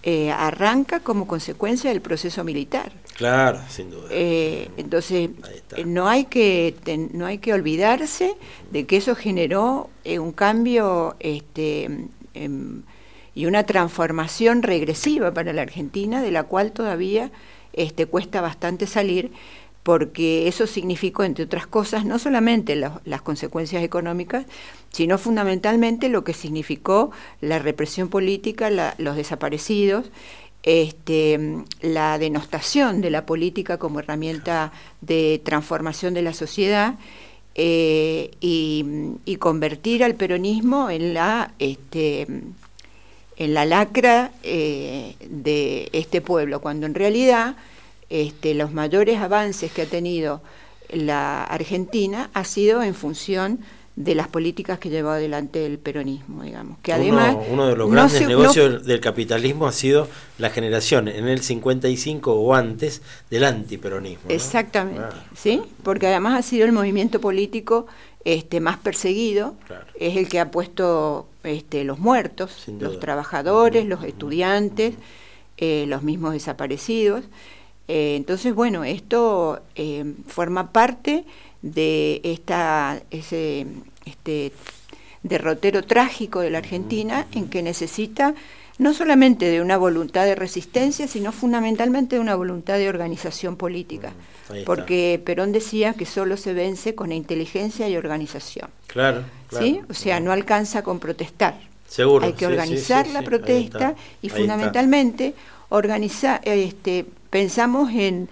eh, 0.03 0.31
arranca 0.31 1.01
como 1.01 1.27
consecuencia 1.27 1.89
del 1.89 1.99
proceso 2.01 2.43
militar. 2.45 2.93
Claro, 3.17 3.59
sin 3.67 3.89
duda. 3.91 4.07
Eh, 4.11 4.69
entonces, 4.77 5.29
eh, 5.75 5.83
no 5.85 6.07
hay, 6.07 6.23
que, 6.25 6.73
ten- 6.85 7.09
no 7.13 7.25
hay 7.25 7.39
que 7.39 7.51
olvidarse 7.51 8.35
de 8.71 8.85
que 8.85 8.95
eso 8.95 9.13
generó 9.15 9.89
eh, 10.05 10.19
un 10.19 10.31
cambio 10.31 11.17
este, 11.19 11.89
em, 12.33 12.83
y 13.39 13.45
una 13.45 13.63
transformación 13.63 14.63
regresiva 14.63 15.33
para 15.33 15.53
la 15.53 15.61
Argentina, 15.61 16.21
de 16.21 16.29
la 16.29 16.43
cual 16.43 16.73
todavía 16.73 17.31
este, 17.71 18.05
cuesta 18.05 18.41
bastante 18.41 18.85
salir, 18.85 19.31
porque 19.81 20.49
eso 20.49 20.67
significó, 20.67 21.23
entre 21.23 21.45
otras 21.45 21.65
cosas, 21.65 22.03
no 22.03 22.19
solamente 22.19 22.75
las 22.75 23.21
consecuencias 23.21 23.81
económicas, 23.81 24.45
sino 24.89 25.17
fundamentalmente 25.17 26.09
lo 26.09 26.25
que 26.25 26.33
significó 26.33 27.11
la 27.39 27.59
represión 27.59 28.09
política, 28.09 28.69
los 28.97 29.15
desaparecidos, 29.15 30.11
este, 30.63 31.63
la 31.79 32.17
denostación 32.17 32.99
de 32.99 33.09
la 33.09 33.25
política 33.25 33.77
como 33.77 34.01
herramienta 34.01 34.73
de 34.99 35.39
transformación 35.45 36.13
de 36.13 36.23
la 36.23 36.33
sociedad 36.33 36.95
eh, 37.55 38.31
y, 38.41 38.83
y 39.23 39.37
convertir 39.37 40.03
al 40.03 40.15
peronismo 40.15 40.89
en 40.89 41.13
la 41.13 41.53
este, 41.57 42.27
en 43.39 43.53
la 43.55 43.65
lacra 43.65 44.31
eh, 44.43 45.15
de 45.27 45.89
este 45.93 46.21
pueblo, 46.21 46.61
cuando 46.61 46.85
en 46.85 46.93
realidad 46.93 47.55
este, 48.11 48.53
los 48.53 48.71
mayores 48.73 49.17
avances 49.19 49.71
que 49.71 49.81
ha 49.83 49.85
tenido 49.87 50.41
la 50.91 51.43
Argentina 51.45 52.29
ha 52.33 52.43
sido 52.43 52.83
en 52.83 52.93
función 52.95 53.59
de 53.95 54.15
las 54.15 54.27
políticas 54.29 54.79
que 54.79 54.89
llevó 54.89 55.09
adelante 55.09 55.65
el 55.65 55.77
peronismo, 55.77 56.43
digamos. 56.43 56.77
Que 56.81 56.93
además 56.93 57.35
uno, 57.35 57.45
uno 57.51 57.67
de 57.67 57.75
los 57.75 57.87
no 57.89 57.93
grandes 57.93 58.17
se- 58.17 58.23
no- 58.23 58.29
negocios 58.29 58.85
del 58.85 58.99
capitalismo 59.01 59.67
ha 59.67 59.71
sido 59.73 60.07
la 60.37 60.49
generación 60.49 61.07
en 61.09 61.27
el 61.27 61.41
55 61.41 62.33
o 62.33 62.53
antes 62.55 63.01
del 63.29 63.43
antiperonismo. 63.43 64.23
¿no? 64.29 64.33
Exactamente, 64.35 65.01
Ah, 65.03 65.23
¿sí? 65.35 65.61
Porque 65.83 66.07
además 66.07 66.39
ha 66.39 66.41
sido 66.41 66.65
el 66.65 66.71
movimiento 66.71 67.19
político 67.21 67.87
este, 68.25 68.59
más 68.59 68.77
perseguido, 68.77 69.55
Claro. 69.67 69.85
es 69.99 70.17
el 70.17 70.27
que 70.29 70.39
ha 70.39 70.49
puesto 70.51 71.27
este, 71.49 71.83
los 71.83 71.99
muertos, 71.99 72.65
los 72.79 72.99
trabajadores, 72.99 73.85
los 73.85 74.03
estudiantes, 74.03 74.95
eh, 75.57 75.85
los 75.87 76.03
mismos 76.03 76.33
desaparecidos. 76.33 77.25
Eh, 77.87 78.15
entonces, 78.15 78.53
bueno, 78.53 78.83
esto 78.83 79.61
eh, 79.75 80.13
forma 80.27 80.71
parte 80.71 81.25
de 81.61 82.21
esta, 82.23 83.01
ese 83.11 83.65
este 84.05 84.51
derrotero 85.23 85.83
trágico 85.83 86.39
de 86.39 86.49
la 86.49 86.59
Argentina 86.59 87.27
en 87.33 87.49
que 87.49 87.61
necesita 87.61 88.35
no 88.77 88.93
solamente 88.93 89.49
de 89.49 89.61
una 89.61 89.77
voluntad 89.77 90.25
de 90.25 90.35
resistencia, 90.35 91.07
sino 91.07 91.31
fundamentalmente 91.31 92.15
de 92.15 92.21
una 92.21 92.35
voluntad 92.35 92.77
de 92.77 92.87
organización 92.87 93.57
política. 93.57 94.13
Porque 94.65 95.21
Perón 95.23 95.51
decía 95.51 95.93
que 95.93 96.05
solo 96.05 96.37
se 96.37 96.53
vence 96.53 96.95
con 96.95 97.11
inteligencia 97.11 97.87
y 97.87 97.95
organización. 97.95 98.69
Claro, 98.87 99.23
claro. 99.47 99.65
¿sí? 99.65 99.81
O 99.89 99.93
sea, 99.93 100.19
no 100.19 100.31
alcanza 100.31 100.81
con 100.81 100.99
protestar. 100.99 101.59
Seguro, 101.87 102.25
Hay 102.25 102.33
que 102.33 102.45
sí, 102.45 102.45
organizar 102.45 103.07
sí, 103.07 103.13
la 103.13 103.23
protesta 103.23 103.95
y 104.21 104.29
ahí 104.29 104.37
fundamentalmente 104.37 105.33
organizar, 105.69 106.41
este, 106.43 107.05
pensamos 107.29 107.91
en, 107.91 108.29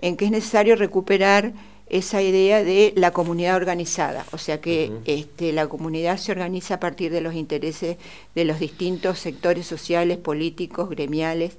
en 0.00 0.16
que 0.16 0.26
es 0.26 0.30
necesario 0.30 0.76
recuperar 0.76 1.52
esa 1.88 2.22
idea 2.22 2.62
de 2.62 2.92
la 2.96 3.10
comunidad 3.10 3.56
organizada, 3.56 4.24
o 4.30 4.38
sea 4.38 4.60
que 4.60 4.92
este, 5.06 5.52
la 5.52 5.66
comunidad 5.66 6.18
se 6.18 6.30
organiza 6.30 6.74
a 6.74 6.80
partir 6.80 7.10
de 7.10 7.20
los 7.20 7.34
intereses 7.34 7.96
de 8.36 8.44
los 8.44 8.60
distintos 8.60 9.18
sectores 9.18 9.66
sociales, 9.66 10.16
políticos, 10.16 10.88
gremiales, 10.88 11.56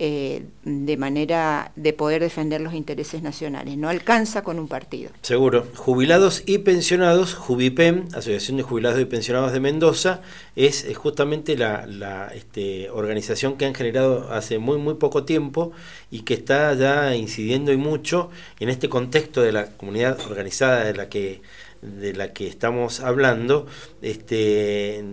eh, 0.00 0.44
de 0.62 0.96
manera 0.96 1.72
de 1.74 1.92
poder 1.92 2.22
defender 2.22 2.60
los 2.60 2.72
intereses 2.72 3.20
nacionales. 3.20 3.76
No 3.76 3.88
alcanza 3.88 4.42
con 4.42 4.60
un 4.60 4.68
partido. 4.68 5.10
Seguro. 5.22 5.66
Jubilados 5.74 6.44
y 6.46 6.58
pensionados, 6.58 7.34
Jubipem, 7.34 8.06
Asociación 8.12 8.58
de 8.58 8.62
Jubilados 8.62 9.00
y 9.00 9.06
Pensionados 9.06 9.52
de 9.52 9.58
Mendoza, 9.58 10.20
es 10.54 10.86
justamente 10.96 11.56
la, 11.56 11.84
la, 11.86 12.28
este, 12.28 12.90
organización 12.90 13.56
que 13.56 13.66
han 13.66 13.74
generado 13.74 14.32
hace 14.32 14.58
muy, 14.58 14.78
muy 14.78 14.94
poco 14.94 15.24
tiempo 15.24 15.72
y 16.12 16.20
que 16.20 16.34
está 16.34 16.72
ya 16.74 17.16
incidiendo 17.16 17.72
y 17.72 17.76
mucho 17.76 18.30
en 18.60 18.68
este 18.68 18.88
contexto 18.88 19.42
de 19.42 19.50
la 19.50 19.76
comunidad 19.76 20.20
organizada 20.30 20.84
de 20.84 20.94
la 20.94 21.08
que, 21.08 21.42
de 21.82 22.12
la 22.12 22.32
que 22.32 22.46
estamos 22.46 23.00
hablando. 23.00 23.66
Este, 24.00 25.04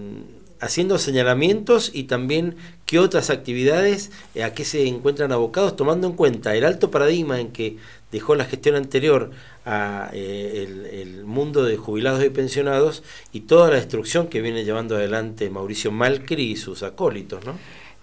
haciendo 0.59 0.97
señalamientos 0.97 1.91
y 1.93 2.03
también 2.03 2.55
qué 2.85 2.99
otras 2.99 3.29
actividades, 3.29 4.11
eh, 4.35 4.43
a 4.43 4.53
qué 4.53 4.65
se 4.65 4.87
encuentran 4.87 5.31
abocados, 5.31 5.75
tomando 5.75 6.07
en 6.07 6.13
cuenta 6.13 6.55
el 6.55 6.65
alto 6.65 6.91
paradigma 6.91 7.39
en 7.39 7.51
que 7.51 7.77
dejó 8.11 8.35
la 8.35 8.45
gestión 8.45 8.75
anterior 8.75 9.31
a 9.65 10.09
eh, 10.13 10.67
el, 10.67 10.85
el 10.85 11.25
mundo 11.25 11.63
de 11.63 11.77
jubilados 11.77 12.23
y 12.23 12.29
pensionados 12.29 13.03
y 13.33 13.41
toda 13.41 13.69
la 13.69 13.75
destrucción 13.75 14.27
que 14.27 14.41
viene 14.41 14.63
llevando 14.63 14.95
adelante 14.95 15.49
Mauricio 15.49 15.91
Malcri 15.91 16.51
y 16.51 16.55
sus 16.55 16.83
acólitos, 16.83 17.43
¿no? 17.45 17.57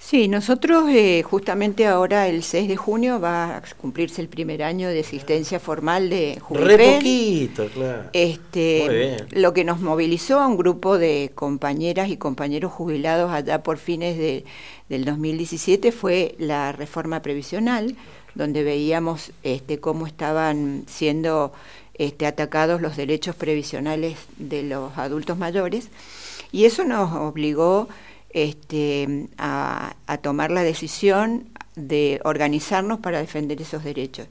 Sí, 0.05 0.27
nosotros 0.29 0.91
eh, 0.91 1.23
justamente 1.23 1.87
ahora 1.87 2.27
el 2.29 2.43
6 2.43 2.69
de 2.69 2.77
junio 2.77 3.21
va 3.21 3.57
a 3.59 3.63
cumplirse 3.81 4.21
el 4.21 4.29
primer 4.29 4.63
año 4.63 4.89
de 4.89 4.99
existencia 4.99 5.61
formal 5.61 6.11
de 6.11 6.35
Re 6.35 6.41
Juventud. 6.41 6.95
poquito, 6.97 7.69
claro. 7.69 8.11
Este, 8.13 8.83
Muy 8.85 8.95
bien. 8.97 9.27
lo 9.31 9.55
que 9.55 9.65
nos 9.65 9.81
movilizó 9.81 10.41
a 10.41 10.49
un 10.49 10.57
grupo 10.59 10.99
de 10.99 11.31
compañeras 11.35 12.09
y 12.11 12.17
compañeros 12.19 12.73
jubilados 12.73 13.31
allá 13.33 13.63
por 13.63 13.79
fines 13.79 14.19
de- 14.19 14.45
del 14.89 15.05
2017 15.05 15.93
fue 15.93 16.35
la 16.39 16.73
reforma 16.73 17.23
previsional, 17.23 17.97
donde 18.35 18.65
veíamos 18.65 19.31
este, 19.45 19.79
cómo 19.79 20.07
estaban 20.09 20.83
siendo 20.89 21.53
este, 21.95 22.27
atacados 22.27 22.83
los 22.83 22.97
derechos 22.97 23.37
previsionales 23.37 24.19
de 24.37 24.65
los 24.65 24.99
adultos 24.99 25.39
mayores, 25.39 25.89
y 26.51 26.65
eso 26.65 26.85
nos 26.85 27.13
obligó 27.15 27.89
este, 28.33 29.29
a, 29.39 29.95
tomar 30.23 30.51
la 30.51 30.63
decisión 30.63 31.49
de 31.77 32.21
organizarnos 32.25 33.01
para 33.01 33.21
defender 33.21 33.61
esos 33.61 33.85
derechos. 33.85 34.27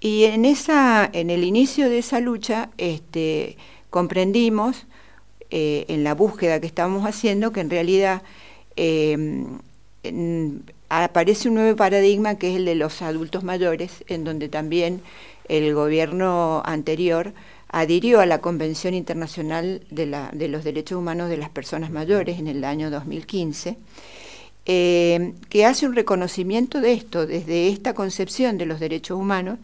Y 0.00 0.24
en, 0.24 0.44
esa, 0.44 1.08
en 1.12 1.30
el 1.30 1.44
inicio 1.44 1.88
de 1.88 1.98
esa 1.98 2.20
lucha 2.20 2.70
este, 2.78 3.56
comprendimos, 3.90 4.86
eh, 5.50 5.84
en 5.88 6.02
la 6.02 6.14
búsqueda 6.14 6.60
que 6.60 6.66
estábamos 6.66 7.06
haciendo, 7.06 7.52
que 7.52 7.60
en 7.60 7.70
realidad 7.70 8.22
en- 8.76 9.60
aparece 10.88 11.48
un 11.48 11.54
nuevo 11.54 11.76
paradigma 11.76 12.36
que 12.36 12.50
es 12.50 12.56
el 12.56 12.64
de 12.64 12.74
los 12.74 13.02
adultos 13.02 13.44
mayores, 13.44 14.04
en 14.08 14.24
donde 14.24 14.48
también 14.48 15.02
el 15.48 15.74
gobierno 15.74 16.62
anterior 16.64 17.32
adhirió 17.72 18.20
a 18.20 18.26
la 18.26 18.40
Convención 18.40 18.94
Internacional 18.94 19.82
de, 19.90 20.48
los 20.48 20.62
Derechos 20.62 20.98
Humanos 20.98 21.30
de 21.30 21.38
las 21.38 21.50
Personas 21.50 21.90
Mayores 21.90 22.38
en 22.38 22.46
el 22.46 22.62
año 22.64 22.90
2015, 22.90 23.78
eh, 24.66 25.32
que 25.48 25.64
hace 25.64 25.86
un 25.86 25.94
reconocimiento 25.94 26.80
de 26.80 26.92
esto, 26.92 27.26
desde 27.26 27.68
esta 27.68 27.94
concepción 27.94 28.58
de 28.58 28.66
los 28.66 28.78
derechos 28.78 29.18
humanos, 29.18 29.58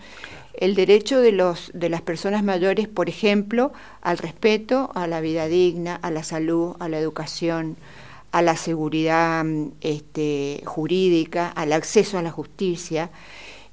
el 0.55 0.75
derecho 0.75 1.21
de, 1.21 1.33
los, 1.33 1.71
de 1.75 1.89
las 1.89 2.01
personas 2.01 2.43
mayores, 2.43 2.89
por 2.89 3.09
ejemplo, 3.09 3.73
al 4.01 4.19
respeto, 4.19 4.91
a 4.95 5.07
la 5.07 5.21
vida 5.21 5.47
digna, 5.47 5.95
a 5.95 6.11
la 6.11 6.25
salud, 6.25 6.75
a 6.81 6.89
la 6.89 6.99
educación, 6.99 7.77
a 8.33 8.43
la 8.43 8.57
seguridad 8.57 9.45
mm, 9.45 9.73
este, 9.83 10.63
jurídica, 10.65 11.49
al 11.49 11.73
acceso 11.73 12.19
a 12.19 12.23
la 12.23 12.31
justicia, 12.31 13.11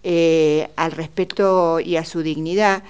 eh, 0.03 0.69
al 0.75 0.91
respeto 0.91 1.79
y 1.79 1.95
a 1.95 2.05
su 2.05 2.21
dignidad. 2.21 2.83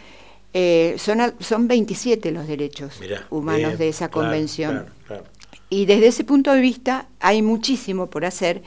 Eh, 0.58 0.96
son, 0.98 1.20
son 1.42 1.68
27 1.68 2.32
los 2.32 2.48
derechos 2.48 2.94
Mirá, 3.02 3.28
humanos 3.30 3.72
bien, 3.72 3.78
de 3.78 3.90
esa 3.90 4.10
convención. 4.10 4.72
claro, 4.72 4.92
claro. 5.06 5.24
Y 5.70 5.86
desde 5.86 6.08
ese 6.08 6.24
punto 6.24 6.54
de 6.54 6.62
vista 6.62 7.08
hay 7.20 7.42
muchísimo 7.42 8.08
por 8.08 8.24
hacer, 8.24 8.62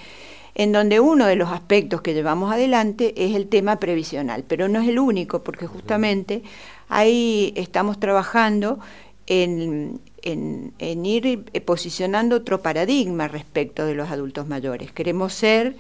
en 0.55 0.73
donde 0.73 1.01
uno 1.01 1.27
de 1.27 1.37
los 1.37 1.49
aspectos 1.51 2.03
que 2.03 2.13
llevamos 2.13 2.53
adelante 2.53 3.15
es 3.17 3.35
el 3.35 3.47
tema 3.49 3.77
previsional, 3.81 4.45
pero 4.47 4.69
no 4.69 4.81
es 4.83 4.89
el 4.89 4.99
único, 4.99 5.43
porque 5.43 5.67
justamente 5.67 6.43
ahí 6.91 7.55
estamos 7.57 7.99
trabajando 7.99 8.81
en, 9.27 9.99
en- 10.21 10.75
en 10.79 11.07
ir 11.07 11.45
eh, 11.55 11.61
posicionando 11.63 12.37
otro 12.37 12.61
paradigma 12.61 13.29
respecto 13.29 13.87
de 13.87 13.95
los 13.95 14.11
adultos 14.11 14.47
mayores. 14.47 14.93
Queremos 14.93 15.33
ser 15.33 15.75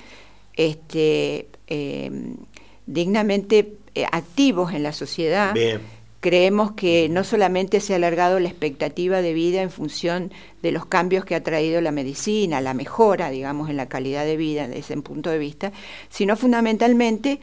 este, 0.56 1.48
eh, 1.66 2.10
dignamente 2.86 3.74
eh, 3.94 4.04
activos 4.10 4.72
en 4.72 4.82
la 4.84 4.92
sociedad. 4.92 5.52
Bien. 5.52 5.97
Creemos 6.20 6.72
que 6.72 7.08
no 7.08 7.22
solamente 7.22 7.80
se 7.80 7.92
ha 7.92 7.96
alargado 7.96 8.40
la 8.40 8.48
expectativa 8.48 9.22
de 9.22 9.32
vida 9.34 9.62
en 9.62 9.70
función 9.70 10.32
de 10.62 10.72
los 10.72 10.84
cambios 10.84 11.24
que 11.24 11.36
ha 11.36 11.44
traído 11.44 11.80
la 11.80 11.92
medicina, 11.92 12.60
la 12.60 12.74
mejora, 12.74 13.30
digamos, 13.30 13.70
en 13.70 13.76
la 13.76 13.88
calidad 13.88 14.24
de 14.24 14.36
vida 14.36 14.66
desde 14.66 14.80
ese 14.80 14.96
punto 15.00 15.30
de 15.30 15.38
vista, 15.38 15.72
sino 16.08 16.36
fundamentalmente 16.36 17.40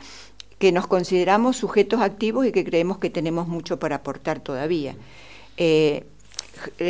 que 0.59 0.71
nos 0.71 0.87
consideramos 0.87 1.57
sujetos 1.57 2.01
activos 2.01 2.45
y 2.45 2.51
que 2.51 2.65
creemos 2.65 2.97
que 2.97 3.09
tenemos 3.09 3.47
mucho 3.47 3.79
para 3.79 3.97
aportar 3.97 4.41
todavía. 4.41 4.95
Eh, 5.57 6.03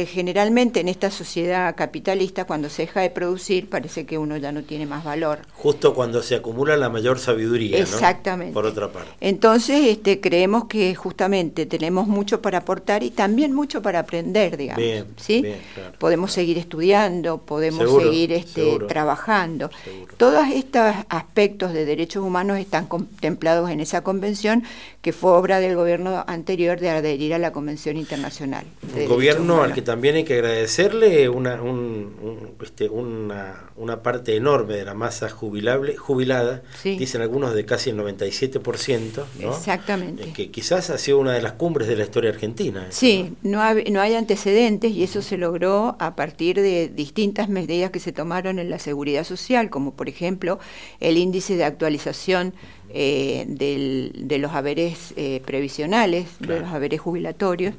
generalmente 0.08 0.80
en 0.80 0.88
esta 0.88 1.12
sociedad 1.12 1.76
capitalista, 1.76 2.46
cuando 2.46 2.70
se 2.70 2.84
deja 2.84 3.02
de 3.02 3.10
producir, 3.10 3.70
parece 3.70 4.06
que 4.06 4.18
uno 4.18 4.38
ya 4.38 4.52
no 4.52 4.64
tiene 4.64 4.86
más 4.86 5.04
valor. 5.04 5.40
Justo 5.54 5.94
cuando 5.94 6.22
se 6.22 6.36
acumula 6.36 6.78
la 6.78 6.90
mayor 6.90 7.20
sabiduría, 7.20 7.78
¿no? 7.78 7.84
Exactamente. 7.84 8.54
Por 8.54 8.66
otra 8.66 8.92
parte. 8.92 9.10
Entonces, 9.22 9.88
este, 9.88 10.22
creemos 10.22 10.66
que 10.66 10.94
justamente 10.96 11.66
tenemos 11.66 12.08
mucho 12.08 12.42
para 12.42 12.60
aportar 12.60 13.04
y 13.04 13.12
también 13.12 13.54
mucho 13.54 13.82
para 13.82 14.00
aprender, 14.00 14.58
digamos. 14.58 14.84
Bien, 14.84 15.06
¿sí? 15.18 15.42
bien, 15.42 15.60
claro. 15.74 15.94
Podemos 16.00 16.32
seguir 16.32 16.58
estudiando, 16.58 17.40
podemos 17.40 17.80
Seguro, 17.80 18.06
seguir 18.06 18.32
este, 18.34 18.64
seguro. 18.64 18.88
trabajando. 18.88 19.70
Todos 20.18 20.48
estos 20.54 20.94
aspectos 21.10 21.74
de 21.74 21.86
derechos 21.86 22.24
humanos 22.24 22.58
están 22.60 22.86
contemplados 22.86 23.70
en 23.70 23.80
esa 23.80 24.02
convención 24.02 24.64
que 25.02 25.14
fue 25.14 25.32
obra 25.32 25.60
del 25.60 25.76
gobierno 25.76 26.24
anterior 26.28 26.80
de 26.80 26.90
adherir 26.90 27.34
a 27.34 27.40
la 27.40 27.52
Convención 27.52 27.98
Internacional. 27.98 28.66
de 28.82 28.88
Un 28.88 28.94
Derechos 28.94 29.16
gobierno 29.16 29.65
al 29.66 29.74
que 29.74 29.82
también 29.82 30.16
hay 30.16 30.24
que 30.24 30.36
agradecerle 30.36 31.28
una, 31.30 31.62
un- 31.62 32.16
un- 32.22 32.56
este, 32.64 32.88
una, 32.90 33.70
una 33.76 34.02
parte 34.02 34.36
enorme 34.36 34.76
de 34.76 34.86
la 34.86 34.94
masa 34.94 35.30
jubilable, 35.30 35.96
jubilada, 35.98 36.64
Sí. 36.82 36.98
dicen 36.98 37.22
algunos 37.22 37.54
de 37.54 37.66
casi 37.66 37.90
el 37.90 37.98
97%, 37.98 39.26
¿no? 39.40 39.50
Exactamente. 39.56 40.24
Eh, 40.24 40.34
que 40.34 40.52
quizás 40.52 40.90
ha 40.90 40.98
sido 40.98 41.20
una 41.20 41.34
de 41.34 41.42
las 41.42 41.54
cumbres 41.54 41.88
de 41.88 41.96
la 41.96 42.04
historia 42.04 42.30
argentina. 42.32 42.88
eso, 42.90 43.00
Sí, 43.00 43.34
no, 43.44 43.60
hab- 43.60 43.90
no 43.92 44.02
hay 44.02 44.16
antecedentes 44.16 44.92
y 44.92 45.04
eso 45.04 45.22
se 45.22 45.38
logró 45.38 45.96
a 46.00 46.16
partir 46.16 46.62
de 46.62 46.90
distintas 46.90 47.50
medidas 47.50 47.92
que 47.92 48.00
se 48.00 48.12
tomaron 48.12 48.60
en 48.60 48.70
la 48.70 48.80
seguridad 48.80 49.24
social, 49.24 49.70
como 49.70 49.94
por 49.94 50.10
ejemplo 50.10 50.60
el 51.00 51.18
índice 51.18 51.56
de 51.56 51.64
actualización 51.66 52.54
eh, 52.98 53.46
del- 53.48 54.12
de 54.16 54.38
los 54.38 54.54
haberes 54.54 55.14
eh, 55.18 55.42
previsionales, 55.46 56.28
de 56.40 56.60
los 56.62 56.70
haberes 56.70 57.02
jubilatorios, 57.02 57.74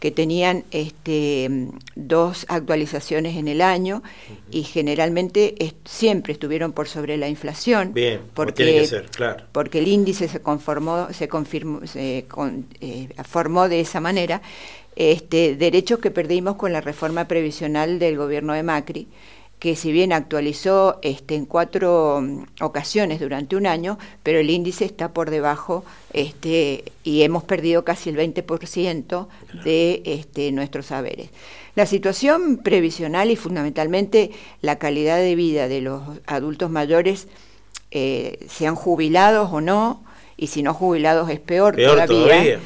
que 0.00 0.10
tenían 0.10 0.64
este, 0.70 1.68
dos 1.94 2.46
actualizaciones 2.48 3.36
en 3.36 3.48
el 3.48 3.60
año 3.60 4.02
y 4.50 4.62
generalmente 4.64 5.54
siempre 5.84 6.32
estuvieron 6.32 6.72
por 6.72 6.88
sobre 6.88 7.16
la 7.18 7.28
inflación. 7.28 7.92
Bien, 7.94 8.20
porque 8.34 8.64
tiene 8.64 8.72
que 8.80 8.86
ser, 8.86 9.06
claro. 9.10 9.44
porque 9.52 9.78
el 9.78 9.88
índice 9.88 10.26
se 10.28 10.40
conformó, 10.40 11.08
se 11.12 11.28
confirmó, 11.28 11.86
se 11.86 12.24
con- 12.28 12.66
eh, 12.80 13.08
formó 13.24 13.68
de 13.68 13.80
esa 13.80 14.00
manera, 14.00 14.40
este, 14.96 15.54
derechos 15.56 15.98
que 16.00 16.10
perdimos 16.10 16.56
con 16.56 16.72
la 16.72 16.80
reforma 16.80 17.28
previsional 17.28 17.98
del 17.98 18.16
gobierno 18.16 18.54
de 18.54 18.62
Macri, 18.62 19.06
que 19.60 19.76
si 19.76 19.92
bien 19.92 20.12
actualizó 20.12 20.98
este, 21.02 21.36
en 21.36 21.44
cuatro 21.44 22.20
mm, 22.22 22.44
ocasiones 22.62 23.20
durante 23.20 23.56
un 23.56 23.66
año, 23.66 23.98
pero 24.22 24.38
el 24.40 24.50
índice 24.50 24.86
está 24.86 25.12
por 25.12 25.30
debajo 25.30 25.84
este, 26.12 26.84
y 27.04 27.22
hemos 27.22 27.44
perdido 27.44 27.84
casi 27.84 28.10
el 28.10 28.16
20% 28.16 29.28
de 29.62 30.02
este, 30.06 30.50
nuestros 30.50 30.86
saberes. 30.86 31.28
La 31.76 31.86
situación 31.86 32.56
previsional 32.56 33.30
y 33.30 33.36
fundamentalmente 33.36 34.32
la 34.62 34.78
calidad 34.78 35.18
de 35.18 35.34
vida 35.36 35.68
de 35.68 35.82
los 35.82 36.02
adultos 36.26 36.70
mayores 36.70 37.28
eh, 37.90 38.38
sean 38.48 38.74
jubilados 38.74 39.50
o 39.52 39.60
no, 39.60 40.02
y 40.38 40.46
si 40.46 40.62
no 40.62 40.72
jubilados 40.72 41.28
es 41.28 41.38
peor, 41.38 41.76
Peor 41.76 41.92
todavía, 41.92 42.16
todavía. 42.24 42.60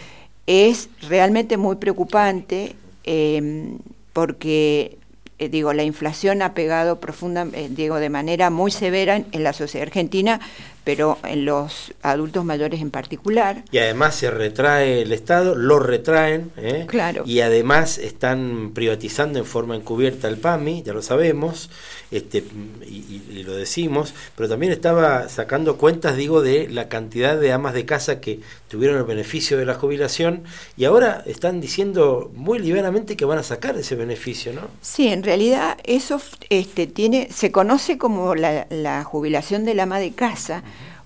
es 0.47 0.89
realmente 1.09 1.57
muy 1.57 1.75
preocupante 1.77 2.77
eh, 3.03 3.73
porque, 4.13 4.97
eh, 5.39 5.49
digo, 5.49 5.73
la 5.73 5.83
inflación 5.83 6.43
ha 6.43 6.55
pegado 6.55 7.01
profunda, 7.01 7.47
eh, 7.53 7.69
digo, 7.71 7.97
de 7.97 8.09
manera 8.09 8.51
muy 8.51 8.71
severa 8.71 9.17
en, 9.17 9.27
en 9.33 9.43
la 9.43 9.53
sociedad 9.53 9.87
argentina, 9.87 10.41
pero 10.85 11.19
en 11.25 11.45
los 11.47 11.93
adultos 12.03 12.45
mayores 12.45 12.81
en 12.81 12.91
particular. 12.91 13.65
Y 13.73 13.79
además 13.79 14.15
se 14.15 14.31
retrae 14.31 15.03
el 15.03 15.13
Estado, 15.13 15.55
lo 15.55 15.79
retraen, 15.79 16.53
¿eh? 16.57 16.85
Claro. 16.87 17.23
y 17.27 17.41
además 17.41 17.99
están 17.99 18.73
privatizando 18.75 19.39
en 19.39 19.45
forma 19.47 19.75
encubierta 19.77 20.29
el 20.29 20.37
PAMI, 20.37 20.83
ya 20.83 20.93
lo 20.93 21.03
sabemos, 21.03 21.71
este, 22.11 22.45
y, 22.87 22.95
y- 22.95 23.25
y 23.31 23.43
lo 23.45 23.55
decimos, 23.57 24.15
pero 24.37 24.49
también 24.49 24.73
estaba 24.73 25.29
sacando 25.29 25.77
cuentas, 25.79 26.17
digo, 26.17 26.43
de 26.43 26.69
la 26.69 26.89
cantidad 26.89 27.39
de 27.39 27.53
amas 27.53 27.75
de 27.75 27.85
casa 27.87 28.21
que 28.21 28.41
tuvieron 28.69 28.99
el 28.99 29.05
beneficio 29.05 29.57
de 29.59 29.65
la 29.65 29.75
jubilación 29.75 30.45
y 30.77 30.85
ahora 30.85 31.23
están 31.27 31.61
diciendo 31.61 32.31
muy 32.35 32.59
liberamente 32.59 33.17
que 33.17 33.25
van 33.25 33.39
a 33.39 33.43
sacar 33.43 33.77
ese 33.77 33.95
beneficio, 33.95 34.53
¿no? 34.53 34.63
Sí, 34.83 35.09
en 35.09 35.23
realidad 35.23 35.79
eso 35.85 36.21
este, 36.51 36.87
tiene, 36.87 37.29
se 37.33 37.51
conoce 37.51 37.99
como 37.99 38.35
la, 38.35 38.67
la 38.71 39.03
jubilación 39.05 39.65
del 39.65 39.81
ama 39.81 39.99
de 39.99 40.13
casa, 40.13 40.63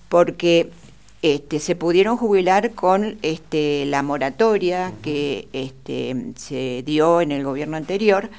porque 0.09 0.71
este, 1.21 1.59
se 1.59 1.75
pudieron 1.75 2.17
jubilar 2.17 2.71
con 2.71 3.17
este, 3.21 3.85
la 3.85 4.03
moratoria 4.03 4.93
que 5.01 5.47
este, 5.53 6.33
se 6.35 6.83
dio 6.85 7.21
en 7.21 7.31
el 7.31 7.43
gobierno 7.43 7.77
anterior, 7.77 8.29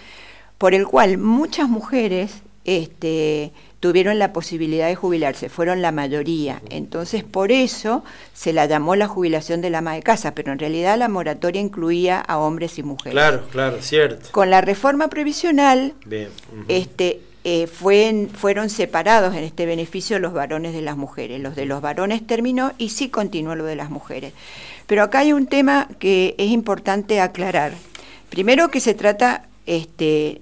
por 0.58 0.74
el 0.74 0.86
cual 0.86 1.18
muchas 1.18 1.68
mujeres 1.68 2.42
este, 2.64 3.52
tuvieron 3.80 4.18
la 4.18 4.32
posibilidad 4.32 4.88
de 4.88 4.94
jubilarse, 4.94 5.48
fueron 5.48 5.82
la 5.82 5.92
mayoría. 5.92 6.60
Entonces, 6.70 7.24
por 7.24 7.50
eso 7.52 8.04
se 8.34 8.52
la 8.52 8.66
llamó 8.66 8.94
la 8.96 9.08
jubilación 9.08 9.60
del 9.60 9.74
ama 9.74 9.94
de 9.94 10.02
casa, 10.02 10.34
pero 10.34 10.52
en 10.52 10.58
realidad 10.58 10.98
la 10.98 11.08
moratoria 11.08 11.60
incluía 11.60 12.20
a 12.20 12.38
hombres 12.38 12.78
y 12.78 12.82
mujeres. 12.82 13.12
Claro, 13.12 13.42
claro, 13.50 13.80
cierto. 13.80 14.28
Con 14.32 14.50
la 14.50 14.60
reforma 14.60 15.08
previsional, 15.08 15.94
Bien. 16.04 16.28
este, 16.68 17.20
eh, 17.44 17.66
fue- 17.66 18.28
fueron 18.34 18.68
separados 18.70 19.34
en 19.34 19.44
este 19.44 19.64
beneficio 19.66 20.18
los 20.18 20.32
varones 20.32 20.72
de 20.74 20.82
las 20.82 20.96
mujeres. 20.96 21.40
Los 21.40 21.56
de 21.56 21.64
los 21.66 21.80
varones 21.80 22.26
terminó 22.26 22.72
y 22.78 22.90
sí 22.90 23.08
continuó 23.08 23.54
lo 23.54 23.64
de 23.64 23.76
las 23.76 23.90
mujeres. 23.90 24.32
Pero 24.86 25.02
acá 25.02 25.20
hay 25.20 25.32
un 25.32 25.46
tema 25.46 25.88
que 25.98 26.34
es 26.38 26.50
importante 26.50 27.20
aclarar. 27.20 27.72
Primero 28.28 28.70
que 28.70 28.80
se 28.80 28.94
trata 28.94 29.48
este, 29.66 30.40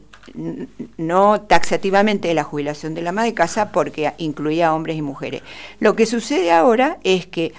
no 0.96 1.40
taxativamente 1.42 2.28
de 2.28 2.34
la 2.34 2.44
jubilación 2.44 2.94
de 2.94 3.02
la 3.02 3.10
ama 3.10 3.24
de 3.24 3.34
casa 3.34 3.70
porque 3.72 4.12
incluía 4.18 4.74
hombres 4.74 4.96
y 4.96 5.02
mujeres. 5.02 5.42
Lo 5.80 5.94
que 5.96 6.06
sucede 6.06 6.50
ahora 6.50 6.98
es 7.04 7.26
que 7.26 7.52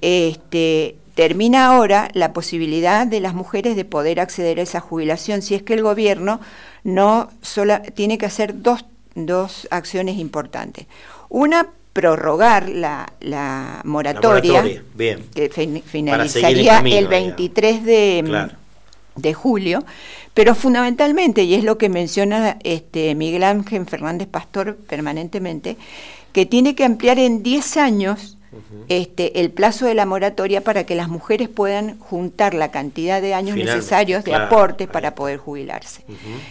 este, 0.00 0.96
termina 1.14 1.66
ahora 1.66 2.08
la 2.14 2.32
posibilidad 2.32 3.06
de 3.06 3.20
las 3.20 3.34
mujeres 3.34 3.76
de 3.76 3.84
poder 3.84 4.20
acceder 4.20 4.58
a 4.60 4.62
esa 4.62 4.80
jubilación 4.80 5.42
si 5.42 5.54
es 5.54 5.62
que 5.62 5.74
el 5.74 5.82
gobierno 5.82 6.40
no 6.84 7.30
sola, 7.42 7.82
tiene 7.82 8.16
que 8.18 8.26
hacer 8.26 8.62
dos, 8.62 8.84
dos 9.14 9.68
acciones 9.70 10.16
importantes. 10.18 10.86
Una, 11.28 11.68
prorrogar 11.92 12.68
la, 12.68 13.12
la 13.20 13.82
moratoria, 13.84 14.52
moratoria, 14.62 14.82
bien. 14.94 15.24
que 15.34 15.48
fin- 15.50 15.82
finalizaría 15.84 16.74
camino, 16.76 16.96
el 16.96 17.04
digamos. 17.08 17.26
23 17.36 17.84
de, 17.84 18.22
Claro. 18.24 18.52
de 19.16 19.34
julio, 19.34 19.84
pero 20.32 20.54
fundamentalmente, 20.54 21.42
y 21.42 21.54
es 21.54 21.64
lo 21.64 21.76
que 21.78 21.88
menciona 21.88 22.56
este 22.62 23.14
Miguel 23.16 23.42
Ángel 23.42 23.84
Fernández 23.86 24.28
Pastor 24.28 24.76
permanentemente, 24.76 25.76
que 26.32 26.46
tiene 26.46 26.76
que 26.76 26.84
ampliar 26.84 27.18
en 27.18 27.42
10 27.42 27.76
años 27.76 28.38
este, 28.88 29.40
el 29.40 29.50
plazo 29.50 29.86
de 29.86 29.94
la 29.94 30.06
moratoria 30.06 30.62
para 30.62 30.84
que 30.84 30.94
las 30.94 31.08
mujeres 31.08 31.48
puedan 31.48 31.98
juntar 31.98 32.54
la 32.54 32.70
cantidad 32.70 33.22
de 33.22 33.34
años 33.34 33.56
necesarios 33.56 34.24
de 34.24 34.32
claro, 34.32 34.46
aportes 34.46 34.88
para 34.88 35.14
poder 35.14 35.38
jubilarse. 35.38 36.02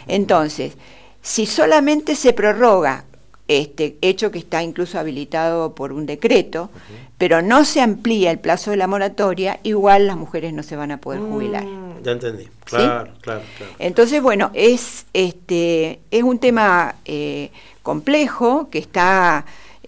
Entonces, 0.08 0.74
si 1.22 1.46
solamente 1.46 2.16
se 2.16 2.34
prorroga 2.34 3.06
este 3.50 3.98
hecho 4.02 4.30
que 4.30 4.38
está 4.38 4.62
incluso 4.62 5.00
habilitado 5.00 5.74
por 5.74 5.92
un 5.92 6.06
decreto, 6.06 6.70
pero 7.18 7.42
no 7.42 7.66
se 7.66 7.82
amplía 7.82 8.30
el 8.32 8.40
plazo 8.40 8.72
de 8.72 8.78
la 8.78 8.88
moratoria, 8.88 9.60
igual 9.64 10.06
las 10.08 10.16
mujeres 10.16 10.54
no 10.54 10.62
se 10.62 10.76
van 10.76 10.92
a 10.92 11.02
poder 11.02 11.20
jubilar. 11.20 11.66
Ya 12.04 12.12
entendí. 12.12 12.48
Claro, 12.64 13.12
claro, 13.22 13.42
claro. 13.58 13.74
Entonces, 13.80 14.22
bueno, 14.22 14.52
es 14.54 15.08
este 15.14 16.00
es 16.12 16.24
un 16.24 16.38
tema 16.38 16.96
eh, 17.06 17.50
complejo 17.82 18.70
que 18.70 18.78
está 18.78 19.46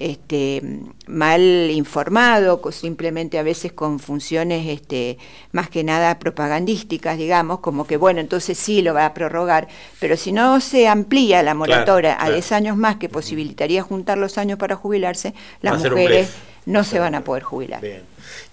este, 0.10 0.61
mal 1.07 1.69
informado, 1.72 2.61
simplemente 2.72 3.38
a 3.40 3.44
veces 3.44 3.72
con 3.73 3.99
funciones 3.99 4.68
este, 4.68 5.18
más 5.52 5.69
que 5.69 5.84
nada 5.84 6.18
propagandísticas, 6.19 7.18
digamos, 7.18 7.60
como 7.60 7.86
que 7.86 7.98
bueno, 7.98 8.19
entonces 8.19 8.57
sí 8.57 8.82
lo 8.82 8.94
va 8.94 9.06
a 9.06 9.14
prorrogar, 9.14 9.68
pero 9.99 10.18
si 10.18 10.32
no 10.32 10.60
se 10.61 10.88
amplía 10.88 11.44
la 11.44 11.53
moratoria 11.53 12.14
a 12.15 12.18
claro. 12.18 12.34
10 12.34 12.52
años 12.52 12.78
más, 12.78 12.98
que 12.98 13.10
posibilitaría 13.10 13.82
juntar 13.84 14.18
los 14.18 14.38
años 14.38 14.57
para 14.57 14.76
jubilarse, 14.76 15.34
las 15.61 15.78
mujeres 15.78 16.30
no 16.65 16.84
se 16.84 16.99
van 16.99 17.15
a 17.15 17.23
poder 17.23 17.44
jubilar. 17.44 17.82
Bien. 17.82 18.03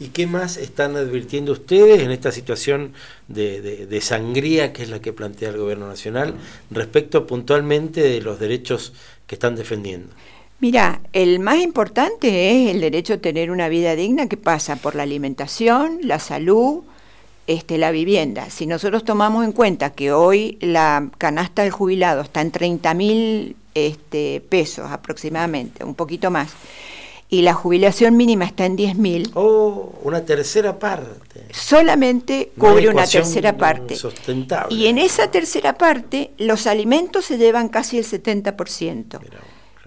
¿Y 0.00 0.08
qué 0.08 0.26
más 0.26 0.56
están 0.56 0.96
advirtiendo 0.96 1.52
ustedes 1.52 2.00
en 2.02 2.10
esta 2.10 2.32
situación 2.32 2.94
de, 3.28 3.60
de- 3.60 3.86
de 3.86 4.00
sangría 4.00 4.72
que 4.72 4.82
es 4.82 4.88
la 4.88 5.00
que 5.00 5.12
plantea 5.12 5.50
el 5.50 5.58
gobierno 5.58 5.86
nacional 5.88 6.34
respecto 6.70 7.26
puntualmente 7.26 8.00
de 8.02 8.20
los 8.20 8.38
derechos 8.40 8.92
que 9.26 9.34
están 9.34 9.56
defendiendo? 9.56 10.14
Mira, 10.60 11.01
el 11.12 11.39
más 11.39 11.59
importante 11.59 12.51
es 12.51 12.74
el 12.74 12.80
derecho 12.80 13.14
a 13.14 13.18
tener 13.18 13.51
una 13.52 13.68
vida 13.68 13.94
digna 13.94 14.26
que 14.28 14.36
pasa 14.36 14.74
por 14.76 14.97
la 14.97 15.05
alimentación, 15.05 16.01
la 16.02 16.18
salud, 16.18 16.80
este, 17.47 17.78
la 17.78 17.93
vivienda. 17.93 18.51
Si 18.51 18.66
nosotros 18.66 19.05
tomamos 19.05 19.44
en 19.44 19.52
cuenta 19.52 19.90
que 19.90 20.12
hoy 20.12 20.59
la 20.60 21.09
canasta 21.16 21.62
del 21.62 21.70
jubilado 21.70 22.22
está 22.22 22.40
en 22.40 22.51
30 22.51 22.94
mil 22.94 23.56
este, 23.74 24.43
pesos 24.48 24.90
aproximadamente, 24.90 25.85
un 25.85 25.94
poquito 25.94 26.30
más, 26.32 26.51
y 27.30 27.43
la 27.43 27.55
jubilación 27.55 28.16
mínima 28.16 28.44
está 28.44 28.66
en 28.66 28.74
10 28.74 28.97
mil, 28.97 29.30
Oh, 29.35 29.93
una 30.02 30.24
tercera 30.24 30.76
parte. 30.78 31.44
solamente 31.52 32.51
cubre 32.59 32.89
una 32.89 33.06
tercera 33.06 33.56
parte. 33.56 33.94
Sustentable. 33.94 34.74
Y 34.74 34.86
en 34.89 34.98
esa 34.98 35.30
tercera 35.30 35.78
parte, 35.78 36.32
los 36.39 36.66
alimentos 36.66 37.26
se 37.26 37.39
llevan 37.39 37.68
casi 37.68 37.98
el 37.98 38.05
70%. 38.05 39.20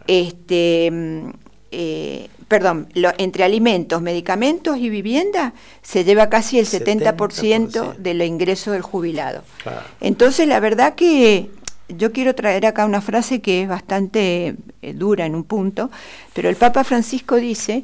Este, 0.08 0.90
mm, 0.92 1.30
eh, 1.72 2.28
perdón, 2.48 2.88
lo- 2.94 3.14
entre 3.18 3.44
alimentos, 3.44 4.02
medicamentos 4.02 4.78
y 4.78 4.90
vivienda 4.90 5.54
se 5.82 6.04
lleva 6.04 6.30
casi 6.30 6.60
el 6.60 6.66
70%, 6.66 7.94
del 7.98 8.22
ingreso 8.24 8.72
del 8.72 8.82
jubilado. 8.82 9.44
Claro. 9.64 9.82
Entonces, 10.02 10.48
la 10.48 10.60
verdad 10.60 10.96
que 10.96 11.50
yo 11.88 12.12
quiero 12.12 12.36
traer 12.36 12.66
acá 12.66 12.86
una 12.86 13.02
frase 13.02 13.42
que 13.42 13.64
es 13.64 13.70
bastante 13.70 14.56
eh, 14.82 14.94
dura 14.94 15.26
en 15.26 15.36
un 15.36 15.44
punto, 15.44 15.90
pero 16.34 16.50
el 16.50 16.56
Papa 16.56 16.84
Francisco 16.84 17.36
dice 17.38 17.84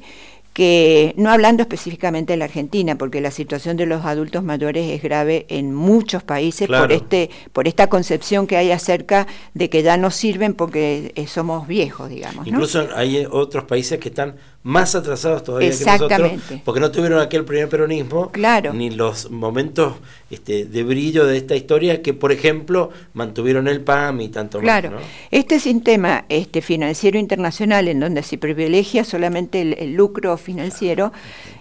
que, 0.57 1.13
no 1.17 1.29
hablando 1.29 1.61
específicamente 1.61 2.33
de 2.33 2.37
la 2.37 2.45
Argentina, 2.45 2.97
porque 2.97 3.21
la 3.21 3.29
situación 3.29 3.77
de 3.77 3.85
los 3.85 4.05
adultos 4.05 4.43
mayores 4.43 4.89
es 4.89 5.03
grave 5.03 5.45
en 5.49 5.71
muchos 5.71 6.23
países 6.23 6.67
por 6.67 6.91
este 6.91 7.29
por 7.53 7.67
esta 7.67 7.89
concepción 7.89 8.47
que 8.47 8.57
hay 8.57 8.71
acerca 8.71 9.27
de 9.53 9.69
que 9.69 9.83
ya 9.83 9.97
no 9.97 10.09
sirven 10.09 10.55
porque 10.55 11.11
eh, 11.13 11.27
somos 11.27 11.67
viejos, 11.67 12.09
digamos. 12.09 12.47
¿no? 12.47 12.51
Incluso 12.51 12.87
hay 12.95 13.17
eh, 13.17 13.27
otros 13.29 13.65
países 13.65 13.99
que 13.99 14.09
están 14.09 14.37
más 14.67 14.95
atrasados 14.95 15.45
todavía 15.45 15.69
que 15.71 15.85
nosotros, 15.85 16.31
porque 16.65 16.81
no 16.81 16.91
tuvieron 16.91 17.21
aquel 17.21 17.45
primer 17.45 17.69
peronismo, 17.69 18.31
Claro. 18.31 18.73
ni 18.73 18.89
los 18.89 19.31
momentos 19.31 19.93
este, 20.29 20.65
de 20.65 20.83
brillo 20.83 21.25
de 21.25 21.37
esta 21.37 21.55
historia 21.55 22.01
que, 22.01 22.13
por 22.13 22.33
ejemplo, 22.33 22.89
mantuvieron 23.13 23.69
el 23.69 23.79
PAM 23.79 24.19
y 24.19 24.27
tanto 24.27 24.59
Claro, 24.59 24.91
más. 24.91 24.99
¿no? 25.01 25.07
este 25.31 25.61
sistema 25.61 26.25
este, 26.27 26.61
financiero 26.61 27.17
internacional 27.17 27.87
en 27.87 28.01
donde 28.01 28.23
se 28.23 28.37
privilegia 28.37 29.05
solamente 29.05 29.61
el, 29.61 29.73
el 29.79 29.93
lucro 29.93 30.35
financiero, 30.35 31.13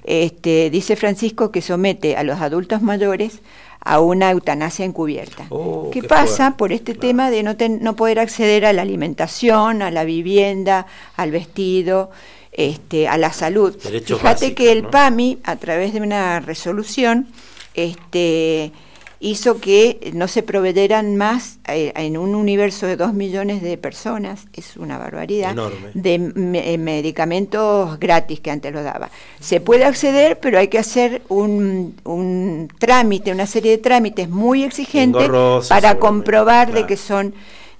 este, 0.05 0.69
dice 0.70 0.97
Francisco 0.97 1.53
que 1.53 1.62
somete 1.62 2.16
a 2.16 2.24
los 2.24 2.41
adultos 2.41 2.83
mayores 2.83 3.41
a 3.81 4.01
una 4.01 4.33
eutanasia 4.33 4.85
encubierta. 4.85 5.47
Oh, 5.51 5.91
¿Qué, 5.93 6.03
pasa 6.03 6.37
fuerte, 6.47 6.57
por 6.59 6.73
este 6.73 6.95
tema 6.95 7.31
de 7.31 7.45
no, 7.45 7.57
ten- 7.57 7.78
no 7.83 7.95
poder 7.95 8.19
acceder 8.19 8.65
a 8.66 8.73
la 8.73 8.83
alimentación, 8.83 9.81
a 9.81 9.93
la 9.93 10.03
vivienda, 10.03 10.87
al 11.16 11.31
vestido, 11.31 12.11
este, 12.57 13.07
a 13.09 13.16
la 13.19 13.33
salud? 13.33 13.77
Derechos 13.83 14.19
Fíjate 14.20 14.41
básicos, 14.47 14.55
que 14.57 14.73
el 14.73 14.83
¿no? 14.85 14.91
PAMI, 14.91 15.39
a 15.45 15.57
través 15.57 15.93
de 15.93 16.01
una 16.01 16.41
resolución, 16.41 17.28
este, 17.74 18.73
hizo 19.20 19.61
que 19.61 20.11
no 20.15 20.28
se 20.28 20.43
proveyeran 20.43 21.16
más 21.16 21.59
eh, 21.69 21.93
en 21.97 22.16
un 22.19 22.35
universo 22.35 22.87
de 22.87 22.97
dos 22.97 23.15
millones 23.15 23.62
de 23.62 23.78
personas, 23.78 24.47
es 24.53 24.77
una 24.77 24.99
barbaridad, 24.99 25.53
Enorme. 25.53 25.89
de 25.95 26.19
me- 26.19 26.73
eh, 26.74 26.78
medicamentos 26.78 27.99
gratis 27.99 28.41
que 28.41 28.51
antes 28.51 28.73
lo 28.73 28.83
daba. 28.83 29.11
Se 29.41 29.61
puede 29.61 29.85
acceder, 29.85 30.39
pero 30.41 30.59
hay 30.59 30.69
que 30.69 30.78
hacer 30.78 31.23
un, 31.28 31.95
un 32.05 32.69
trámite, 32.78 33.33
una 33.33 33.47
serie 33.47 33.73
de 33.73 33.78
trámites 33.78 34.28
muy 34.28 34.65
exigentes 34.65 35.28
para 35.69 35.99
comprobar 35.99 36.73
de 36.73 36.87
que 36.87 36.97
son... 36.97 37.35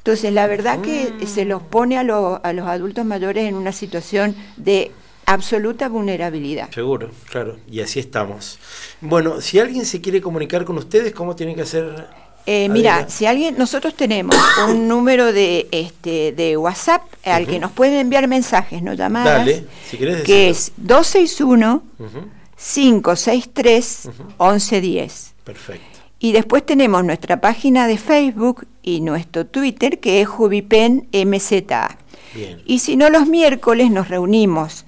Entonces, 0.07 0.33
la 0.33 0.47
verdad 0.47 0.81
que 0.83 1.27
se 1.27 1.45
los 1.45 1.61
pone 1.63 1.99
a, 1.99 2.05
lo- 2.05 2.41
a 2.45 2.53
los 2.53 2.69
adultos 2.69 3.05
mayores 3.05 3.49
en 3.49 3.57
una 3.57 3.73
situación 3.73 4.37
de 4.57 4.93
absoluta 5.27 5.89
vulnerabilidad. 5.89 6.71
Seguro, 6.71 7.11
claro, 7.29 7.57
y 7.69 7.81
así 7.81 7.99
estamos. 7.99 8.61
Bueno, 9.01 9.41
si 9.41 9.59
alguien 9.59 9.85
se 9.85 10.01
quiere 10.01 10.21
comunicar 10.21 10.65
con 10.65 10.79
ustedes, 10.79 11.13
¿cómo 11.13 11.35
tienen 11.35 11.57
que 11.57 11.63
hacer? 11.63 12.07
Eh, 12.47 12.69
mira, 12.69 13.09
si 13.09 13.27
alguien, 13.27 13.59
nosotros 13.59 13.95
tenemos 13.97 14.37
un 14.69 14.87
número 14.87 15.33
de 15.33 15.67
este 15.73 16.31
de 16.31 16.57
WhatsApp 16.57 17.03
al 17.25 17.45
que 17.49 17.59
nos 17.59 17.73
pueden 17.73 17.95
enviar 17.99 18.29
mensajes, 18.29 18.81
no 18.85 18.95
llamadas, 18.95 19.39
Dale, 19.41 19.67
si 19.91 19.97
querés 19.97 20.23
que 20.23 20.51
es 20.51 20.71
261 20.77 21.83
Ujú, 21.99 22.29
563 22.57 24.09
1110. 24.39 25.35
Perfecto. 25.43 25.96
Y 26.27 26.33
después 26.33 26.67
tenemos 26.67 27.05
nuestra 27.05 27.41
página 27.41 27.87
de 27.87 27.99
Facebook 27.99 28.67
y 28.83 29.01
nuestro 29.01 29.47
Twitter 29.47 30.01
que 30.01 30.21
es 30.21 30.27
Jubipen 30.27 31.07
MZA. 31.13 31.99
Bien. 32.35 32.61
Y 32.67 32.81
si 32.81 32.97
no, 32.97 33.11
los 33.11 33.29
miércoles 33.29 33.93
nos 33.93 34.09
reunimos 34.09 34.87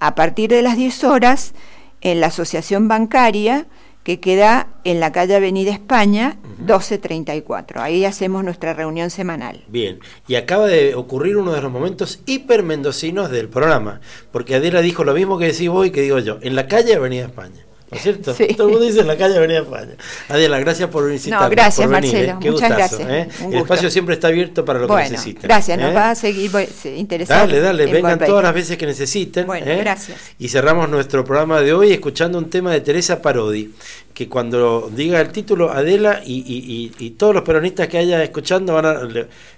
a 0.00 0.16
partir 0.16 0.50
de 0.50 0.62
las 0.62 0.76
10 0.76 1.04
horas 1.04 1.54
en 2.00 2.18
la 2.18 2.26
Asociación 2.26 2.88
Bancaria 2.88 3.68
que 4.02 4.18
queda 4.18 4.66
en 4.82 4.98
la 4.98 5.12
calle 5.12 5.36
Avenida 5.36 5.70
España 5.70 6.38
1234. 6.58 7.80
Ahí 7.80 8.04
hacemos 8.04 8.42
nuestra 8.42 8.74
reunión 8.74 9.10
semanal. 9.10 9.62
Bien, 9.68 10.00
y 10.26 10.34
acaba 10.34 10.66
de 10.66 10.96
ocurrir 10.96 11.36
uno 11.36 11.52
de 11.52 11.62
los 11.62 11.70
momentos 11.70 12.20
hipermendocinos 12.26 13.30
del 13.30 13.48
programa, 13.48 14.00
porque 14.32 14.56
Adela 14.56 14.80
dijo 14.80 15.04
lo 15.04 15.14
mismo 15.14 15.38
que 15.38 15.52
decís 15.52 15.68
vos 15.68 15.86
y 15.86 15.92
que 15.92 16.02
digo 16.02 16.18
yo, 16.18 16.38
en 16.40 16.56
la 16.56 16.66
calle 16.66 16.96
Avenida 16.96 17.26
España. 17.26 17.64
¿No 17.90 17.96
es 17.96 18.02
cierto? 18.02 18.34
Sí. 18.34 18.48
Todo 18.56 18.68
el 18.68 18.72
mundo 18.72 18.86
dice 18.86 19.00
en 19.00 19.06
la 19.06 19.16
calle 19.16 19.36
Avenida 19.36 19.60
España. 19.60 19.92
Adela, 20.28 20.58
gracias 20.60 20.88
por 20.90 21.08
visitarnos. 21.08 21.48
No, 21.48 21.50
gracias, 21.50 21.86
por 21.86 21.94
venir, 21.94 22.12
Marcelo. 22.12 22.32
¿eh? 22.32 22.38
Qué 22.40 22.50
Muchas 22.50 22.68
gustazo, 22.70 22.98
gracias. 22.98 23.40
¿eh? 23.40 23.46
El 23.46 23.54
espacio 23.54 23.90
siempre 23.90 24.14
está 24.14 24.28
abierto 24.28 24.64
para 24.64 24.78
lo 24.78 24.88
que 24.88 24.94
necesiten. 24.94 25.42
gracias, 25.42 25.78
nos 25.78 25.90
¿eh? 25.90 25.94
va 25.94 26.10
a 26.10 26.14
seguir 26.14 26.50
interesar. 26.96 27.38
Dale, 27.48 27.60
dale, 27.60 27.84
en 27.84 27.92
vengan 27.92 28.12
Volver. 28.12 28.28
todas 28.28 28.44
las 28.44 28.54
veces 28.54 28.76
que 28.76 28.86
necesiten. 28.86 29.46
Bueno, 29.46 29.66
gracias. 29.66 30.18
Y 30.38 30.48
cerramos 30.48 30.88
nuestro 30.88 31.24
programa 31.24 31.60
de 31.60 31.72
hoy 31.72 31.92
escuchando 31.92 32.38
un 32.38 32.48
tema 32.48 32.72
de 32.72 32.80
Teresa 32.80 33.20
Parodi, 33.20 33.72
que 34.14 34.28
cuando 34.28 34.90
diga 34.94 35.20
el 35.20 35.30
título, 35.32 35.70
Adela 35.70 36.20
y, 36.24 36.38
y- 36.40 36.92
y- 36.98 37.10
todos 37.12 37.34
los 37.34 37.42
peronistas 37.44 37.88
que 37.88 37.98
haya 37.98 38.22
escuchando 38.22 38.74
van 38.74 38.86
a 38.86 39.00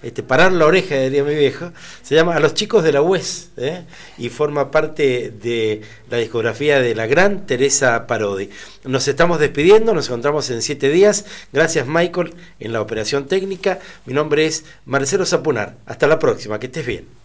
este, 0.02 0.22
parar 0.22 0.52
la 0.52 0.66
oreja, 0.66 0.96
diría 0.96 1.24
mi 1.24 1.34
viejo. 1.34 1.72
Se 2.02 2.14
llama 2.14 2.36
A 2.36 2.40
los 2.40 2.54
chicos 2.54 2.84
de 2.84 2.92
la 2.92 3.02
UES 3.02 3.50
¿eh? 3.56 3.84
y 4.18 4.28
forma 4.28 4.70
parte 4.70 5.30
de 5.30 5.80
la 6.10 6.18
discografía 6.18 6.80
de 6.80 6.94
la 6.94 7.06
gran 7.06 7.46
Teresa 7.46 8.06
Parodi. 8.06 8.50
Nos 8.84 9.08
estamos 9.08 9.38
despidiendo, 9.40 9.94
nos 9.94 10.06
encontramos 10.08 10.48
en 10.50 10.62
siete 10.62 10.88
días. 10.90 11.24
Gracias, 11.52 11.86
Michael, 11.86 12.34
en 12.60 12.72
la 12.72 12.80
operación 12.82 13.26
técnica. 13.26 13.78
Mi 14.06 14.14
nombre 14.14 14.46
es 14.46 14.64
Marcelo 14.86 15.24
Zapunar. 15.26 15.76
Hasta 15.86 16.06
la 16.06 16.18
próxima, 16.18 16.58
que 16.60 16.66
estés 16.66 16.86
bien. 16.86 17.21